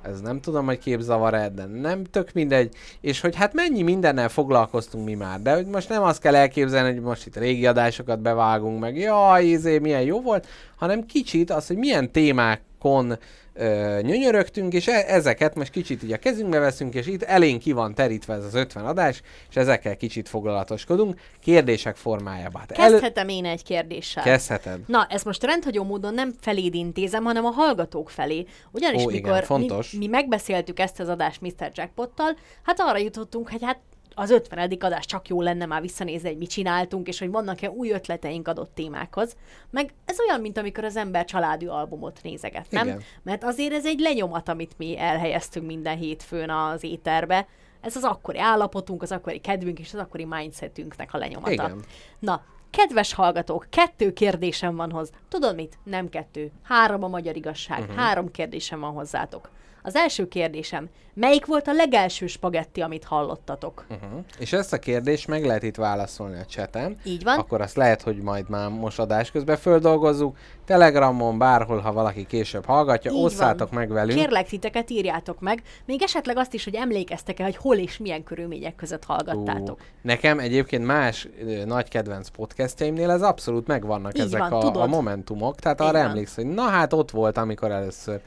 ez 0.03 0.21
nem 0.21 0.41
tudom, 0.41 0.67
hogy 0.67 0.79
képzavar-e, 0.79 1.49
de 1.49 1.65
nem 1.65 2.05
tök 2.05 2.33
mindegy, 2.33 2.75
és 3.01 3.21
hogy 3.21 3.37
hát 3.37 3.55
mennyi 3.55 3.83
mindennel 3.83 4.29
foglalkoztunk 4.29 5.05
mi 5.05 5.15
már, 5.15 5.41
de 5.41 5.55
hogy 5.55 5.67
most 5.67 5.89
nem 5.89 6.03
azt 6.03 6.21
kell 6.21 6.35
elképzelni, 6.35 6.93
hogy 6.93 7.03
most 7.03 7.27
itt 7.27 7.37
régi 7.37 7.67
adásokat 7.67 8.21
bevágunk 8.21 8.81
meg, 8.81 8.99
jaj, 8.99 9.45
izé, 9.45 9.79
milyen 9.79 10.03
jó 10.03 10.21
volt, 10.21 10.47
hanem 10.77 11.07
kicsit 11.07 11.51
az, 11.51 11.67
hogy 11.67 11.77
milyen 11.77 12.13
témákon 12.13 13.19
ö, 13.55 13.99
nyönyörögtünk, 14.03 14.73
és 14.73 14.87
e- 14.89 15.05
ezeket 15.07 15.55
most 15.55 15.71
kicsit 15.71 16.03
így 16.03 16.13
a 16.13 16.17
kezünkbe 16.19 16.59
veszünk, 16.59 16.95
és 16.95 17.07
itt 17.07 17.23
elénk 17.23 17.61
ki 17.61 17.73
van 17.73 17.95
terítve 17.95 18.35
ez 18.35 18.45
az 18.45 18.55
50 18.55 18.87
adás, 18.87 19.23
és 19.51 19.57
ezekkel 19.57 19.97
kicsit 19.97 20.29
foglalatoskodunk, 20.29 21.21
kérdések 21.41 21.97
formájában. 21.97 22.61
Hát 22.61 22.73
el- 22.73 22.91
Kezdhetem 22.91 23.29
én 23.29 23.45
egy 23.45 23.63
kérdéssel. 23.63 24.23
Kezdheted. 24.23 24.81
Na, 24.87 25.07
ezt 25.11 25.25
most 25.25 25.45
rendhagyó 25.45 25.85
módon 25.85 26.15
nem 26.15 26.35
feléd 26.41 26.75
intézem, 26.75 27.25
hanem 27.25 27.45
a 27.45 27.51
hallgatók 27.51 28.11
felé. 28.11 28.45
Ugyanis 28.71 29.05
Ó, 29.05 29.11
igen, 29.11 29.23
mikor 29.23 29.45
fontos. 29.45 29.91
Mi, 29.93 29.99
mi 29.99 30.07
megbeszéltük 30.07 30.79
ezt 30.79 31.01
az 31.01 31.09
adást 31.09 31.41
Mr. 31.41 31.71
Jackpottal, 31.75 32.37
hát 32.63 32.81
arra 32.81 32.99
jutottunk, 32.99 33.51
hogy 33.51 33.63
hát 33.65 33.79
az 34.15 34.31
50. 34.31 34.77
adás 34.81 35.07
csak 35.07 35.29
jó 35.29 35.43
lenne 35.43 35.67
már 35.67 35.81
visszanézni, 35.81 36.29
hogy 36.29 36.39
mit 36.39 36.51
csináltunk, 36.51 37.09
és 37.09 37.19
hogy 37.19 37.31
vannak-e 37.31 37.71
új 37.71 37.91
ötleteink 37.91 38.49
adott 38.49 38.75
témákhoz. 38.75 39.37
Meg 39.71 39.95
ez 40.05 40.21
olyan, 40.21 40.41
mint 40.41 40.59
amikor 40.59 40.85
az 40.85 40.97
ember 40.97 41.25
családi 41.25 41.67
albumot 41.67 42.21
nézeget, 42.23 42.67
nem? 42.71 42.87
Igen. 42.87 43.03
Mert 43.23 43.45
azért 43.45 43.73
ez 43.73 43.87
egy 43.87 43.99
lenyomat, 43.99 44.49
amit 44.49 44.79
mi 44.79 44.99
elhelyeztünk 44.99 45.67
minden 45.67 45.97
hétfőn 45.97 46.51
az 46.51 46.85
éterbe. 46.85 47.47
Ez 47.81 47.97
az 47.97 48.05
akkori 48.05 48.39
állapotunk, 48.39 49.03
az 49.03 49.13
akkori 49.13 49.39
kedvünk 49.39 49.79
és 49.79 49.93
az 49.93 50.01
akkori 50.01 50.25
mindsetünknek 50.25 51.15
a 51.15 51.19
lenyomata. 51.19 51.53
Igen. 51.53 51.85
Na, 52.19 52.45
kedves 52.71 53.15
hallgatók, 53.15 53.67
kettő 53.71 54.13
kérdésem 54.13 54.77
van 54.77 54.91
hoz. 54.91 55.11
Tudod 55.29 55.55
mit? 55.55 55.79
Nem 55.85 56.09
kettő. 56.09 56.51
Három 56.63 57.05
a 57.05 57.09
magyar 57.09 57.37
igazság. 57.37 57.81
Uh-huh. 57.81 57.97
Három 57.97 58.31
kérdésem 58.31 58.81
van 58.81 58.93
hozzátok. 58.93 59.51
Az 59.85 59.95
első 59.97 60.29
kérdésem, 60.29 60.89
melyik 61.15 61.47
volt 61.47 61.69
a 61.69 61.73
legelső 61.73 62.27
spagetti, 62.27 62.81
amit 62.81 63.05
hallottatok? 63.05 63.85
Uh-huh. 63.91 64.21
És 64.39 64.53
ezt 64.53 64.73
a 64.73 64.79
kérdést 64.79 65.27
meg 65.29 65.45
lehet 65.45 65.63
itt 65.63 65.77
válaszolni 65.77 66.39
a 66.39 66.45
chaten. 66.45 66.97
Így 67.05 67.23
van. 67.25 67.39
Akkor 67.39 67.61
azt 67.61 67.77
lehet, 67.77 68.03
hogy 68.03 68.17
majd 68.17 68.49
már 68.49 68.69
most 68.71 68.99
adás 68.99 69.31
közben 69.31 69.57
földolgozzuk. 69.57 70.37
Telegramon, 70.65 71.39
bárhol, 71.39 71.79
ha 71.79 71.93
valaki 71.93 72.27
később 72.27 72.65
hallgatja, 72.65 73.11
Így 73.11 73.25
osszátok 73.25 73.71
van. 73.71 73.79
meg 73.79 73.89
velünk. 73.91 74.19
Kérlek 74.19 74.49
titeket, 74.49 74.91
írjátok 74.91 75.41
meg. 75.41 75.63
Még 75.85 76.03
esetleg 76.03 76.37
azt 76.37 76.55
is, 76.55 76.65
hogy 76.65 76.75
emlékeztek-e, 76.75 77.45
hogy 77.45 77.57
hol 77.57 77.77
és 77.77 77.99
milyen 77.99 78.23
körülmények 78.23 78.75
között 78.77 79.05
hallgattátok. 79.05 79.79
Ú, 79.81 79.85
Nekem 80.03 80.39
egyébként 80.39 80.87
más 80.87 81.29
ö, 81.41 81.65
nagy 81.65 81.89
kedvenc 81.89 82.29
podcastjaimnél 82.29 83.11
ez 83.11 83.23
abszolút 83.23 83.67
megvannak 83.67 84.19
Így 84.19 84.25
ezek 84.25 84.41
van, 84.41 84.53
a, 84.53 84.59
tudod. 84.59 84.83
a 84.83 84.87
momentumok, 84.87 85.55
tehát 85.57 85.81
Így 85.81 85.87
arra 85.87 85.99
van. 85.99 86.09
emléksz, 86.09 86.35
hogy 86.35 86.47
na 86.47 86.63
hát 86.63 86.93
ott 86.93 87.11
volt, 87.11 87.37
amikor 87.39 87.71
először 87.71 88.21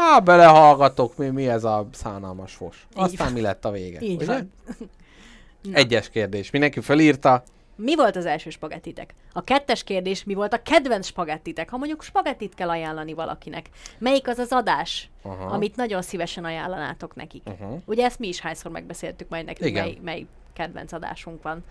Há, 0.00 0.18
belehallgatok, 0.18 1.16
mi, 1.16 1.28
mi 1.28 1.48
ez 1.48 1.64
a 1.64 1.88
szánalmas 1.92 2.52
fos. 2.54 2.86
Aztán 2.94 3.32
mi 3.32 3.40
lett 3.40 3.64
a 3.64 3.70
vége, 3.70 4.00
Így 4.00 4.22
ugye? 4.22 4.26
van. 4.26 4.52
Egyes 5.72 6.10
kérdés. 6.10 6.50
Mindenki 6.50 6.80
felírta. 6.80 7.42
Mi 7.76 7.96
volt 7.96 8.16
az 8.16 8.26
első 8.26 8.50
spagettitek? 8.50 9.14
A 9.32 9.44
kettes 9.44 9.84
kérdés, 9.84 10.24
mi 10.24 10.34
volt 10.34 10.52
a 10.52 10.62
kedvenc 10.62 11.06
spagettitek? 11.06 11.70
Ha 11.70 11.76
mondjuk 11.76 12.02
spagettit 12.02 12.54
kell 12.54 12.68
ajánlani 12.68 13.12
valakinek, 13.12 13.68
melyik 13.98 14.28
az 14.28 14.38
az 14.38 14.52
adás, 14.52 15.10
Aha. 15.22 15.44
Amit 15.44 15.76
nagyon 15.76 16.02
szívesen 16.02 16.44
ajánlanátok 16.44 17.14
nekik? 17.14 17.42
Uh-huh. 17.46 17.80
Ugye 17.84 18.04
ezt 18.04 18.18
mi 18.18 18.28
is 18.28 18.40
hányszor 18.40 18.70
megbeszéltük 18.70 19.28
majd 19.28 19.56
Igen. 19.58 19.84
mely, 19.84 19.98
mely 20.02 20.26
kedvenc 20.52 20.92
adásunk 20.92 21.42
van. 21.42 21.64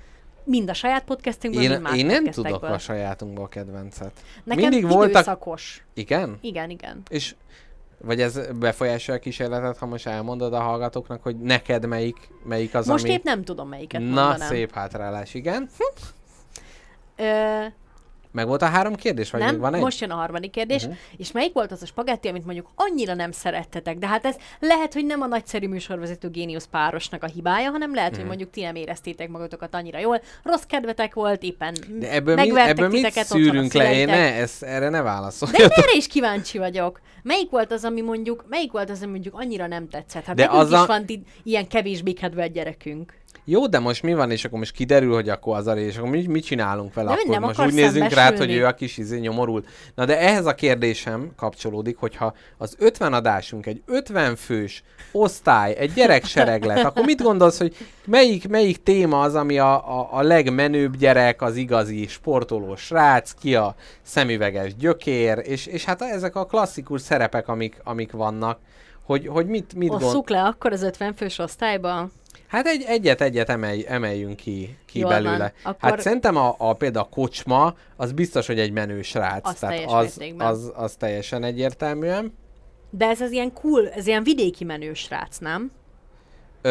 Mind 0.44 0.70
a 0.70 0.74
saját 0.74 1.04
podcastünkből, 1.04 1.62
mind 1.62 1.74
Én, 1.74 1.82
más 1.82 1.98
én 1.98 2.06
nem 2.06 2.26
tudok 2.26 2.64
a 2.64 2.78
sajátunkból 2.78 3.48
kedvencet. 3.48 4.12
Nekem 4.44 4.70
Mindig 4.70 4.90
voltak... 4.90 5.40
Igen? 5.94 6.38
Igen, 6.42 6.70
igen. 6.70 7.02
És 7.10 7.36
vagy 8.02 8.22
ez 8.22 8.40
befolyásolja 8.60 9.20
a 9.20 9.24
kísérletet, 9.24 9.78
ha 9.78 9.86
most 9.86 10.08
elmondod 10.08 10.54
a 10.54 10.60
hallgatóknak, 10.60 11.24
hogy 11.24 11.38
neked 11.38 11.86
melyik, 11.86 12.30
melyik 12.44 12.76
az, 12.76 12.88
Most 12.88 13.04
ami... 13.04 13.14
épp 13.14 13.24
nem 13.24 13.44
tudom 13.44 13.70
melyiket 13.70 14.02
Na, 14.02 14.08
mondanám. 14.08 14.48
szép 14.48 14.74
hátrálás, 14.74 15.34
igen. 15.34 15.70
Ö, 17.16 17.66
Meg 18.32 18.48
volt 18.48 18.62
a 18.62 18.66
három 18.66 18.96
kérdés, 18.96 19.32
vagy 19.32 19.42
nem, 19.42 19.50
még 19.52 19.60
van 19.60 19.74
egy? 19.74 19.82
most 19.82 20.02
jön 20.02 20.12
a 20.12 20.16
harmadik 20.16 20.52
kérdés. 20.52 20.82
Mhm. 20.82 20.92
Uh-huh. 20.92 21.08
És 21.18 21.32
melyik 21.32 21.54
volt 21.54 21.72
az 21.72 21.82
a 21.82 21.86
spagetti, 21.86 22.28
amit 22.28 22.46
mondjuk 22.46 22.70
annyira 22.76 23.14
nem 23.14 23.32
szerettetek? 23.32 23.98
De 23.98 24.08
hát 24.08 24.26
ez 24.26 24.36
lehet, 24.60 24.94
hogy 24.94 25.06
nem 25.06 25.22
a 25.22 25.26
nagyszerű 25.28 25.68
műsorvezető 25.68 26.30
géniusz 26.30 26.66
párosnak 26.72 27.24
a 27.24 27.28
hibája, 27.28 27.70
hanem 27.72 27.94
lehet, 27.94 28.10
Mhm. 28.10 28.20
hogy 28.20 28.28
mondjuk 28.28 28.50
ti 28.50 28.62
nem 28.62 28.76
éreztétek 28.76 29.30
magatokat 29.30 29.76
annyira 29.76 30.00
jól. 30.00 30.22
Rossz 30.44 30.64
kedvetek 30.68 31.14
volt, 31.14 31.44
éppen 31.44 31.76
De 32.00 32.12
ebből, 32.12 32.36
mi, 32.36 32.42
megvertek 32.42 32.70
ebből 32.78 32.88
mit 32.88 32.96
titeket 32.98 33.24
a 33.24 33.28
szűrünk 33.28 33.74
le? 33.74 33.94
Én 33.94 34.06
ne, 34.06 34.34
ez, 34.34 34.58
erre 34.60 34.90
ne 34.90 35.02
válaszolj. 35.02 35.52
De 35.52 35.58
én 35.64 35.70
erre 35.72 35.96
is 35.96 36.08
kíváncsi 36.08 36.58
vagyok. 36.58 37.02
Melyik 37.24 37.50
volt 37.50 37.72
az, 37.72 37.84
ami 37.84 38.02
mondjuk, 38.02 38.46
melyik 38.50 38.72
volt 38.72 38.90
az, 38.90 39.02
ami 39.02 39.12
mondjuk 39.12 39.34
annyira 39.38 39.68
nem 39.68 39.90
tetszett? 39.90 40.24
Hát 40.26 40.36
De 40.36 40.44
nekünk 40.44 40.62
az 40.62 40.70
is 40.72 40.76
a- 40.78 40.86
van 40.86 41.06
ilyen 41.44 41.68
kevésbé 41.68 42.12
kedvelt 42.14 42.52
gyerekünk. 42.52 43.14
Jó, 43.44 43.68
de 43.68 43.80
most 43.80 44.04
mi 44.04 44.14
van, 44.14 44.32
és 44.32 44.46
akkor 44.46 44.60
most 44.60 44.72
kiderül, 44.72 45.14
hogy 45.14 45.30
akkor 45.30 45.58
az 45.58 45.68
a 45.68 45.74
rész, 45.74 45.88
és 45.88 45.98
akkor 45.98 46.10
mi, 46.10 46.28
mit 46.28 46.44
csinálunk 46.44 46.94
vele? 46.94 47.08
De 47.08 47.14
akkor 47.14 47.30
nem 47.30 47.42
most 47.42 47.60
úgy 47.60 47.74
nézzünk 47.74 48.14
rá, 48.14 48.36
hogy 48.38 48.52
ő 48.52 48.66
a 48.66 48.74
kis 48.74 48.98
izé 48.98 49.20
nyomorult. 49.20 49.68
Na 49.96 50.06
de 50.06 50.20
ehhez 50.20 50.46
a 50.46 50.54
kérdésem 50.56 51.32
kapcsolódik, 51.36 51.98
hogyha 51.98 52.34
az 52.58 52.76
50 52.80 53.14
adásunk 53.14 53.66
egy 53.66 53.82
50 53.86 54.36
fős 54.36 54.84
osztály, 55.12 55.76
egy 55.78 55.94
gyereksereglet, 55.94 56.86
akkor 56.86 57.06
mit 57.06 57.22
gondolsz, 57.22 57.58
hogy 57.58 57.76
melyik, 58.06 58.48
melyik 58.48 58.84
téma 58.84 59.22
az, 59.22 59.36
ami 59.36 59.60
a, 59.60 60.00
a, 60.00 60.10
a 60.12 60.22
legmenőbb 60.22 60.98
gyerek, 60.98 61.42
az 61.42 61.56
igazi 61.56 62.08
sportoló 62.08 62.76
srác, 62.76 63.32
ki 63.32 63.56
a 63.56 63.76
szemüveges 64.02 64.76
gyökér, 64.76 65.42
és, 65.44 65.66
és 65.66 65.86
hát 65.86 66.02
ezek 66.02 66.36
a 66.36 66.46
klasszikus 66.46 67.02
szerepek, 67.02 67.48
amik, 67.48 67.80
amik 67.84 68.12
vannak, 68.12 68.60
hogy, 69.06 69.28
hogy 69.28 69.48
mit, 69.48 69.74
mit 69.76 69.90
gond... 69.90 70.04
Osszuk 70.04 70.30
le 70.30 70.44
akkor 70.44 70.72
az 70.72 70.82
50 70.82 71.14
fős 71.14 71.40
osztályba? 71.40 72.10
Hát 72.48 72.66
egy, 72.66 72.84
egyet, 72.88 73.22
egyet 73.22 73.50
emelj, 73.50 73.86
emeljünk 73.88 74.36
ki, 74.36 74.78
ki 74.86 75.00
Jól 75.00 75.10
belőle. 75.10 75.38
van. 75.38 75.52
Akkor- 75.74 75.90
Hát 75.90 76.02
szerintem 76.02 76.36
a, 76.36 76.56
a, 76.58 76.74
például 76.74 77.06
a 77.06 77.16
kocsma, 77.16 77.76
az 77.96 78.12
biztos, 78.12 78.48
hogy 78.48 78.60
egy 78.60 78.72
menő 78.72 79.02
srác. 79.02 79.48
Az 79.48 79.54
Tehát 79.60 79.76
teljes 79.76 79.92
az, 79.92 80.16
mértékben. 80.18 80.48
az, 80.48 80.72
az, 80.76 80.96
teljesen 80.96 81.44
egyértelműen. 81.44 82.34
De 82.90 83.06
ez 83.06 83.22
az 83.22 83.32
ilyen 83.32 83.54
cool, 83.54 83.90
ez 83.90 84.08
ilyen 84.08 84.24
vidéki 84.24 84.64
menő 84.64 84.94
srác, 84.94 85.38
nem? 85.38 85.72
Ö, 86.62 86.70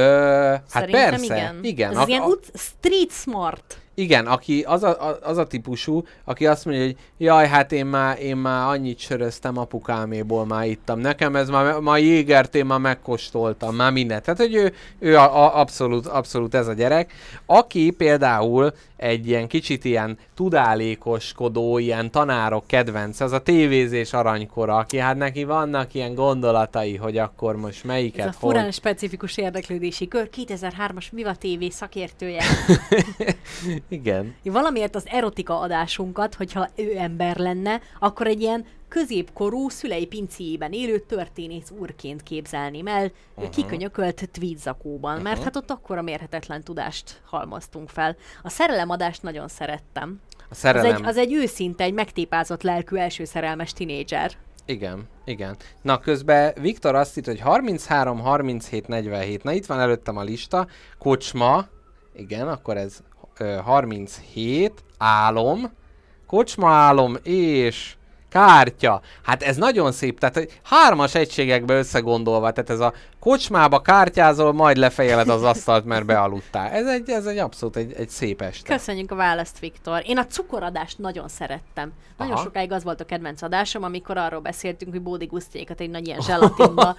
hát 0.50 0.62
Szerintem 0.68 1.10
persze. 1.10 1.24
igen. 1.36 1.58
Igen, 1.62 1.90
Ez 1.90 1.96
a, 1.96 2.00
az 2.00 2.08
ilyen 2.08 2.22
ut- 2.22 2.50
street 2.54 3.10
smart. 3.10 3.78
Igen 3.98 4.26
aki 4.26 4.62
az 4.66 4.82
a, 4.82 5.08
a, 5.08 5.18
az 5.22 5.36
a 5.36 5.46
típusú, 5.46 6.02
aki 6.24 6.46
azt 6.46 6.64
mondja, 6.64 6.84
hogy 6.84 6.96
jaj, 7.18 7.48
hát 7.48 7.72
én 7.72 7.86
már, 7.86 8.18
én 8.20 8.36
már 8.36 8.68
annyit 8.68 8.98
söröztem 8.98 9.58
apukáméból, 9.58 10.46
már 10.46 10.66
ittam. 10.66 10.98
Nekem 10.98 11.36
ez 11.36 11.48
már, 11.48 11.78
már 11.78 11.98
jégert 11.98 12.54
én 12.54 12.66
már 12.66 12.78
megkóstoltam, 12.78 13.74
már 13.74 13.92
mindent. 13.92 14.22
Tehát, 14.22 14.40
hogy 14.40 14.54
ő, 14.54 14.72
ő 14.98 15.16
a, 15.16 15.44
a, 15.44 15.60
abszolút, 15.60 16.06
abszolút 16.06 16.54
ez 16.54 16.66
a 16.66 16.72
gyerek. 16.72 17.12
Aki 17.46 17.90
például 17.90 18.72
egy 18.96 19.28
ilyen 19.28 19.48
kicsit 19.48 19.84
ilyen 19.84 20.18
tudálékoskodó, 20.34 21.78
ilyen 21.78 22.10
tanárok 22.10 22.66
kedvence, 22.66 23.24
az 23.24 23.32
a 23.32 23.38
tévézés 23.38 24.12
aranykora, 24.12 24.76
aki 24.76 24.98
hát 24.98 25.16
neki 25.16 25.44
vannak 25.44 25.94
ilyen 25.94 26.14
gondolatai, 26.14 26.96
hogy 26.96 27.18
akkor 27.18 27.56
most 27.56 27.78
Ez 27.78 27.84
melyiket, 27.84 28.26
a 28.26 28.28
hogy. 28.28 28.36
furán 28.36 28.70
specifikus 28.70 29.36
érdeklődési 29.36 30.08
kör, 30.08 30.28
2003-as 30.36 31.06
Viva 31.10 31.34
TV 31.34 31.64
szakértője. 31.70 32.42
Igen. 33.88 34.34
Valamiért 34.42 34.94
az 34.94 35.06
erotika 35.06 35.58
adásunkat, 35.60 36.34
hogyha 36.34 36.68
ő 36.76 36.96
ember 36.96 37.36
lenne, 37.36 37.80
akkor 37.98 38.26
egy 38.26 38.40
ilyen 38.40 38.64
középkorú, 38.88 39.68
szülei 39.68 40.06
pincéjében 40.06 40.72
élő 40.72 40.98
történész 40.98 41.70
úrként 41.78 42.22
képzelném 42.22 42.86
el, 42.86 43.12
uh-huh. 43.34 43.54
kikönyökölt 43.54 44.28
tweedzakóban, 44.32 45.10
uh-huh. 45.10 45.28
mert 45.28 45.42
hát 45.42 45.56
ott 45.56 45.70
akkora 45.70 46.02
mérhetetlen 46.02 46.62
tudást 46.62 47.20
halmoztunk 47.24 47.88
fel. 47.88 48.16
A 48.42 48.48
szerelemadást 48.48 49.22
nagyon 49.22 49.48
szerettem. 49.48 50.20
A 50.38 50.44
Az 50.48 50.56
szerelem. 50.56 50.94
egy, 50.94 51.04
az 51.04 51.16
egy 51.16 51.32
őszinte, 51.32 51.84
egy 51.84 51.92
megtépázott 51.92 52.62
lelkű 52.62 52.96
első 52.96 53.24
szerelmes 53.24 53.72
tinédzser. 53.72 54.32
Igen, 54.66 55.08
igen. 55.24 55.56
Na 55.82 55.98
közben 55.98 56.54
Viktor 56.60 56.94
azt 56.94 57.18
írt, 57.18 57.26
hogy 57.26 57.40
33, 57.40 58.18
37, 58.20 58.88
47. 58.88 59.42
Na 59.42 59.52
itt 59.52 59.66
van 59.66 59.80
előttem 59.80 60.16
a 60.16 60.22
lista. 60.22 60.66
Kocsma, 60.98 61.66
igen, 62.14 62.48
akkor 62.48 62.76
ez 62.76 63.02
37, 63.64 64.72
álom, 64.98 65.72
kocsmaálom 66.26 67.16
és 67.22 67.96
kártya. 68.30 69.00
Hát 69.22 69.42
ez 69.42 69.56
nagyon 69.56 69.92
szép, 69.92 70.18
tehát 70.18 70.60
hármas 70.62 71.14
egységekbe 71.14 71.74
összegondolva, 71.74 72.50
tehát 72.52 72.70
ez 72.70 72.80
a 72.80 72.92
kocsmába 73.20 73.80
kártyázol, 73.80 74.52
majd 74.52 74.76
lefejeled 74.76 75.28
az 75.28 75.42
asztalt, 75.42 75.84
mert 75.84 76.06
bealudtál. 76.06 76.70
Ez 76.70 76.86
egy, 76.86 77.10
ez 77.10 77.26
egy 77.26 77.38
abszolút 77.38 77.76
egy, 77.76 77.92
egy 77.92 78.08
szép 78.08 78.42
este. 78.42 78.74
Köszönjük 78.74 79.10
a 79.10 79.14
választ, 79.14 79.58
Viktor. 79.58 80.02
Én 80.06 80.18
a 80.18 80.26
cukoradást 80.26 80.98
nagyon 80.98 81.28
szerettem. 81.28 81.92
Nagyon 82.18 82.32
Aha. 82.34 82.42
sokáig 82.42 82.72
az 82.72 82.84
volt 82.84 83.00
a 83.00 83.04
kedvenc 83.04 83.42
adásom, 83.42 83.82
amikor 83.82 84.16
arról 84.16 84.40
beszéltünk, 84.40 84.92
hogy 84.92 85.02
Bódi 85.02 85.26
Gusztiékat 85.26 85.80
egy 85.80 85.90
nagy 85.90 86.06
ilyen 86.06 86.20
zselatinba. 86.20 86.94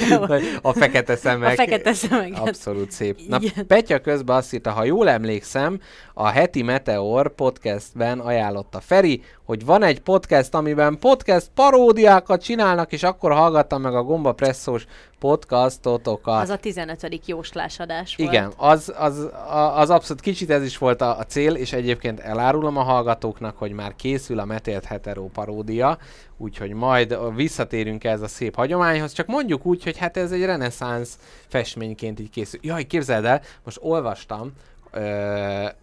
a 0.62 0.72
fekete 0.72 1.16
szemek. 1.16 1.50
A 1.50 1.54
fekete 1.54 1.92
szemeket. 1.92 2.48
Abszolút 2.48 2.90
szép. 2.90 3.18
Na, 3.28 3.38
Igen. 3.40 3.66
Petya 3.66 4.00
közben 4.00 4.36
azt 4.36 4.52
írta, 4.52 4.70
ha 4.70 4.84
jól 4.84 5.08
emlékszem, 5.08 5.80
a 6.14 6.26
heti 6.26 6.62
Meteor 6.62 7.34
podcastben 7.34 8.18
ajánlotta 8.18 8.80
Feri, 8.80 9.22
hogy 9.44 9.64
van 9.64 9.82
egy 9.82 10.00
podcast, 10.00 10.54
amiben 10.54 10.98
podcast 10.98 11.50
paródiákat 11.54 12.42
csinálnak, 12.42 12.92
és 12.92 13.02
akkor 13.02 13.32
hallgattam 13.32 13.82
meg 13.82 13.94
a 13.94 14.02
Gomba 14.02 14.32
Presszós 14.32 14.86
podcastotokat. 15.22 16.42
Az 16.42 16.48
a 16.48 16.56
15. 16.56 17.26
jóslás 17.26 17.80
adás 17.80 18.16
volt. 18.16 18.32
Igen, 18.32 18.52
az, 18.56 18.92
az, 18.96 19.28
az 19.74 19.90
abszolút 19.90 20.22
kicsit 20.22 20.50
ez 20.50 20.62
is 20.62 20.78
volt 20.78 21.00
a, 21.00 21.18
a 21.18 21.24
cél, 21.24 21.54
és 21.54 21.72
egyébként 21.72 22.20
elárulom 22.20 22.76
a 22.76 22.82
hallgatóknak, 22.82 23.58
hogy 23.58 23.72
már 23.72 23.94
készül 23.96 24.38
a 24.38 24.44
Metélt 24.44 24.84
Hetero 24.84 25.24
paródia, 25.24 25.98
úgyhogy 26.36 26.72
majd 26.72 27.34
visszatérünk 27.34 28.04
ez 28.04 28.22
a 28.22 28.28
szép 28.28 28.54
hagyományhoz, 28.54 29.12
csak 29.12 29.26
mondjuk 29.26 29.66
úgy, 29.66 29.82
hogy 29.82 29.96
hát 29.96 30.16
ez 30.16 30.32
egy 30.32 30.44
reneszánsz 30.44 31.18
festményként 31.48 32.20
így 32.20 32.30
készül. 32.30 32.60
Jaj, 32.62 32.84
képzeld 32.84 33.24
el, 33.24 33.40
most 33.64 33.78
olvastam, 33.80 34.52
ö, 34.90 35.02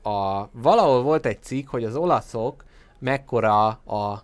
a, 0.10 0.50
valahol 0.52 1.02
volt 1.02 1.26
egy 1.26 1.42
cikk, 1.42 1.70
hogy 1.70 1.84
az 1.84 1.96
olaszok 1.96 2.64
mekkora 3.00 3.68
a 3.68 4.24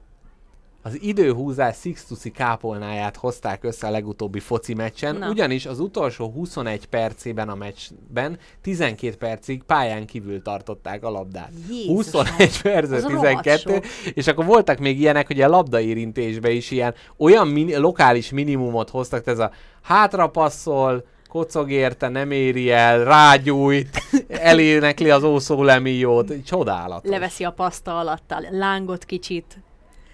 az 0.86 1.02
időhúzás 1.02 1.78
Sixtusi 1.78 2.32
kápolnáját 2.32 3.16
hozták 3.16 3.64
össze 3.64 3.88
a 3.88 3.90
legutóbbi 3.90 4.40
foci 4.40 4.74
meccsen, 4.74 5.16
Na. 5.16 5.30
ugyanis 5.30 5.66
az 5.66 5.80
utolsó 5.80 6.30
21 6.30 6.86
percében 6.86 7.50
a 7.50 7.56
meccsben 7.56 8.38
12 8.62 9.16
percig 9.16 9.64
pályán 9.64 10.06
kívül 10.06 10.42
tartották 10.42 11.04
a 11.04 11.10
labdát. 11.10 11.52
Jézusom! 11.70 11.96
21 11.96 12.62
percre 12.62 12.96
Az 12.96 13.04
rohadt 13.04 13.42
12, 13.42 13.74
sok. 13.74 13.86
és 14.14 14.28
akkor 14.28 14.46
voltak 14.46 14.80
még 14.80 15.00
ilyenek, 15.00 15.28
hogy 15.28 15.42
a 15.42 15.48
labdaérintésbe 15.48 16.50
is 16.50 16.72
ilyen 16.72 16.94
olyan 17.18 17.48
mini, 17.48 17.76
lokális 17.76 18.32
minimumot 18.32 18.90
hoztak, 18.90 19.28
ez 19.28 19.40
a 19.40 19.52
hátrapasszol, 19.82 21.06
kocog 21.30 21.72
érte, 21.72 22.08
nem 22.08 22.32
éri 22.32 22.72
el, 22.72 23.04
rágyújt, 23.04 24.02
elénekli 24.28 25.10
az 25.10 25.24
ószó 25.24 25.64
lemíjót, 25.64 26.34
csodálatos. 26.46 27.10
Leveszi 27.10 27.44
a 27.44 27.52
paszta 27.52 28.00
alatt 28.00 28.32
a 28.32 28.44
lángot 28.52 29.06
kicsit. 29.06 29.58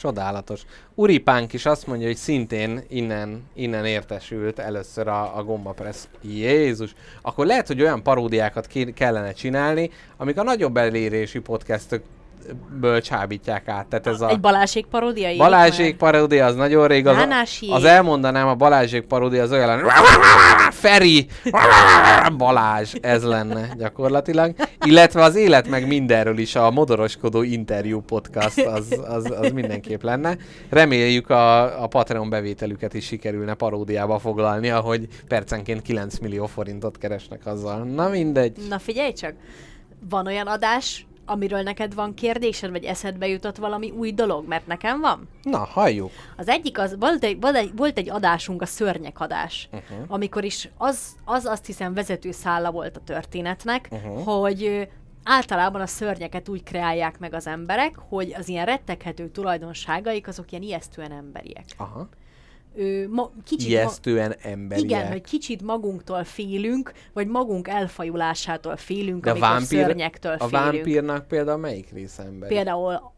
Csodálatos. 0.01 0.61
Uripánk 0.95 1.53
is 1.53 1.65
azt 1.65 1.87
mondja, 1.87 2.07
hogy 2.07 2.15
szintén 2.15 2.83
innen, 2.89 3.43
innen 3.53 3.85
értesült 3.85 4.59
először 4.59 5.07
a, 5.07 5.37
a 5.37 5.43
Gomba 5.43 5.71
Press. 5.71 5.97
Jézus! 6.21 6.93
Akkor 7.21 7.45
lehet, 7.45 7.67
hogy 7.67 7.81
olyan 7.81 8.03
paródiákat 8.03 8.67
ki, 8.67 8.93
kellene 8.93 9.31
csinálni, 9.31 9.89
amik 10.17 10.37
a 10.37 10.43
nagyobb 10.43 10.77
elérésű 10.77 11.41
podcastökből 12.41 13.01
csábítják 13.01 13.67
át. 13.67 13.87
Tehát 13.87 14.07
ez 14.07 14.21
a 14.21 14.29
Egy 14.29 14.39
Balázsék 14.39 14.85
paródia? 14.85 15.37
Balázsék 15.37 15.97
paródia, 15.97 16.45
az 16.45 16.55
nagyon 16.55 16.87
rég. 16.87 17.07
Az, 17.07 17.15
Nánási. 17.15 17.69
az 17.71 17.83
elmondanám, 17.83 18.47
a 18.47 18.55
Balázsék 18.55 19.01
paródia 19.01 19.41
az 19.41 19.51
olyan. 19.51 19.81
Feri! 20.71 21.27
Balázs! 22.37 22.93
Ez 23.01 23.23
lenne 23.23 23.69
gyakorlatilag. 23.77 24.53
Illetve 24.85 25.23
az 25.23 25.35
élet 25.35 25.67
meg 25.67 25.87
mindenről 25.87 26.37
is 26.37 26.55
a 26.55 26.71
modoroskodó 26.71 27.41
interjú 27.41 28.01
podcast 28.01 28.59
az, 28.59 28.99
az, 29.07 29.33
az 29.39 29.51
mindenképp 29.51 30.01
lenne. 30.01 30.37
Reméljük 30.69 31.29
a, 31.29 31.83
a 31.83 31.87
Patreon 31.87 32.29
bevételüket 32.29 32.93
is 32.93 33.05
sikerülne 33.05 33.53
paródiába 33.53 34.19
foglalni, 34.19 34.69
ahogy 34.69 35.07
percenként 35.27 35.81
9 35.81 36.17
millió 36.17 36.45
forintot 36.45 36.97
keresnek 36.97 37.45
azzal. 37.45 37.83
Na 37.83 38.09
mindegy. 38.09 38.57
Na 38.69 38.79
figyelj 38.79 39.13
csak, 39.13 39.33
van 40.09 40.27
olyan 40.27 40.47
adás, 40.47 41.05
amiről 41.31 41.61
neked 41.61 41.93
van 41.93 42.13
kérdésed, 42.13 42.71
vagy 42.71 42.83
eszedbe 42.83 43.27
jutott 43.27 43.57
valami 43.57 43.89
új 43.89 44.11
dolog, 44.11 44.47
mert 44.47 44.67
nekem 44.67 44.99
van. 44.99 45.27
Na, 45.43 45.57
halljuk. 45.57 46.11
Az 46.37 46.47
egyik, 46.47 46.79
az, 46.79 46.95
volt, 46.99 47.23
egy, 47.23 47.39
volt, 47.39 47.55
egy, 47.55 47.71
volt 47.75 47.97
egy 47.97 48.09
adásunk, 48.09 48.61
a 48.61 48.65
szörnyek 48.65 49.19
adás, 49.19 49.69
uh-huh. 49.71 50.05
amikor 50.07 50.43
is 50.43 50.69
az, 50.77 51.15
az 51.25 51.45
azt 51.45 51.65
hiszem 51.65 51.93
vezető 51.93 52.31
szála 52.31 52.71
volt 52.71 52.97
a 52.97 53.01
történetnek, 53.03 53.87
uh-huh. 53.91 54.23
hogy 54.23 54.89
általában 55.23 55.81
a 55.81 55.87
szörnyeket 55.87 56.49
úgy 56.49 56.63
kreálják 56.63 57.19
meg 57.19 57.33
az 57.33 57.47
emberek, 57.47 57.95
hogy 58.09 58.33
az 58.37 58.47
ilyen 58.47 58.65
retteghető 58.65 59.27
tulajdonságaik 59.27 60.27
azok 60.27 60.51
ilyen 60.51 60.63
ijesztően 60.63 61.11
emberiek. 61.11 61.65
Aha. 61.77 62.09
Ö, 62.75 63.07
ma, 63.09 63.29
kicsit 63.45 63.67
ma- 63.67 63.73
Ijesztően 63.73 64.35
emberiek. 64.41 64.83
igen, 64.85 65.07
hogy 65.07 65.21
kicsit 65.21 65.61
magunktól 65.61 66.23
félünk, 66.23 66.91
vagy 67.13 67.27
magunk 67.27 67.67
elfajulásától 67.67 68.75
félünk, 68.75 69.23
De 69.23 69.29
a 69.29 69.33
amikor 69.33 69.49
vámpír, 69.49 69.67
szörnyektől 69.85 70.31
a 70.39 70.47
félünk. 70.47 70.73
vámpírnak 70.73 71.27
például 71.27 71.57
melyik 71.57 71.89
része 71.93 72.23
ember? 72.23 72.49
Például 72.49 73.11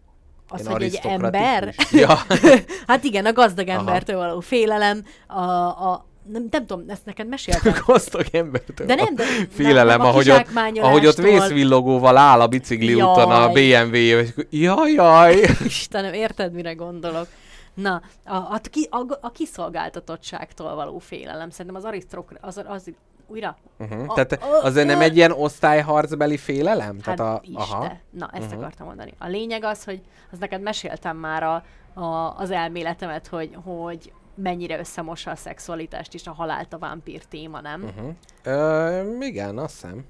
az, 0.47 0.59
Ilyen 0.59 0.71
hogy 0.71 0.83
egy 0.83 0.99
ember... 1.03 1.73
Ja. 1.91 2.17
hát 2.87 3.03
igen, 3.03 3.25
a 3.25 3.33
gazdag 3.33 3.67
Aha. 3.67 3.79
embertől 3.79 4.17
való 4.17 4.39
félelem, 4.39 5.03
a, 5.27 5.41
a 5.41 6.05
nem, 6.31 6.47
nem 6.51 6.65
tudom, 6.65 6.83
ezt 6.87 7.05
neked 7.05 7.27
meséltem. 7.27 7.73
Gazdag 7.85 8.25
embertől. 8.31 8.87
De 8.87 8.95
nem, 8.95 9.15
de- 9.15 9.23
Félelem, 9.49 9.97
nem, 9.97 10.01
a 10.01 10.09
ahogy, 10.09 10.29
ott, 10.29 10.47
ahogy 10.81 11.05
ott 11.05 11.17
vészvillogóval 11.17 12.17
áll 12.17 12.39
a 12.41 12.47
bicikli 12.47 12.95
Jaj. 12.95 13.01
úton 13.11 13.31
a 13.31 13.47
BMW-vel, 13.47 14.19
és 14.23 14.29
akkor 14.29 14.45
jaj, 14.49 14.91
jaj. 14.91 15.35
Istenem, 15.65 16.13
érted, 16.13 16.53
mire 16.53 16.73
gondolok? 16.73 17.27
Na, 17.73 18.01
a, 18.25 18.35
a, 18.35 18.59
a, 18.89 19.05
a 19.21 19.31
kiszolgáltatottságtól 19.31 20.75
való 20.75 20.97
félelem. 20.97 21.49
Szerintem 21.49 21.75
az 21.75 21.83
arisztrok... 21.85 22.31
Az, 22.41 22.61
az, 22.67 22.91
újra? 23.27 23.57
Uh-huh. 23.79 24.05
A- 24.07 24.13
Tehát 24.13 24.31
a- 24.43 24.63
azért 24.63 24.87
nem 24.87 25.01
egy 25.01 25.15
ilyen 25.15 25.31
osztályharcbeli 25.31 26.37
félelem? 26.37 26.99
Hát 27.01 27.15
Tehát 27.15 27.19
a, 27.19 27.41
Isten. 27.43 27.99
Na, 28.09 28.29
ezt 28.33 28.45
uh-huh. 28.45 28.59
akartam 28.59 28.87
mondani. 28.87 29.13
A 29.17 29.27
lényeg 29.27 29.63
az, 29.63 29.83
hogy 29.83 30.01
az 30.31 30.37
neked 30.39 30.61
meséltem 30.61 31.17
már 31.17 31.43
a, 31.43 31.63
a, 32.01 32.37
az 32.37 32.51
elméletemet, 32.51 33.27
hogy, 33.27 33.57
hogy 33.63 34.13
mennyire 34.35 34.79
összemossa 34.79 35.31
a 35.31 35.35
szexualitást 35.35 36.13
és 36.13 36.27
a 36.27 36.33
halált 36.33 36.73
a 36.73 36.77
vámpír 36.77 37.23
téma, 37.25 37.61
nem? 37.61 37.83
Uh-huh. 37.83 38.13
Ö, 38.43 39.17
igen, 39.19 39.57
azt 39.57 39.73
hiszem. 39.81 40.05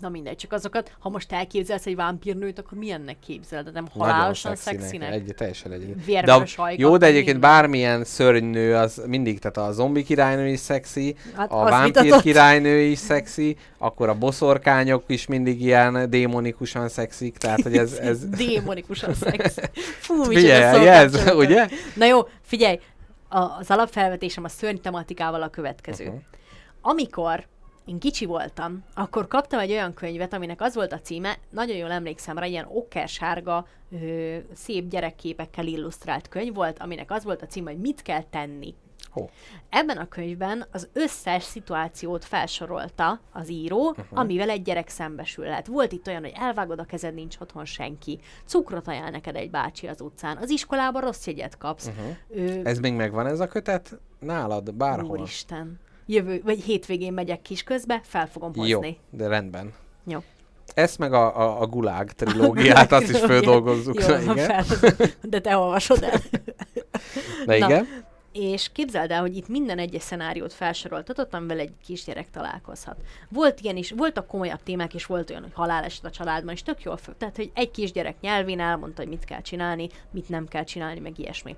Na 0.00 0.08
mindegy, 0.08 0.36
csak 0.36 0.52
azokat, 0.52 0.92
ha 0.98 1.08
most 1.08 1.32
elképzelsz 1.32 1.86
egy 1.86 1.96
vámpírnőt, 1.96 2.58
akkor 2.58 2.78
milyennek 2.78 3.16
képzeled? 3.26 3.72
Nem 3.72 3.86
halálosan 3.88 4.56
szexinek. 4.56 4.80
szexinek? 4.80 5.12
Egy, 5.12 5.34
teljesen 5.36 5.72
egy. 5.72 6.04
Vérből 6.04 6.44
De 6.56 6.74
jó, 6.76 6.96
de 6.96 7.06
egyébként 7.06 7.32
minden. 7.32 7.50
bármilyen 7.50 8.04
szörnynő 8.04 8.74
az 8.74 9.02
mindig, 9.06 9.38
tehát 9.38 9.68
a 9.68 9.72
zombi 9.72 10.02
királynő 10.02 10.48
is 10.48 10.58
szexi, 10.60 11.16
Hát 11.36 11.52
a 11.52 11.64
vámpír 11.64 12.02
vitatott. 12.02 12.22
királynő 12.22 12.78
is 12.80 12.98
szexi, 12.98 13.56
akkor 13.78 14.08
a 14.08 14.14
boszorkányok 14.14 15.04
is 15.06 15.26
mindig 15.26 15.60
ilyen 15.60 16.10
démonikusan 16.10 16.88
szexik, 16.88 17.36
tehát 17.36 17.62
hogy 17.62 17.76
ez... 17.76 17.92
ez... 17.92 18.28
Démonikusan 18.46 19.14
szex. 19.24 19.54
Fú, 20.00 20.22
Figyelj, 20.22 20.88
ez, 20.88 21.30
ugye? 21.34 21.68
Na 21.94 22.04
jó, 22.06 22.28
figyelj, 22.42 22.78
az 23.28 23.70
alapfelvetésem 23.70 24.44
a 24.44 24.48
szörny 24.48 24.76
tematikával 24.76 25.42
a 25.42 25.48
következő. 25.48 26.04
Uh-huh. 26.04 26.20
Amikor 26.80 27.46
én 27.84 27.98
kicsi 27.98 28.24
voltam, 28.24 28.84
akkor 28.94 29.28
kaptam 29.28 29.58
egy 29.60 29.70
olyan 29.70 29.94
könyvet, 29.94 30.32
aminek 30.32 30.60
az 30.60 30.74
volt 30.74 30.92
a 30.92 31.00
címe, 31.00 31.36
nagyon 31.50 31.76
jól 31.76 31.90
emlékszem 31.90 32.38
rá, 32.38 32.46
ilyen 32.46 32.66
okkersárga, 32.68 33.66
ö, 33.90 34.36
szép 34.54 34.88
gyerekképekkel 34.88 35.66
illusztrált 35.66 36.28
könyv 36.28 36.54
volt, 36.54 36.78
aminek 36.78 37.10
az 37.10 37.24
volt 37.24 37.42
a 37.42 37.46
címe, 37.46 37.70
hogy 37.70 37.80
mit 37.80 38.02
kell 38.02 38.22
tenni. 38.22 38.74
Hó. 39.10 39.30
Ebben 39.68 39.96
a 39.96 40.08
könyvben 40.08 40.66
az 40.72 40.88
összes 40.92 41.42
szituációt 41.42 42.24
felsorolta 42.24 43.20
az 43.32 43.50
író, 43.50 43.88
uh-huh. 43.88 44.18
amivel 44.18 44.50
egy 44.50 44.62
gyerek 44.62 44.88
szembesülhet. 44.88 45.66
Volt 45.66 45.92
itt 45.92 46.06
olyan, 46.06 46.22
hogy 46.22 46.32
elvágod 46.34 46.78
a 46.78 46.84
kezed, 46.84 47.14
nincs 47.14 47.36
otthon 47.40 47.64
senki. 47.64 48.20
Cukrot 48.46 48.88
ajánl 48.88 49.10
neked 49.10 49.36
egy 49.36 49.50
bácsi 49.50 49.86
az 49.86 50.00
utcán. 50.00 50.36
Az 50.36 50.50
iskolában 50.50 51.02
rossz 51.02 51.26
jegyet 51.26 51.58
kapsz. 51.58 51.86
Uh-huh. 51.86 52.16
Ö, 52.28 52.60
Ez 52.64 52.78
még 52.78 52.92
megvan 52.92 53.26
ez 53.26 53.40
a 53.40 53.46
kötet? 53.46 53.98
Nálad? 54.18 54.74
Bárhol? 54.74 55.18
Úristen. 55.18 55.80
Jövő, 56.06 56.40
vagy 56.44 56.62
hétvégén 56.62 57.12
megyek 57.12 57.42
kis 57.42 57.62
közbe, 57.62 58.00
fel 58.04 58.28
fogom 58.28 58.50
Jó, 58.54 58.62
hozni. 58.62 58.98
de 59.10 59.28
rendben. 59.28 59.72
Jó. 60.06 60.22
Ezt 60.74 60.98
meg 60.98 61.12
a, 61.12 61.40
a, 61.40 61.60
a 61.60 61.66
Gulág 61.66 62.12
trilógiát, 62.12 62.92
azt 62.98 63.08
is 63.10 63.18
földolgozzuk. 63.18 64.00
Jó, 64.00 64.06
Na, 64.08 64.32
igen. 64.32 64.62
fel, 64.64 64.90
de 65.22 65.40
te 65.40 65.56
olvasod 65.56 66.02
el. 66.02 66.20
Na, 67.46 67.54
igen. 67.54 67.86
És 68.32 68.70
képzeld 68.72 69.10
el, 69.10 69.20
hogy 69.20 69.36
itt 69.36 69.48
minden 69.48 69.78
egyes 69.78 70.02
szenáriót 70.02 70.52
felsoroltatott, 70.52 71.34
amivel 71.34 71.58
egy 71.58 71.72
kisgyerek 71.84 72.30
találkozhat. 72.30 72.96
Volt 73.28 73.60
ilyen 73.60 73.76
is, 73.76 73.90
voltak 73.90 74.26
komolyabb 74.26 74.62
témák, 74.62 74.94
és 74.94 75.06
volt 75.06 75.30
olyan, 75.30 75.42
hogy 75.42 75.52
haláleset 75.54 76.04
a 76.04 76.10
családban, 76.10 76.54
és 76.54 76.62
tök 76.62 76.82
jól 76.82 76.96
föl. 76.96 77.14
Tehát, 77.18 77.36
hogy 77.36 77.50
egy 77.54 77.70
kisgyerek 77.70 78.20
nyelvén 78.20 78.60
elmondta, 78.60 79.00
hogy 79.02 79.10
mit 79.10 79.24
kell 79.24 79.40
csinálni, 79.40 79.88
mit 80.10 80.28
nem 80.28 80.48
kell 80.48 80.64
csinálni, 80.64 81.00
meg 81.00 81.18
ilyesmi. 81.18 81.56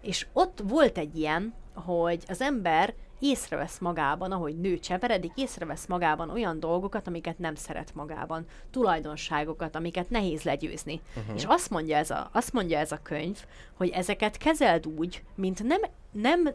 És 0.00 0.26
ott 0.32 0.62
volt 0.64 0.98
egy 0.98 1.18
ilyen, 1.18 1.54
hogy 1.74 2.22
az 2.28 2.40
ember 2.40 2.94
észrevesz 3.18 3.78
magában, 3.78 4.32
ahogy 4.32 4.58
nő 4.58 4.78
cseperedik, 4.78 5.32
észrevesz 5.34 5.86
magában 5.86 6.30
olyan 6.30 6.60
dolgokat, 6.60 7.06
amiket 7.06 7.38
nem 7.38 7.54
szeret 7.54 7.94
magában, 7.94 8.46
tulajdonságokat, 8.70 9.76
amiket 9.76 10.10
nehéz 10.10 10.42
legyőzni. 10.42 11.00
Uh-huh. 11.16 11.34
És 11.36 11.44
azt 11.46 11.70
mondja, 11.70 11.96
ez 11.96 12.10
a, 12.10 12.28
azt 12.32 12.52
mondja 12.52 12.78
ez 12.78 12.92
a 12.92 13.00
könyv, 13.02 13.38
hogy 13.76 13.88
ezeket 13.88 14.36
kezeld 14.36 14.86
úgy, 14.86 15.22
mint 15.34 15.62
nem, 15.62 15.80
nem 16.10 16.48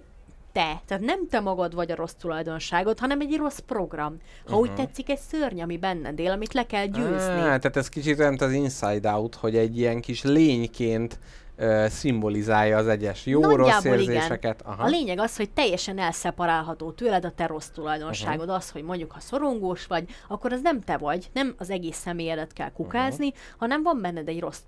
te, 0.53 0.81
tehát 0.85 1.03
nem 1.03 1.27
te 1.27 1.39
magad 1.39 1.75
vagy 1.75 1.91
a 1.91 1.95
rossz 1.95 2.13
tulajdonságod, 2.19 2.99
hanem 2.99 3.19
egy 3.19 3.35
rossz 3.35 3.59
program. 3.59 4.17
Ha 4.45 4.55
uh-huh. 4.55 4.59
úgy 4.59 4.75
tetszik, 4.75 5.09
egy 5.09 5.19
szörny, 5.19 5.61
ami 5.61 5.77
benned 5.77 6.19
él, 6.19 6.31
amit 6.31 6.53
le 6.53 6.65
kell 6.65 6.85
győzni. 6.85 7.33
Ah, 7.33 7.43
tehát 7.43 7.77
ez 7.77 7.89
kicsit 7.89 8.19
olyan, 8.19 8.29
mint 8.29 8.41
az 8.41 8.51
Inside 8.51 9.09
Out, 9.09 9.35
hogy 9.35 9.55
egy 9.55 9.77
ilyen 9.77 10.01
kis 10.01 10.23
lényként 10.23 11.19
ö, 11.55 11.85
szimbolizálja 11.89 12.77
az 12.77 12.87
egyes 12.87 13.25
jó-rossz 13.25 13.83
érzéseket. 13.83 14.63
Igen. 14.65 14.79
A 14.79 14.87
lényeg 14.87 15.19
az, 15.19 15.37
hogy 15.37 15.49
teljesen 15.49 15.99
elszeparálható 15.99 16.91
tőled 16.91 17.25
a 17.25 17.31
te 17.31 17.47
rossz 17.47 17.67
tulajdonságod. 17.67 18.39
Uh-huh. 18.39 18.55
Az, 18.55 18.69
hogy 18.69 18.83
mondjuk, 18.83 19.11
ha 19.11 19.19
szorongós 19.19 19.85
vagy, 19.85 20.09
akkor 20.27 20.53
az 20.53 20.61
nem 20.61 20.81
te 20.81 20.97
vagy, 20.97 21.29
nem 21.33 21.53
az 21.57 21.69
egész 21.69 21.97
személyedet 21.97 22.53
kell 22.53 22.71
kukázni, 22.71 23.27
uh-huh. 23.27 23.41
hanem 23.57 23.83
van 23.83 24.01
benned 24.01 24.27
egy 24.27 24.39
rossz, 24.39 24.61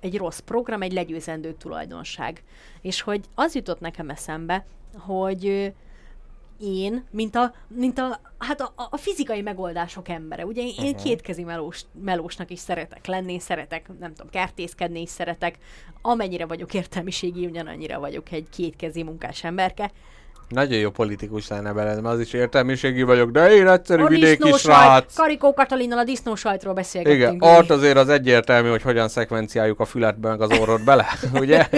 egy 0.00 0.16
rossz 0.16 0.38
program, 0.38 0.82
egy 0.82 0.92
legyőzendő 0.92 1.52
tulajdonság. 1.52 2.42
És 2.80 3.00
hogy 3.00 3.20
az 3.34 3.54
jutott 3.54 3.80
nekem 3.80 4.10
eszembe, 4.10 4.66
hogy 4.98 5.72
én, 6.60 7.04
mint 7.10 7.36
a, 7.36 7.54
mint 7.68 7.98
a, 7.98 8.20
hát 8.38 8.60
a, 8.60 8.72
a 8.90 8.96
fizikai 8.96 9.42
megoldások 9.42 10.08
embere. 10.08 10.46
Ugye 10.46 10.62
én 10.62 10.74
Mhm. 10.76 10.86
uh-huh. 10.86 11.02
kétkezi 11.02 11.42
melós, 11.44 11.80
melósnak 12.04 12.50
is 12.50 12.58
szeretek 12.58 13.06
lenni, 13.06 13.38
szeretek, 13.38 13.86
nem 14.00 14.14
tudom, 14.14 14.30
kertészkedni 14.30 15.00
is 15.00 15.08
szeretek. 15.10 15.54
Amennyire 16.02 16.46
vagyok 16.46 16.74
értelmiségi, 16.74 17.46
ugyanannyira 17.46 17.98
vagyok 18.00 18.32
egy 18.32 18.46
kétkezi 18.50 19.02
munkás 19.02 19.44
emberke. 19.44 19.90
Nagyon 20.48 20.78
jó 20.78 20.90
politikus 20.90 21.48
lenne 21.48 21.72
beled, 21.72 22.02
mert 22.02 22.14
az 22.14 22.20
is 22.20 22.32
értelmiségi 22.32 23.02
vagyok, 23.02 23.30
de 23.30 23.54
én 23.54 23.68
egyszerű 23.68 24.02
A 24.02 24.06
vidéki 24.06 24.52
srác. 24.52 25.14
Karikó 25.14 25.54
Katalinnal 25.54 25.98
a 25.98 26.04
disznósajtról 26.04 26.72
Igen, 26.72 26.82
beszélgettünk. 26.82 27.44
ott 27.44 27.70
azért 27.70 27.96
az 27.96 28.08
egyértelmű, 28.08 28.68
hogy 28.68 28.82
hogyan 28.82 29.08
szekvenciáljuk 29.08 29.80
a 29.80 29.84
fületbe 29.84 30.28
meg 30.28 30.40
az 30.40 30.58
orrod 30.58 30.84
bele, 30.84 31.06
ugye? 31.40 31.68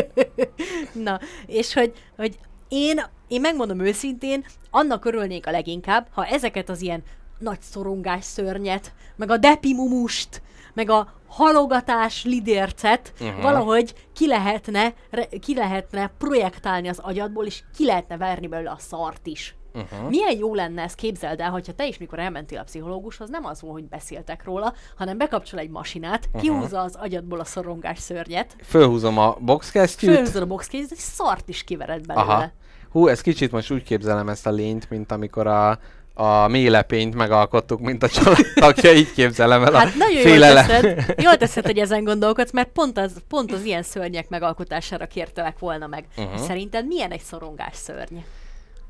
Na, 0.93 1.21
és 1.47 1.75
hogy, 1.75 1.93
hogy 2.17 2.39
én, 2.69 3.01
én 3.29 3.41
megmondom 3.41 3.81
őszintén, 3.81 4.45
annak 4.71 5.05
örülnék 5.05 5.47
a 5.47 5.51
leginkább, 5.51 6.07
ha 6.11 6.27
ezeket 6.27 6.69
az 6.69 6.81
ilyen 6.81 7.03
nagy 7.39 7.61
szorongás 7.61 8.25
szörnyet, 8.25 8.93
meg 9.17 9.31
a 9.31 9.37
depimumust, 9.37 10.43
meg 10.75 10.91
a 10.91 11.15
halogatás 11.27 12.25
lidércet 12.25 13.13
uh-huh. 13.21 13.43
valahogy 13.43 13.95
ki 14.13 14.27
lehetne, 14.27 14.95
re, 15.11 15.27
ki 15.27 15.55
lehetne 15.55 16.11
projektálni 16.19 16.89
az 16.89 16.99
agyadból, 16.99 17.47
és 17.47 17.63
ki 17.77 17.85
lehetne 17.85 18.17
verni 18.17 18.47
belőle 18.47 18.71
a 18.71 18.79
szart 18.79 19.27
is. 19.27 19.55
Uh-huh. 19.77 20.09
Milyen 20.09 20.37
jó 20.39 20.55
lenne 20.55 20.83
ezt, 20.83 20.95
képzeld 20.95 21.41
el, 21.41 21.51
hogyha 21.51 21.73
te 21.73 21.87
is, 21.87 21.99
mikor 21.99 22.19
elmentél 22.19 22.59
a 22.59 22.63
pszichológushoz, 22.63 23.29
nem 23.29 23.45
az 23.45 23.61
volt, 23.61 23.73
hogy 23.73 23.85
beszéltek 23.89 24.45
róla, 24.45 24.75
hanem 24.97 25.19
bekapcsol 25.19 25.59
egy 25.59 25.71
masinát, 25.71 26.25
uh-huh. 26.27 26.41
kihúzza 26.41 26.81
az 26.81 26.95
agyadból 26.95 27.41
a 27.41 27.45
szorongás 27.45 27.99
szörnyet, 27.99 28.57
Fölhúzom 28.63 29.19
a 29.19 29.37
boxkesztyűt. 29.41 30.15
fölhúzod 30.15 30.43
a 30.43 30.47
boxkézet, 30.47 30.91
és 30.91 30.99
szart 30.99 31.49
is 31.49 31.65
kivered 31.65 32.07
belőle. 32.07 32.25
Aha. 32.25 32.51
Hú, 32.91 33.07
ez 33.07 33.21
kicsit 33.21 33.53
most 33.53 33.71
úgy 33.71 33.83
képzelem 33.83 34.29
ezt 34.29 34.47
a 34.47 34.51
lényt, 34.51 34.91
mint 34.91 35.13
amikor 35.13 35.47
a, 35.47 35.79
a 36.15 36.49
mélepényt 36.49 37.15
megalkottuk, 37.15 37.81
mint 37.81 38.03
a 38.03 38.09
családtagja, 38.09 38.93
így 38.93 39.13
képzelem 39.13 39.63
el 39.63 39.73
Hát 39.73 39.87
a 39.87 39.97
nagyon 39.99 40.15
jól 40.15 40.23
félelem. 40.23 40.67
teszed, 40.67 41.15
jól 41.19 41.37
teszed, 41.37 41.65
hogy 41.65 41.79
ezen 41.79 42.05
gondolkodsz, 42.05 42.53
mert 42.53 42.69
pont 42.69 42.99
az, 42.99 43.13
pont 43.29 43.53
az 43.53 43.65
ilyen 43.65 43.83
szörnyek 43.83 44.29
megalkotására 44.29 45.07
kértelek 45.07 45.59
volna 45.59 45.87
meg. 45.87 46.05
Uh-huh. 46.17 46.39
Szerinted 46.41 46.87
milyen 46.87 47.11
egy 47.11 47.21
szorongás 47.21 47.77
szörny? 47.77 48.17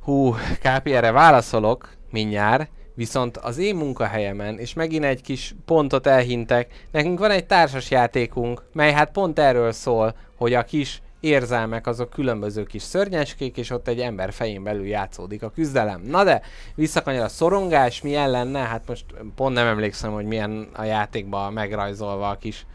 Hú, 0.06 0.34
Kápi, 0.60 0.94
erre 0.94 1.10
válaszolok 1.12 1.88
mindjárt, 2.10 2.70
viszont 2.94 3.36
az 3.36 3.58
én 3.58 3.74
munkahelyemen, 3.74 4.58
és 4.58 4.74
megint 4.74 5.04
egy 5.04 5.22
kis 5.22 5.54
pontot 5.64 6.06
elhintek, 6.06 6.86
nekünk 6.90 7.18
van 7.18 7.30
egy 7.30 7.46
társas 7.46 7.90
játékunk, 7.90 8.62
mely 8.72 8.92
hát 8.92 9.10
pont 9.10 9.38
erről 9.38 9.72
szól, 9.72 10.14
hogy 10.36 10.54
a 10.54 10.64
kis 10.64 11.02
érzelmek 11.20 11.86
azok 11.86 12.10
különböző 12.10 12.64
kis 12.64 12.82
szörnyeskék, 12.82 13.56
és 13.56 13.70
ott 13.70 13.88
egy 13.88 14.00
ember 14.00 14.32
fején 14.32 14.62
belül 14.62 14.86
játszódik 14.86 15.42
a 15.42 15.50
küzdelem. 15.50 16.00
Na 16.02 16.24
de, 16.24 16.42
visszakanyar 16.74 17.24
a 17.24 17.28
szorongás, 17.28 18.02
milyen 18.02 18.30
lenne? 18.30 18.58
Hát 18.58 18.82
most 18.86 19.04
pont 19.34 19.54
nem 19.54 19.66
emlékszem, 19.66 20.12
hogy 20.12 20.26
milyen 20.26 20.68
a 20.72 20.84
játékban 20.84 21.52
megrajzolva 21.52 22.28
a 22.28 22.36
kis... 22.36 22.66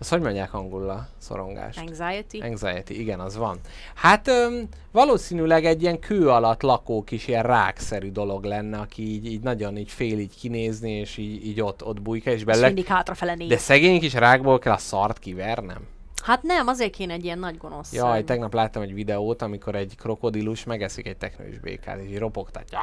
Azt 0.00 0.10
hogy 0.10 0.20
mondják 0.20 0.54
angolul 0.54 0.90
a 0.90 1.08
szorongást? 1.18 1.78
Anxiety? 1.78 2.40
Anxiety, 2.40 2.90
igen, 2.90 3.20
az 3.20 3.36
van. 3.36 3.58
Hát 3.94 4.28
öm, 4.28 4.68
valószínűleg 4.92 5.64
egy 5.64 5.82
ilyen 5.82 5.98
kő 5.98 6.28
alatt 6.28 6.62
lakó 6.62 7.02
kis 7.02 7.28
ilyen 7.28 7.42
rákszerű 7.42 8.10
dolog 8.10 8.44
lenne, 8.44 8.78
aki 8.78 9.02
így, 9.02 9.26
így 9.26 9.40
nagyon 9.40 9.76
így 9.76 9.90
fél 9.90 10.18
így 10.18 10.38
kinézni, 10.38 10.90
és 10.90 11.16
így, 11.16 11.46
így 11.46 11.60
ott, 11.60 11.84
ott 11.84 12.02
bujka, 12.02 12.30
és 12.30 12.36
És 12.36 12.44
bele... 12.44 12.66
mindig 12.66 12.86
hátrafele 12.86 13.34
néz. 13.34 13.48
De 13.48 13.56
szegény 13.56 14.00
kis 14.00 14.14
rákból 14.14 14.58
kell 14.58 14.72
a 14.72 14.78
szart 14.78 15.18
kivernem? 15.18 15.86
Hát 16.22 16.42
nem, 16.42 16.66
azért 16.66 16.92
kéne 16.94 17.12
egy 17.12 17.24
ilyen 17.24 17.38
nagy 17.38 17.56
gonosz 17.56 17.92
Jaj, 17.92 18.12
szörny. 18.12 18.24
tegnap 18.24 18.54
láttam 18.54 18.82
egy 18.82 18.94
videót, 18.94 19.42
amikor 19.42 19.74
egy 19.74 19.94
krokodilus 19.98 20.64
megeszik 20.64 21.06
egy 21.06 21.16
teknős 21.16 21.58
békát, 21.58 21.98
és 21.98 22.10
így 22.10 22.18
ropogtatja. 22.18 22.78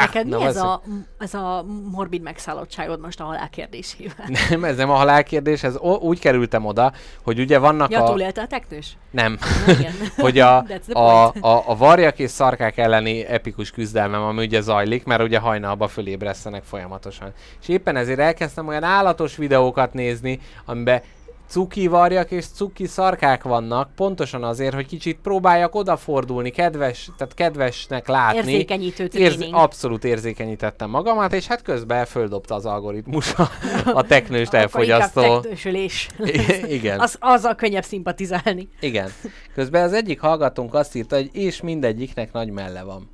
Neked 0.00 0.26
Na, 0.26 0.38
mi 0.38 0.44
ez 0.44 0.56
a, 0.56 0.82
ez 1.18 1.34
a 1.34 1.64
morbid 1.90 2.22
megszállottságod 2.22 3.00
most 3.00 3.20
a 3.20 3.24
halál 3.24 3.50
kérdésével? 3.50 4.26
Nem, 4.50 4.64
ez 4.64 4.76
nem 4.76 4.90
a 4.90 4.94
halálkérdés, 4.94 5.62
ez 5.62 5.76
o- 5.78 6.02
úgy 6.02 6.18
kerültem 6.18 6.64
oda, 6.64 6.92
hogy 7.22 7.40
ugye 7.40 7.58
vannak 7.58 7.90
Ja, 7.90 8.04
a... 8.04 8.10
túlélte 8.10 8.40
a 8.42 8.46
teknős? 8.46 8.96
Nem. 9.10 9.38
Igen. 9.66 9.92
hogy 10.16 10.38
a, 10.38 10.64
a, 10.92 11.00
a, 11.40 11.62
a 11.66 11.76
varjak 11.76 12.18
és 12.18 12.30
szarkák 12.30 12.76
elleni 12.76 13.24
epikus 13.26 13.70
küzdelmem, 13.70 14.22
ami 14.22 14.44
ugye 14.44 14.60
zajlik, 14.60 15.04
mert 15.04 15.22
ugye 15.22 15.38
hajnalba 15.38 15.88
fölébresztenek 15.88 16.62
folyamatosan. 16.64 17.32
És 17.60 17.68
éppen 17.68 17.96
ezért 17.96 18.18
elkezdtem 18.18 18.66
olyan 18.68 18.82
állatos 18.82 19.36
videókat 19.36 19.92
nézni, 19.92 20.40
amiben 20.64 21.02
cuki 21.48 21.86
varjak 21.86 22.30
és 22.30 22.46
cuki 22.46 22.86
szarkák 22.86 23.42
vannak, 23.42 23.90
pontosan 23.94 24.44
azért, 24.44 24.74
hogy 24.74 24.86
kicsit 24.86 25.18
próbáljak 25.22 25.74
odafordulni, 25.74 26.50
kedves, 26.50 27.08
tehát 27.16 27.34
kedvesnek 27.34 28.08
látni. 28.08 28.38
Érzékenyítő 28.38 29.08
Érz, 29.12 29.34
tréning. 29.36 29.54
abszolút 29.54 30.04
érzékenyítettem 30.04 30.90
magamat, 30.90 31.32
és 31.32 31.46
hát 31.46 31.62
közben 31.62 32.04
földobta 32.04 32.54
az 32.54 32.66
algoritmus 32.66 33.34
a, 33.34 33.50
a 33.92 34.02
teknőst 34.02 34.54
elfogyasztó. 34.64 35.40
teknősülés. 35.40 36.08
I- 36.24 36.72
igen. 36.74 37.00
Az, 37.00 37.16
azzal 37.20 37.54
könnyebb 37.54 37.84
szimpatizálni. 37.84 38.68
Igen. 38.80 39.08
Közben 39.54 39.82
az 39.82 39.92
egyik 39.92 40.20
hallgatónk 40.20 40.74
azt 40.74 40.94
írta, 40.94 41.16
hogy 41.16 41.30
és 41.32 41.60
mindegyiknek 41.60 42.32
nagy 42.32 42.50
melle 42.50 42.82
van. 42.82 43.10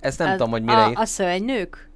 Ezt 0.00 0.18
nem 0.18 0.28
Az- 0.28 0.36
tudom, 0.36 0.50
hogy 0.50 0.62
mire 0.62 0.82
a, 0.84 0.88
ír- 0.88 0.98
a 0.98 1.04
szörnynők? 1.04 1.90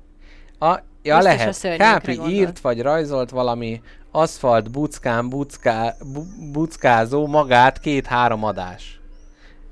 A, 0.58 0.78
ja, 1.02 1.18
Biztos 1.18 1.64
a 1.64 1.68
lehet. 1.68 1.76
Kápi 1.76 2.20
írt 2.28 2.60
vagy 2.60 2.82
rajzolt 2.82 3.30
valami 3.30 3.80
aszfalt 4.10 4.70
buckán 4.70 5.28
bucká, 5.28 5.94
bu, 6.12 6.22
buckázó 6.52 7.26
magát 7.26 7.80
két-három 7.80 8.44
adás. 8.44 9.00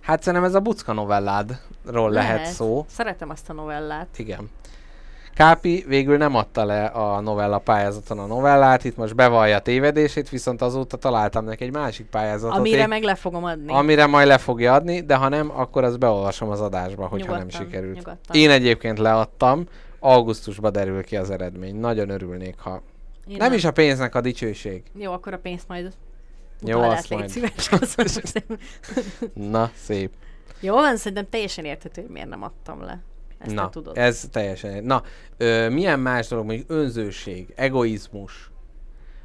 Hát 0.00 0.22
szerintem 0.22 0.48
ez 0.48 0.54
a 0.54 0.60
bucka 0.60 0.92
novelládról 0.92 2.10
lehet, 2.10 2.36
lehet 2.36 2.52
szó. 2.52 2.84
Szeretem 2.88 3.30
azt 3.30 3.50
a 3.50 3.52
novellát. 3.52 4.08
Igen. 4.16 4.50
Kápi 5.34 5.84
végül 5.88 6.16
nem 6.16 6.34
adta 6.34 6.64
le 6.64 6.84
a 6.84 7.20
novella 7.20 7.58
pályázaton 7.58 8.18
a 8.18 8.26
novellát, 8.26 8.84
itt 8.84 8.96
most 8.96 9.14
bevallja 9.14 9.58
tévedését, 9.58 10.28
viszont 10.28 10.62
azóta 10.62 10.96
találtam 10.96 11.44
neki 11.44 11.64
egy 11.64 11.72
másik 11.72 12.06
pályázatot. 12.06 12.56
Amire 12.58 12.78
én- 12.80 12.88
meg 12.88 13.02
le 13.02 13.14
fogom 13.14 13.44
adni. 13.44 13.72
Amire 13.72 14.06
majd 14.06 14.26
le 14.26 14.38
fogja 14.38 14.72
adni, 14.74 15.00
de 15.00 15.14
ha 15.14 15.28
nem, 15.28 15.50
akkor 15.54 15.84
azt 15.84 15.98
beolvasom 15.98 16.48
az 16.48 16.60
adásba, 16.60 17.06
hogyha 17.06 17.30
nem 17.32 17.36
Nyugodtan, 17.38 17.60
sikerült. 17.66 17.96
nyugodtan. 17.96 18.36
Én 18.36 18.50
egyébként 18.50 18.98
leadtam, 18.98 19.64
augusztusban 20.00 20.72
derül 20.72 21.04
ki 21.04 21.16
az 21.16 21.30
eredmény. 21.30 21.76
Nagyon 21.76 22.08
örülnék, 22.10 22.54
ha... 22.58 22.82
Én 23.28 23.36
Nem 23.36 23.52
is 23.52 23.64
a 23.64 23.72
pénznek 23.72 24.14
a 24.14 24.20
dicsőség. 24.20 24.82
Jó, 24.94 25.12
akkor 25.12 25.32
a 25.32 25.38
pénzt 25.38 25.68
majd 25.68 25.92
Jó, 26.60 26.78
utalát 26.78 26.98
azt 26.98 27.10
majd. 27.10 27.28
szíves. 27.28 27.70
Na, 29.34 29.70
szép. 29.74 30.12
Jó 30.60 30.74
van, 30.74 30.96
szerintem 30.96 31.28
teljesen 31.30 31.64
érthető, 31.64 32.00
hogy 32.00 32.10
miért 32.10 32.28
nem 32.28 32.42
adtam 32.42 32.82
le. 32.82 33.02
Ezt 33.38 33.54
Na, 33.54 33.68
tudod. 33.68 33.98
ez 33.98 34.28
teljesen... 34.32 34.84
Na, 34.84 35.02
ö, 35.36 35.68
milyen 35.68 36.00
más 36.00 36.28
dolog, 36.28 36.44
mondjuk 36.44 36.70
önzőség, 36.70 37.52
egoizmus. 37.56 38.50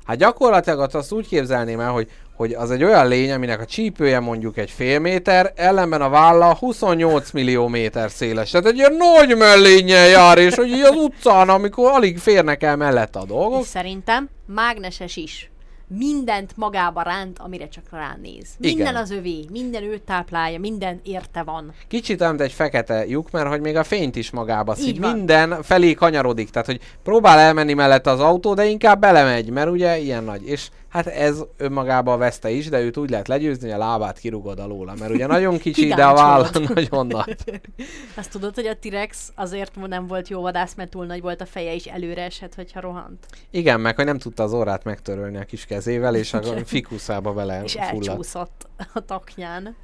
Hát 0.04 0.18
gyakorlatilag 0.18 0.96
azt 0.96 1.12
úgy 1.12 1.28
képzelném 1.28 1.80
el, 1.80 1.92
hogy, 1.92 2.10
hogy 2.36 2.54
az 2.54 2.72
egy 2.72 2.84
olyan 2.84 3.08
lény, 3.08 3.32
aminek 3.32 3.62
a 3.62 3.66
csípője 3.66 4.20
mondjuk 4.20 4.58
egy 4.58 4.70
fél 4.70 5.00
méter, 5.00 5.54
ellenben 5.56 6.02
a 6.02 6.10
válla 6.10 6.56
28 6.56 7.32
millió 7.32 7.68
méter 7.68 8.12
széles. 8.12 8.50
Tehát 8.50 8.66
egy 8.66 8.78
ilyen 8.78 8.96
nagy 8.98 9.38
mellénnyel 9.38 10.08
jár, 10.08 10.38
és 10.38 10.56
hogy 10.56 10.68
így 10.68 10.82
az 10.82 10.96
utcán, 10.96 11.50
amikor 11.50 11.92
alig 11.92 12.18
férnek 12.18 12.64
el 12.64 12.76
mellette 12.76 13.20
a 13.20 13.26
dolgok. 13.26 13.62
És 13.62 13.68
szerintem 13.68 14.30
mágneses 14.46 15.16
is. 15.16 15.52
Mindent 15.98 16.52
magába 16.56 17.02
ránt, 17.02 17.40
amire 17.40 17.68
csak 17.68 17.84
ránéz. 17.92 18.48
Minden 18.58 18.80
Igen. 18.80 18.96
az 18.96 19.12
övé, 19.12 19.46
minden 19.52 19.84
őt 19.84 20.02
táplálja, 20.02 20.60
minden 20.60 21.00
érte 21.04 21.44
van. 21.44 21.74
Kicsit 21.88 22.22
olyan, 22.22 22.42
egy 22.42 22.52
fekete 22.52 23.06
lyuk, 23.08 23.32
mert 23.32 23.48
hogy 23.48 23.62
még 23.62 23.76
a 23.76 23.84
fényt 23.84 24.16
is 24.16 24.32
magába 24.32 24.76
van. 25.00 25.14
Minden 25.14 25.64
felé 25.64 25.94
kanyarodik. 25.94 26.50
Tehát, 26.50 26.68
hogy 26.68 26.80
próbál 27.04 27.40
elmenni 27.40 27.74
mellette 27.74 28.10
az 28.10 28.20
autó, 28.20 28.54
de 28.54 28.66
inkább 28.66 29.00
belemegy, 29.00 29.50
mert 29.50 29.70
ugye 29.70 29.98
ilyen 29.98 30.24
nagy. 30.24 30.48
És 30.48 30.70
Hát 30.94 31.08
ez 31.08 31.44
önmagában 31.58 32.20
veszte 32.20 32.50
is, 32.50 32.70
de 32.70 32.80
őt 32.80 32.98
úgy 32.98 33.10
lehet 33.10 33.28
legyőzni, 33.28 33.72
hogy 33.72 33.82
a 33.82 33.86
lábát 33.86 34.20
kirugod 34.20 34.60
alóla, 34.60 34.94
mert 35.00 35.14
ugye 35.14 35.28
nagyon 35.28 35.58
kicsi, 35.58 35.88
de 35.88 36.06
a 36.06 36.14
válla 36.14 36.50
nagyon 36.74 37.08
nagy. 37.08 37.62
Azt 38.18 38.32
tudod, 38.32 38.56
hogy 38.56 38.66
a 38.66 38.78
T-rex 38.78 39.32
azért 39.36 39.88
nem 39.88 40.08
volt 40.08 40.28
jó 40.28 40.42
vadász, 40.42 40.74
mert 40.76 40.90
túl 40.90 41.06
nagy 41.06 41.22
volt 41.22 41.42
a 41.42 41.46
feje, 41.46 41.74
és 41.74 41.86
előre 41.86 42.24
esett, 42.24 42.56
hogyha 42.56 42.80
rohant. 42.80 43.26
Igen, 43.50 43.80
meg 43.80 43.96
hogy 43.96 44.06
nem 44.06 44.18
tudta 44.18 44.44
az 44.44 44.54
orrát 44.54 44.84
megtörölni 44.84 45.38
a 45.38 45.44
kis 45.44 45.66
kezével, 45.66 46.16
és 46.16 46.34
a 46.34 46.42
fikuszába 46.66 47.34
vele 47.34 47.64
És 47.64 47.72
fulladt. 47.72 48.08
elcsúszott 48.08 48.68
a 48.94 49.06
taknyán. 49.06 49.76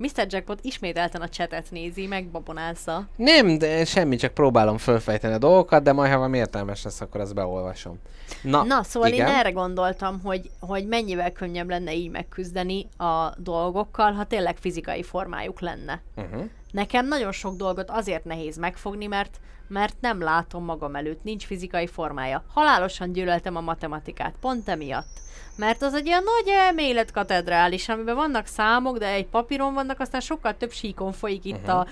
Mr. 0.00 0.26
Jackpot 0.28 0.58
ismételten 0.62 1.20
a 1.20 1.28
csetet 1.28 1.70
nézi, 1.70 2.06
meg 2.06 2.26
babonázza. 2.26 3.08
Nem, 3.16 3.58
de 3.58 3.84
semmi, 3.84 4.16
csak 4.16 4.34
próbálom 4.34 4.78
fölfejteni 4.78 5.34
a 5.34 5.38
dolgokat, 5.38 5.82
de 5.82 5.92
majd 5.92 6.10
ha 6.10 6.16
valami 6.16 6.38
értelmes 6.38 6.82
lesz, 6.82 7.00
akkor 7.00 7.20
azt 7.20 7.34
beolvasom. 7.34 7.98
Na, 8.42 8.62
Na, 8.62 8.82
szóval 8.82 9.12
igen. 9.12 9.28
én 9.28 9.34
erre 9.34 9.50
gondoltam, 9.50 10.20
hogy, 10.24 10.50
hogy 10.60 10.86
mennyivel 10.86 11.32
könnyebb 11.32 11.68
lenne 11.68 11.94
így 11.94 12.10
megküzdeni 12.10 12.88
a 12.96 13.32
dolgokkal, 13.36 14.12
ha 14.12 14.24
tényleg 14.24 14.56
fizikai 14.56 15.02
formájuk 15.02 15.60
lenne. 15.60 16.02
Uh-huh. 16.16 16.44
Nekem 16.70 17.06
nagyon 17.06 17.32
sok 17.32 17.56
dolgot 17.56 17.90
azért 17.90 18.24
nehéz 18.24 18.56
megfogni, 18.56 19.06
mert 19.06 19.40
mert 19.68 19.96
nem 20.00 20.20
látom 20.20 20.64
magam 20.64 20.96
előtt, 20.96 21.22
nincs 21.22 21.46
fizikai 21.46 21.86
formája. 21.86 22.44
Halálosan 22.52 23.12
gyűlöltem 23.12 23.56
a 23.56 23.60
matematikát, 23.60 24.34
pont 24.40 24.68
emiatt. 24.68 25.20
Mert 25.60 25.82
az 25.82 25.94
egy 25.94 26.06
ilyen 26.06 26.22
nagy 26.24 26.54
elméletkatedrális, 26.54 27.88
amiben 27.88 28.14
vannak 28.14 28.46
számok, 28.46 28.98
de 28.98 29.06
egy 29.06 29.26
papíron 29.26 29.74
vannak, 29.74 30.00
aztán 30.00 30.20
sokkal 30.20 30.56
több 30.56 30.72
síkon 30.72 31.12
folyik 31.12 31.44
itt 31.44 31.66
uh-huh. 31.66 31.78
a 31.78 31.86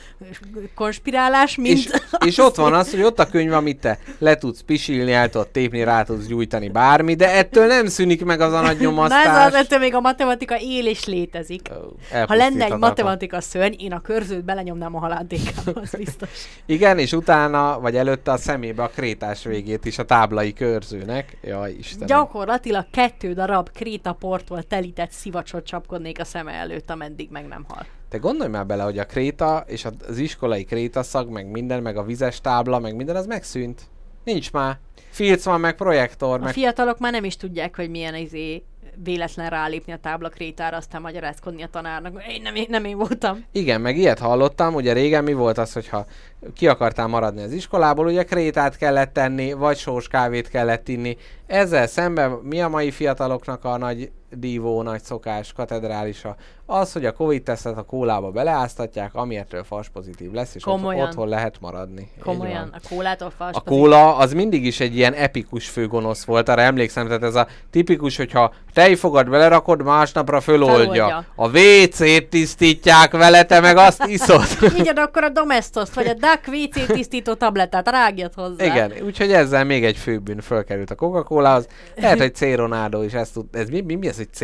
konspirálás, 0.75 1.57
mint... 1.57 1.79
És, 1.79 1.91
és 2.27 2.39
ott 2.39 2.55
van 2.55 2.75
az, 2.75 2.91
hogy 2.91 3.03
ott 3.03 3.19
a 3.19 3.27
könyv, 3.27 3.53
amit 3.53 3.81
te 3.81 3.99
le 4.19 4.37
tudsz 4.37 4.61
pisilni, 4.61 5.13
el 5.13 5.29
tudod 5.31 5.49
tépni, 5.49 5.85
rá 5.85 6.03
tudsz 6.03 6.27
gyújtani 6.27 6.69
bármi, 6.69 7.15
de 7.15 7.31
ettől 7.31 7.67
nem 7.67 7.87
szűnik 7.87 8.25
meg 8.25 8.41
az 8.41 8.53
a 8.53 8.61
nagy 8.61 8.77
Na 8.81 8.83
nyomasztás. 8.83 9.25
ez 9.25 9.47
az, 9.47 9.55
ettől 9.55 9.79
még 9.79 9.95
a 9.95 10.01
matematika 10.01 10.57
él 10.61 10.87
és 10.87 11.05
létezik. 11.05 11.71
Ó, 11.71 11.97
Ha 12.27 12.35
lenne 12.35 12.65
egy 12.65 12.77
matematika 12.77 13.41
szörny, 13.41 13.75
én 13.79 13.93
a 13.93 14.01
körzőt 14.01 14.45
belenyomnám 14.45 14.95
a 14.97 14.99
halántékába, 14.99 15.81
az 15.81 15.95
biztos. 15.97 16.31
Igen, 16.67 16.99
és 16.99 17.13
utána, 17.13 17.81
vagy 17.81 17.97
előtte 17.97 18.33
a 18.33 18.37
szemébe 18.37 18.83
a 18.83 18.89
krétás 18.89 19.45
végét 19.45 19.85
is 19.85 19.99
a 19.99 20.05
táblai 20.05 20.53
körzőnek. 20.53 21.37
Jaj, 21.43 21.73
Istenem. 21.73 22.07
Gyakorlatilag 22.07 22.87
kettő 22.91 23.33
darab 23.33 23.58
krétaportól 23.63 24.63
telített 24.63 25.11
szivacsot 25.11 25.65
csapkodnék 25.65 26.21
a 26.21 26.25
szeme 26.25 26.53
előtt, 26.53 26.91
ameddig 26.91 27.31
meg 27.31 27.47
nem 27.47 27.65
hal. 27.69 27.87
Te 28.09 28.19
gondolj 28.19 28.51
már 28.51 28.67
bele, 28.67 28.83
hogy 28.83 28.99
a 28.99 29.07
kréta, 29.07 29.65
és 29.67 29.87
az 30.09 30.19
iskolai 30.19 30.65
krétaszag, 30.65 31.29
meg 31.29 31.51
minden, 31.51 31.83
meg 31.83 31.97
a 31.97 32.03
vizes 32.03 32.41
tábla, 32.41 32.79
meg 32.79 32.95
minden, 32.95 33.17
az 33.17 33.27
megszűnt. 33.27 33.83
Nincs 34.25 34.53
már. 34.53 34.79
Filc 35.11 35.45
van, 35.45 35.61
meg 35.61 35.77
projektor, 35.77 36.41
A 36.41 36.45
meg... 36.45 36.53
fiatalok 36.53 36.99
már 36.99 37.13
nem 37.13 37.25
is 37.25 37.37
tudják, 37.37 37.77
hogy 37.77 37.91
milyen 37.91 38.15
izé 38.15 38.63
véletlen 39.03 39.51
rálépni 39.51 39.93
a 39.93 39.97
tábla 39.97 40.29
krétára, 40.29 40.77
aztán 40.77 41.01
magyarázkodni 41.01 41.63
a 41.63 41.69
tanárnak. 41.69 42.23
Én 42.29 42.43
nem, 42.43 42.55
nem 42.69 42.85
én 42.85 42.97
voltam. 42.97 43.45
Igen, 43.53 43.81
meg 43.81 43.97
ilyet 43.97 44.19
hallottam, 44.19 44.75
ugye 44.75 44.93
régen 44.93 45.25
mi 45.25 45.33
volt 45.33 45.59
az, 45.59 45.73
hogyha 45.73 46.07
ki 46.55 46.67
akartál 46.69 47.07
maradni 47.07 47.43
az 47.43 47.53
iskolából, 47.53 48.07
ugye 48.07 48.25
krétát 48.25 48.77
kellett 48.77 49.13
tenni, 49.13 49.53
vagy 49.53 49.77
sós 49.77 50.09
kávét 50.09 50.49
kellett 50.49 50.89
inni. 50.89 51.17
Ezzel 51.47 51.87
szemben 51.87 52.31
mi 52.31 52.61
a 52.61 52.69
mai 52.69 52.91
fiataloknak 52.91 53.65
a 53.65 53.77
nagy 53.77 54.11
dívó, 54.31 54.83
nagy 54.83 55.03
szokás, 55.03 55.53
katedrálisa? 55.53 56.37
Az, 56.71 56.93
hogy 56.93 57.05
a 57.05 57.13
Covid 57.13 57.43
tesztet 57.43 57.77
a 57.77 57.83
kólába 57.83 58.31
beleáztatják, 58.31 59.15
amiértől 59.15 59.65
fals 59.65 59.89
pozitív 59.89 60.31
lesz, 60.33 60.55
és 60.55 60.63
Komolyan. 60.63 61.07
otthon 61.07 61.29
lehet 61.29 61.61
maradni. 61.61 62.11
Komolyan, 62.23 62.75
a 62.75 62.89
kólától 62.89 63.33
fals. 63.37 63.57
A 63.57 63.61
kóla 63.61 64.17
az 64.17 64.33
mindig 64.33 64.65
is 64.65 64.81
egy 64.81 64.97
ilyen 64.97 65.13
epikus 65.13 65.69
főgonosz 65.69 66.25
volt, 66.25 66.49
arra 66.49 66.61
emlékszem, 66.61 67.07
tehát 67.07 67.23
ez 67.23 67.35
a 67.35 67.47
tipikus, 67.71 68.17
hogyha 68.17 68.53
tejfogat 68.73 69.29
belerakod, 69.29 69.83
másnapra 69.83 70.41
föloldja. 70.41 71.07
Feloldja. 71.07 71.25
A 71.35 71.49
WC-t 71.49 72.29
tisztítják 72.29 73.13
vele, 73.13 73.43
te 73.43 73.61
meg 73.61 73.77
azt 73.77 74.07
iszod. 74.07 74.47
Igen, 74.81 74.97
akkor 74.97 75.25
a 75.25 75.29
Domestos 75.29 75.89
vagy 75.95 76.07
a 76.07 76.15
Duck 76.15 76.47
WC 76.47 76.93
tisztító 76.93 77.35
tablettát 77.35 77.91
rágjad 77.91 78.35
hozzá. 78.35 78.65
Igen, 78.65 78.93
úgyhogy 79.05 79.33
ezzel 79.33 79.65
még 79.65 79.85
egy 79.85 79.97
főbűn 79.97 80.41
fölkerült 80.41 80.91
a 80.91 80.95
Coca-Cola-hoz. 80.95 81.67
Lehet, 81.97 82.19
hogy 82.19 82.35
C. 82.35 82.41
Ronaldo 82.41 83.03
is 83.03 83.13
ezt 83.13 83.33
tud... 83.33 83.47
Ez 83.53 83.69
mi, 83.69 83.81
mi, 83.81 83.95
mi 83.95 84.09
ez, 84.09 84.17
hogy 84.17 84.33
C? 84.33 84.41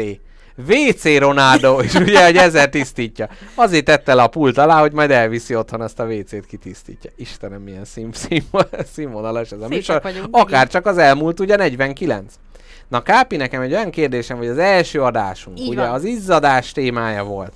WC 0.57 1.19
Ronaldo 1.19 1.81
is 1.81 1.95
ugye, 1.95 2.25
hogy 2.25 2.37
ezzel 2.37 2.69
tisztítja. 2.69 3.29
Azért 3.55 3.85
tette 3.85 4.15
le 4.15 4.23
a 4.23 4.27
pult 4.27 4.59
alá, 4.59 4.81
hogy 4.81 4.93
majd 4.93 5.11
elviszi 5.11 5.55
otthon 5.57 5.81
azt 5.81 6.01
a 6.01 6.05
WC-t 6.05 6.47
kitisztítja. 6.47 7.11
Istenem, 7.17 7.61
milyen 7.61 7.85
szín, 7.85 8.11
szín, 8.13 8.45
színvonalas 8.93 9.51
ez 9.51 9.61
a 9.61 9.69
műsor. 9.69 10.03
Akár 10.31 10.69
csak 10.69 10.87
az 10.87 10.99
elmúlt, 10.99 11.41
ugye 11.41 11.57
49. 11.57 12.35
Na 12.89 13.03
Kápi, 13.03 13.37
nekem 13.37 13.61
egy 13.61 13.73
olyan 13.73 13.91
kérdésem, 13.91 14.37
hogy 14.37 14.47
az 14.47 14.59
első 14.59 15.03
adásunk, 15.03 15.61
Így 15.61 15.69
ugye 15.69 15.81
van. 15.81 15.91
az 15.91 16.05
izzadás 16.05 16.73
témája 16.73 17.25
volt. 17.25 17.53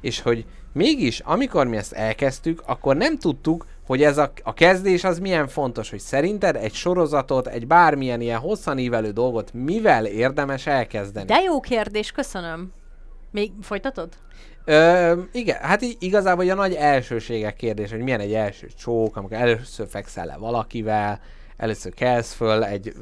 És 0.00 0.20
hogy 0.20 0.44
mégis, 0.72 1.20
amikor 1.24 1.66
mi 1.66 1.76
ezt 1.76 1.92
elkezdtük, 1.92 2.62
akkor 2.66 2.96
nem 2.96 3.18
tudtuk, 3.18 3.66
hogy 3.92 4.02
ez 4.02 4.18
a, 4.18 4.32
a 4.42 4.54
kezdés 4.54 5.04
az 5.04 5.18
milyen 5.18 5.48
fontos, 5.48 5.90
hogy 5.90 5.98
szerinted 5.98 6.56
egy 6.56 6.74
sorozatot, 6.74 7.46
egy 7.46 7.66
bármilyen 7.66 8.20
ilyen 8.20 8.38
hosszan 8.38 8.78
ívelő 8.78 9.10
dolgot 9.10 9.52
mivel 9.52 10.06
érdemes 10.06 10.66
elkezdeni? 10.66 11.26
De 11.26 11.40
jó 11.40 11.60
kérdés, 11.60 12.10
köszönöm. 12.12 12.72
Még 13.30 13.52
folytatod? 13.62 14.08
Ö, 14.64 15.12
igen, 15.32 15.56
hát 15.60 15.82
í- 15.82 16.02
igazából 16.02 16.50
a 16.50 16.54
nagy 16.54 16.74
elsőségek 16.74 17.56
kérdés, 17.56 17.90
hogy 17.90 18.00
milyen 18.00 18.20
egy 18.20 18.32
első 18.32 18.68
csók, 18.78 19.16
amikor 19.16 19.36
először 19.36 19.86
fekszel 19.88 20.26
le 20.26 20.36
valakivel, 20.36 21.20
először 21.62 21.94
kelsz 21.94 22.32
föl 22.32 22.64
egy 22.64 22.92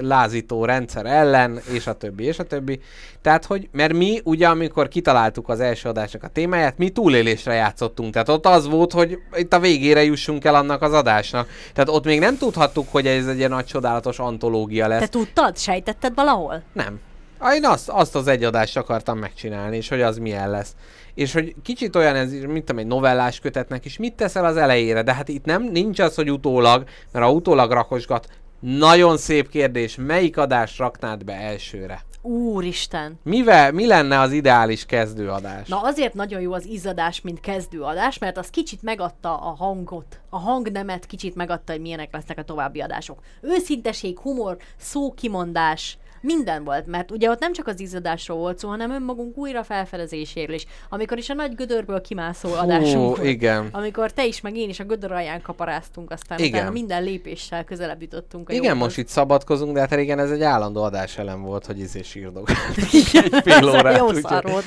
lázító 0.00 0.64
rendszer 0.64 1.06
ellen, 1.06 1.60
és 1.72 1.86
a 1.86 1.92
többi, 1.92 2.24
és 2.24 2.38
a 2.38 2.42
többi. 2.42 2.80
Tehát, 3.22 3.44
hogy, 3.44 3.68
mert 3.72 3.92
mi 3.92 4.20
ugye, 4.24 4.48
amikor 4.48 4.88
kitaláltuk 4.88 5.48
az 5.48 5.60
első 5.60 5.88
adásnak 5.88 6.22
a 6.22 6.28
témáját, 6.28 6.78
mi 6.78 6.88
túlélésre 6.88 7.54
játszottunk. 7.54 8.12
Tehát 8.12 8.28
ott 8.28 8.46
az 8.46 8.68
volt, 8.68 8.92
hogy 8.92 9.18
itt 9.34 9.52
a 9.52 9.60
végére 9.60 10.04
jussunk 10.04 10.44
el 10.44 10.54
annak 10.54 10.82
az 10.82 10.92
adásnak. 10.92 11.48
Tehát 11.72 11.88
ott 11.88 12.04
még 12.04 12.18
nem 12.18 12.38
tudhattuk, 12.38 12.86
hogy 12.90 13.06
ez 13.06 13.26
egy 13.26 13.38
ilyen 13.38 13.50
nagy 13.50 13.66
csodálatos 13.66 14.18
antológia 14.18 14.88
lesz. 14.88 15.00
Te 15.00 15.08
tudtad? 15.08 15.58
Sejtetted 15.58 16.14
valahol? 16.14 16.62
Nem. 16.72 17.00
Ah, 17.38 17.54
Én 17.54 17.64
azt, 17.64 17.88
azt 17.88 18.14
az 18.14 18.26
egy 18.26 18.44
adást 18.44 18.76
akartam 18.76 19.18
megcsinálni, 19.18 19.76
és 19.76 19.88
hogy 19.88 20.02
az 20.02 20.18
milyen 20.18 20.50
lesz. 20.50 20.74
És 21.14 21.32
hogy 21.32 21.54
kicsit 21.62 21.96
olyan 21.96 22.16
ez, 22.16 22.30
mint 22.30 22.64
tudom, 22.64 22.78
egy 22.78 22.86
novellás 22.86 23.40
kötetnek 23.40 23.84
is, 23.84 23.96
mit 23.98 24.14
teszel 24.14 24.44
az 24.44 24.56
elejére, 24.56 25.02
de 25.02 25.14
hát 25.14 25.28
itt 25.28 25.44
nem 25.44 25.62
nincs 25.62 25.98
az, 25.98 26.14
hogy 26.14 26.30
utólag, 26.30 26.84
mert 27.12 27.24
ha 27.24 27.32
utólag 27.32 27.70
rakosgat, 27.70 28.28
nagyon 28.60 29.16
szép 29.16 29.48
kérdés, 29.48 29.96
melyik 29.96 30.36
adást 30.36 30.78
raknád 30.78 31.24
be 31.24 31.32
elsőre? 31.32 32.04
Úristen. 32.26 33.18
Mivel, 33.22 33.72
mi 33.72 33.86
lenne 33.86 34.20
az 34.20 34.32
ideális 34.32 34.86
kezdőadás? 34.86 35.68
Na 35.68 35.80
azért 35.80 36.14
nagyon 36.14 36.40
jó 36.40 36.52
az 36.52 36.66
izzadás, 36.66 37.20
mint 37.20 37.40
kezdőadás, 37.40 38.18
mert 38.18 38.38
az 38.38 38.48
kicsit 38.50 38.82
megadta 38.82 39.36
a 39.36 39.54
hangot, 39.54 40.20
a 40.28 40.38
hangnemet 40.38 41.06
kicsit 41.06 41.34
megadta, 41.34 41.72
hogy 41.72 41.80
milyenek 41.80 42.12
lesznek 42.12 42.38
a 42.38 42.42
további 42.42 42.80
adások. 42.80 43.18
Őszinteség, 43.40 44.18
humor, 44.18 44.56
szókimondás, 44.76 45.98
minden 46.24 46.64
volt, 46.64 46.86
mert 46.86 47.10
ugye 47.10 47.30
ott 47.30 47.40
nem 47.40 47.52
csak 47.52 47.66
az 47.66 47.80
izzadásról 47.80 48.38
volt 48.38 48.58
szó, 48.58 48.68
hanem 48.68 48.90
önmagunk 48.90 49.36
újra 49.36 49.62
felfedezéséről 49.64 50.54
is. 50.54 50.66
Amikor 50.88 51.18
is 51.18 51.30
a 51.30 51.34
nagy 51.34 51.54
gödörből 51.54 52.00
kimászó 52.00 52.52
adásunk 52.52 53.16
volt. 53.16 53.28
igen. 53.28 53.68
Amikor 53.72 54.12
te 54.12 54.26
is, 54.26 54.40
meg 54.40 54.56
én 54.56 54.68
is 54.68 54.80
a 54.80 54.84
gödör 54.84 55.12
alján 55.12 55.42
kaparáztunk, 55.42 56.10
aztán 56.10 56.38
Igen. 56.38 56.52
utána 56.52 56.70
minden 56.70 57.02
lépéssel 57.02 57.64
közelebb 57.64 58.00
jutottunk 58.02 58.48
a 58.48 58.52
Igen, 58.52 58.64
jóhoz. 58.64 58.78
most 58.80 58.98
itt 58.98 59.08
szabadkozunk, 59.08 59.74
de 59.74 59.80
hát 59.80 59.94
régen 59.94 60.18
ez 60.18 60.30
egy 60.30 60.42
állandó 60.42 60.82
adás 60.82 61.18
elem 61.18 61.42
volt, 61.42 61.66
hogy 61.66 61.78
izé 61.78 62.02
sírdog. 62.14 62.48
egy 62.76 63.42
fél 63.42 63.68
órát. 63.68 63.98
jó 63.98 64.12
szar 64.12 64.44
volt. 64.44 64.64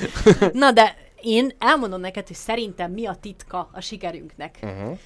Na 0.52 0.72
de 0.72 0.96
én 1.20 1.50
elmondom 1.58 2.00
neked, 2.00 2.26
hogy 2.26 2.36
szerintem 2.36 2.92
mi 2.92 3.06
a 3.06 3.14
titka 3.14 3.68
a 3.72 3.80
sikerünknek. 3.80 4.58
Uh-huh. 4.62 4.98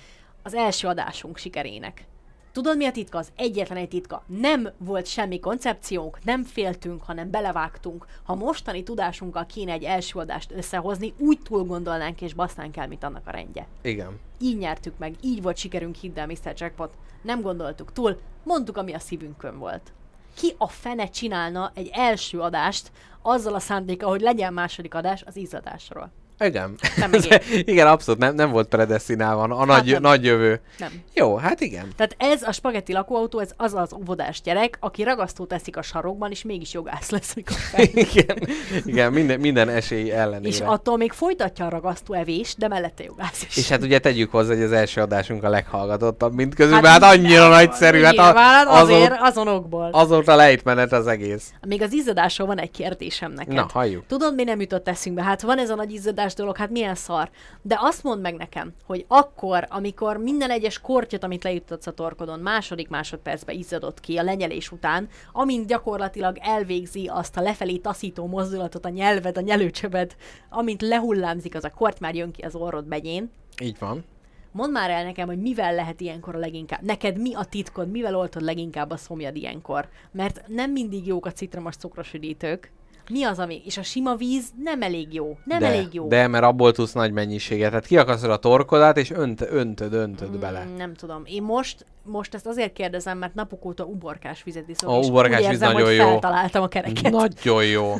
Az 0.42 0.54
első 0.54 0.88
adásunk 0.88 1.36
sikerének. 1.36 2.04
Tudod, 2.52 2.76
mi 2.76 2.84
a 2.86 2.90
titka? 2.90 3.18
Az 3.18 3.32
egyetlen 3.36 3.78
egy 3.78 3.88
titka. 3.88 4.24
Nem 4.26 4.72
volt 4.78 5.06
semmi 5.06 5.40
koncepciónk, 5.40 6.24
nem 6.24 6.44
féltünk, 6.44 7.02
hanem 7.02 7.30
belevágtunk. 7.30 8.06
Ha 8.22 8.34
mostani 8.34 8.82
tudásunkkal 8.82 9.46
kéne 9.46 9.72
egy 9.72 9.84
első 9.84 10.18
adást 10.18 10.52
összehozni, 10.52 11.12
úgy 11.18 11.38
túl 11.42 11.64
gondolnánk 11.64 12.20
és 12.20 12.34
basznánk 12.34 12.76
el, 12.76 12.88
mint 12.88 13.04
annak 13.04 13.26
a 13.26 13.30
rendje. 13.30 13.66
Igen. 13.82 14.18
Így 14.40 14.58
nyertük 14.58 14.98
meg, 14.98 15.14
így 15.20 15.42
volt 15.42 15.56
sikerünk, 15.56 15.94
hidd 15.94 16.18
el, 16.18 16.26
Mr. 16.26 16.54
Jackpot. 16.56 16.92
Nem 17.22 17.40
gondoltuk 17.40 17.92
túl, 17.92 18.20
mondtuk, 18.42 18.76
ami 18.76 18.92
a 18.92 18.98
szívünkön 18.98 19.58
volt. 19.58 19.92
Ki 20.34 20.54
a 20.58 20.68
fene 20.68 21.08
csinálna 21.08 21.70
egy 21.74 21.90
első 21.92 22.40
adást 22.40 22.90
azzal 23.22 23.54
a 23.54 23.60
szándéka, 23.60 24.08
hogy 24.08 24.20
legyen 24.20 24.52
második 24.52 24.94
adás 24.94 25.22
az 25.22 25.36
izzadásról? 25.36 26.10
Igen. 26.44 26.74
Én. 27.12 27.62
igen, 27.72 27.86
abszolút 27.86 28.20
nem, 28.20 28.34
nem 28.34 28.50
volt 28.50 28.68
predestinálva 28.68 29.42
a 29.42 29.64
nagy, 29.64 29.90
nem. 29.90 30.02
nagy 30.02 30.24
jövő. 30.24 30.60
Nem. 30.78 30.90
Jó, 31.14 31.36
hát 31.36 31.60
igen. 31.60 31.92
Tehát 31.96 32.16
ez 32.18 32.42
a 32.42 32.52
spagetti 32.52 32.92
lakóautó, 32.92 33.38
ez 33.38 33.50
az 33.56 33.74
az 33.74 33.92
óvodás 33.92 34.40
gyerek, 34.40 34.76
aki 34.80 35.02
ragasztót 35.02 35.48
teszik 35.48 35.76
a 35.76 35.82
sarokban, 35.82 36.30
és 36.30 36.42
mégis 36.42 36.72
jogász 36.72 37.10
lesz, 37.10 37.34
mikor 37.34 37.56
igen, 38.12 38.48
igen 38.84 39.12
minden, 39.12 39.40
minden 39.40 39.68
esély 39.68 40.10
ellenére. 40.12 40.48
és 40.48 40.60
attól 40.60 40.96
még 40.96 41.12
folytatja 41.12 41.66
a 41.66 41.68
ragasztó 41.68 42.14
evést, 42.14 42.58
de 42.58 42.68
mellette 42.68 43.04
jogász 43.04 43.44
is. 43.48 43.56
És 43.56 43.68
hát 43.68 43.82
ugye 43.82 43.98
tegyük 43.98 44.30
hozzá, 44.30 44.54
hogy 44.54 44.62
az 44.62 44.72
első 44.72 45.00
adásunk 45.00 45.42
a 45.44 45.48
leghallgatottabb, 45.48 46.34
mint 46.34 46.54
közül, 46.54 46.74
hát, 46.74 46.86
hát 46.86 47.02
annyira 47.02 47.48
nagyszerű, 47.48 48.02
hát 48.02 48.18
a, 48.18 48.70
azért, 48.80 49.12
azon, 49.12 49.18
azonokból. 49.20 49.88
azóta 49.92 50.34
lejtmenet 50.34 50.92
az 50.92 51.06
egész. 51.06 51.52
Még 51.66 51.82
az 51.82 51.92
izzadásról 51.92 52.46
van 52.46 52.58
egy 52.58 52.70
kérdésem 52.70 53.32
neked. 53.32 53.54
Na, 53.54 53.68
halljuk. 53.72 54.06
Tudod, 54.06 54.34
mi 54.34 54.44
nem 54.44 54.60
jutott 54.60 54.88
eszünkbe? 54.88 55.22
Hát 55.22 55.42
van 55.42 55.58
ez 55.58 55.70
a 55.70 55.74
nagy 55.74 55.92
izzadás 55.92 56.31
dolog, 56.34 56.56
hát 56.56 56.70
milyen 56.70 56.94
szar. 56.94 57.30
De 57.62 57.78
azt 57.80 58.02
mondd 58.02 58.20
meg 58.20 58.34
nekem, 58.34 58.72
hogy 58.86 59.04
akkor, 59.08 59.66
amikor 59.68 60.16
minden 60.16 60.50
egyes 60.50 60.80
kortyot, 60.80 61.24
amit 61.24 61.44
lejuttatsz 61.44 61.86
a 61.86 61.92
torkodon, 61.92 62.40
második 62.40 62.88
másodpercben 62.88 63.56
izzadott 63.56 64.00
ki 64.00 64.16
a 64.16 64.22
lenyelés 64.22 64.72
után, 64.72 65.08
amint 65.32 65.66
gyakorlatilag 65.66 66.38
elvégzi 66.40 67.06
azt 67.06 67.36
a 67.36 67.40
lefelé 67.42 67.76
taszító 67.76 68.26
mozdulatot 68.26 68.84
a 68.84 68.88
nyelved, 68.88 69.36
a 69.36 69.40
nyelőcsöbed, 69.40 70.16
amint 70.50 70.82
lehullámzik 70.82 71.54
az 71.54 71.64
a 71.64 71.70
korty, 71.70 72.00
már 72.00 72.14
jön 72.14 72.32
ki 72.32 72.42
az 72.42 72.54
orrod 72.54 72.84
begyén, 72.84 73.30
Így 73.60 73.78
van. 73.78 74.04
Mondd 74.52 74.72
már 74.72 74.90
el 74.90 75.04
nekem, 75.04 75.26
hogy 75.26 75.40
mivel 75.40 75.74
lehet 75.74 76.00
ilyenkor 76.00 76.34
a 76.34 76.38
leginkább. 76.38 76.82
Neked 76.82 77.18
mi 77.18 77.34
a 77.34 77.44
titkod, 77.44 77.90
mivel 77.90 78.16
oltod 78.16 78.42
leginkább 78.42 78.90
a 78.90 78.96
szomjad 78.96 79.36
ilyenkor? 79.36 79.88
Mert 80.10 80.42
nem 80.46 80.70
mindig 80.70 81.06
jók 81.06 81.26
a 81.26 81.32
citromos 81.32 81.76
cukros 81.76 82.14
üdítők. 82.14 82.72
Mi 83.10 83.22
az, 83.24 83.38
ami... 83.38 83.62
És 83.64 83.76
a 83.76 83.82
sima 83.82 84.14
víz 84.14 84.44
nem 84.62 84.82
elég 84.82 85.14
jó. 85.14 85.38
Nem 85.44 85.58
de, 85.58 85.66
elég 85.66 85.94
jó. 85.94 86.08
De, 86.08 86.26
mert 86.26 86.44
abból 86.44 86.72
tudsz 86.72 86.92
nagy 86.92 87.12
mennyiséget. 87.12 87.68
Tehát 87.70 87.86
kiakasztod 87.86 88.30
a 88.30 88.36
torkodat, 88.36 88.96
és 88.96 89.10
önt, 89.10 89.40
öntöd, 89.40 89.92
öntöd 89.92 90.36
Mm, 90.36 90.40
bele. 90.40 90.64
Nem 90.76 90.94
tudom. 90.94 91.22
Én 91.26 91.42
most, 91.42 91.86
most 92.04 92.34
ezt 92.34 92.46
azért 92.46 92.72
kérdezem, 92.72 93.18
mert 93.18 93.34
napok 93.34 93.64
óta 93.64 93.84
uborkás 93.84 94.42
vizet 94.42 94.68
iszok, 94.68 94.88
A 94.88 94.98
uborkás 94.98 95.38
víz 95.38 95.48
érzem, 95.48 95.72
nagyon 95.72 95.86
hogy 95.88 95.96
jó. 95.96 96.04
feltaláltam 96.04 96.62
a 96.62 96.68
kereket. 96.68 97.12
Nagyon 97.12 97.64
jó. 97.64 97.94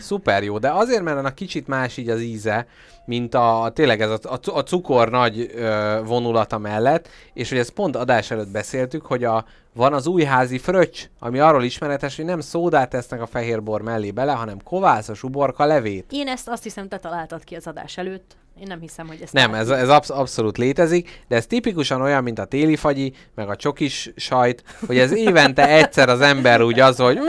Szuper 0.00 0.42
jó, 0.42 0.58
de 0.58 0.70
azért, 0.70 1.02
mert 1.02 1.18
annak 1.18 1.34
kicsit 1.34 1.66
más 1.66 1.96
így 1.96 2.08
az 2.08 2.20
íze, 2.20 2.66
mint 3.04 3.34
a, 3.34 3.70
tényleg 3.74 4.00
ez 4.00 4.10
a, 4.10 4.18
a, 4.22 4.36
cu- 4.36 4.54
a 4.54 4.62
cukor 4.62 5.10
nagy 5.10 5.50
ö, 5.54 6.00
vonulata 6.04 6.58
mellett, 6.58 7.08
és 7.32 7.48
hogy 7.48 7.58
ezt 7.58 7.70
pont 7.70 7.96
adás 7.96 8.30
előtt 8.30 8.50
beszéltük, 8.50 9.06
hogy 9.06 9.24
a, 9.24 9.44
van 9.72 9.92
az 9.92 10.06
újházi 10.06 10.58
fröccs, 10.58 11.04
ami 11.18 11.38
arról 11.38 11.64
ismeretes, 11.64 12.16
hogy 12.16 12.24
nem 12.24 12.40
szódát 12.40 12.90
tesznek 12.90 13.22
a 13.22 13.26
fehérbor 13.26 13.82
mellé 13.82 14.10
bele, 14.10 14.32
hanem 14.32 14.62
kovászos 14.62 15.22
uborka 15.22 15.64
levét. 15.64 16.06
Én 16.10 16.28
ezt 16.28 16.48
azt 16.48 16.62
hiszem, 16.62 16.88
te 16.88 16.98
találtad 16.98 17.44
ki 17.44 17.54
az 17.54 17.66
adás 17.66 17.96
előtt. 17.96 18.36
Én 18.60 18.66
nem 18.66 18.80
hiszem, 18.80 19.06
hogy 19.06 19.18
ezt 19.22 19.32
Nem, 19.32 19.54
ez, 19.54 19.68
ez 19.68 19.88
absz- 19.88 20.10
abszolút 20.10 20.58
létezik, 20.58 21.24
de 21.28 21.36
ez 21.36 21.46
tipikusan 21.46 22.00
olyan, 22.00 22.22
mint 22.22 22.38
a 22.38 22.44
téli 22.44 22.76
fagyi, 22.76 23.12
meg 23.34 23.48
a 23.48 23.56
csokis 23.56 24.10
sajt, 24.16 24.62
hogy 24.86 24.98
ez 24.98 25.12
évente 25.12 25.68
egyszer 25.68 26.08
az 26.08 26.20
ember 26.20 26.62
úgy 26.62 26.80
az, 26.80 26.96
hogy 26.98 27.18
"Ú, 27.18 27.22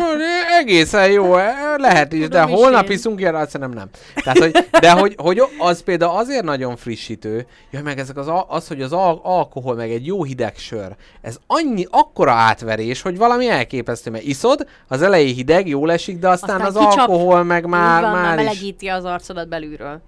egészen 0.59 1.11
jó, 1.11 1.35
eh, 1.37 1.53
lehet 1.77 2.13
is, 2.13 2.27
de 2.27 2.39
Tudom 2.41 2.55
is 2.55 2.61
holnap 2.61 2.85
én. 2.85 2.91
iszunk 2.91 3.19
ilyen, 3.19 3.35
azt 3.35 3.57
nem, 3.57 3.71
nem. 3.71 3.89
Tehát, 4.15 4.37
hogy, 4.39 4.51
de 4.79 4.91
hogy, 4.91 5.15
hogy 5.17 5.41
az 5.57 5.83
például 5.83 6.17
azért 6.17 6.43
nagyon 6.43 6.75
frissítő, 6.75 7.45
ja, 7.71 7.81
meg 7.83 7.99
ezek 7.99 8.17
az, 8.17 8.27
az, 8.47 8.67
hogy 8.67 8.81
az 8.81 8.93
al- 8.93 9.19
alkohol, 9.23 9.75
meg 9.75 9.91
egy 9.91 10.05
jó 10.05 10.23
hideg 10.23 10.57
sör, 10.57 10.95
ez 11.21 11.37
annyi, 11.47 11.85
akkora 11.89 12.31
átverés, 12.31 13.01
hogy 13.01 13.17
valami 13.17 13.49
elképesztő, 13.49 14.11
mert 14.11 14.23
iszod, 14.23 14.67
az 14.87 15.01
elején 15.01 15.33
hideg, 15.35 15.67
jól 15.67 15.91
esik, 15.91 16.19
de 16.19 16.29
aztán, 16.29 16.61
Aztán 16.61 16.67
az 16.83 16.89
kicsap. 16.89 17.09
alkohol 17.09 17.43
meg 17.43 17.65
már, 17.65 18.01
van, 18.01 18.11
már 18.11 18.37
is. 18.39 18.43
melegíti 18.45 18.87
az 18.87 19.05
arcodat 19.05 19.47
belülről. 19.47 20.01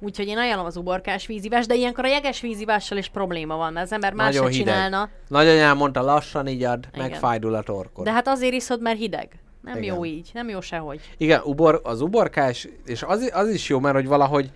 Úgyhogy 0.00 0.26
én 0.26 0.38
ajánlom 0.38 0.66
az 0.66 0.76
uborkás 0.76 1.26
vízivás, 1.26 1.66
de 1.66 1.74
ilyenkor 1.74 2.04
a 2.04 2.08
jeges 2.08 2.40
vízivással 2.40 2.98
is 2.98 3.08
probléma 3.08 3.56
van, 3.56 3.72
mert 3.72 3.86
az 3.86 3.92
ember 3.92 4.12
más 4.12 4.34
Nagyon 4.34 4.50
se 4.50 4.58
hideg. 4.58 4.74
csinálna. 4.74 5.08
Nagyanyám 5.28 5.76
mondta, 5.76 6.02
lassan 6.02 6.46
igyad, 6.46 6.86
Igen. 6.92 7.08
megfájdul 7.08 7.54
a 7.54 7.62
torkod. 7.62 8.04
De 8.04 8.12
hát 8.12 8.28
azért 8.28 8.52
iszod, 8.54 8.80
mert 8.80 8.98
hideg. 8.98 9.28
Nem 9.62 9.76
Igen. 9.82 9.94
jó 9.94 10.04
így, 10.04 10.30
nem 10.32 10.48
jó 10.48 10.60
sehogy. 10.60 11.00
Igen, 11.16 11.40
ubor, 11.44 11.80
az 11.84 12.00
uborkás, 12.00 12.68
és 12.84 13.02
az, 13.02 13.30
az 13.34 13.48
is 13.48 13.68
jó, 13.68 13.78
mert 13.78 13.94
hogy 13.94 14.06
valahogy 14.06 14.50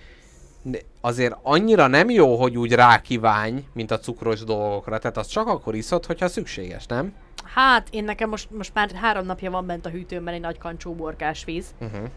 azért 1.01 1.36
annyira 1.43 1.86
nem 1.86 2.10
jó, 2.10 2.36
hogy 2.36 2.56
úgy 2.59 2.73
rákívánj, 2.73 3.64
mint 3.73 3.90
a 3.90 3.98
cukros 3.98 4.44
dolgokra. 4.44 4.98
Tehát 4.98 5.16
az 5.16 5.27
csak 5.27 5.47
akkor 5.47 5.74
iszod, 5.74 6.06
hogyha 6.06 6.28
szükséges, 6.28 6.86
nem? 6.86 7.14
Hát, 7.44 7.89
én 7.90 8.05
nekem 8.05 8.28
most, 8.28 8.51
most 8.51 8.74
már 8.74 8.90
három 8.94 9.27
napja 9.27 9.51
van 9.51 9.66
bent 9.66 9.86
a 9.86 9.89
hűtőmben 9.89 10.35
egy 10.35 10.40
nagy 10.40 10.59
kancsó 10.59 10.90
uborkás 10.90 11.44
víz. 11.44 11.74
Uh-huh. 11.81 12.09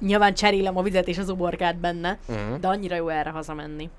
Nyilván 0.00 0.34
cserélem 0.34 0.76
a 0.76 0.82
vizet 0.82 1.08
és 1.08 1.18
az 1.18 1.28
uborkát 1.28 1.76
benne, 1.76 2.18
Uh-huh. 2.28 2.58
de 2.58 2.68
annyira 2.68 2.96
jó 2.96 3.08
erre 3.08 3.30
hazamenni. 3.30 3.90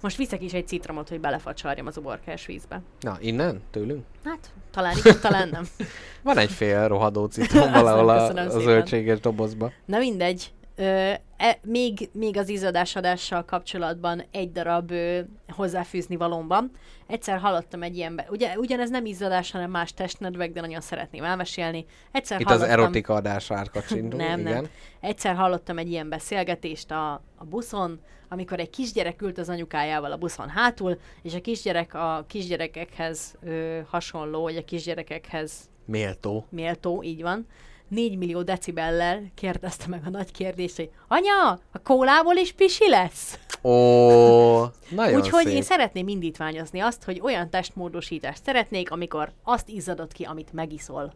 Most 0.00 0.16
viszek 0.16 0.42
is 0.42 0.52
egy 0.52 0.66
citromot, 0.68 1.08
hogy 1.08 1.20
belefacsarjam 1.20 1.86
az 1.86 1.96
uborkás 1.96 2.46
vízbe. 2.46 2.80
Na, 3.00 3.16
innen? 3.20 3.62
Tőlünk? 3.70 4.04
Hát, 4.24 4.50
talán 4.70 4.96
igen, 4.96 5.20
talán 5.20 5.48
nem. 5.48 5.64
Van 6.22 6.38
egy 6.38 6.50
fél 6.50 6.88
rohadó 6.88 7.26
citrom 7.26 7.72
valahol 7.72 8.08
a, 8.08 8.28
a 8.38 8.48
zöldséges 8.60 9.20
dobozba. 9.20 9.70
Na 9.84 9.98
mindegy. 9.98 10.52
Ö, 10.76 11.12
e, 11.36 11.58
még, 11.62 12.10
még 12.12 12.36
az 12.36 12.48
izadásadással 12.48 13.44
kapcsolatban 13.44 14.24
egy 14.30 14.52
darab 14.52 14.90
ö, 14.90 15.20
hozzáfűzni 15.48 16.16
valóban. 16.16 16.70
Egyszer 17.06 17.38
hallottam 17.38 17.82
egy 17.82 17.96
ilyenbe, 17.96 18.26
ugye, 18.30 18.58
ugyanez 18.58 18.90
nem 18.90 19.06
izzadás, 19.06 19.50
hanem 19.50 19.70
más 19.70 19.94
testnedvek, 19.94 20.52
de 20.52 20.60
nagyon 20.60 20.80
szeretném 20.80 21.24
elmesélni. 21.24 21.84
Egyszer 22.12 22.40
Itt 22.40 22.46
az 22.46 22.52
hallottam, 22.52 22.80
erotika 22.80 23.14
adásra 23.14 23.56
átkacsindul. 23.56 24.18
Nem, 24.18 24.40
igen. 24.40 24.52
nem. 24.52 24.68
Egyszer 25.00 25.34
hallottam 25.34 25.78
egy 25.78 25.90
ilyen 25.90 26.08
beszélgetést 26.08 26.90
a, 26.90 27.12
a 27.36 27.44
buszon, 27.44 28.00
amikor 28.28 28.60
egy 28.60 28.70
kisgyerek 28.70 29.22
ült 29.22 29.38
az 29.38 29.48
anyukájával 29.48 30.12
a 30.12 30.16
buszon 30.16 30.48
hátul, 30.48 30.98
és 31.22 31.34
a 31.34 31.40
kisgyerek 31.40 31.94
a 31.94 32.24
kisgyerekekhez 32.28 33.34
ö, 33.42 33.80
hasonló, 33.86 34.42
vagy 34.42 34.56
a 34.56 34.64
kisgyerekekhez 34.64 35.68
Méltó. 35.86 36.46
méltó, 36.50 37.02
így 37.02 37.22
van, 37.22 37.46
4 37.88 38.16
millió 38.16 38.42
decibellel 38.42 39.22
kérdezte 39.34 39.84
meg 39.88 40.02
a 40.06 40.10
nagy 40.10 40.32
kérdést, 40.32 40.76
hogy 40.76 40.90
anya, 41.08 41.58
a 41.72 41.78
kólából 41.82 42.36
is 42.36 42.52
pisi 42.52 42.88
lesz? 42.88 43.38
Ó, 43.62 43.70
nagyon 44.88 45.20
Úgyhogy 45.20 45.44
szép. 45.44 45.54
én 45.54 45.62
szeretném 45.62 46.08
indítványozni 46.08 46.80
azt, 46.80 47.04
hogy 47.04 47.20
olyan 47.22 47.50
testmódosítást 47.50 48.44
szeretnék, 48.44 48.90
amikor 48.90 49.32
azt 49.42 49.68
izzadod 49.68 50.12
ki, 50.12 50.24
amit 50.24 50.52
megiszol. 50.52 51.12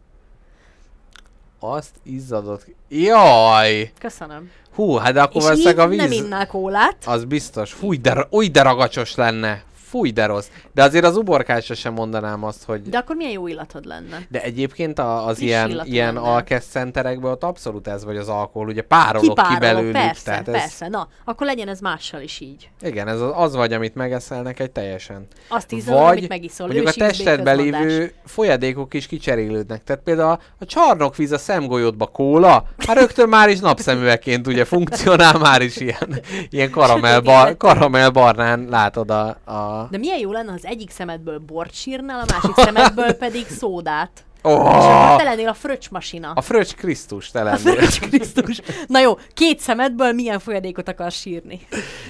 Azt 1.59 1.95
izzadott 2.03 2.65
ki. 2.65 2.75
Jaj! 2.87 3.91
Köszönöm. 3.99 4.51
Hú, 4.75 4.95
hát 4.95 5.13
de 5.13 5.21
akkor 5.21 5.35
És 5.35 5.43
valószínűleg 5.43 5.79
a 5.79 5.87
víz... 5.87 5.99
nem 5.99 6.11
innál 6.11 6.47
kólát. 6.47 6.97
Az 7.05 7.25
biztos. 7.25 7.73
Fúj, 7.73 7.97
de, 7.97 8.27
új, 8.29 8.47
de 8.47 8.61
ragacsos 8.61 9.15
lenne. 9.15 9.63
Fúj, 9.89 10.11
de 10.11 10.25
rossz. 10.25 10.47
De 10.73 10.83
azért 10.83 11.05
az 11.05 11.17
uborkásra 11.17 11.75
sem 11.75 11.93
mondanám 11.93 12.43
azt, 12.43 12.63
hogy... 12.63 12.81
De 12.81 12.97
akkor 12.97 13.15
milyen 13.15 13.31
jó 13.31 13.47
illatod 13.47 13.85
lenne? 13.85 14.25
De 14.29 14.41
egyébként 14.41 14.99
a, 14.99 15.27
az 15.27 15.37
Friss 15.37 15.47
ilyen, 15.47 15.81
ilyen 15.83 16.17
alkeszcenterekben 16.17 17.31
ott 17.31 17.43
abszolút 17.43 17.87
ez 17.87 18.05
vagy 18.05 18.17
az 18.17 18.29
alkohol, 18.29 18.67
ugye 18.67 18.81
párolok 18.81 19.21
ki 19.21 19.27
Kipárolok, 19.27 19.59
belőlük. 19.59 19.91
persze, 19.91 20.23
tehát 20.23 20.47
ez, 20.47 20.53
persze. 20.53 20.87
Na, 20.87 21.07
akkor 21.25 21.47
legyen 21.47 21.67
ez 21.67 21.79
mással 21.79 22.21
is 22.21 22.39
így. 22.39 22.69
Igen, 22.81 23.07
ez 23.07 23.21
az, 23.21 23.31
az 23.35 23.55
vagy, 23.55 23.73
amit 23.73 23.95
megeszelnek 23.95 24.59
egy 24.59 24.71
teljesen. 24.71 25.27
Azt 25.47 25.71
izzadod, 25.71 26.01
vagy 26.01 26.17
amit 26.17 26.29
megiszol. 26.29 26.65
mondjuk 26.65 26.87
a 26.87 26.91
testedben 26.91 27.55
lévő 27.55 28.13
folyadékok 28.25 28.93
is 28.93 29.07
kicserélődnek. 29.07 29.83
Tehát 29.83 30.01
például 30.03 30.31
a, 30.31 30.39
a 30.59 30.65
csarnokvíz 30.65 31.31
a 31.31 31.37
szemgolyódba 31.37 32.05
kóla, 32.05 32.65
hát 32.77 32.97
rögtön 32.97 33.29
már 33.29 33.49
is 33.49 33.59
napszemüvegként 33.59 34.47
ugye 34.47 34.65
funkcionál 34.65 35.37
már 35.37 35.61
is 35.61 35.77
ilyen, 35.77 36.19
ilyen 36.49 36.69
karamell, 36.69 37.19
bar, 37.19 37.57
karamell 37.57 38.09
barnán 38.09 38.67
látod 38.69 39.09
a, 39.09 39.27
a... 39.27 39.78
De 39.91 39.97
milyen 39.97 40.19
jó 40.19 40.31
lenne, 40.31 40.49
ha 40.49 40.53
az 40.55 40.65
egyik 40.65 40.89
szemedből 40.89 41.39
bort 41.39 41.73
sírnál, 41.73 42.19
a 42.19 42.25
másik 42.31 42.55
szemedből 42.55 43.13
pedig 43.25 43.45
szódát. 43.47 44.23
És 44.43 44.49
Oh, 44.51 44.65
akkor 45.05 45.17
te 45.17 45.23
lennél 45.23 45.47
a 45.47 45.53
fröccsmasina. 45.53 46.31
a 46.35 46.41
fröccs 46.41 46.73
Krisztus 46.75 47.31
te 47.31 47.39
A 47.39 47.43
lennél. 47.43 47.59
fröccs 47.75 47.99
Krisztus. 47.99 48.61
Na 48.87 48.99
jó, 48.99 49.17
két 49.33 49.59
szemedből 49.59 50.11
milyen 50.11 50.39
folyadékot 50.39 50.87
akarsz 50.89 51.15
sírni? 51.15 51.59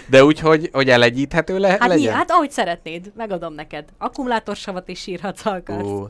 De 0.09 0.23
úgy, 0.23 0.39
hogy, 0.39 0.69
hogy 0.73 0.89
elegyíthető 0.89 1.59
le, 1.59 1.67
Hát, 1.67 1.79
legyen? 1.87 2.11
mi, 2.11 2.17
hát 2.17 2.31
ahogy 2.31 2.51
szeretnéd, 2.51 3.11
megadom 3.15 3.53
neked. 3.53 3.85
Akkumulátorsavat 3.97 4.87
is 4.87 4.99
sírhatsz, 4.99 5.41
ha 5.41 5.49
akarsz. 5.49 5.83
Ú, 5.87 6.07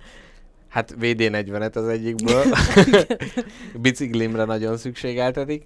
hát 0.70 0.96
VD40-et 1.02 1.76
az 1.76 1.88
egyikből. 1.88 2.44
Biciklimre 3.82 4.44
nagyon 4.46 4.78
szükségeltetik. 4.78 5.66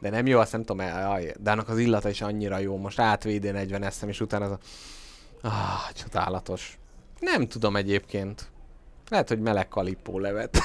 De 0.00 0.10
nem 0.10 0.26
jó, 0.26 0.38
azt 0.38 0.52
nem 0.52 0.60
tudom, 0.64 0.80
el- 0.80 1.20
de 1.42 1.50
annak 1.50 1.68
az 1.68 1.78
illata 1.78 2.08
is 2.08 2.20
annyira 2.20 2.58
jó. 2.58 2.76
Most 2.76 2.98
át 3.00 3.24
VD40 3.24 3.84
eszem, 3.84 4.08
és 4.08 4.20
utána 4.20 4.44
az 4.44 4.50
a... 4.50 4.58
Ah, 5.42 5.92
csodálatos. 5.94 6.78
Nem 7.20 7.48
tudom 7.48 7.76
egyébként. 7.76 8.50
Lehet, 9.08 9.28
hogy 9.28 9.40
meleg 9.40 9.68
kalippó 9.68 10.18
levet. 10.18 10.58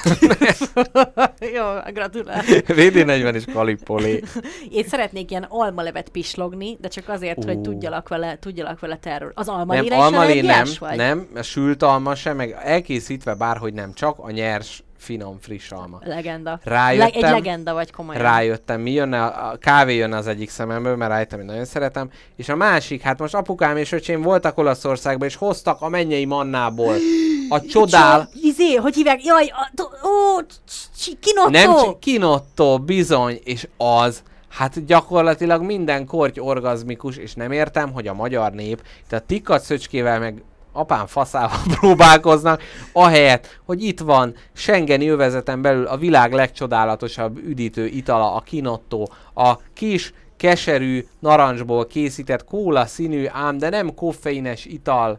jó, 1.56 1.64
gratulálok. 1.92 2.44
VD40 2.66 3.34
és 3.34 3.44
kalippolé. 3.52 4.22
Én 4.70 4.84
szeretnék 4.84 5.30
ilyen 5.30 5.46
almalevet 5.48 6.08
pislogni, 6.08 6.76
de 6.80 6.88
csak 6.88 7.08
azért, 7.08 7.44
hogy 7.44 7.56
Ú. 7.56 7.60
tudjalak 7.60 8.08
vele, 8.08 8.38
tudjalak 8.38 8.80
vele 8.80 8.96
te 8.96 9.10
erről. 9.10 9.32
Az 9.34 9.46
Nem, 9.46 9.56
almalére 9.56 9.96
is 9.96 10.02
almalé 10.02 10.40
nem, 10.40 10.66
vagy? 10.78 10.96
nem, 10.96 11.28
sült 11.42 11.82
alma 11.82 12.14
sem, 12.14 12.36
meg 12.36 12.56
elkészítve 12.62 13.34
bárhogy 13.34 13.74
nem, 13.74 13.92
csak 13.92 14.18
a 14.18 14.30
nyers 14.30 14.82
finom, 14.98 15.38
friss 15.40 15.70
alma. 15.70 15.98
Legenda. 16.04 16.60
Rájöttem- 16.64 17.20
Le- 17.20 17.28
egy 17.28 17.34
legenda 17.34 17.72
vagy 17.72 17.90
komolyan. 17.92 18.22
Rájöttem, 18.22 18.80
mi 18.80 18.90
jönne, 18.92 19.24
a 19.24 19.50
a 19.50 19.56
kávé 19.56 19.94
jönne 19.96 20.16
az 20.16 20.26
egyik 20.26 20.50
szememből, 20.50 20.96
mert 20.96 21.10
rájöttem, 21.10 21.38
hogy 21.38 21.48
nagyon 21.48 21.64
szeretem, 21.64 22.10
és 22.36 22.48
a 22.48 22.56
másik, 22.56 23.02
hát 23.02 23.18
most 23.18 23.34
apukám 23.34 23.76
és 23.76 23.92
öcsém 23.92 24.22
voltak 24.22 24.58
Olaszországban, 24.58 25.28
és 25.28 25.34
hoztak 25.36 25.80
a 25.80 25.88
mennyei 25.88 26.24
mannából 26.24 26.94
a 27.48 27.60
csodál, 27.60 28.20
Cso- 28.32 28.44
Izé, 28.44 28.74
hogy 28.74 28.94
hívják? 28.94 29.24
Jaj, 29.24 29.46
a, 29.46 29.82
ó, 30.06 30.40
kinotto! 31.20 31.50
nem 31.50 31.98
kinotto, 31.98 32.78
bizony, 32.78 33.40
és 33.44 33.68
az, 33.76 34.22
hát 34.48 34.84
gyakorlatilag 34.84 35.62
minden 35.62 36.06
korty 36.06 36.40
orgazmikus, 36.40 37.16
és 37.16 37.34
nem 37.34 37.52
értem, 37.52 37.92
hogy 37.92 38.06
a 38.06 38.14
magyar 38.14 38.52
nép, 38.52 38.82
tehát 39.08 39.24
tikkat 39.24 39.62
szöcskével 39.62 40.18
meg 40.18 40.42
apám 40.78 41.06
faszával 41.06 41.58
próbálkoznak, 41.80 42.62
ahelyett, 42.92 43.60
hogy 43.64 43.82
itt 43.82 44.00
van 44.00 44.34
Schengeni 44.52 45.08
övezeten 45.08 45.62
belül 45.62 45.86
a 45.86 45.96
világ 45.96 46.32
legcsodálatosabb 46.32 47.38
üdítő 47.38 47.86
itala, 47.86 48.34
a 48.34 48.40
kinotto, 48.40 49.04
a 49.34 49.56
kis 49.74 50.12
keserű, 50.36 51.06
narancsból 51.18 51.86
készített 51.86 52.44
kóla 52.44 52.86
színű, 52.86 53.26
ám 53.28 53.58
de 53.58 53.68
nem 53.68 53.94
koffeines 53.94 54.64
ital. 54.64 55.18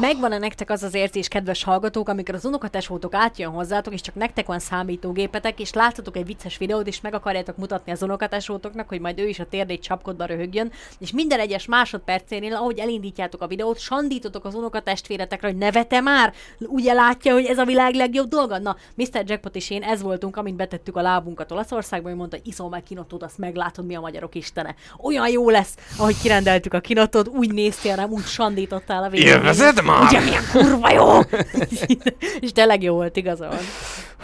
Megvan-e 0.00 0.38
nektek 0.38 0.70
az 0.70 0.82
az 0.82 0.94
érzés, 0.94 1.28
kedves 1.28 1.64
hallgatók, 1.64 2.08
amikor 2.08 2.34
az 2.34 2.44
unokatesótok 2.44 3.14
átjön 3.14 3.50
hozzátok, 3.50 3.92
és 3.92 4.00
csak 4.00 4.14
nektek 4.14 4.46
van 4.46 4.58
számítógépetek, 4.58 5.60
és 5.60 5.72
láttatok 5.72 6.16
egy 6.16 6.26
vicces 6.26 6.58
videót, 6.58 6.86
és 6.86 7.00
meg 7.00 7.14
akarjátok 7.14 7.56
mutatni 7.56 7.92
az 7.92 8.02
unokatesótoknak, 8.02 8.88
hogy 8.88 9.00
majd 9.00 9.18
ő 9.18 9.28
is 9.28 9.38
a 9.38 9.46
térdét 9.50 9.82
csapkodva 9.82 10.24
röhögjön, 10.24 10.72
és 10.98 11.12
minden 11.12 11.40
egyes 11.40 11.66
másodpercénél, 11.66 12.54
ahogy 12.54 12.78
elindítjátok 12.78 13.42
a 13.42 13.46
videót, 13.46 13.78
sandítotok 13.78 14.44
az 14.44 14.54
unokatestvéretekre, 14.54 15.48
hogy 15.48 15.56
nevete 15.56 16.00
már, 16.00 16.32
ugye 16.58 16.92
látja, 16.92 17.32
hogy 17.32 17.44
ez 17.44 17.58
a 17.58 17.64
világ 17.64 17.94
legjobb 17.94 18.28
dolga. 18.28 18.58
Na, 18.58 18.76
Mr. 18.94 19.22
Jackpot 19.24 19.56
és 19.56 19.70
én 19.70 19.82
ez 19.82 20.02
voltunk, 20.02 20.36
amint 20.36 20.56
betettük 20.56 20.96
a 20.96 21.02
lábunkat 21.02 21.52
Olaszországba, 21.52 22.08
hogy 22.08 22.18
mondta, 22.18 22.36
iszol 22.44 22.68
meg 22.68 22.82
kinottót, 22.82 23.22
azt 23.22 23.38
meglátod, 23.38 23.86
mi 23.86 23.94
a 23.94 24.00
magyarok 24.00 24.34
istene. 24.34 24.74
Olyan 25.02 25.28
jó 25.28 25.50
lesz, 25.50 25.74
ahogy 25.98 26.20
kirendeltük 26.22 26.74
a 26.74 26.80
kinottót, 26.80 27.28
úgy 27.28 27.52
néztél 27.52 27.96
rám, 27.96 28.10
úgy 28.10 28.24
sandítottál 28.24 29.02
a 29.02 29.08
végén. 29.08 29.28
Élvezed 29.60 29.84
már? 29.84 30.02
Ugye 30.02 30.20
milyen 30.20 30.42
kurva 30.52 30.90
jó! 30.90 31.20
és 32.40 32.52
tényleg 32.52 32.82
jó 32.82 32.94
volt, 32.94 33.16
igaza 33.16 33.48
van. 33.48 33.58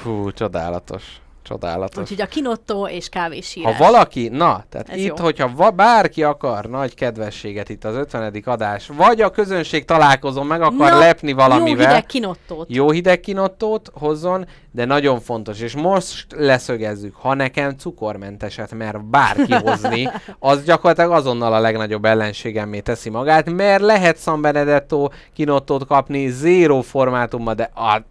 Hú, 0.03 0.33
csodálatos. 0.33 1.05
Csodálatos. 1.47 2.02
Úgyhogy 2.02 2.20
a 2.20 2.27
kinottó 2.27 2.86
és 2.89 3.09
kávésírás. 3.09 3.77
Ha 3.77 3.85
valaki, 3.85 4.28
na, 4.28 4.64
tehát 4.68 4.89
Ez 4.89 4.97
itt, 4.97 5.05
jó. 5.06 5.14
hogyha 5.24 5.51
va- 5.56 5.74
bárki 5.74 6.23
akar 6.23 6.64
nagy 6.64 6.94
kedvességet 6.94 7.68
itt 7.68 7.85
az 7.85 7.94
50. 7.94 8.43
adás, 8.44 8.90
vagy 8.97 9.20
a 9.20 9.31
közönség 9.31 9.85
találkozón 9.85 10.47
meg 10.47 10.62
akar 10.62 10.90
Na, 10.90 10.98
lepni 10.98 11.28
Jó 11.31 11.36
valamivel, 11.36 11.86
hideg 11.89 12.06
kinottót. 12.06 12.66
jó 12.70 12.90
hideg 12.90 13.20
kinottót 13.20 13.90
hozzon, 13.94 14.47
de 14.70 14.85
nagyon 14.85 15.20
fontos, 15.20 15.60
és 15.60 15.74
most 15.74 16.27
leszögezzük, 16.36 17.14
ha 17.14 17.35
nekem 17.35 17.77
cukormenteset 17.77 18.74
mer 18.74 19.01
bárki 19.01 19.55
hozni, 19.64 20.09
az 20.39 20.64
gyakorlatilag 20.64 21.10
azonnal 21.10 21.52
a 21.55 21.59
legnagyobb 21.60 22.05
ellenségemmé 22.05 22.81
teszi 22.81 23.10
magát, 23.10 23.51
mert 23.51 23.82
lehet 23.82 24.18
San 24.18 24.40
Benedetto 24.40 25.09
kinottót 25.35 25.86
kapni 25.86 26.28
zéró 26.28 26.81
formátumban, 26.81 27.56
de 27.56 27.70
a, 27.74 28.02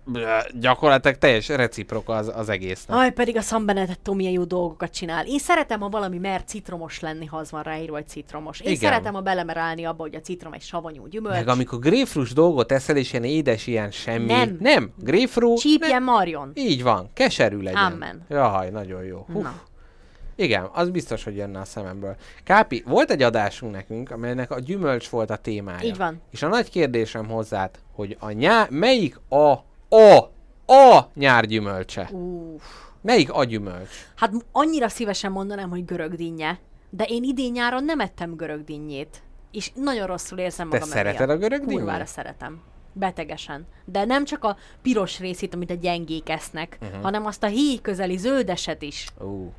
gyakorlatilag 0.60 1.18
teljes 1.18 1.48
reciprok 1.48 2.10
az, 2.10 2.32
az 2.36 2.50
egésznek. 2.50 2.98
Aj, 2.98 3.12
pedig 3.26 3.40
a 3.40 3.46
San 3.46 3.66
Benedetto 3.66 4.14
milyen 4.14 4.32
jó 4.32 4.44
dolgokat 4.44 4.92
csinál. 4.92 5.26
Én 5.26 5.40
szeretem, 5.40 5.80
ha 5.80 5.90
valami 5.90 6.18
mer 6.18 6.44
citromos 6.44 7.00
lenni, 7.00 7.26
ha 7.26 7.38
az 7.38 7.52
van 7.52 7.64
ráírva, 7.64 7.96
hogy 7.96 8.08
citromos. 8.08 8.60
Én 8.60 8.72
Igen. 8.72 8.80
szeretem, 8.80 9.14
ha 9.14 9.22
belemerálni 9.22 9.86
abba, 9.86 10.02
hogy 10.02 10.16
a 10.16 10.20
citrom 10.20 10.54
egy 10.54 10.62
savanyú 10.62 11.08
gyümölcs. 11.08 11.36
Meg 11.36 11.48
amikor 11.48 11.80
grapefruit 11.80 12.34
dolgot 12.34 12.72
eszel, 12.72 12.98
és 12.98 13.12
ilyen 13.12 13.24
édes, 13.24 13.68
ilyen 13.68 13.92
semmi. 13.92 14.26
Nem. 14.26 14.58
Nem. 14.60 14.92
Grapefruit. 14.98 15.60
Csípjen 15.60 16.04
marjon. 16.04 16.52
Így 16.54 16.84
van, 16.84 17.10
keserű 17.14 17.58
legyen. 17.58 17.92
Amen. 17.92 18.26
Jaj, 18.30 18.70
nagyon 18.70 19.04
jó. 19.04 19.26
Hú. 19.34 19.42
Na. 19.42 19.54
Igen, 20.36 20.70
az 20.74 20.90
biztos, 20.90 21.24
hogy 21.24 21.36
jönne 21.36 21.60
a 21.60 21.66
szememből. 21.66 22.16
Kápi, 22.44 22.84
volt 22.86 23.12
egy 23.12 23.22
adásunk 23.22 23.74
nekünk, 23.74 24.12
amelynek 24.12 24.52
a 24.52 24.60
gyümölcs 24.60 25.08
volt 25.08 25.30
a 25.30 25.36
témája. 25.36 25.88
Így 25.88 25.98
van. 25.98 26.22
És 26.32 26.44
a 26.44 26.48
nagy 26.48 26.70
kérdésem 26.70 27.28
hozzád, 27.28 27.70
hogy 27.94 28.18
a 28.20 28.32
nyá... 28.32 28.68
melyik 28.70 29.20
a, 29.30 29.52
a, 29.96 30.16
a 30.66 31.10
nyárgyümölcse? 31.14 32.10
Uff. 32.12 32.64
Melyik 33.06 33.34
a 33.34 33.44
gyümölcs? 33.44 33.90
Hát 34.16 34.32
annyira 34.52 34.90
szívesen 34.90 35.32
mondanám, 35.32 35.70
hogy 35.70 35.86
görög 35.86 36.16
dinnye, 36.16 36.60
de 36.90 37.04
én 37.04 37.24
idén 37.24 37.52
nyáron 37.52 37.84
nem 37.84 38.00
ettem 38.00 38.36
görög 38.36 38.64
dinnyét. 38.64 39.22
És 39.52 39.72
nagyon 39.76 40.08
rosszul 40.08 40.38
érzem 40.38 40.70
Te 40.70 40.78
magam 40.78 40.92
szereted 40.94 41.30
emiatt. 41.30 41.38
a 41.38 41.48
görög 41.48 41.66
Kurvára 41.66 42.06
szeretem. 42.06 42.62
Betegesen. 42.94 43.66
De 43.86 44.06
nem 44.06 44.26
csak 44.26 44.44
a 44.44 44.58
piros 44.82 45.20
részét, 45.20 45.54
amit 45.54 45.70
a 45.70 45.74
gyengék 45.74 46.30
esznek, 46.30 46.78
uh-huh. 46.82 47.02
hanem 47.02 47.26
azt 47.26 47.44
a 47.44 47.48
híj 47.48 47.80
közeli 47.82 48.18
zöldeset 48.18 48.82
is. 48.82 49.08
Ú. 49.20 49.54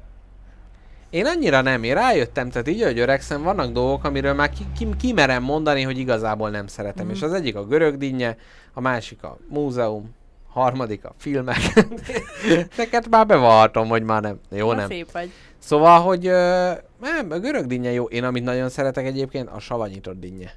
Én 1.10 1.27
annyira 1.27 1.60
nem, 1.60 1.82
én 1.82 1.94
rájöttem, 1.94 2.51
tehát 2.51 2.68
így, 2.68 2.82
hogy 2.82 2.98
öregszem, 2.98 3.43
vannak 3.43 3.73
dolgok, 3.73 4.05
amiről 4.05 4.35
már 4.35 4.51
ki, 4.51 4.66
ki, 4.78 4.89
kimerem 4.98 5.43
mondani, 5.43 5.82
hogy 5.82 5.98
igazából 5.98 6.51
nem 6.51 6.66
szeretem. 6.66 7.06
Mm. 7.06 7.10
És 7.10 7.23
az 7.23 7.32
egyik 7.32 7.56
a 7.56 7.66
görög 7.66 7.97
dinnye, 7.97 8.36
a 8.73 8.81
másik 8.81 9.23
a 9.23 9.39
múzeum, 9.48 10.14
harmadik 10.57 11.05
a 11.05 11.12
filmek. 11.19 11.59
Neked 12.77 13.09
már 13.09 13.27
bevallhatom, 13.27 13.89
hogy 13.89 14.03
már 14.03 14.23
nem. 14.23 14.41
Jó, 14.51 14.69
Na, 14.69 14.74
nem. 14.74 14.89
Szép 14.89 15.12
vagy. 15.12 15.31
Szóval, 15.59 16.01
hogy 16.01 16.27
ö, 16.27 16.70
nem, 17.01 17.31
a 17.31 17.39
görög 17.39 17.66
dinnye 17.66 17.91
jó. 17.93 18.05
Én 18.05 18.24
amit 18.24 18.45
nagyon 18.45 18.69
szeretek 18.69 19.07
egyébként, 19.07 19.49
a 19.49 19.61
savanyított 19.61 20.20
dinnye. 20.20 20.51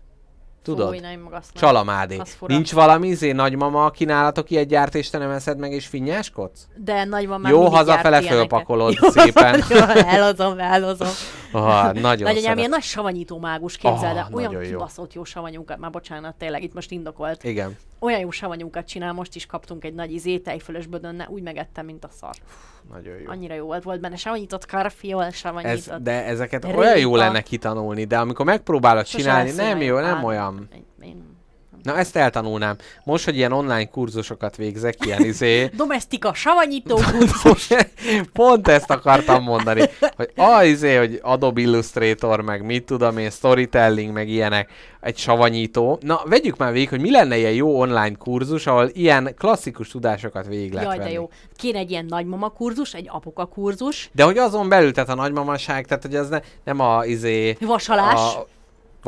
Tudod? 0.63 0.95
Fúj, 0.95 1.15
magasztó. 1.23 1.59
Csalamádé. 1.59 2.21
Nincs 2.39 2.73
valami 2.73 3.07
izé 3.07 3.31
nagymama 3.31 3.89
kínálatok 3.89 4.49
ilyet 4.49 4.67
gyárt, 4.67 4.95
és 4.95 5.09
te 5.09 5.17
nem 5.17 5.29
eszed 5.29 5.57
meg, 5.57 5.71
és 5.71 5.87
finnyáskodsz? 5.87 6.67
De 6.75 7.03
nagyban 7.03 7.41
már 7.41 7.51
Jó, 7.51 7.65
hazafele 7.65 8.21
fölpakolod 8.21 8.97
Jó, 9.01 9.09
szépen. 9.21 9.63
Jó, 9.69 9.77
elhozom, 10.05 10.59
elhozom. 10.59 11.07
Ah, 11.51 11.93
nagyon 11.93 12.27
Nagyanyám 12.27 12.57
ilyen 12.57 12.69
nagy 12.69 12.81
savanyító 12.81 13.39
mágus, 13.39 13.77
képzeld 13.77 14.17
el. 14.17 14.23
Ah, 14.23 14.33
Olyan 14.35 14.51
nagyon 14.51 14.63
jó. 14.63 14.69
kibaszott 14.71 15.13
jó 15.13 15.23
savanyúkat, 15.23 15.77
már 15.77 15.91
bocsánat, 15.91 16.35
tényleg 16.35 16.63
itt 16.63 16.73
most 16.73 16.91
indokolt. 16.91 17.43
Igen. 17.43 17.77
Olyan 17.99 18.19
jó 18.19 18.31
savanyúkat 18.31 18.87
csinál, 18.87 19.13
most 19.13 19.35
is 19.35 19.45
kaptunk 19.45 19.83
egy 19.83 19.93
nagy 19.93 20.11
izé, 20.11 20.37
tejfölös 20.37 20.85
bödönne, 20.85 21.27
úgy 21.29 21.41
megettem, 21.41 21.85
mint 21.85 22.03
a 22.03 22.09
szar. 22.11 22.33
Nagyon 22.91 23.15
jó. 23.19 23.29
Annyira 23.31 23.53
jó 23.53 23.65
volt, 23.65 23.83
volt 23.83 23.99
benne 23.99 24.15
savanyított 24.15 24.65
karfiol, 24.65 25.23
Ez, 25.23 25.35
savanyított. 25.35 26.01
de 26.03 26.25
ezeket 26.25 26.65
répa. 26.65 26.77
olyan 26.77 26.97
jó 26.97 27.15
lenne 27.15 27.41
kitanulni, 27.41 28.03
de 28.03 28.17
amikor 28.17 28.45
megpróbálod 28.45 29.05
Sose 29.05 29.23
csinálni, 29.23 29.51
nem 29.51 29.81
jó, 29.81 29.99
nem 29.99 30.17
Á, 30.17 30.23
olyan. 30.23 30.67
Én, 30.73 30.85
én... 31.01 31.37
Na 31.83 31.97
ezt 31.97 32.15
eltanulnám. 32.15 32.75
Most, 33.03 33.25
hogy 33.25 33.35
ilyen 33.35 33.51
online 33.51 33.85
kurzusokat 33.85 34.55
végzek, 34.55 35.05
ilyen 35.05 35.23
izé, 35.23 35.69
Domestika, 35.75 36.33
savanyító 36.33 36.99
kurzus. 37.11 37.67
Pont 38.33 38.67
ezt 38.67 38.89
akartam 38.89 39.43
mondani, 39.43 39.83
hogy 40.15 40.31
a 40.35 40.63
izé, 40.63 40.95
hogy 40.95 41.19
Adobe 41.23 41.61
Illustrator, 41.61 42.41
meg 42.41 42.65
mit 42.65 42.85
tudom 42.85 43.17
én, 43.17 43.29
storytelling, 43.29 44.13
meg 44.13 44.29
ilyenek, 44.29 44.69
egy 45.01 45.17
savanyító. 45.17 45.99
Na, 46.01 46.21
vegyük 46.25 46.57
már 46.57 46.71
végig, 46.71 46.89
hogy 46.89 47.01
mi 47.01 47.11
lenne 47.11 47.37
ilyen 47.37 47.53
jó 47.53 47.79
online 47.79 48.15
kurzus, 48.15 48.67
ahol 48.67 48.89
ilyen 48.93 49.33
klasszikus 49.37 49.87
tudásokat 49.87 50.47
végig 50.47 50.73
lehet 50.73 50.95
Jaj, 50.95 51.05
de 51.05 51.11
jó. 51.11 51.29
Kéne 51.55 51.77
egy 51.77 51.91
ilyen 51.91 52.05
nagymama 52.05 52.49
kurzus, 52.49 52.93
egy 52.93 53.09
apuka 53.11 53.45
kurzus, 53.45 54.09
De 54.13 54.23
hogy 54.23 54.37
azon 54.37 54.69
belül, 54.69 54.91
tehát 54.91 55.09
a 55.09 55.15
nagymamaság, 55.15 55.85
tehát 55.87 56.03
hogy 56.03 56.15
az 56.15 56.29
ne, 56.29 56.39
nem 56.63 56.79
a 56.79 57.05
izé... 57.05 57.57
vasalás. 57.59 58.35
A, 58.35 58.47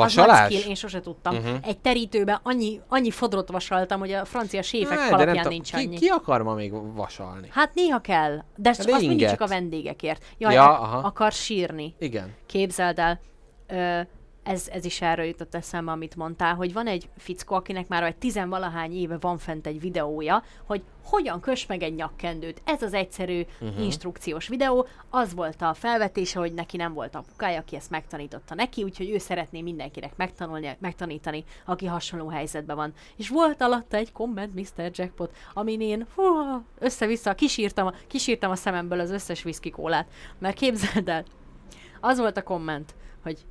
Az 0.01 0.13
nagy 0.15 0.25
vasalás? 0.25 0.53
skill, 0.53 0.69
én 0.69 0.75
sose 0.75 0.99
tudtam. 1.01 1.35
Uh-huh. 1.35 1.55
Egy 1.61 1.77
terítőben 1.79 2.39
annyi, 2.43 2.81
annyi 2.87 3.11
fodrot 3.11 3.49
vasaltam, 3.49 3.99
hogy 3.99 4.11
a 4.11 4.25
francia 4.25 4.61
séfek 4.61 4.97
Á, 4.99 5.09
kalapján 5.09 5.35
tudom, 5.35 5.51
nincs 5.51 5.71
ki, 5.71 5.77
annyi. 5.77 5.97
ki 5.97 6.07
akar 6.07 6.41
ma 6.41 6.53
még 6.53 6.71
vasalni? 6.95 7.47
Hát 7.51 7.73
néha 7.73 7.99
kell, 7.99 8.35
de 8.35 8.43
De 8.55 8.69
az 8.69 8.85
mindig 8.85 9.11
inget. 9.11 9.29
csak 9.29 9.41
a 9.41 9.47
vendégekért. 9.47 10.23
Jaj, 10.37 10.53
Ja, 10.53 10.61
ja, 10.61 10.79
aha. 10.79 10.97
akar 10.97 11.31
sírni. 11.31 11.95
Igen. 11.99 12.33
Képzeld 12.45 12.99
el, 12.99 13.19
ö, 13.67 13.99
ez, 14.43 14.67
ez 14.71 14.85
is 14.85 15.01
erről 15.01 15.25
jutott 15.25 15.55
eszembe, 15.55 15.91
amit 15.91 16.15
mondtál, 16.15 16.55
hogy 16.55 16.73
van 16.73 16.87
egy 16.87 17.09
fickó, 17.17 17.55
akinek 17.55 17.87
már 17.87 18.03
egy 18.03 18.15
tizenvalahány 18.15 18.95
éve 18.95 19.17
van 19.17 19.37
fent 19.37 19.67
egy 19.67 19.79
videója, 19.79 20.43
hogy 20.65 20.83
hogyan 21.03 21.39
kös 21.39 21.65
meg 21.65 21.83
egy 21.83 21.95
nyakkendőt. 21.95 22.61
Ez 22.65 22.81
az 22.81 22.93
egyszerű 22.93 23.45
uh-huh. 23.61 23.83
instrukciós 23.83 24.47
videó. 24.47 24.87
Az 25.09 25.33
volt 25.33 25.61
a 25.61 25.73
felvetése, 25.73 26.39
hogy 26.39 26.53
neki 26.53 26.77
nem 26.77 26.93
volt 26.93 27.15
apukája, 27.15 27.59
aki 27.59 27.75
ezt 27.75 27.89
megtanította 27.89 28.55
neki, 28.55 28.83
úgyhogy 28.83 29.09
ő 29.09 29.17
szeretné 29.17 29.61
mindenkinek 29.61 30.15
megtanulni, 30.15 30.77
megtanítani, 30.79 31.43
aki 31.65 31.85
hasonló 31.85 32.27
helyzetben 32.27 32.75
van. 32.75 32.93
És 33.15 33.29
volt 33.29 33.61
alatta 33.61 33.97
egy 33.97 34.11
komment, 34.11 34.53
Mr. 34.53 34.91
Jackpot, 34.93 35.35
amin 35.53 35.81
én 35.81 36.07
hú, 36.15 36.23
össze-vissza 36.79 37.33
kisírtam, 37.33 37.93
kisírtam 38.07 38.51
a 38.51 38.55
szememből 38.55 38.99
az 38.99 39.11
összes 39.11 39.45
whisky 39.45 39.69
kólát. 39.69 40.07
Mert 40.39 40.55
képzeld 40.55 41.09
el, 41.09 41.25
az 41.99 42.19
volt 42.19 42.37
a 42.37 42.43
komment, 42.43 42.95
hogy 43.23 43.45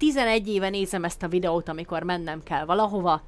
11 0.00 0.48
éve 0.48 0.68
nézem 0.68 1.04
ezt 1.04 1.22
a 1.22 1.28
videót, 1.28 1.68
amikor 1.68 2.02
mennem 2.02 2.42
kell 2.42 2.64
valahova, 2.64 3.22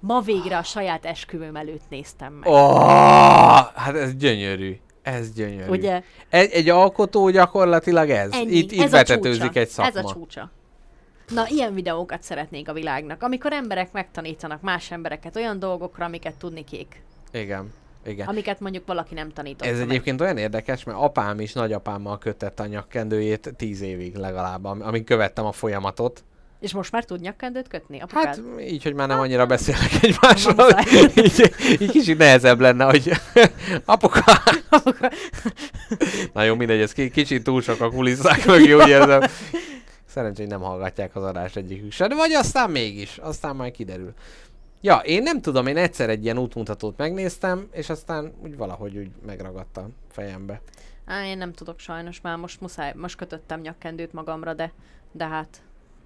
ma 0.00 0.20
végre 0.20 0.56
a 0.56 0.62
saját 0.62 1.04
esküvőm 1.04 1.56
előtt 1.56 1.88
néztem 1.88 2.32
meg. 2.32 2.48
Oh, 2.48 3.66
hát 3.74 3.94
ez 3.94 4.14
gyönyörű. 4.14 4.76
Ez 5.02 5.32
gyönyörű. 5.32 5.70
Ugye? 5.70 6.02
Egy, 6.28 6.50
egy 6.50 6.68
alkotó 6.68 7.30
gyakorlatilag 7.30 8.10
ez. 8.10 8.32
Ennyi. 8.32 8.52
Itt, 8.52 8.72
itt 8.72 8.92
ez 8.92 9.02
csúcsa. 9.04 9.50
egy 9.52 9.68
szakma. 9.68 9.98
Ez 9.98 10.04
a 10.04 10.12
csúcsa. 10.12 10.50
Na, 11.28 11.46
ilyen 11.48 11.74
videókat 11.74 12.22
szeretnék 12.22 12.68
a 12.68 12.72
világnak, 12.72 13.22
amikor 13.22 13.52
emberek 13.52 13.92
megtanítanak 13.92 14.60
más 14.60 14.90
embereket 14.90 15.36
olyan 15.36 15.58
dolgokra, 15.58 16.04
amiket 16.04 16.34
tudni 16.34 16.64
kék. 16.64 17.02
Igen. 17.32 17.72
Igen. 18.06 18.26
amiket 18.26 18.60
mondjuk 18.60 18.86
valaki 18.86 19.14
nem 19.14 19.30
tanított. 19.32 19.68
Ez 19.68 19.78
egyébként 19.80 20.20
olyan 20.20 20.36
érdekes, 20.36 20.84
mert 20.84 20.98
apám 20.98 21.40
is 21.40 21.52
nagyapámmal 21.52 22.18
kötette 22.18 22.62
a 22.62 22.66
nyakkendőjét 22.66 23.54
tíz 23.56 23.80
évig 23.80 24.14
legalább, 24.14 24.64
am- 24.64 24.82
amíg 24.82 25.04
követtem 25.04 25.44
a 25.46 25.52
folyamatot. 25.52 26.24
És 26.60 26.72
most 26.72 26.92
már 26.92 27.04
tud 27.04 27.20
nyakkendőt 27.20 27.68
kötni? 27.68 28.00
Apukád? 28.00 28.24
Hát 28.26 28.40
így, 28.60 28.82
hogy 28.82 28.94
már 28.94 29.08
nem 29.08 29.18
annyira 29.18 29.46
beszélnek 29.46 29.90
egymásról, 30.02 30.68
így, 31.24 31.52
így 31.80 31.90
kicsit 31.90 32.18
nehezebb 32.18 32.60
lenne, 32.60 32.84
hogy 32.84 33.10
apuka... 33.84 34.20
Na 36.32 36.42
jó, 36.42 36.54
mindegy, 36.54 36.80
ez 36.80 36.92
ki- 36.92 37.10
kicsit 37.10 37.42
túl 37.44 37.62
sok 37.62 37.80
a 37.80 37.90
kulisszák 37.90 38.46
mögé, 38.46 38.72
úgy 38.72 38.88
érzem. 38.88 39.20
Szerencsé, 40.08 40.40
hogy 40.42 40.50
nem 40.50 40.60
hallgatják 40.60 41.16
az 41.16 41.22
adást 41.22 41.56
egyikük 41.56 41.92
se, 41.92 42.06
de 42.06 42.14
vagy 42.14 42.32
aztán 42.32 42.70
mégis, 42.70 43.18
aztán 43.18 43.56
majd 43.56 43.72
kiderül. 43.72 44.12
Ja, 44.86 44.96
én 44.96 45.22
nem 45.22 45.40
tudom, 45.40 45.66
én 45.66 45.76
egyszer 45.76 46.10
egy 46.10 46.24
ilyen 46.24 46.38
útmutatót 46.38 46.96
megnéztem, 46.96 47.68
és 47.72 47.90
aztán 47.90 48.32
úgy 48.42 48.56
valahogy 48.56 48.96
úgy 48.96 49.10
megragadta 49.26 49.80
a 49.80 49.88
fejembe. 50.10 50.60
Á, 51.06 51.26
én 51.26 51.38
nem 51.38 51.52
tudok 51.52 51.78
sajnos, 51.78 52.20
már 52.20 52.36
most 52.36 52.60
muszáj, 52.60 52.92
most 52.96 53.16
kötöttem 53.16 53.60
nyakkendőt 53.60 54.12
magamra, 54.12 54.54
de, 54.54 54.72
de 55.12 55.26
hát... 55.26 55.48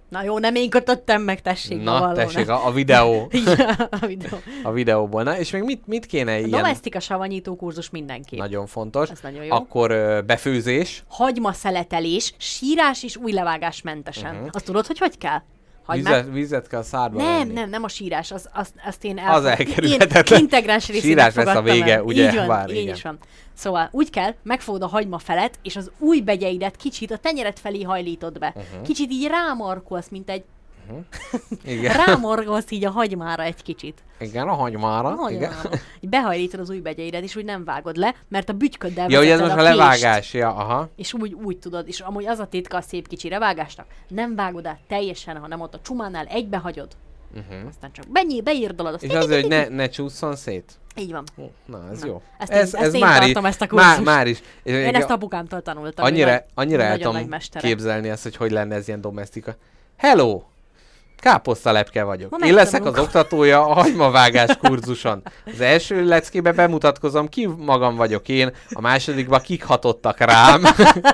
Na 0.09 0.23
jó, 0.23 0.39
nem 0.39 0.55
én 0.55 0.71
kötöttem 0.71 1.23
meg, 1.23 1.43
tessék, 1.43 1.83
Na, 1.83 1.93
bevallom, 1.93 2.15
tessék, 2.15 2.49
a, 2.49 2.67
a 2.67 2.73
videó, 2.73 3.29
Igen, 3.31 3.69
a 4.01 4.07
videó. 4.07 4.39
a 4.63 4.73
videóból. 4.73 5.23
Na, 5.23 5.39
és 5.39 5.51
még 5.51 5.63
mit, 5.63 5.87
mit 5.87 6.07
kéne 6.07 6.33
A 6.33 6.37
ilyen 6.37 6.51
domestika 6.51 7.01
savanyító 7.01 7.57
kurzus 7.57 7.91
mindenképp. 7.91 8.39
nagyon 8.39 8.67
fontos? 8.67 9.11
Ez 9.11 9.21
nagyon 9.23 9.45
jó. 9.45 9.55
Akkor 9.55 9.91
ö, 9.91 10.21
befőzés, 10.27 11.05
Hagyma 11.09 11.53
szeletelés, 11.53 12.35
sírás 12.37 13.03
és 13.03 13.17
új 13.17 13.33
levágás 13.33 13.83
mentesen. 13.83 14.35
Uh-huh. 14.35 14.49
Azt 14.53 14.65
tudod, 14.65 14.87
hogy 14.87 14.99
hogy 14.99 15.19
kell? 15.19 15.43
Hagymát? 15.91 16.15
vizet, 16.21 16.33
vizet 16.35 16.67
kell 16.69 16.83
szádba 16.83 17.23
Nem, 17.23 17.39
venni. 17.39 17.53
nem, 17.53 17.69
nem 17.71 17.83
a 17.83 17.89
sírás, 17.89 18.31
az, 18.33 18.49
az, 18.53 18.69
azt 18.87 19.05
én 19.05 19.19
Az 19.19 19.45
elfog- 19.45 19.69
elkerülhetetlen. 19.69 20.41
Integráns 20.41 20.87
részének 20.89 21.05
Sírás 21.31 21.35
lesz 21.35 21.57
a 21.57 21.63
vége, 21.63 21.95
el. 21.95 22.03
ugye? 22.03 22.29
Így 22.29 22.35
van, 22.37 22.47
Bár 22.47 22.71
igen. 22.71 22.95
is 22.95 23.03
van. 23.03 23.19
Szóval 23.55 23.89
úgy 23.93 24.11
kell, 24.11 24.35
megfogod 24.43 24.83
a 24.83 24.87
hagyma 24.87 25.19
felet, 25.19 25.59
és 25.63 25.77
az 25.77 25.91
új 25.99 26.21
begyeidet 26.21 26.77
kicsit 26.77 27.11
a 27.11 27.17
tenyered 27.17 27.59
felé 27.59 27.83
hajlítod 27.83 28.39
be. 28.39 28.53
Uh-huh. 28.57 28.83
Kicsit 28.87 29.11
így 29.11 29.27
rámarkolsz, 29.27 30.09
mint 30.09 30.31
egy... 30.31 30.45
Igen. 31.65 32.05
Rámorgolsz 32.07 32.71
így 32.71 32.85
a 32.85 32.91
hagymára 32.91 33.43
egy 33.43 33.63
kicsit. 33.63 34.03
Igen, 34.21 34.49
a 34.49 34.53
hagymára. 34.55 35.09
A 35.09 35.31
Igen. 35.31 35.53
hagymára. 35.53 35.79
Így 36.01 36.11
behajlítod 36.11 36.61
az 36.61 36.71
új 36.71 36.79
begyeidet, 36.81 37.23
és 37.23 37.37
úgy 37.37 37.45
nem 37.45 37.65
vágod 37.65 37.97
le, 37.97 38.15
mert 38.29 38.49
a 38.49 38.53
bütyköddel 38.53 39.11
Ja, 39.11 39.23
ez 39.23 39.41
most 39.41 39.53
a 39.53 39.57
kést. 39.57 39.69
levágás, 39.69 40.35
ja, 40.35 40.49
aha. 40.49 40.89
És 40.97 41.13
úgy, 41.13 41.33
úgy 41.35 41.59
tudod, 41.59 41.89
és 41.89 42.01
amúgy 42.01 42.27
az 42.27 42.39
a 42.39 42.47
titka 42.47 42.77
a 42.77 42.81
szép 42.81 43.09
kicsi 43.09 43.29
revágásnak, 43.29 43.87
nem 44.09 44.35
vágod 44.35 44.67
át 44.67 44.81
teljesen, 44.89 45.37
hanem 45.37 45.61
ott 45.61 45.75
a 45.75 45.81
csumánál 45.83 46.27
egybe 46.27 46.57
hagyod, 46.57 46.89
uh-huh. 47.37 47.69
aztán 47.69 47.93
csak 47.93 48.05
benyí, 48.09 48.43
beírdolod 48.43 48.95
azt. 48.95 49.03
És 49.03 49.13
azért, 49.13 49.41
hogy 49.41 49.51
ne, 49.51 49.69
ne 49.69 49.89
csúszson 49.89 50.37
szét. 50.37 50.73
Így 50.97 51.11
van. 51.13 51.25
Na, 51.67 51.89
ez 51.93 52.01
Na, 52.01 52.07
jó. 52.07 52.23
ezt 52.39 52.51
ez, 52.51 52.75
én- 52.75 52.81
ezt 52.81 52.95
én 52.95 53.01
már, 53.01 53.21
tartom, 53.23 53.45
ezt 53.45 53.61
a 53.63 53.67
már, 53.71 53.85
kurzust. 53.87 54.05
már 54.17 54.27
is. 54.27 54.39
És 54.63 54.73
Én 54.73 54.79
igen, 54.81 54.95
ezt 54.95 55.11
apukámtól 55.11 55.63
tanultam. 55.63 56.05
annyira, 56.05 56.45
annyira 56.55 56.83
el 56.83 56.99
tudom 56.99 57.29
képzelni 57.61 58.09
ezt, 58.09 58.23
hogy 58.23 58.37
hogy 58.37 58.51
lenne 58.51 58.75
ez 58.75 58.89
ilyen 58.89 59.01
domestika. 59.01 59.57
Hello! 59.97 60.43
Káposztalepke 61.21 62.05
vagyok. 62.05 62.39
Ma 62.39 62.47
Én 62.47 62.55
leszek 62.55 62.85
az 62.85 62.99
oktatója 62.99 63.67
a 63.67 63.73
hagymavágás 63.73 64.57
kurzuson. 64.57 65.23
Az 65.55 65.61
első 65.61 66.05
leckébe 66.05 66.53
bemutatkozom, 66.53 67.29
ki 67.29 67.47
magam 67.59 67.97
vagyok 67.97 68.29
én, 68.29 68.53
a 68.71 68.81
másodikba 68.81 69.39
kik 69.39 69.65
hatottak 69.65 70.19
rám. 70.19 70.63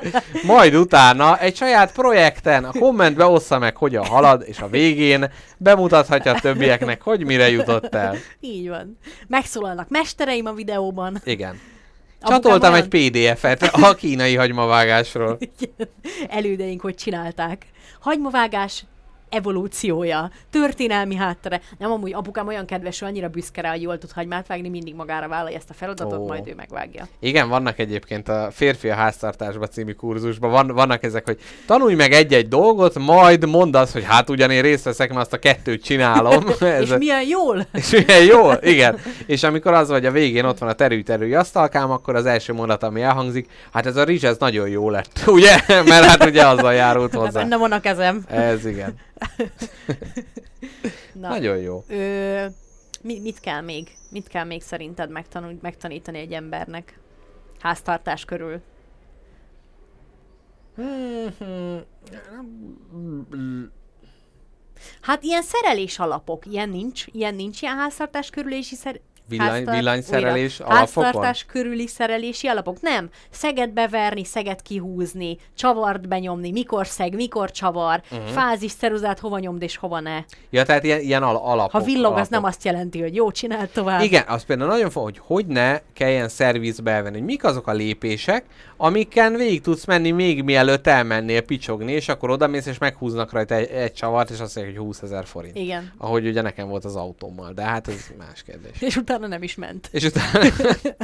Majd 0.46 0.74
utána 0.74 1.38
egy 1.38 1.56
saját 1.56 1.92
projekten 1.92 2.64
a 2.64 2.72
kommentbe 2.78 3.24
ossza 3.24 3.58
meg, 3.58 3.76
hogyan 3.76 4.06
halad, 4.06 4.42
és 4.46 4.58
a 4.58 4.68
végén 4.68 5.30
bemutathatja 5.56 6.32
a 6.34 6.40
többieknek, 6.40 7.02
hogy 7.02 7.24
mire 7.24 7.50
jutott 7.50 7.94
el. 7.94 8.16
Így 8.40 8.68
van. 8.68 8.98
Megszólalnak 9.26 9.88
mestereim 9.88 10.46
a 10.46 10.52
videóban. 10.52 11.20
Igen. 11.24 11.60
Csatoltam 12.22 12.72
olyan- 12.72 12.88
egy 12.92 13.10
PDF-et 13.10 13.62
a 13.62 13.94
kínai 13.94 14.34
hagymavágásról. 14.36 15.38
Elődeink 16.28 16.80
hogy 16.80 16.94
csinálták. 16.94 17.66
Hagymavágás 18.00 18.84
evolúciója, 19.30 20.30
történelmi 20.50 21.14
háttere. 21.14 21.60
Nem 21.78 21.90
amúgy 21.92 22.12
apukám 22.14 22.46
olyan 22.46 22.66
kedves, 22.66 22.98
hogy 22.98 23.08
annyira 23.08 23.28
büszke 23.28 23.60
rá, 23.60 23.70
hogy 23.70 23.82
jól 23.82 23.98
tud 23.98 24.12
hagymát 24.12 24.46
vágni, 24.46 24.68
mindig 24.68 24.94
magára 24.94 25.28
vállalja 25.28 25.56
ezt 25.56 25.70
a 25.70 25.74
feladatot, 25.74 26.18
Ó. 26.18 26.26
majd 26.26 26.46
ő 26.48 26.54
megvágja. 26.56 27.08
Igen, 27.20 27.48
vannak 27.48 27.78
egyébként 27.78 28.28
a 28.28 28.48
Férfi 28.52 28.88
a 28.88 28.94
háztartásba 28.94 29.66
című 29.66 29.92
kurzusban, 29.92 30.50
van, 30.50 30.66
vannak 30.66 31.02
ezek, 31.04 31.24
hogy 31.24 31.38
tanulj 31.66 31.94
meg 31.94 32.12
egy-egy 32.12 32.48
dolgot, 32.48 32.98
majd 32.98 33.46
mondd 33.48 33.76
azt, 33.76 33.92
hogy 33.92 34.04
hát 34.04 34.30
ugyan 34.30 34.50
én 34.50 34.62
részt 34.62 34.84
veszek, 34.84 35.08
mert 35.08 35.20
azt 35.20 35.32
a 35.32 35.38
kettőt 35.38 35.82
csinálom. 35.84 36.44
Ez 36.60 36.80
És 36.82 36.90
a- 36.90 36.96
milyen 36.98 37.22
jól? 37.22 37.66
és 37.72 37.90
milyen 38.06 38.24
jó, 38.24 38.50
igen. 38.60 38.98
És 39.26 39.42
amikor 39.42 39.72
az 39.72 39.88
vagy 39.88 40.06
a 40.06 40.10
végén 40.10 40.44
ott 40.44 40.58
van 40.58 40.68
a 40.68 40.72
terű-terű 40.72 41.34
asztalkám, 41.34 41.90
akkor 41.90 42.14
az 42.14 42.26
első 42.26 42.52
mondat, 42.52 42.82
ami 42.82 43.02
elhangzik, 43.02 43.48
hát 43.72 43.86
ez 43.86 43.96
a 43.96 44.04
rizs, 44.04 44.22
ez 44.22 44.36
nagyon 44.38 44.68
jó 44.68 44.90
lett, 44.90 45.20
ugye? 45.26 45.56
Mert 45.68 46.04
hát 46.04 46.24
ugye 46.24 46.46
azzal 46.46 46.72
járult 46.74 47.14
hozzá. 47.14 47.40
Benne 47.40 47.56
van 47.56 47.72
a 47.72 47.80
kezem. 47.80 48.24
Ez 48.28 48.66
igen. 48.66 48.94
Na, 51.12 51.28
Nagyon 51.28 51.58
jó. 51.58 51.84
Ö, 51.88 52.46
mi, 53.02 53.20
mit 53.20 53.40
kell 53.40 53.60
még? 53.60 53.96
Mit 54.10 54.28
kell 54.28 54.44
még 54.44 54.62
szerinted 54.62 55.10
megtanul, 55.10 55.58
megtanítani 55.62 56.18
egy 56.18 56.32
embernek? 56.32 56.98
Háztartás 57.60 58.24
körül. 58.24 58.60
Hát 65.00 65.22
ilyen 65.22 65.42
szerelés 65.42 65.98
alapok, 65.98 66.46
ilyen 66.46 66.68
nincs, 66.68 67.04
ilyen 67.06 67.34
nincs 67.34 67.62
ilyen 67.62 67.76
háztartás 67.76 68.30
körülési 68.30 68.74
szer... 68.74 69.00
Villany- 69.28 69.50
háztar- 69.50 69.74
villanyszerelés 69.74 70.60
újra. 70.60 70.72
alapokon? 70.74 71.04
Háztartás 71.04 71.44
körüli 71.44 71.86
szerelési 71.86 72.46
alapok? 72.46 72.80
Nem. 72.80 73.08
Szeget 73.30 73.72
beverni, 73.72 74.24
szeget 74.24 74.62
kihúzni, 74.62 75.38
csavart 75.56 76.08
benyomni, 76.08 76.50
mikor 76.50 76.86
szeg, 76.86 77.14
mikor 77.14 77.50
csavar, 77.50 78.02
uh-huh. 78.10 78.28
fázis, 78.28 78.74
ceruzát 78.74 79.18
hova 79.20 79.38
nyomd 79.38 79.62
és 79.62 79.76
hova 79.76 80.00
ne. 80.00 80.18
Ja, 80.50 80.64
tehát 80.64 80.84
ilyen, 80.84 81.00
ilyen 81.00 81.22
al- 81.22 81.42
alapok. 81.44 81.70
Ha 81.70 81.80
villog, 81.80 82.04
alapok. 82.04 82.20
az 82.20 82.28
nem 82.28 82.44
azt 82.44 82.64
jelenti, 82.64 83.00
hogy 83.00 83.14
jó, 83.14 83.30
csináld 83.30 83.68
tovább. 83.68 84.02
Igen, 84.02 84.24
az 84.28 84.44
például 84.44 84.68
nagyon 84.70 84.90
fontos, 84.90 85.22
hogy 85.26 85.36
hogy 85.36 85.46
ne 85.46 85.78
kelljen 85.92 86.28
szervizbe 86.28 86.90
elvenni, 86.90 87.16
hogy 87.16 87.24
mik 87.26 87.44
azok 87.44 87.66
a 87.66 87.72
lépések, 87.72 88.44
amiken 88.76 89.36
végig 89.36 89.60
tudsz 89.60 89.84
menni 89.84 90.10
még 90.10 90.42
mielőtt 90.42 90.86
elmennél 90.86 91.40
picsogni, 91.40 91.92
és 91.92 92.08
akkor 92.08 92.30
odamész 92.30 92.66
és 92.66 92.78
meghúznak 92.78 93.32
rajta 93.32 93.54
egy, 93.54 93.68
egy 93.68 93.92
csavart, 93.92 94.30
és 94.30 94.40
azt 94.40 94.54
mondják, 94.54 94.76
hogy 94.76 94.86
20 94.86 95.02
ezer 95.02 95.26
forint. 95.26 95.56
Igen. 95.56 95.92
Ahogy 95.98 96.26
ugye 96.26 96.42
nekem 96.42 96.68
volt 96.68 96.84
az 96.84 96.96
autómmal, 96.96 97.52
de 97.52 97.62
hát 97.62 97.88
ez 97.88 98.10
más 98.18 98.42
kérdés. 98.42 98.80
És 98.80 98.96
utána 98.96 99.26
nem 99.26 99.42
is 99.42 99.54
ment. 99.54 99.88
És 99.92 100.04
utána... 100.04 100.48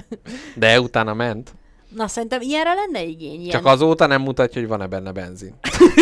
de 0.57 0.81
utána 0.81 1.15
ment. 1.15 1.55
Na, 1.95 2.09
szerintem 2.09 2.41
ilyenre 2.41 2.73
lenne 2.75 3.03
igény. 3.03 3.41
Ilyen. 3.41 3.51
Csak 3.51 3.67
azóta 3.67 4.07
nem 4.07 4.23
mutatja, 4.23 4.61
hogy 4.61 4.71
van-e 4.71 4.87
benne 4.87 5.13
benzin. 5.13 5.55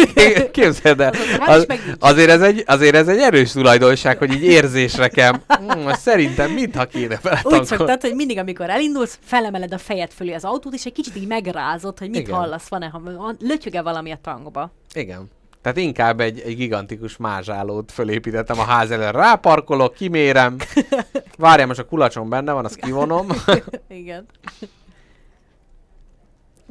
Képzeld 0.52 1.00
el, 1.00 1.12
az, 1.38 1.66
azért, 1.98 2.30
ez 2.30 2.40
egy, 2.40 2.64
azért 2.66 2.94
ez 2.94 3.08
egy 3.08 3.18
erős 3.18 3.52
tulajdonság, 3.52 4.18
hogy 4.18 4.32
így 4.32 4.42
érzésre 4.42 5.08
kell. 5.08 5.32
Hmm, 5.46 5.92
szerintem 5.92 6.50
mintha 6.50 6.84
kéne 6.84 7.14
Úgy 7.14 7.20
beletankolni. 7.22 7.66
szoktad, 7.66 8.00
hogy 8.00 8.14
mindig, 8.14 8.38
amikor 8.38 8.70
elindulsz, 8.70 9.18
felemeled 9.22 9.72
a 9.72 9.78
fejed 9.78 10.10
fölé 10.10 10.32
az 10.32 10.44
autót, 10.44 10.74
és 10.74 10.84
egy 10.84 10.92
kicsit 10.92 11.16
így 11.16 11.26
megrázod, 11.26 11.98
hogy 11.98 12.10
mit 12.10 12.20
Igen. 12.20 12.34
hallasz, 12.34 12.68
van-e, 12.68 12.88
ha 12.88 13.34
lötyöge 13.40 13.82
valami 13.82 14.10
a 14.10 14.18
tankba. 14.22 14.72
Igen. 14.92 15.30
Tehát 15.62 15.78
inkább 15.78 16.20
egy, 16.20 16.40
egy 16.40 16.56
gigantikus 16.56 17.16
mázsálót 17.16 17.92
fölépítettem 17.92 18.58
a 18.58 18.62
ház 18.62 18.90
elől. 18.90 19.12
Ráparkolok, 19.12 19.94
kimérem. 19.94 20.56
Várjál, 21.38 21.66
most 21.66 21.78
a 21.78 21.84
kulacsom 21.84 22.28
benne 22.28 22.52
van, 22.52 22.64
azt 22.64 22.76
kivonom. 22.76 23.26
Igen. 23.88 24.26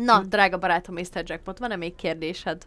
Na, 0.03 0.19
drága 0.19 0.57
barátom, 0.57 0.95
Mr. 0.95 1.23
Jackpot, 1.23 1.57
van-e 1.59 1.75
még 1.75 1.95
kérdésed 1.95 2.61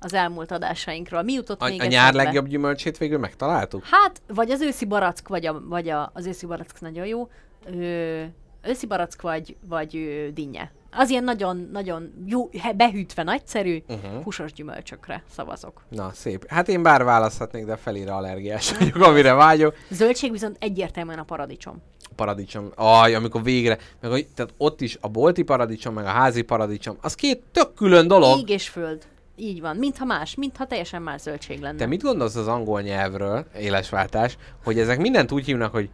az 0.00 0.14
elmúlt 0.14 0.50
adásainkról? 0.50 1.22
Mi 1.22 1.32
jutott 1.32 1.60
A, 1.60 1.68
még 1.68 1.80
a 1.80 1.86
nyár 1.86 2.02
eszedbe? 2.02 2.22
legjobb 2.22 2.46
gyümölcsét 2.48 2.98
végül 2.98 3.18
megtaláltuk? 3.18 3.84
Hát, 3.84 4.22
vagy 4.26 4.50
az 4.50 4.60
őszi 4.60 4.84
barack, 4.84 5.28
vagy, 5.28 5.46
a, 5.46 5.60
vagy 5.64 5.88
a, 5.88 6.10
az 6.14 6.26
őszi 6.26 6.46
barack 6.46 6.80
nagyon 6.80 7.06
jó. 7.06 7.28
Ö, 7.66 8.22
őszi 8.62 8.86
barack, 8.86 9.22
vagy, 9.22 9.56
vagy 9.68 9.96
ö, 9.96 10.28
dinnye. 10.32 10.70
Az 10.90 11.10
ilyen 11.10 11.24
nagyon, 11.24 11.68
nagyon 11.72 12.12
jó, 12.26 12.50
behűtve 12.76 13.22
nagyszerű, 13.22 13.82
uh-huh. 13.88 14.22
húsos 14.22 14.52
gyümölcsökre 14.52 15.22
szavazok. 15.34 15.82
Na, 15.88 16.10
szép. 16.14 16.44
Hát 16.48 16.68
én 16.68 16.82
bár 16.82 17.04
választhatnék, 17.04 17.64
de 17.64 17.76
felére 17.76 18.14
allergiás 18.14 18.72
vagyok, 18.78 18.96
amire 19.02 19.32
vágyok. 19.34 19.74
Zöldség 19.90 20.30
viszont 20.30 20.56
egyértelműen 20.60 21.18
a 21.18 21.22
paradicsom. 21.22 21.82
Paradicsom. 22.16 22.70
Aj, 22.74 23.14
amikor 23.14 23.42
végre, 23.42 23.78
meg, 24.00 24.10
hogy- 24.10 24.26
tehát 24.34 24.54
ott 24.56 24.80
is 24.80 24.98
a 25.00 25.08
bolti 25.08 25.42
paradicsom, 25.42 25.94
meg 25.94 26.04
a 26.04 26.08
házi 26.08 26.42
paradicsom, 26.42 26.96
az 27.00 27.14
két 27.14 27.42
tök 27.52 27.74
külön 27.74 28.08
dolog. 28.08 28.38
Ég 28.38 28.48
és 28.48 28.68
föld. 28.68 29.06
Így 29.36 29.60
van. 29.60 29.76
Mintha 29.76 30.04
más, 30.04 30.34
mintha 30.34 30.66
teljesen 30.66 31.02
más 31.02 31.20
zöldség 31.20 31.60
lenne. 31.60 31.78
Te 31.78 31.86
mit 31.86 32.02
gondolsz 32.02 32.36
az 32.36 32.46
angol 32.46 32.80
nyelvről, 32.80 33.46
élesváltás, 33.58 34.36
hogy 34.64 34.78
ezek 34.78 34.98
mindent 34.98 35.32
úgy 35.32 35.44
hívnak, 35.44 35.72
hogy 35.72 35.90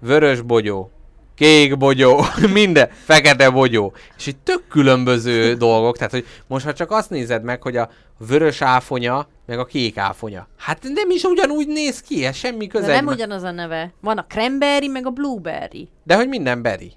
vörös 0.00 0.40
bogyó, 0.40 0.90
kék 1.36 1.76
bogyó, 1.76 2.20
minden, 2.52 2.88
fekete 3.04 3.50
bogyó. 3.50 3.92
És 4.16 4.26
itt 4.26 4.44
tök 4.44 4.68
különböző 4.68 5.54
dolgok, 5.54 5.96
tehát 5.96 6.12
hogy 6.12 6.26
most 6.46 6.64
ha 6.64 6.72
csak 6.72 6.90
azt 6.90 7.10
nézed 7.10 7.42
meg, 7.42 7.62
hogy 7.62 7.76
a 7.76 7.88
vörös 8.18 8.62
áfonya, 8.62 9.28
meg 9.46 9.58
a 9.58 9.64
kék 9.64 9.96
áfonya. 9.96 10.48
Hát 10.58 10.82
nem 10.82 11.10
is 11.10 11.22
ugyanúgy 11.24 11.66
néz 11.68 12.00
ki, 12.00 12.24
ez 12.24 12.36
semmi 12.36 12.66
De 12.66 12.72
köze. 12.72 12.86
nem 12.86 12.96
egymá- 12.96 13.14
ugyanaz 13.14 13.42
a 13.42 13.50
neve. 13.50 13.92
Van 14.00 14.18
a 14.18 14.24
cranberry, 14.26 14.88
meg 14.88 15.06
a 15.06 15.10
blueberry. 15.10 15.88
De 16.04 16.16
hogy 16.16 16.28
minden 16.28 16.62
beri. 16.62 16.92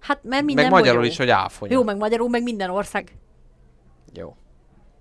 Hát 0.00 0.20
mert 0.22 0.44
minden 0.44 0.64
meg 0.64 0.72
magyarul 0.72 0.98
bolyó. 0.98 1.10
is, 1.10 1.16
hogy 1.16 1.28
áfonya. 1.30 1.72
Jó, 1.72 1.82
meg 1.82 1.96
magyarul, 1.96 2.28
meg 2.28 2.42
minden 2.42 2.70
ország. 2.70 3.12
Jó. 4.14 4.36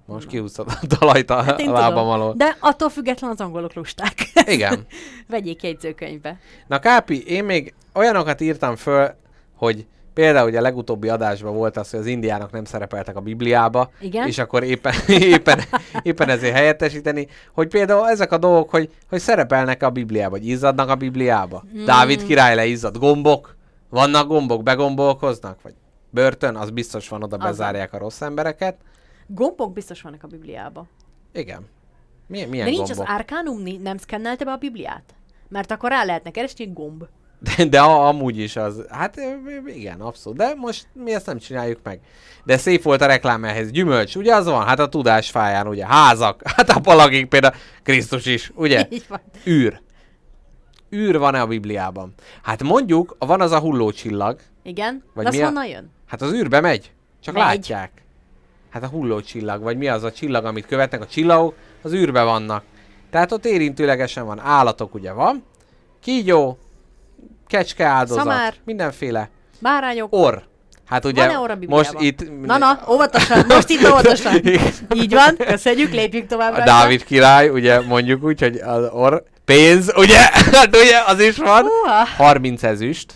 Most 0.05 0.27
kiúszod 0.27 0.67
a 0.67 0.87
talajt 0.97 1.29
a, 1.29 1.41
Hát 1.41 1.65
lábam 1.65 1.87
tudom. 1.89 2.07
alól. 2.07 2.33
De 2.37 2.57
attól 2.59 2.89
független 2.89 3.29
az 3.29 3.41
angolok 3.41 3.73
lusták. 3.73 4.13
Igen. 4.45 4.85
Vegyék 5.29 5.63
jegyzőkönyvbe. 5.63 6.39
Na 6.67 6.79
Kápi, 6.79 7.23
én 7.27 7.43
még 7.43 7.73
olyanokat 7.93 8.41
írtam 8.41 8.75
föl, 8.75 9.15
hogy 9.55 9.85
például 10.13 10.49
ugye 10.49 10.57
a 10.57 10.61
legutóbbi 10.61 11.09
adásban 11.09 11.53
volt 11.53 11.77
az, 11.77 11.89
hogy 11.89 11.99
az 11.99 12.05
indiának 12.05 12.51
nem 12.51 12.65
szerepeltek 12.65 13.15
a 13.15 13.19
Bibliába, 13.19 13.91
Igen. 13.99 14.27
és 14.27 14.37
akkor 14.37 14.63
éppen, 14.63 14.93
éppen, 15.35 15.59
éppen 16.01 16.29
ezért 16.29 16.55
helyettesíteni, 16.55 17.27
hogy 17.53 17.67
például 17.67 18.09
ezek 18.09 18.31
a 18.31 18.37
dolgok, 18.37 18.69
hogy, 18.69 18.89
hogy 19.09 19.19
szerepelnek 19.19 19.83
a 19.83 19.89
Bibliába, 19.89 20.29
vagy 20.29 20.47
izzadnak 20.47 20.89
a 20.89 20.95
Bibliába. 20.95 21.63
Hmm. 21.71 21.85
Dávid 21.85 22.25
király 22.25 22.55
leizzadt 22.55 22.99
gombok, 22.99 23.55
vannak 23.89 24.27
gombok, 24.27 24.63
begombolkoznak, 24.63 25.61
vagy 25.61 25.73
börtön, 26.09 26.55
az 26.55 26.69
biztos 26.69 27.09
van, 27.09 27.23
oda 27.23 27.37
bezárják 27.37 27.93
a 27.93 27.97
rossz 27.97 28.21
embereket. 28.21 28.75
Gombok 29.27 29.73
biztos 29.73 30.01
vannak 30.01 30.23
a 30.23 30.27
Bibliába. 30.27 30.85
Igen. 31.33 31.67
Milyen, 32.27 32.49
milyen 32.49 32.65
De 32.65 32.71
nincs 32.71 32.87
gombok? 32.87 33.07
az 33.07 33.13
Arcanum, 33.15 33.81
nem 33.81 33.97
szkennelte 33.97 34.45
be 34.45 34.51
a 34.51 34.57
Bibliát? 34.57 35.03
Mert 35.49 35.71
akkor 35.71 35.89
rá 35.89 36.03
lehetne 36.03 36.31
keresni 36.31 36.63
egy 36.63 36.73
gomb. 36.73 37.03
De, 37.39 37.65
de 37.65 37.81
a, 37.81 38.07
amúgy 38.07 38.37
is 38.37 38.55
az, 38.55 38.85
hát 38.89 39.19
igen, 39.65 40.01
abszolút. 40.01 40.37
De 40.37 40.53
most 40.55 40.87
mi 40.93 41.13
ezt 41.13 41.25
nem 41.25 41.37
csináljuk 41.37 41.79
meg. 41.83 41.99
De 42.43 42.57
szép 42.57 42.81
volt 42.81 43.01
a 43.01 43.05
reklám 43.05 43.43
ehhez. 43.43 43.71
Gyümölcs, 43.71 44.15
ugye 44.15 44.35
az 44.35 44.45
van? 44.45 44.65
Hát 44.65 44.79
a 44.79 44.89
tudás 44.89 45.29
fáján, 45.29 45.67
ugye? 45.67 45.85
Házak. 45.87 46.41
Hát 46.55 46.69
a 46.69 46.79
palagik 46.79 47.25
például. 47.27 47.53
Krisztus 47.83 48.25
is, 48.25 48.51
ugye? 48.55 48.87
Így 48.89 49.05
van. 49.07 49.21
űr. 49.47 49.81
Űr 50.95 51.17
van-e 51.17 51.41
a 51.41 51.47
Bibliában? 51.47 52.13
Hát 52.41 52.63
mondjuk, 52.63 53.15
van 53.19 53.41
az 53.41 53.51
a 53.51 53.59
hullócsillag. 53.59 54.39
Igen? 54.63 55.03
Vagy 55.13 55.25
az 55.25 55.39
honnan 55.39 55.67
jön? 55.67 55.91
Hát 56.07 56.21
az 56.21 56.33
űrbe 56.33 56.61
megy. 56.61 56.91
Csak 57.19 57.33
Megy. 57.33 57.43
látják. 57.43 58.02
Hát 58.73 58.83
a 58.83 58.87
hullócsillag, 58.87 59.61
vagy 59.61 59.77
mi 59.77 59.87
az 59.87 60.03
a 60.03 60.11
csillag, 60.11 60.45
amit 60.45 60.65
követnek 60.65 61.01
a 61.01 61.05
csillagok, 61.07 61.55
az 61.81 61.93
űrbe 61.93 62.23
vannak. 62.23 62.63
Tehát 63.11 63.31
ott 63.31 63.45
érintőlegesen 63.45 64.25
van. 64.25 64.39
Állatok 64.39 64.93
ugye 64.93 65.11
van. 65.11 65.43
Kígyó, 66.01 66.57
kecske 67.47 67.85
áldozat, 67.85 68.23
Szamár. 68.23 68.53
mindenféle. 68.65 69.29
Bárányok. 69.59 70.07
Orr. 70.13 70.37
Hát 70.85 71.05
ugye 71.05 71.23
a 71.23 71.57
most 71.67 71.93
itt... 71.99 72.45
Na, 72.45 72.57
na, 72.57 72.79
óvatosan, 72.89 73.45
most 73.47 73.69
itt 73.69 73.89
óvatosan. 73.89 74.41
Így 75.01 75.13
van, 75.13 75.35
köszönjük, 75.37 75.91
lépjünk 75.91 76.27
tovább. 76.27 76.53
A 76.53 76.55
rajta. 76.55 76.71
Dávid 76.71 77.03
király, 77.03 77.49
ugye 77.49 77.81
mondjuk 77.81 78.23
úgy, 78.23 78.39
hogy 78.39 78.57
az 78.57 78.89
orr, 78.91 79.23
pénz, 79.45 79.93
ugye? 79.97 80.19
Hát 80.57 80.75
ugye, 80.75 80.97
az 81.07 81.19
is 81.19 81.37
van. 81.37 81.63
Húha. 81.63 82.05
30 82.17 82.63
ezüst, 82.63 83.13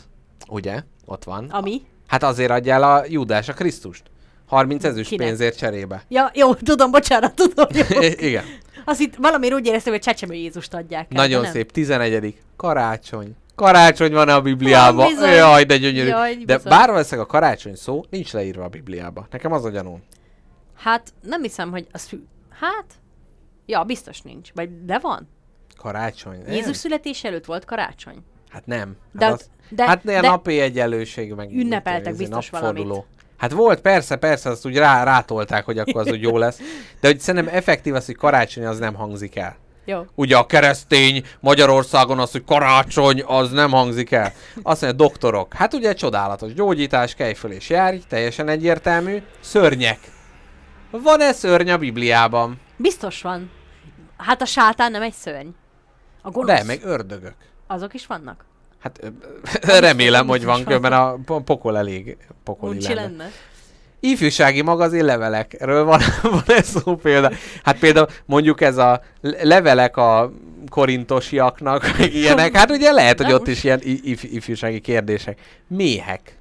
ugye? 0.48 0.82
Ott 1.06 1.24
van. 1.24 1.48
Ami? 1.52 1.82
Hát 2.08 2.24
azért 2.24 2.52
adja 2.52 2.74
el 2.74 2.84
a 2.84 3.04
Júdás 3.08 3.50
a 3.50 3.54
Krisztust. 3.54 4.04
30 4.48 4.84
ezüst 4.84 5.10
Kinek? 5.10 5.28
pénzért 5.28 5.58
cserébe. 5.58 6.04
Ja, 6.08 6.32
jó, 6.34 6.54
tudom, 6.56 6.92
bocsánat, 6.92 7.34
tudom. 7.34 7.66
Jó. 7.70 8.02
Igen. 8.28 8.44
Azt 8.86 9.00
itt 9.00 9.16
valamiért 9.16 9.54
úgy 9.54 9.66
éreztem, 9.68 9.94
hogy 9.94 10.02
csecsemő 10.02 10.34
Jézust 10.34 10.74
adják 10.74 11.02
el, 11.02 11.22
Nagyon 11.22 11.40
de 11.42 11.46
nem. 11.48 11.52
szép. 11.56 11.72
11. 11.72 12.38
Karácsony. 12.56 13.36
Karácsony 13.56 14.12
van 14.12 14.30
a 14.30 14.42
Bibliában. 14.42 14.96
Van 14.96 15.08
bizony. 15.08 15.30
Jaj, 15.30 15.64
de 15.64 15.78
gyönyörű. 15.78 16.08
Jaj, 16.08 16.36
de 16.36 16.56
bizony. 16.56 16.72
bár 16.72 16.90
valószínűleg 16.90 17.26
a 17.26 17.32
karácsony 17.32 17.76
szó 17.76 18.06
nincs 18.10 18.34
leírva 18.34 18.64
a 18.64 18.68
Bibliába. 18.68 19.28
Nekem 19.32 19.52
az 19.52 19.66
a 19.66 19.70
gyanúm. 19.70 20.04
Hát 20.76 21.14
nem 21.22 21.42
hiszem, 21.42 21.72
hogy 21.72 21.88
az. 21.92 22.10
Hát? 22.60 22.86
Ja, 23.66 23.84
biztos 23.84 24.22
nincs. 24.22 24.50
Vagy 24.54 24.86
de 24.86 25.00
van? 25.00 25.30
Karácsony? 25.78 26.38
Nem. 26.46 26.54
Jézus 26.54 26.78
születés 26.78 27.24
előtt 27.24 27.46
volt 27.46 27.66
karácsony. 27.66 28.24
Hát 28.50 28.66
nem. 28.66 28.96
De 29.12 29.26
Hát 29.26 29.34
az- 29.34 29.40
az, 29.40 29.50
de- 29.70 29.86
hát 29.86 30.04
de- 30.04 30.22
napi 30.22 30.60
egyenlőség, 30.60 31.34
meg 31.34 31.52
Ünnepeltek 31.52 32.16
biztos 32.16 32.50
valamit. 32.50 32.88
Hát 33.38 33.52
volt, 33.52 33.82
persze, 33.82 34.16
persze, 34.16 34.50
azt 34.50 34.66
úgy 34.66 34.78
rá, 34.78 35.04
rátolták, 35.04 35.66
hogy 35.66 35.80
akkor 35.80 36.02
az 36.02 36.12
úgy 36.12 36.22
jó 36.22 36.38
lesz. 36.38 36.60
De 37.00 37.08
hogy 37.08 37.20
szerintem 37.20 37.56
effektív 37.56 37.96
az, 37.96 38.06
hogy 38.06 38.16
karácsony 38.16 38.66
az 38.66 38.80
nem 38.80 38.94
hangzik 38.94 39.36
el. 39.36 39.56
Jó. 39.86 40.06
Ugye 40.16 40.38
a 40.38 40.46
keresztény 40.46 41.24
Magyarországon 41.40 42.20
az, 42.20 42.32
hogy 42.32 42.44
karácsony, 42.44 43.24
az 43.26 43.52
nem 43.52 43.72
hangzik 43.72 44.12
el. 44.12 44.34
Azt 44.64 44.82
mondja, 44.82 45.06
doktorok. 45.06 45.54
Hát 45.54 45.74
ugye 45.74 45.94
csodálatos. 45.94 46.54
Gyógyítás, 46.54 47.14
kelj 47.14 47.34
föl 47.34 47.52
és 47.52 47.70
járj, 47.70 47.98
teljesen 48.08 48.48
egyértelmű. 48.48 49.22
Szörnyek. 49.40 50.00
Van-e 50.92 51.34
szörny 51.34 51.70
a 51.70 51.78
Bibliában? 51.78 52.60
Biztos 52.78 53.22
van. 53.22 53.52
Hát 54.18 54.42
a 54.42 54.46
sátán 54.46 54.92
nem 54.92 55.02
egy 55.02 55.14
szörny. 55.14 55.50
A 56.22 56.30
gonosz. 56.32 56.58
De, 56.58 56.64
meg 56.64 56.80
ördögök. 56.84 57.36
Azok 57.68 57.94
is 57.94 58.06
vannak? 58.08 58.46
Hát 58.80 59.00
remélem, 59.80 60.28
hogy 60.28 60.44
van, 60.46 60.64
különben 60.64 60.94
a 60.94 61.18
po- 61.26 61.44
pokol 61.44 61.78
elég 61.78 62.18
pokoli 62.44 62.82
lenne. 62.82 63.02
lenne. 63.02 63.32
Ifjúsági 64.00 64.62
magazin 64.62 65.06
levelekről 65.06 65.84
van, 65.84 66.02
van 66.22 66.44
ez 66.46 66.68
szó 66.68 66.96
példa. 66.96 67.32
Hát 67.64 67.80
például 67.80 68.08
mondjuk 68.26 68.62
ez 68.62 68.78
a 68.78 69.02
le- 69.22 69.44
levelek 69.44 69.98
a 69.98 70.32
korintosiaknak, 70.70 71.98
meg 71.98 72.14
ilyenek. 72.14 72.56
Hát 72.58 72.72
ugye 72.72 72.92
lehet, 72.92 73.22
hogy 73.22 73.34
ott 73.34 73.48
is 73.48 73.64
ilyen 73.64 73.80
if- 73.84 74.24
ifjúsági 74.24 74.80
kérdések. 74.80 75.40
Méhek. 75.68 76.37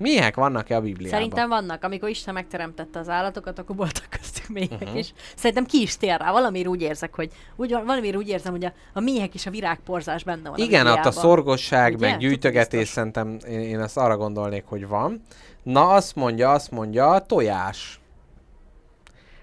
Méhek 0.00 0.34
vannak-e 0.36 0.76
a 0.76 0.80
Bibliában? 0.80 1.18
Szerintem 1.18 1.48
vannak. 1.48 1.84
Amikor 1.84 2.08
Isten 2.08 2.34
megteremtette 2.34 2.98
az 2.98 3.08
állatokat, 3.08 3.58
akkor 3.58 3.76
voltak 3.76 4.06
köztük 4.10 4.48
méhek 4.48 4.80
uh-huh. 4.80 4.98
is. 4.98 5.12
Szerintem 5.36 5.64
ki 5.64 5.80
is 5.80 5.96
tér 5.96 6.18
rá. 6.18 6.32
Valamiért 6.32 6.68
úgy 6.68 6.82
érzek, 6.82 7.14
hogy 7.14 7.30
úgy, 7.56 7.70
valamiért 7.70 8.16
úgy 8.16 8.28
érzem, 8.28 8.52
hogy 8.52 8.64
a, 8.64 8.72
a 8.92 9.00
méhek 9.00 9.34
és 9.34 9.46
a 9.46 9.50
virágporzás 9.50 10.24
benne 10.24 10.48
van 10.48 10.58
Igen, 10.58 10.86
a 10.86 10.92
ott 10.92 11.04
a 11.04 11.10
szorgosság, 11.10 11.94
Ugye? 11.94 12.10
meg 12.10 12.18
gyűjtögetés, 12.18 12.88
szerintem 12.88 13.38
én, 13.48 13.60
én 13.60 13.80
ezt 13.80 13.96
arra 13.96 14.16
gondolnék, 14.16 14.64
hogy 14.66 14.88
van. 14.88 15.22
Na, 15.62 15.88
azt 15.88 16.14
mondja, 16.14 16.50
azt 16.50 16.70
mondja, 16.70 17.24
tojás. 17.26 17.99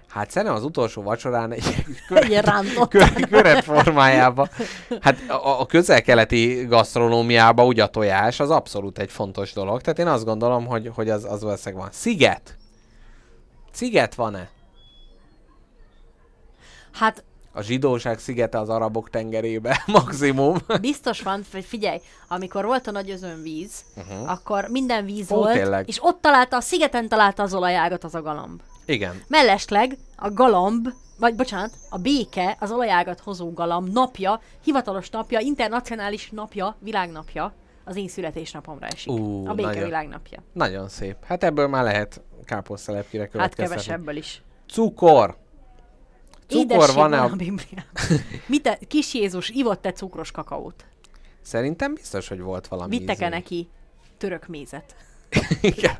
Hát 0.08 0.30
szerintem 0.30 0.56
az 0.56 0.64
utolsó 0.64 1.02
vacsorán 1.02 1.52
egy 1.52 1.84
Egy 2.08 2.28
ilyen 2.28 2.42
rántott. 2.42 2.90
kö- 2.90 3.28
köret 3.28 3.64
formájába. 3.64 4.48
Hát 5.00 5.30
a, 5.30 5.60
a 5.60 5.66
közel-keleti 5.66 6.64
gasztronómiában 6.68 7.66
ugye 7.66 7.82
a 7.82 7.86
tojás 7.88 8.40
az 8.40 8.50
abszolút 8.50 8.98
egy 8.98 9.10
fontos 9.10 9.52
dolog. 9.52 9.80
Tehát 9.80 9.98
én 9.98 10.06
azt 10.06 10.24
gondolom, 10.24 10.66
hogy, 10.66 10.90
hogy 10.94 11.10
az, 11.10 11.24
az 11.24 11.42
valószínűleg 11.42 11.82
van. 11.82 11.92
Sziget. 11.92 12.56
Sziget 13.72 14.14
van-e? 14.14 14.48
Hát 16.92 17.24
A 17.52 17.62
zsidóság 17.62 18.18
szigete 18.18 18.58
az 18.58 18.68
arabok 18.68 19.10
tengerébe 19.10 19.82
maximum. 19.86 20.56
biztos 20.80 21.20
van, 21.20 21.44
hogy 21.52 21.64
figyelj, 21.64 21.98
amikor 22.28 22.64
volt 22.64 22.86
a 22.86 22.90
nagy 22.90 23.10
özönvíz, 23.10 23.72
uh-huh. 23.96 24.30
akkor 24.30 24.68
minden 24.70 25.04
víz 25.04 25.30
Ó, 25.32 25.36
volt, 25.36 25.52
tényleg. 25.52 25.88
és 25.88 25.98
ott 26.02 26.20
találta, 26.20 26.56
a 26.56 26.60
szigeten 26.60 27.08
találta 27.08 27.42
az 27.42 27.54
olajágat 27.54 28.04
az 28.04 28.14
a 28.14 28.22
galamb. 28.22 28.60
Igen. 28.88 29.22
Mellesleg 29.28 29.96
a 30.16 30.30
galamb, 30.30 30.88
vagy 31.18 31.34
bocsánat, 31.34 31.72
a 31.90 31.98
béke, 31.98 32.56
az 32.60 32.70
olajágat 32.70 33.20
hozó 33.20 33.52
galamb 33.52 33.92
napja, 33.92 34.40
hivatalos 34.64 35.10
napja, 35.10 35.40
internacionális 35.40 36.30
napja, 36.30 36.76
világnapja, 36.78 37.52
az 37.84 37.96
én 37.96 38.08
születésnapomra 38.08 38.86
esik. 38.86 39.12
Ú, 39.12 39.46
a 39.46 39.54
béke 39.54 39.68
nagyon. 39.68 39.84
világnapja. 39.84 40.42
Nagyon 40.52 40.88
szép. 40.88 41.16
Hát 41.24 41.44
ebből 41.44 41.66
már 41.66 41.84
lehet 41.84 42.20
káposztelepkire 42.44 43.22
Hát 43.22 43.30
következtetni. 43.30 43.74
kevesebből 43.74 44.16
is. 44.16 44.42
Cukor. 44.68 45.36
Cukor 46.46 46.92
van 46.94 47.12
a... 47.12 47.24
a 47.24 47.28
Bibliában. 47.28 47.84
Mit 48.46 48.62
te, 48.62 48.78
kis 48.88 49.14
Jézus 49.14 49.48
ivott-e 49.48 49.92
cukros 49.92 50.30
kakaót? 50.30 50.84
Szerintem 51.42 51.94
biztos, 51.94 52.28
hogy 52.28 52.40
volt 52.40 52.66
valami 52.68 52.98
Vittek-e 52.98 53.24
ízű. 53.26 53.34
neki 53.34 53.68
török 54.18 54.46
mézet? 54.46 54.94
Igen. 55.60 55.96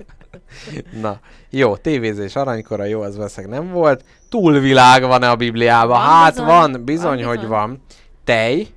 Na, 1.01 1.21
jó, 1.51 1.77
tévézés 1.77 2.37
aranykora, 2.37 2.85
jó, 2.85 3.01
az 3.01 3.17
valószínűleg 3.17 3.61
nem 3.61 3.73
volt. 3.73 4.05
Túlvilág 4.29 5.03
van-e 5.03 5.31
a 5.31 5.37
Bibliában? 5.37 5.89
Van 5.89 6.01
hát 6.01 6.33
bizony, 6.33 6.47
van, 6.47 6.71
van 6.73 6.85
bizony, 6.85 7.25
hogy 7.25 7.35
bizony. 7.35 7.51
van. 7.51 7.83
Tej. 8.25 8.69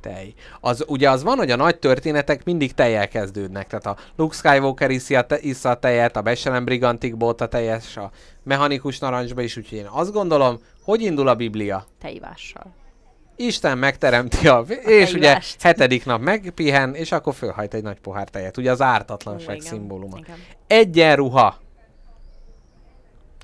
Tej. 0.00 0.34
Az, 0.60 0.84
ugye 0.86 1.10
az 1.10 1.22
van, 1.22 1.36
hogy 1.36 1.50
a 1.50 1.56
nagy 1.56 1.78
történetek 1.78 2.44
mindig 2.44 2.74
tejjel 2.74 3.08
kezdődnek. 3.08 3.66
Tehát 3.66 3.86
a 3.86 3.96
Luke 4.16 4.36
Skywalker 4.36 4.90
iszi 4.90 5.14
a 5.14 5.22
te, 5.22 5.38
issza 5.40 5.70
a 5.70 5.78
tejet, 5.78 6.16
a 6.16 6.22
Besselen 6.22 6.64
Brigantikból 6.64 7.34
a 7.38 7.46
teljes, 7.46 7.96
a 7.96 8.10
mechanikus 8.42 8.98
narancsba 8.98 9.42
is, 9.42 9.56
úgyhogy 9.56 9.78
én 9.78 9.88
azt 9.90 10.12
gondolom, 10.12 10.58
hogy 10.82 11.02
indul 11.02 11.28
a 11.28 11.34
Biblia. 11.34 11.86
Tejvással. 12.00 12.77
Isten 13.40 13.78
megteremti 13.78 14.48
a... 14.48 14.64
És 14.84 15.12
ugye 15.12 15.38
hetedik 15.60 16.04
nap 16.04 16.20
megpihen, 16.20 16.94
és 16.94 17.12
akkor 17.12 17.34
fölhajt 17.34 17.74
egy 17.74 17.82
nagy 17.82 18.00
pohár 18.00 18.28
tejet. 18.28 18.56
Ugye 18.56 18.70
az 18.70 18.80
Ó, 18.80 18.84
ártatlanság 18.84 19.56
igen, 19.56 19.70
szimbóluma. 19.70 20.18
igen. 20.18 20.36
Egyenruha. 20.66 21.58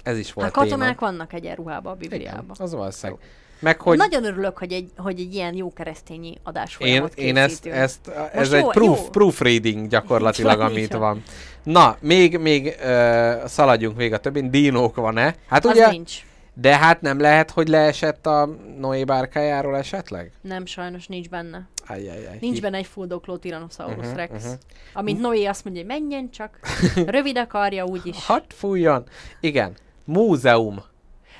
Ez 0.03 0.19
is 0.19 0.33
volt 0.33 0.47
Hát 0.47 0.57
katonák 0.57 0.99
téma. 0.99 1.11
vannak 1.11 1.33
egyenruhában 1.33 1.93
a 1.93 1.97
Igen, 2.01 2.09
Bibliában. 2.11 2.57
az 2.59 2.75
valószínűleg. 2.75 3.21
Meg 3.59 3.81
Hogy... 3.81 3.97
Nagyon 3.97 4.25
örülök, 4.25 4.59
hogy 4.59 4.73
egy, 4.73 4.91
hogy 4.97 5.21
egy 5.21 5.35
ilyen 5.35 5.55
jó 5.55 5.73
keresztényi 5.73 6.29
én, 6.29 6.39
adásfolyamot 6.43 7.15
én 7.15 7.37
ezt, 7.37 7.67
ezt, 7.67 8.09
ez 8.33 8.53
jó, 8.53 8.57
egy 8.59 8.67
proof, 8.67 8.99
jó. 9.01 9.09
proofreading 9.11 9.89
gyakorlatilag, 9.89 10.57
van, 10.59 10.67
amit 10.67 10.93
van. 10.93 11.23
Na, 11.63 11.97
még, 12.01 12.39
még 12.39 12.65
uh, 12.85 13.45
szaladjunk 13.47 13.97
még 13.97 14.13
a 14.13 14.19
többin. 14.19 14.51
Dínók 14.51 14.97
van-e? 14.97 15.35
Hát 15.49 15.65
Az 15.65 15.71
ugye 15.71 15.91
nincs. 15.91 16.25
De 16.57 16.77
hát 16.79 17.01
nem 17.01 17.21
lehet, 17.21 17.51
hogy 17.51 17.69
leesett 17.69 18.27
a 18.27 18.49
Noé 18.79 19.05
bárkájáról 19.05 19.77
esetleg? 19.77 20.33
Nem, 20.41 20.67
sajnos 20.67 21.07
nincs 21.07 21.29
benne. 21.29 21.69
Ajjajjaj. 21.87 22.37
Nincs 22.41 22.61
benne 22.61 22.77
egy 22.77 22.87
fuldokló 22.87 23.37
Tyrannosaurus 23.37 24.07
Mhm, 24.07 24.15
Rex. 24.17 24.45
mhm. 24.45 24.53
Amint 24.93 25.21
Noé 25.21 25.45
azt 25.45 25.65
mondja, 25.65 25.83
hogy 25.83 25.91
menjen 25.93 26.31
csak, 26.31 26.59
rövid 27.07 27.37
a 27.39 27.47
karja 27.47 27.85
úgyis. 27.85 28.27
Hadd 28.27 28.43
fújjon. 28.49 29.05
Igen. 29.41 29.73
Múzeum. 30.05 30.83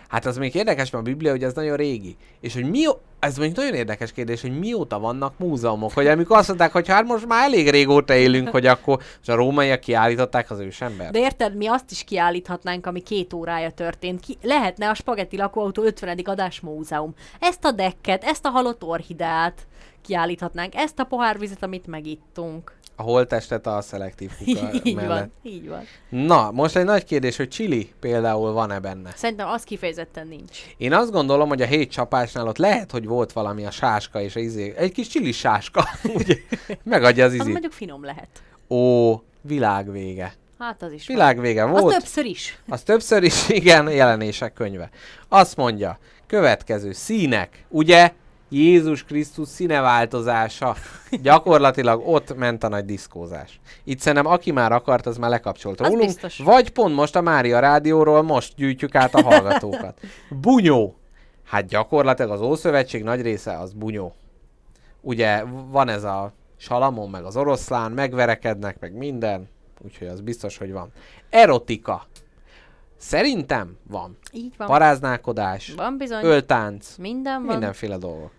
Hát 0.09 0.27
az 0.27 0.37
még 0.37 0.55
érdekes, 0.55 0.91
mert 0.91 1.05
a 1.07 1.09
Biblia 1.11 1.33
ugye 1.33 1.47
az 1.47 1.55
nagyon 1.55 1.77
régi. 1.77 2.17
És 2.41 2.55
hogy 2.55 2.71
mi, 2.71 2.85
ez 3.25 3.37
mondjuk 3.37 3.59
nagyon 3.59 3.75
érdekes 3.75 4.13
kérdés, 4.13 4.41
hogy 4.41 4.59
mióta 4.59 4.99
vannak 4.99 5.39
múzeumok. 5.39 5.93
Hogy 5.93 6.07
amikor 6.07 6.37
azt 6.37 6.49
mondták, 6.49 6.73
hogy 6.73 6.89
hát 6.89 7.05
most 7.05 7.27
már 7.27 7.45
elég 7.45 7.71
régóta 7.71 8.15
élünk, 8.15 8.49
hogy 8.49 8.67
akkor 8.67 8.99
és 9.23 9.29
a 9.29 9.35
rómaiak 9.35 9.81
kiállították 9.81 10.51
az 10.51 10.59
ősember. 10.59 11.11
De 11.11 11.19
érted, 11.19 11.57
mi 11.57 11.67
azt 11.67 11.91
is 11.91 12.05
kiállíthatnánk, 12.05 12.87
ami 12.87 13.01
két 13.01 13.33
órája 13.33 13.71
történt. 13.71 14.21
Ki, 14.21 14.37
lehetne 14.43 14.89
a 14.89 14.95
Spagetti 14.95 15.37
lakóautó 15.37 15.83
50. 15.83 16.19
adás 16.25 16.61
múzeum. 16.61 17.15
Ezt 17.41 17.65
a 17.65 17.71
dekket, 17.71 18.25
ezt 18.25 18.47
a 18.47 18.49
halott 18.49 18.85
orhideát 18.85 19.67
kiállíthatnánk, 20.03 20.75
ezt 20.75 20.99
a 20.99 21.05
pohárvizet, 21.05 21.63
amit 21.63 21.87
megittunk. 21.87 22.73
A 22.97 23.03
holttestet 23.03 23.67
a 23.67 23.81
szelektív 23.81 24.31
kuka 24.45 24.71
így 24.83 24.95
mellett. 24.95 25.09
van, 25.19 25.33
így 25.53 25.69
van. 25.69 25.85
Na, 26.09 26.51
most 26.51 26.77
egy 26.77 26.85
nagy 26.85 27.05
kérdés, 27.05 27.37
hogy 27.37 27.49
chili 27.49 27.93
például 28.01 28.53
van-e 28.53 28.79
benne? 28.79 29.13
Szerintem 29.17 29.49
az 29.49 29.63
kifejezetten 29.63 30.27
nincs. 30.27 30.59
Én 30.77 30.93
azt 30.93 31.11
gondolom, 31.11 31.49
hogy 31.49 31.63
a 31.63 31.67
hét 31.67 31.91
csapásnál 31.91 32.47
ott 32.49 32.59
lehet, 32.59 32.91
hogy 32.91 33.07
volt 33.07 33.33
valami 33.33 33.65
a 33.65 33.71
sáska 33.71 34.21
és 34.21 34.37
a 34.37 34.41
izé. 34.41 34.75
Egy 34.77 34.93
kis 34.93 35.09
chili 35.09 35.33
sáska, 35.33 35.89
ugye? 36.15 36.35
Megadja 36.83 37.25
az 37.25 37.31
Az 37.33 37.37
izét. 37.37 37.51
mondjuk 37.53 37.73
finom 37.73 38.05
lehet. 38.05 38.29
Ó, 38.69 39.15
világvége. 39.41 40.35
Hát 40.59 40.83
az 40.83 40.93
is. 40.93 41.07
Világvége 41.07 41.65
Az 41.65 41.81
volt. 41.81 41.95
többször 41.95 42.25
is. 42.25 42.59
Az 42.69 42.83
többször 42.83 43.23
is, 43.23 43.49
igen, 43.61 43.91
jelenések 43.91 44.53
könyve. 44.53 44.91
Azt 45.29 45.57
mondja, 45.57 45.99
következő, 46.27 46.93
színek, 46.93 47.65
ugye? 47.69 48.13
Jézus 48.49 49.05
Krisztus 49.05 49.49
színeváltozása. 49.49 50.75
Gyakorlatilag 51.23 52.09
ott 52.09 52.37
ment 52.37 52.65
a 52.65 52.69
nagy 52.69 52.85
diszkózás. 52.85 53.61
Itt 53.85 53.99
szerintem 54.01 54.33
aki 54.33 54.53
már 54.53 54.73
akart, 54.73 55.07
az 55.07 55.17
már 55.17 55.31
lekapcsolt 55.31 55.81
Az 55.81 55.87
rólunk. 55.87 56.07
biztos. 56.07 56.39
Vagy 56.39 56.71
pont 56.71 56.95
most 56.95 57.17
a 57.17 57.21
Mária 57.21 57.59
Rádióról 57.59 58.23
most 58.23 58.55
gyűjtjük 58.57 58.95
át 58.95 59.15
a 59.15 59.23
hallgatókat. 59.23 60.01
Bunyó. 60.31 60.97
Hát 61.45 61.67
gyakorlatilag 61.67 62.31
az 62.31 62.41
Ószövetség 62.41 63.03
nagy 63.03 63.23
része 63.23 63.59
az 63.59 63.73
bunyó. 63.73 64.15
Ugye 65.01 65.43
van 65.71 65.89
ez 65.89 66.05
a 66.05 66.33
Salamon, 66.57 67.11
meg 67.11 67.25
az 67.25 67.37
oroszlán, 67.37 67.93
megverekednek, 67.93 68.81
meg 68.81 68.93
minden. 68.93 69.49
Úgyhogy 69.85 70.07
az 70.07 70.21
biztos, 70.21 70.59
hogy 70.59 70.73
van. 70.73 70.93
Erotika. 71.31 72.07
Szerintem 73.05 73.77
van. 73.89 74.19
Így 74.33 74.55
van. 74.57 74.67
Paráználkodás, 74.67 75.73
Van 75.77 75.97
bizony. 75.99 76.25
öltánc, 76.25 76.97
Minden 76.97 77.43
van. 77.43 77.53
mindenféle 77.53 77.97
dolgok. 77.97 78.31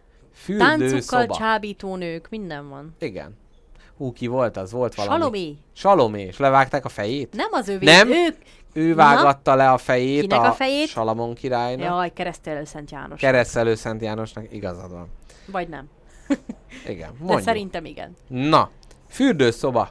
Táncukkal 0.47 0.77
Fürdőszoba. 0.77 1.35
csábító 1.35 1.95
nők, 1.95 2.29
minden 2.29 2.69
van. 2.69 2.95
Igen. 2.99 3.37
Hú, 3.97 4.11
ki 4.13 4.27
volt 4.27 4.57
az? 4.57 4.71
Volt 4.71 4.95
valami. 4.95 5.13
Salomé. 5.19 5.55
Salomé, 5.73 6.21
és 6.21 6.37
levágták 6.37 6.85
a 6.85 6.89
fejét? 6.89 7.33
Nem 7.35 7.47
az 7.51 7.67
övé, 7.67 7.85
Nem? 7.85 8.07
ők. 8.11 8.35
Ő 8.73 8.89
Na? 8.89 8.95
vágatta 8.95 9.55
le 9.55 9.71
a 9.71 9.77
fejét 9.77 10.21
Kinek 10.21 10.39
a, 10.39 10.47
a 10.47 10.51
fejét? 10.51 10.87
Salamon 10.87 11.33
királynak. 11.33 11.85
Jaj, 11.87 12.13
keresztelő 12.13 12.63
Szent 12.63 12.91
János. 12.91 13.19
Keresztelő 13.19 13.75
Szent 13.75 14.01
Jánosnak 14.01 14.53
igazad 14.53 14.91
van. 14.91 15.07
Vagy 15.51 15.67
nem. 15.69 15.89
Igen, 16.87 17.09
De 17.11 17.17
mondjuk. 17.19 17.41
szerintem 17.41 17.85
igen. 17.85 18.15
Na, 18.27 18.69
fürdőszoba. 19.09 19.89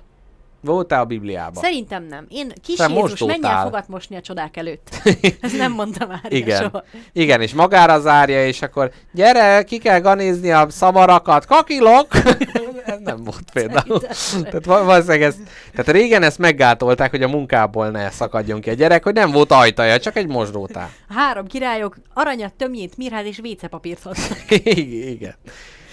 Voltál 0.65 1.01
a 1.01 1.05
Bibliában? 1.05 1.63
Szerintem 1.63 2.03
nem. 2.05 2.27
Én 2.29 2.53
kis 2.63 2.77
Te 2.77 2.89
Jézus, 2.89 3.21
menj 3.21 3.47
el 3.47 3.63
fogat 3.63 3.89
mosni 3.89 4.17
a 4.17 4.21
csodák 4.21 4.57
előtt. 4.57 4.89
Ezt 5.41 5.57
nem 5.57 5.73
mondtam 5.73 6.09
már 6.09 6.21
Igen. 6.29 6.63
soha. 6.63 6.85
Igen, 7.13 7.41
és 7.41 7.55
magára 7.55 8.01
zárja, 8.01 8.47
és 8.47 8.63
akkor 8.63 8.91
gyere, 9.13 9.63
ki 9.63 9.79
kell 9.79 10.01
ganézni 10.01 10.51
a 10.51 10.67
szamarakat, 10.71 11.47
kakilok! 11.47 12.07
ez 12.87 12.99
nem 13.05 13.25
volt 13.25 13.51
például. 13.53 14.01
Tehát 14.43 14.65
val- 14.65 14.85
valószínűleg 14.85 15.23
ez, 15.23 15.37
tehát 15.71 15.91
régen 15.91 16.23
ezt 16.23 16.39
meggátolták, 16.39 17.11
hogy 17.11 17.23
a 17.23 17.29
munkából 17.29 17.89
ne 17.89 18.11
szakadjon 18.11 18.61
ki 18.61 18.71
a 18.71 18.75
gyerek, 18.75 19.05
hogy 19.05 19.15
nem 19.15 19.31
volt 19.31 19.53
ajtaja, 19.53 19.99
csak 19.99 20.17
egy 20.17 20.27
mosdótál. 20.27 20.91
A 21.09 21.13
három 21.13 21.47
királyok 21.47 21.97
aranyat, 22.15 22.53
tömjét, 22.53 22.97
mirhát 22.97 23.25
és 23.25 23.39
vécepapírt 23.43 24.03
hoztak. 24.03 24.39
Igen. 25.15 25.35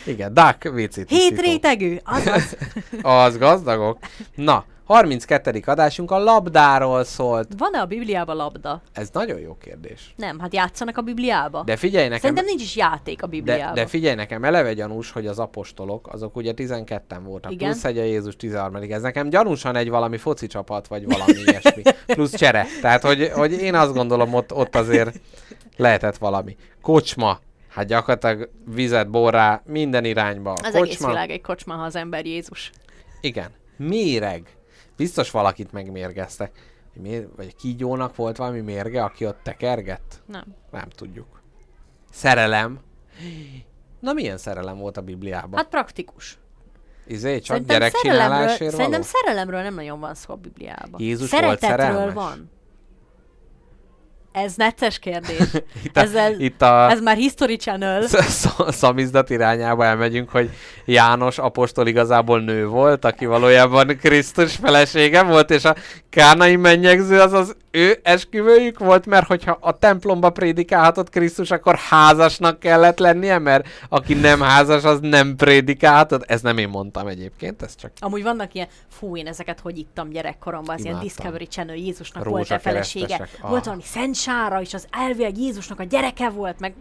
Igen, 0.06 0.34
Duck 0.34 0.66
WC 0.74 0.96
Hét 0.96 1.06
tisztító. 1.08 1.42
rétegű, 1.42 1.98
azaz. 2.04 2.58
Az 3.02 3.38
gazdagok. 3.38 3.98
Na, 4.36 4.66
32. 4.84 5.62
adásunk 5.66 6.12
a 6.12 6.18
labdáról 6.18 7.04
szólt. 7.04 7.48
Van-e 7.58 7.80
a 7.80 7.86
Bibliában 7.86 8.36
labda? 8.36 8.82
Ez 8.94 9.10
nagyon 9.14 9.40
jó 9.40 9.58
kérdés. 9.62 10.14
Nem, 10.18 10.40
hát 10.40 10.54
játszanak 10.54 10.98
a 10.98 11.02
Bibliába. 11.02 11.64
De 11.66 11.76
figyelj 11.76 12.04
nekem, 12.06 12.20
Szerintem 12.20 12.46
nincs 12.46 12.62
is 12.62 12.76
játék 12.76 13.24
a 13.24 13.26
de, 13.26 13.32
Bibliában. 13.32 13.74
de 13.74 13.86
figyelj 13.86 14.16
nekem, 14.16 14.44
eleve 14.44 14.74
gyanús, 14.74 15.12
hogy 15.12 15.28
az 15.28 15.40
apostolok, 15.40 16.08
azok 16.14 16.36
ugye 16.36 16.54
12-en 16.56 17.20
voltak, 17.24 17.52
Igen. 17.52 17.70
plusz 17.70 17.84
egy 17.86 17.98
a 17.98 18.04
Jézus 18.04 18.36
13 18.36 18.76
Ez 18.92 19.02
nekem 19.02 19.30
gyanúsan 19.30 19.76
egy 19.76 19.90
valami 19.90 20.18
foci 20.18 20.48
csapat, 20.48 20.88
vagy 20.88 21.06
valami 21.06 21.40
ilyesmi. 21.46 21.82
Plusz 22.06 22.36
csere. 22.36 22.66
Tehát, 22.82 23.02
hogy, 23.02 23.32
hogy 23.34 23.52
én 23.52 23.76
azt 23.76 23.94
gondolom, 23.94 24.34
ott, 24.34 24.54
ott 24.54 24.76
azért 24.76 25.20
lehetett 25.78 26.18
valami. 26.18 26.56
Kocsma. 26.82 27.40
Hát 27.72 27.86
gyakorlatilag 27.88 28.50
vizet, 28.66 29.10
borrá, 29.10 29.62
minden 29.66 30.06
irányba. 30.06 30.52
Az 30.52 30.62
kocsma. 30.62 30.80
egész 30.80 31.06
világ 31.06 31.30
egy 31.30 31.42
kocsma, 31.42 31.74
ha 31.74 31.84
az 31.84 31.96
ember 31.96 32.26
Jézus. 32.26 32.72
Igen. 33.22 33.52
Méreg. 33.78 34.56
Biztos 34.98 35.32
valakit 35.32 35.72
megmérgeztek. 35.72 36.52
Vagy 37.36 37.56
kígyónak 37.56 38.16
volt 38.16 38.38
valami 38.38 38.60
mérge, 38.60 39.04
aki 39.04 39.26
ott 39.26 39.40
tekergett? 39.44 40.22
Nem. 40.26 40.44
Nem 40.72 40.90
tudjuk. 40.96 41.42
Szerelem. 42.12 42.80
Na 44.00 44.14
milyen 44.14 44.38
szerelem 44.38 44.78
volt 44.78 44.98
a 44.98 45.02
Bibliában? 45.02 45.58
Hát, 45.58 45.68
praktikus. 45.70 46.38
izé, 47.08 47.36
csak 47.40 47.46
Szerintem 47.46 47.78
gyerekcsinálásért 47.80 48.60
való? 48.60 48.72
szerintem 48.72 49.02
szerelemről 49.02 49.62
nem 49.62 49.74
nagyon 49.74 50.00
van 50.00 50.16
szó 50.16 50.34
a 50.34 50.38
Bibliában. 50.38 51.02
Jézus 51.02 51.32
volt 51.32 51.42
Szeretetről 51.44 51.88
szerelmes? 51.88 52.14
van. 52.14 52.50
Ez 54.32 54.54
necces 54.56 55.00
kérdés. 55.00 55.38
Itt 55.84 55.98
a, 55.98 56.00
Ezzel, 56.00 56.40
itt 56.40 56.62
a 56.62 56.90
Ez 56.90 57.02
már 57.02 57.16
History 57.16 57.56
Channel. 57.56 58.02
sz- 58.08 58.22
sz- 58.30 58.72
szamizdat 58.74 59.30
irányába 59.30 59.86
elmegyünk, 59.86 60.30
hogy 60.30 60.50
János 60.86 61.38
apostol 61.38 61.88
igazából 61.88 62.40
nő 62.40 62.68
volt, 62.68 63.06
aki 63.06 63.26
valójában 63.26 63.98
Krisztus 64.02 64.56
felesége 64.56 65.24
volt, 65.24 65.50
és 65.52 65.66
a 65.66 65.76
kánai 66.10 66.56
mennyegző 66.56 67.20
az 67.20 67.34
az 67.34 67.56
ő 67.72 68.00
esküvőjük 68.04 68.80
volt, 68.80 69.06
mert 69.06 69.28
hogyha 69.28 69.58
a 69.62 69.78
templomba 69.78 70.30
prédikálhatott 70.30 71.10
Krisztus, 71.10 71.52
akkor 71.52 71.76
házasnak 71.76 72.60
kellett 72.60 73.00
lennie, 73.00 73.38
mert 73.38 73.68
aki 73.90 74.14
nem 74.14 74.40
házas, 74.42 74.84
az 74.84 75.00
nem 75.02 75.36
prédikálhatott. 75.36 76.24
Ez 76.24 76.42
nem 76.42 76.58
én 76.58 76.70
mondtam 76.70 77.08
egyébként, 77.08 77.62
ez 77.62 77.76
csak 77.76 77.92
Amúgy 78.00 78.24
vannak 78.24 78.54
ilyen, 78.54 78.68
fú, 78.90 79.18
én 79.18 79.28
ezeket 79.28 79.60
hogy 79.60 79.78
ittam 79.78 80.10
gyerekkoromban, 80.10 80.76
az 80.76 80.80
ilyen 80.84 80.92
Imádtam. 80.96 81.16
Discovery 81.16 81.46
Channel, 81.46 81.76
Jézusnak 81.76 82.24
Rózsa 82.24 82.36
volt-e 82.36 82.58
felesége. 82.60 83.18
Volt 83.42 83.60
Ah. 83.60 83.64
valami 83.64 83.82
Szent 83.86 84.16
Sára, 84.22 84.62
és 84.62 84.74
az 84.74 84.88
elvileg 84.92 85.38
Jézusnak 85.38 85.80
a 85.80 85.84
gyereke 85.84 86.30
volt, 86.30 86.60
meg... 86.60 86.74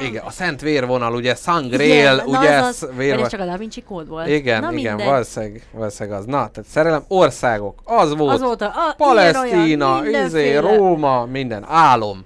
igen, 0.00 0.24
a 0.24 0.30
szent 0.30 0.60
vérvonal, 0.60 1.14
ugye, 1.14 1.34
Sangrél, 1.34 2.22
ugye, 2.26 2.56
az 2.56 2.66
az, 2.66 2.88
vérvonal. 2.96 3.24
ez 3.24 3.30
csak 3.30 3.40
a 3.40 3.44
Da 3.44 3.56
Vinci 3.56 3.82
kód 3.82 4.08
volt. 4.08 4.28
Igen, 4.28 4.60
na, 4.60 4.72
igen, 4.72 4.94
mindegy. 4.94 5.10
valószínűleg, 5.10 5.66
valószínűleg 5.72 6.18
az. 6.18 6.24
Na, 6.24 6.48
tehát 6.48 6.70
szerelem, 6.70 7.04
országok, 7.08 7.80
az 7.84 8.16
volt. 8.16 8.34
Az 8.34 8.40
volt 8.40 8.60
a, 8.60 8.66
a 8.66 8.94
Palesztina, 8.96 10.06
ilyen, 10.06 10.26
izé. 10.26 10.56
Róma, 10.56 11.24
minden, 11.24 11.64
álom. 11.68 12.24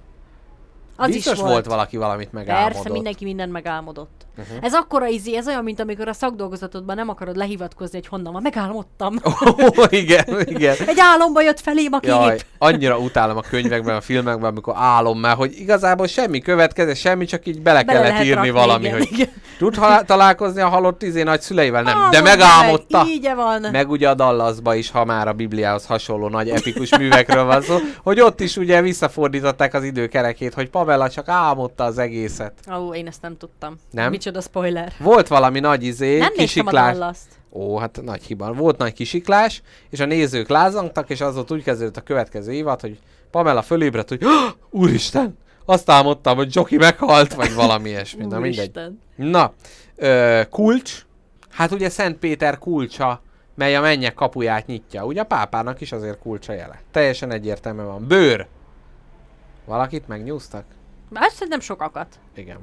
Az 0.95 1.07
Biztos 1.07 1.33
is 1.33 1.39
volt. 1.39 1.51
volt. 1.51 1.65
valaki 1.65 1.97
valamit 1.97 2.31
megálmodott. 2.31 2.73
Persze, 2.73 2.91
mindenki 2.91 3.23
mindent 3.23 3.51
megálmodott. 3.51 4.25
Uh-huh. 4.39 4.57
Ez 4.61 4.73
akkora 4.73 5.07
izé, 5.07 5.35
ez 5.35 5.47
olyan, 5.47 5.63
mint 5.63 5.79
amikor 5.79 6.07
a 6.07 6.13
szakdolgozatodban 6.13 6.95
nem 6.95 7.09
akarod 7.09 7.35
lehivatkozni, 7.35 7.97
hogy 7.97 8.07
honnan 8.07 8.33
van. 8.33 8.41
Megálmodtam. 8.41 9.15
Ó, 9.79 9.83
igen, 9.89 10.25
igen. 10.39 10.75
Egy 10.87 10.99
álomba 10.99 11.41
jött 11.41 11.59
felém 11.59 11.93
a 11.93 11.99
kép. 11.99 12.09
Jaj, 12.09 12.39
annyira 12.57 12.97
utálom 12.97 13.37
a 13.37 13.41
könyvekben, 13.41 13.95
a 13.95 14.01
filmekben, 14.01 14.49
amikor 14.49 14.73
álom 14.77 15.19
már, 15.19 15.35
hogy 15.35 15.59
igazából 15.59 16.07
semmi 16.07 16.39
következés, 16.39 16.99
semmi, 16.99 17.25
csak 17.25 17.45
így 17.45 17.61
bele, 17.61 17.83
Bele 17.83 18.01
kellett 18.01 18.23
írni 18.23 18.33
rakni, 18.33 18.49
valami, 18.49 18.85
igen, 18.85 18.97
hogy 18.97 19.07
igen. 19.11 19.29
tud 19.57 19.75
ha- 19.75 20.03
találkozni 20.03 20.61
a 20.61 20.67
halott 20.67 21.03
izé 21.03 21.23
nagy 21.23 21.41
szüleivel? 21.41 21.81
Nem, 21.81 21.93
de 21.93 22.17
Álmodj 22.17 22.21
megálmodta. 22.23 22.97
Meg, 22.97 23.07
így 23.07 23.31
van. 23.35 23.65
Meg 23.71 23.89
ugye 23.89 24.09
a 24.09 24.13
Dallasba 24.13 24.75
is, 24.75 24.91
ha 24.91 25.05
már 25.05 25.27
a 25.27 25.33
Bibliához 25.33 25.85
hasonló 25.85 26.27
nagy 26.27 26.49
epikus 26.49 26.97
művekről 26.97 27.43
van 27.43 27.61
szó, 27.61 27.77
hogy 28.03 28.19
ott 28.19 28.39
is 28.39 28.57
ugye 28.57 28.81
visszafordították 28.81 29.73
az 29.73 29.83
időkerekét, 29.83 30.53
hogy 30.53 30.69
Pamela 30.69 31.09
csak 31.09 31.27
álmodta 31.27 31.83
az 31.83 31.97
egészet. 31.97 32.53
Ó, 32.77 32.93
én 32.93 33.07
ezt 33.07 33.21
nem 33.21 33.37
tudtam. 33.37 33.75
Nem? 33.91 34.09
Micsoda 34.09 34.28
spoiler. 34.41 34.91
Volt 34.99 35.27
valami 35.27 35.59
nagy 35.59 35.83
izé, 35.83 36.17
Nem 36.17 36.33
kisiklás. 36.33 36.93
Dallas-t. 36.97 37.27
Ó, 37.51 37.77
hát 37.77 38.01
nagy 38.03 38.23
hiba. 38.23 38.53
Volt 38.53 38.77
nagy 38.77 38.93
kisiklás, 38.93 39.61
és 39.89 39.99
a 39.99 40.05
nézők 40.05 40.47
lázangtak, 40.47 41.09
és 41.09 41.21
az 41.21 41.37
ott 41.37 41.51
úgy 41.51 41.63
kezdődött 41.63 41.97
a 41.97 42.01
következő 42.01 42.51
évad, 42.51 42.81
hogy 42.81 42.99
Pamela 43.31 43.61
fölébredt, 43.61 44.09
hogy 44.09 44.23
"Ah, 44.23 44.51
Úristen, 44.69 45.37
azt 45.65 45.89
álmodtam, 45.89 46.35
hogy 46.35 46.55
Joki 46.55 46.77
meghalt, 46.77 47.33
vagy 47.33 47.53
valami 47.53 47.89
ilyesmi. 47.89 48.25
Na 48.25 48.39
mindegy. 48.39 48.79
Na, 49.15 49.53
ö, 49.95 50.41
kulcs. 50.49 51.05
Hát 51.49 51.71
ugye 51.71 51.89
Szent 51.89 52.17
Péter 52.17 52.57
kulcsa, 52.57 53.21
mely 53.55 53.75
a 53.75 53.81
mennyek 53.81 54.13
kapuját 54.13 54.65
nyitja. 54.65 55.05
Ugye 55.05 55.21
a 55.21 55.25
pápának 55.25 55.81
is 55.81 55.91
azért 55.91 56.19
kulcsa 56.19 56.53
jele. 56.53 56.81
Teljesen 56.91 57.31
egyértelmű 57.31 57.83
van. 57.83 58.07
Bőr. 58.07 58.47
Valakit 59.65 60.07
megnyúztak? 60.07 60.63
Azt 61.13 61.35
szerintem 61.35 61.59
sokakat. 61.59 62.07
Igen. 62.35 62.57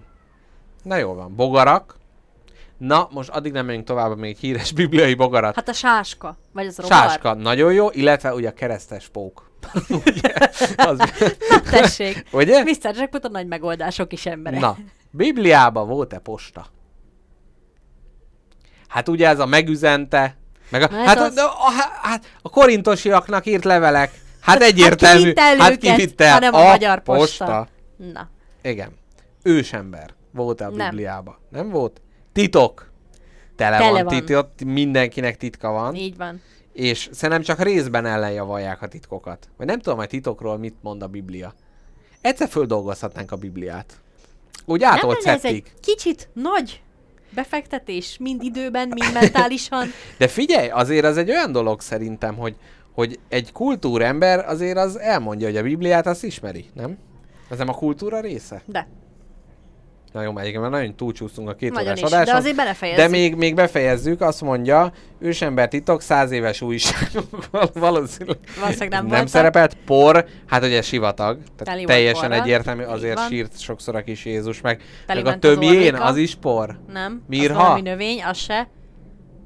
Na 0.86 0.96
jó 0.96 1.14
van. 1.14 1.34
Bogarak. 1.34 1.96
Na, 2.78 3.08
most 3.10 3.28
addig 3.28 3.52
nem 3.52 3.66
megyünk 3.66 3.84
tovább, 3.84 4.18
még 4.18 4.36
híres 4.36 4.72
bibliai 4.72 5.14
bogarat. 5.14 5.54
Hát 5.54 5.68
a 5.68 5.72
sáska. 5.72 6.36
Vagy 6.52 6.66
az 6.66 6.78
a 6.78 6.82
rovar. 6.82 6.96
Sáska, 6.98 7.34
nagyon 7.34 7.72
jó, 7.72 7.88
illetve 7.90 8.34
ugye 8.34 8.48
a 8.48 8.52
keresztes 8.52 9.08
pók. 9.08 9.50
ugye? 10.06 10.32
Az, 10.76 10.98
Na 11.50 11.60
tessék. 11.70 12.24
ugye? 12.32 12.62
Mr. 12.62 12.94
Jackpot 12.96 13.24
a 13.24 13.28
nagy 13.28 13.46
megoldások 13.46 14.12
is 14.12 14.26
emberek. 14.26 14.60
Na, 14.60 14.76
Bibliában 15.10 15.88
volt-e 15.88 16.18
posta? 16.18 16.66
Hát 18.88 19.08
ugye 19.08 19.28
ez 19.28 19.38
a 19.38 19.46
megüzente, 19.46 20.36
meg 20.70 20.82
a, 20.82 20.88
hát, 21.04 21.18
az- 21.18 21.36
a, 21.36 21.44
a, 21.46 21.70
hát 22.02 22.24
a 22.42 22.48
korintosiaknak 22.48 23.46
írt 23.46 23.64
levelek. 23.64 24.10
Hát 24.40 24.58
Hát 24.58 24.62
egyértelmű. 24.62 25.22
ki 25.22 25.32
vitte 25.32 25.42
el 25.42 25.56
hát 25.58 25.78
ki 25.78 25.84
hanem 26.24 26.54
a 26.54 26.62
magyar 26.64 27.02
posta. 27.02 27.44
posta. 27.44 27.68
Na. 28.12 28.28
Igen. 28.62 28.90
Ősember 29.42 30.14
volt 30.36 30.60
a 30.60 30.70
Nem. 30.70 30.88
Bibliában. 30.88 31.36
Nem 31.48 31.70
volt? 31.70 32.00
Titok. 32.32 32.90
Tele, 33.56 33.78
Tele 33.78 33.90
van, 33.90 34.04
van. 34.04 34.18
titok, 34.18 34.48
mindenkinek 34.64 35.36
titka 35.36 35.70
van. 35.70 35.94
Így 35.94 36.16
van. 36.16 36.40
És 36.72 37.08
szerintem 37.12 37.44
csak 37.44 37.62
részben 37.62 38.06
ellenjavalják 38.06 38.82
a 38.82 38.88
titkokat. 38.88 39.48
Vagy 39.56 39.66
nem 39.66 39.78
tudom, 39.78 39.98
hogy 39.98 40.08
titokról 40.08 40.58
mit 40.58 40.74
mond 40.80 41.02
a 41.02 41.06
Biblia. 41.06 41.54
Egyszer 42.20 42.48
földolgozhatnánk 42.48 43.32
a 43.32 43.36
Bibliát. 43.36 44.00
Úgy 44.64 44.80
Nem 44.80 44.92
átolt 44.92 45.24
lenne 45.24 45.36
ez 45.36 45.44
egy 45.44 45.72
kicsit 45.80 46.28
nagy 46.32 46.82
befektetés, 47.30 48.16
mind 48.20 48.42
időben, 48.42 48.88
mind 48.88 49.12
mentálisan. 49.12 49.86
De 50.18 50.28
figyelj, 50.28 50.68
azért 50.68 51.04
az 51.04 51.16
egy 51.16 51.30
olyan 51.30 51.52
dolog 51.52 51.80
szerintem, 51.80 52.36
hogy, 52.36 52.56
hogy 52.92 53.18
egy 53.28 53.52
kultúrember 53.52 54.48
azért 54.48 54.78
az 54.78 54.98
elmondja, 54.98 55.46
hogy 55.46 55.56
a 55.56 55.62
Bibliát 55.62 56.06
azt 56.06 56.24
ismeri, 56.24 56.64
nem? 56.74 56.98
Ez 57.50 57.58
nem 57.58 57.68
a 57.68 57.74
kultúra 57.74 58.20
része? 58.20 58.62
De. 58.64 58.88
Na 60.16 60.22
jó, 60.22 60.32
mert 60.32 60.70
nagyon 60.70 60.94
túlcsúsztunk 60.96 61.48
a 61.48 61.54
két 61.54 61.70
Nagyon 61.72 61.86
órás 61.88 61.98
is, 62.00 62.04
adáson. 62.06 62.24
de 62.24 62.38
azért 62.40 62.56
belefejezzük. 62.56 63.04
De 63.04 63.10
még, 63.10 63.34
még 63.34 63.54
befejezzük, 63.54 64.20
azt 64.20 64.40
mondja, 64.40 64.92
ősember 65.18 65.68
titok, 65.68 66.00
száz 66.02 66.30
éves 66.30 66.60
újságok, 66.60 67.50
val- 67.50 67.74
valószínűleg 67.88 68.38
Valószínűleg 68.60 68.90
nem 68.90 69.06
nem 69.06 69.26
szerepelt. 69.26 69.76
Por, 69.86 70.24
hát 70.46 70.64
ugye 70.64 70.82
sivatag, 70.82 71.38
tehát 71.38 71.64
Teli 71.64 71.84
teljesen 71.84 72.32
egyértelmű, 72.32 72.82
azért 72.82 73.14
van. 73.14 73.28
sírt 73.28 73.60
sokszor 73.60 73.96
a 73.96 74.02
kis 74.02 74.24
Jézus, 74.24 74.60
meg, 74.60 74.82
Teli 75.06 75.22
meg 75.22 75.32
a 75.32 75.34
az 75.34 75.40
többién, 75.40 75.72
orrika. 75.78 76.04
az 76.04 76.16
is 76.16 76.34
por. 76.34 76.78
Nem. 76.92 77.22
Mirha? 77.28 77.72
Az 77.72 77.82
növény, 77.82 78.22
az 78.24 78.36
se. 78.36 78.68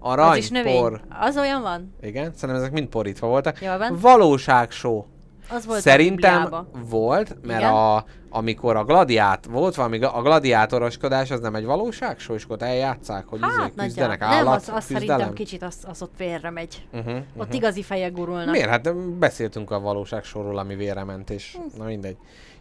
Arany, 0.01 0.31
az 0.31 0.37
is 0.37 0.49
növény. 0.49 0.81
por. 0.81 1.01
Az 1.21 1.37
olyan 1.37 1.63
van? 1.63 1.95
Igen, 2.03 2.33
szerintem 2.35 2.65
ezek 2.65 2.73
mind 2.73 2.89
porítva 2.89 3.27
voltak. 3.27 3.63
Jól 3.63 3.79
van. 3.79 3.99
Valóságsó. 4.01 5.07
Az 5.53 5.67
volt 5.67 5.79
a 5.79 5.83
Szerintem 5.83 6.43
Bibliába. 6.43 6.67
volt, 6.89 7.37
mert 7.47 7.61
Igen. 7.61 7.73
a, 7.73 8.05
amikor 8.31 8.77
a 8.77 8.85
gladiát, 8.85 9.47
volt 9.51 9.75
valami, 9.75 10.03
a 10.03 10.23
gladiátoroskodás, 10.23 11.31
az 11.31 11.41
nem 11.41 11.55
egy 11.55 11.65
valóságsó, 11.65 12.35
és 12.35 12.45
akkor 12.45 12.57
eljátszák, 12.63 13.27
hogy 13.27 13.39
izé 13.39 13.61
Hát 13.61 13.73
küzdenek 13.77 14.19
nagyjából. 14.21 14.37
állat, 14.49 14.67
Nem, 14.67 14.75
az, 14.75 14.83
az 14.83 14.87
küzdelem? 14.87 15.07
szerintem 15.09 15.35
kicsit 15.35 15.63
az, 15.63 15.77
az 15.89 16.03
ott 16.03 16.13
félre 16.17 16.51
megy. 16.51 16.87
Uh-huh, 16.93 17.19
Ott 17.37 17.53
igazi 17.55 17.83
fejek 17.83 18.13
gurulnak. 18.13 18.51
Miért? 18.51 18.69
Hát 18.69 18.97
beszéltünk 18.97 19.71
a 19.71 19.81
valóságsorról, 19.81 20.59
ami 20.59 20.75
vére 20.75 21.05
ment, 21.05 21.31
és 21.31 21.59
na 21.79 21.85
mindegy. 21.85 22.17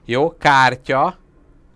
Jó, 0.06 0.38
kártya. 0.38 1.18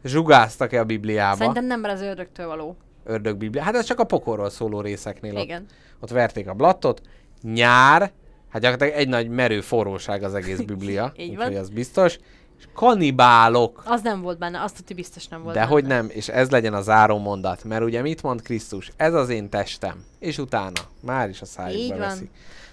Zsugáztak-e 0.04 0.80
a 0.80 0.84
Bibliába? 0.84 1.36
Szerintem 1.38 1.66
nem, 1.66 1.80
mert 1.80 1.94
az 1.94 2.02
ördögtől 2.02 2.48
való. 2.48 2.78
Ördög 3.04 3.38
Biblia. 3.38 3.64
Hát 3.64 3.76
ez 3.76 3.86
csak 3.86 4.00
a 4.00 4.04
pokorról 4.04 4.50
szóló 4.50 4.82
részeknél. 4.82 5.36
Ott, 5.36 5.44
Igen. 5.44 5.66
ott 6.00 6.10
verték 6.10 6.48
a 6.50 6.54
blattot. 6.54 7.02
Nyár. 7.42 8.12
Hát 8.54 8.62
gyakorlatilag 8.62 9.02
egy 9.02 9.08
nagy 9.08 9.30
merő 9.30 9.62
forróság 9.62 10.24
az 10.24 10.34
egész 10.34 10.60
Biblia. 10.72 11.12
Így 11.18 11.30
úgyhogy 11.30 11.54
van. 11.54 11.62
az 11.62 11.70
biztos. 11.70 12.18
És 12.60 12.64
kanibálok. 12.74 13.82
Az 13.86 14.02
nem 14.02 14.22
volt 14.22 14.38
benne, 14.38 14.62
azt 14.62 14.76
tudti 14.76 14.94
biztos 14.94 15.28
nem 15.28 15.42
volt 15.44 15.54
De 15.54 15.60
benne. 15.60 15.72
hogy 15.72 15.86
nem, 15.86 16.08
és 16.10 16.28
ez 16.28 16.50
legyen 16.50 16.74
a 16.74 16.82
záró 16.82 17.18
mondat, 17.18 17.64
mert 17.64 17.84
ugye 17.84 18.02
mit 18.02 18.24
mond 18.24 18.42
Krisztus? 18.42 18.92
Ez 18.98 19.14
az 19.14 19.30
én 19.30 19.50
testem. 19.50 20.04
És 20.20 20.38
utána 20.38 20.72
már 21.00 21.30
is 21.30 21.42
a 21.42 21.46
szájukba 21.46 21.98
veszik. 21.98 22.30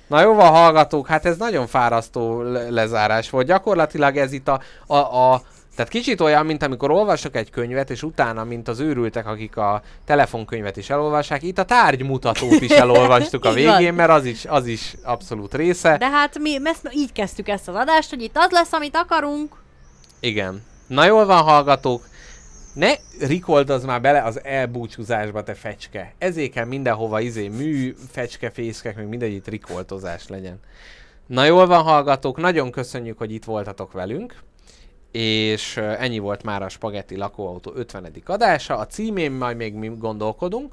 Na 0.06 0.20
jó 0.22 0.34
van, 0.34 0.48
hallgatók, 0.48 1.06
hát 1.06 1.24
ez 1.26 1.36
nagyon 1.36 1.66
fárasztó 1.66 2.42
le- 2.42 2.70
lezárás 2.70 3.30
volt. 3.30 3.46
Gyakorlatilag 3.46 4.16
ez 4.16 4.32
itt 4.32 4.48
a, 4.48 4.60
a, 4.86 4.96
a 4.96 5.42
tehát 5.76 5.90
kicsit 5.90 6.20
olyan, 6.20 6.46
mint 6.46 6.62
amikor 6.62 6.90
olvasok 6.90 7.36
egy 7.36 7.50
könyvet, 7.50 7.90
és 7.90 8.02
utána, 8.02 8.44
mint 8.44 8.68
az 8.68 8.80
őrültek, 8.80 9.26
akik 9.26 9.56
a 9.56 9.82
telefonkönyvet 10.04 10.76
is 10.76 10.90
elolvassák, 10.90 11.42
itt 11.42 11.58
a 11.58 11.64
tárgymutatót 11.64 12.60
is 12.60 12.70
elolvastuk 12.70 13.44
a 13.44 13.52
végén, 13.62 13.94
mert 13.94 14.10
az 14.10 14.24
is, 14.24 14.44
az 14.44 14.66
is 14.66 14.94
abszolút 15.02 15.54
része. 15.54 15.96
De 15.96 16.08
hát 16.08 16.38
mi 16.38 16.58
ezt, 16.64 16.90
így 16.92 17.12
kezdtük 17.12 17.48
ezt 17.48 17.68
az 17.68 17.74
adást, 17.74 18.10
hogy 18.10 18.22
itt 18.22 18.36
az 18.36 18.50
lesz, 18.50 18.72
amit 18.72 18.96
akarunk. 18.96 19.56
Igen. 20.20 20.62
Na 20.86 21.04
jól 21.04 21.26
van, 21.26 21.42
hallgatók. 21.42 22.08
Ne 22.74 22.92
rikoldozz 23.20 23.84
már 23.84 24.00
bele 24.00 24.22
az 24.22 24.44
elbúcsúzásba, 24.44 25.42
te 25.42 25.54
fecske. 25.54 26.14
Ezért 26.18 26.52
kell 26.52 26.64
mindenhova 26.64 27.20
izé 27.20 27.48
mű, 27.48 27.94
fecske, 28.10 28.50
fészkek, 28.50 28.96
még 28.96 29.06
mindegy 29.06 29.32
itt 29.32 29.48
rikoltozás 29.48 30.28
legyen. 30.28 30.60
Na 31.26 31.44
jól 31.44 31.66
van, 31.66 31.82
hallgatók, 31.82 32.36
nagyon 32.36 32.70
köszönjük, 32.70 33.18
hogy 33.18 33.32
itt 33.32 33.44
voltatok 33.44 33.92
velünk. 33.92 34.34
És 35.10 35.76
ennyi 35.76 36.18
volt 36.18 36.42
már 36.42 36.62
a 36.62 36.68
Spagetti 36.68 37.16
lakóautó 37.16 37.72
50. 37.74 38.12
adása. 38.26 38.76
A 38.78 38.86
címén 38.86 39.32
majd 39.32 39.56
még 39.56 39.74
mi 39.74 39.92
gondolkodunk, 39.98 40.72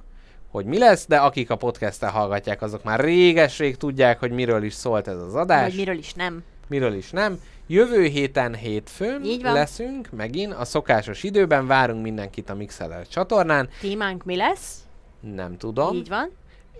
hogy 0.51 0.65
mi 0.65 0.77
lesz, 0.77 1.05
de 1.07 1.17
akik 1.17 1.49
a 1.49 1.55
podcastel 1.55 2.09
hallgatják, 2.11 2.61
azok 2.61 2.83
már 2.83 2.99
réges-rég 2.99 3.77
tudják, 3.77 4.19
hogy 4.19 4.31
miről 4.31 4.63
is 4.63 4.73
szólt 4.73 5.07
ez 5.07 5.21
az 5.21 5.35
adás 5.35 5.67
Vagy 5.67 5.75
miről 5.77 5.97
is 5.97 6.13
nem. 6.13 6.43
miről 6.67 6.93
is 6.93 7.09
nem. 7.11 7.39
Jövő 7.67 8.03
héten 8.03 8.55
hétfőn 8.55 9.23
Így 9.23 9.41
van. 9.41 9.53
leszünk 9.53 10.09
megint, 10.11 10.53
a 10.53 10.65
szokásos 10.65 11.23
időben 11.23 11.67
várunk 11.67 12.01
mindenkit 12.03 12.49
a 12.49 12.55
Mixeler 12.55 13.07
csatornán. 13.07 13.69
Témánk 13.81 14.23
mi 14.25 14.35
lesz? 14.35 14.75
Nem 15.19 15.57
tudom. 15.57 15.95
Így 15.95 16.09
van. 16.09 16.31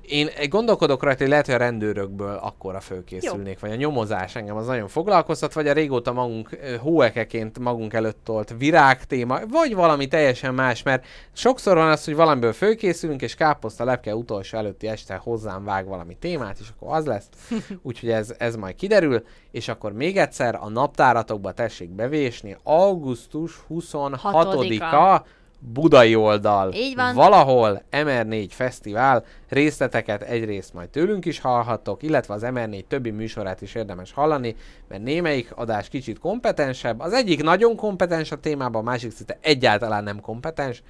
Én 0.08 0.30
gondolkodok 0.50 1.04
rajta, 1.04 1.20
hogy 1.20 1.30
lehet, 1.30 1.46
hogy 1.46 1.56
a 1.56 1.58
rendőrökből 1.58 2.36
akkora 2.36 2.80
fölkészülnék, 2.80 3.60
vagy 3.60 3.72
a 3.72 3.76
nyomozás 3.76 4.36
engem 4.36 4.56
az 4.56 4.66
nagyon 4.66 4.88
foglalkoztat, 4.88 5.54
vagy 5.54 5.68
a 5.68 5.74
régóta 5.74 6.14
magunk 6.14 6.50
hóekeként 6.80 7.60
magunk 7.60 7.94
előtt 7.94 8.18
tolt 8.24 8.56
virág 8.58 9.04
téma, 9.04 9.40
vagy 9.48 9.76
valami 9.76 10.08
teljesen 10.08 10.54
más, 10.54 10.84
mert 10.84 11.06
sokszor 11.34 11.76
van 11.76 11.90
az, 11.90 12.06
hogy 12.06 12.16
valamiből 12.16 12.54
fölkészülünk, 12.54 13.22
és 13.22 13.36
káposzta 13.36 13.84
lepke 13.84 14.16
utolsó 14.16 14.58
előtti 14.58 14.88
este 14.88 15.16
hozzám 15.16 15.64
vág 15.64 15.88
valami 15.88 16.16
témát, 16.20 16.58
és 16.60 16.68
akkor 16.76 16.96
az 16.96 17.06
lesz. 17.06 17.28
Úgyhogy 17.82 18.10
ez, 18.10 18.36
ez 18.38 18.56
majd 18.56 18.76
kiderül, 18.76 19.24
és 19.52 19.68
akkor 19.68 19.94
még 19.94 20.18
egyszer 20.18 20.56
a 20.62 20.70
naptáratokba 20.70 21.52
tessék 21.52 21.90
bevésni, 21.90 22.58
augusztus 22.64 23.60
26-a, 23.70 25.26
budai 25.60 26.16
oldal. 26.16 26.74
Így 26.74 26.96
van. 26.96 27.16
Valahol 27.16 27.82
MR4 27.92 28.48
fesztivál 28.50 29.26
részleteket 29.50 30.22
egyrészt 30.22 30.74
majd 30.74 30.90
tőlünk 30.90 31.26
is 31.26 31.40
hallhattok, 31.40 32.04
illetve 32.04 32.34
az 32.34 32.42
MR4 32.46 32.84
többi 32.88 33.10
műsorát 33.10 33.62
is 33.62 33.76
érdemes 33.76 34.12
hallani, 34.12 34.56
mert 34.88 35.04
némelyik 35.04 35.56
adás 35.56 35.90
kicsit 35.90 36.20
kompetensebb. 36.20 37.00
Az 37.00 37.14
egyik 37.14 37.44
nagyon 37.44 37.76
kompetens 37.76 38.32
a 38.32 38.40
témában, 38.40 38.82
a 38.82 38.90
másik 38.90 39.12
szinte 39.12 39.38
egyáltalán 39.42 40.04
nem 40.04 40.22
kompetens, 40.22 40.84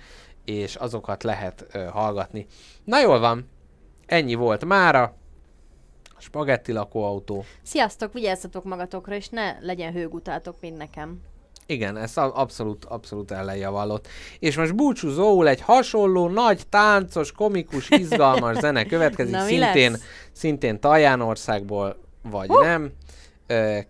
és 0.45 0.75
azokat 0.75 1.23
lehet 1.23 1.65
ö, 1.71 1.83
hallgatni. 1.83 2.45
Na 2.83 2.99
jól 2.99 3.19
van, 3.19 3.49
ennyi 4.05 4.33
volt 4.33 4.65
mára. 4.65 5.15
A 6.17 6.21
spagetti 6.21 6.71
lakóautó. 6.71 7.43
Sziasztok, 7.63 8.13
vigyázzatok 8.13 8.63
magatokra, 8.63 9.15
és 9.15 9.29
ne 9.29 9.59
legyen 9.59 9.93
hőgutátok, 9.93 10.55
mint 10.61 10.77
nekem. 10.77 11.21
Igen, 11.69 11.97
ez 11.97 12.11
abszolút, 12.15 12.85
abszolút 12.85 13.31
ellenjavallott. 13.31 14.07
És 14.39 14.57
most 14.57 14.75
búcsúzóul 14.75 15.47
egy 15.47 15.61
hasonló, 15.61 16.27
nagy, 16.27 16.67
táncos, 16.69 17.31
komikus, 17.31 17.89
izgalmas 18.01 18.57
zene 18.57 18.85
következik, 18.85 19.33
Na, 19.33 19.45
szintén, 19.45 19.91
lesz? 19.91 20.01
szintén 20.31 20.79
Tajánországból, 20.79 21.97
vagy 22.21 22.49
uh. 22.49 22.63
nem. 22.63 22.91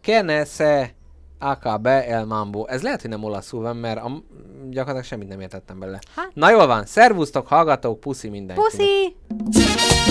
Kenese 0.02 0.96
Akabe 1.40 2.08
El 2.08 2.26
Mambo. 2.26 2.66
Ez 2.66 2.82
lehet, 2.82 3.02
hogy 3.02 3.10
nem 3.10 3.24
olaszul 3.24 3.62
van, 3.62 3.76
mert 3.76 3.98
a, 3.98 4.24
gyakorlatilag 4.70 5.04
semmit 5.04 5.28
nem 5.28 5.40
értettem 5.40 5.80
belőle. 5.80 6.00
Hát. 6.16 6.32
Na 6.34 6.50
jól 6.50 6.68
van, 6.68 6.86
szervusztok, 6.86 7.48
hallgatók, 7.48 8.00
puszi 8.00 8.30
mindenkinek. 8.30 8.72
Puszi! 8.72 10.07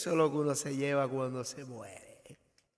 Eso 0.00 0.12
es 0.12 0.16
lo 0.16 0.30
que 0.30 0.38
uno 0.38 0.54
se 0.54 0.74
lleva 0.74 1.06
cuando 1.08 1.44
se 1.44 1.62
muere. 1.66 2.09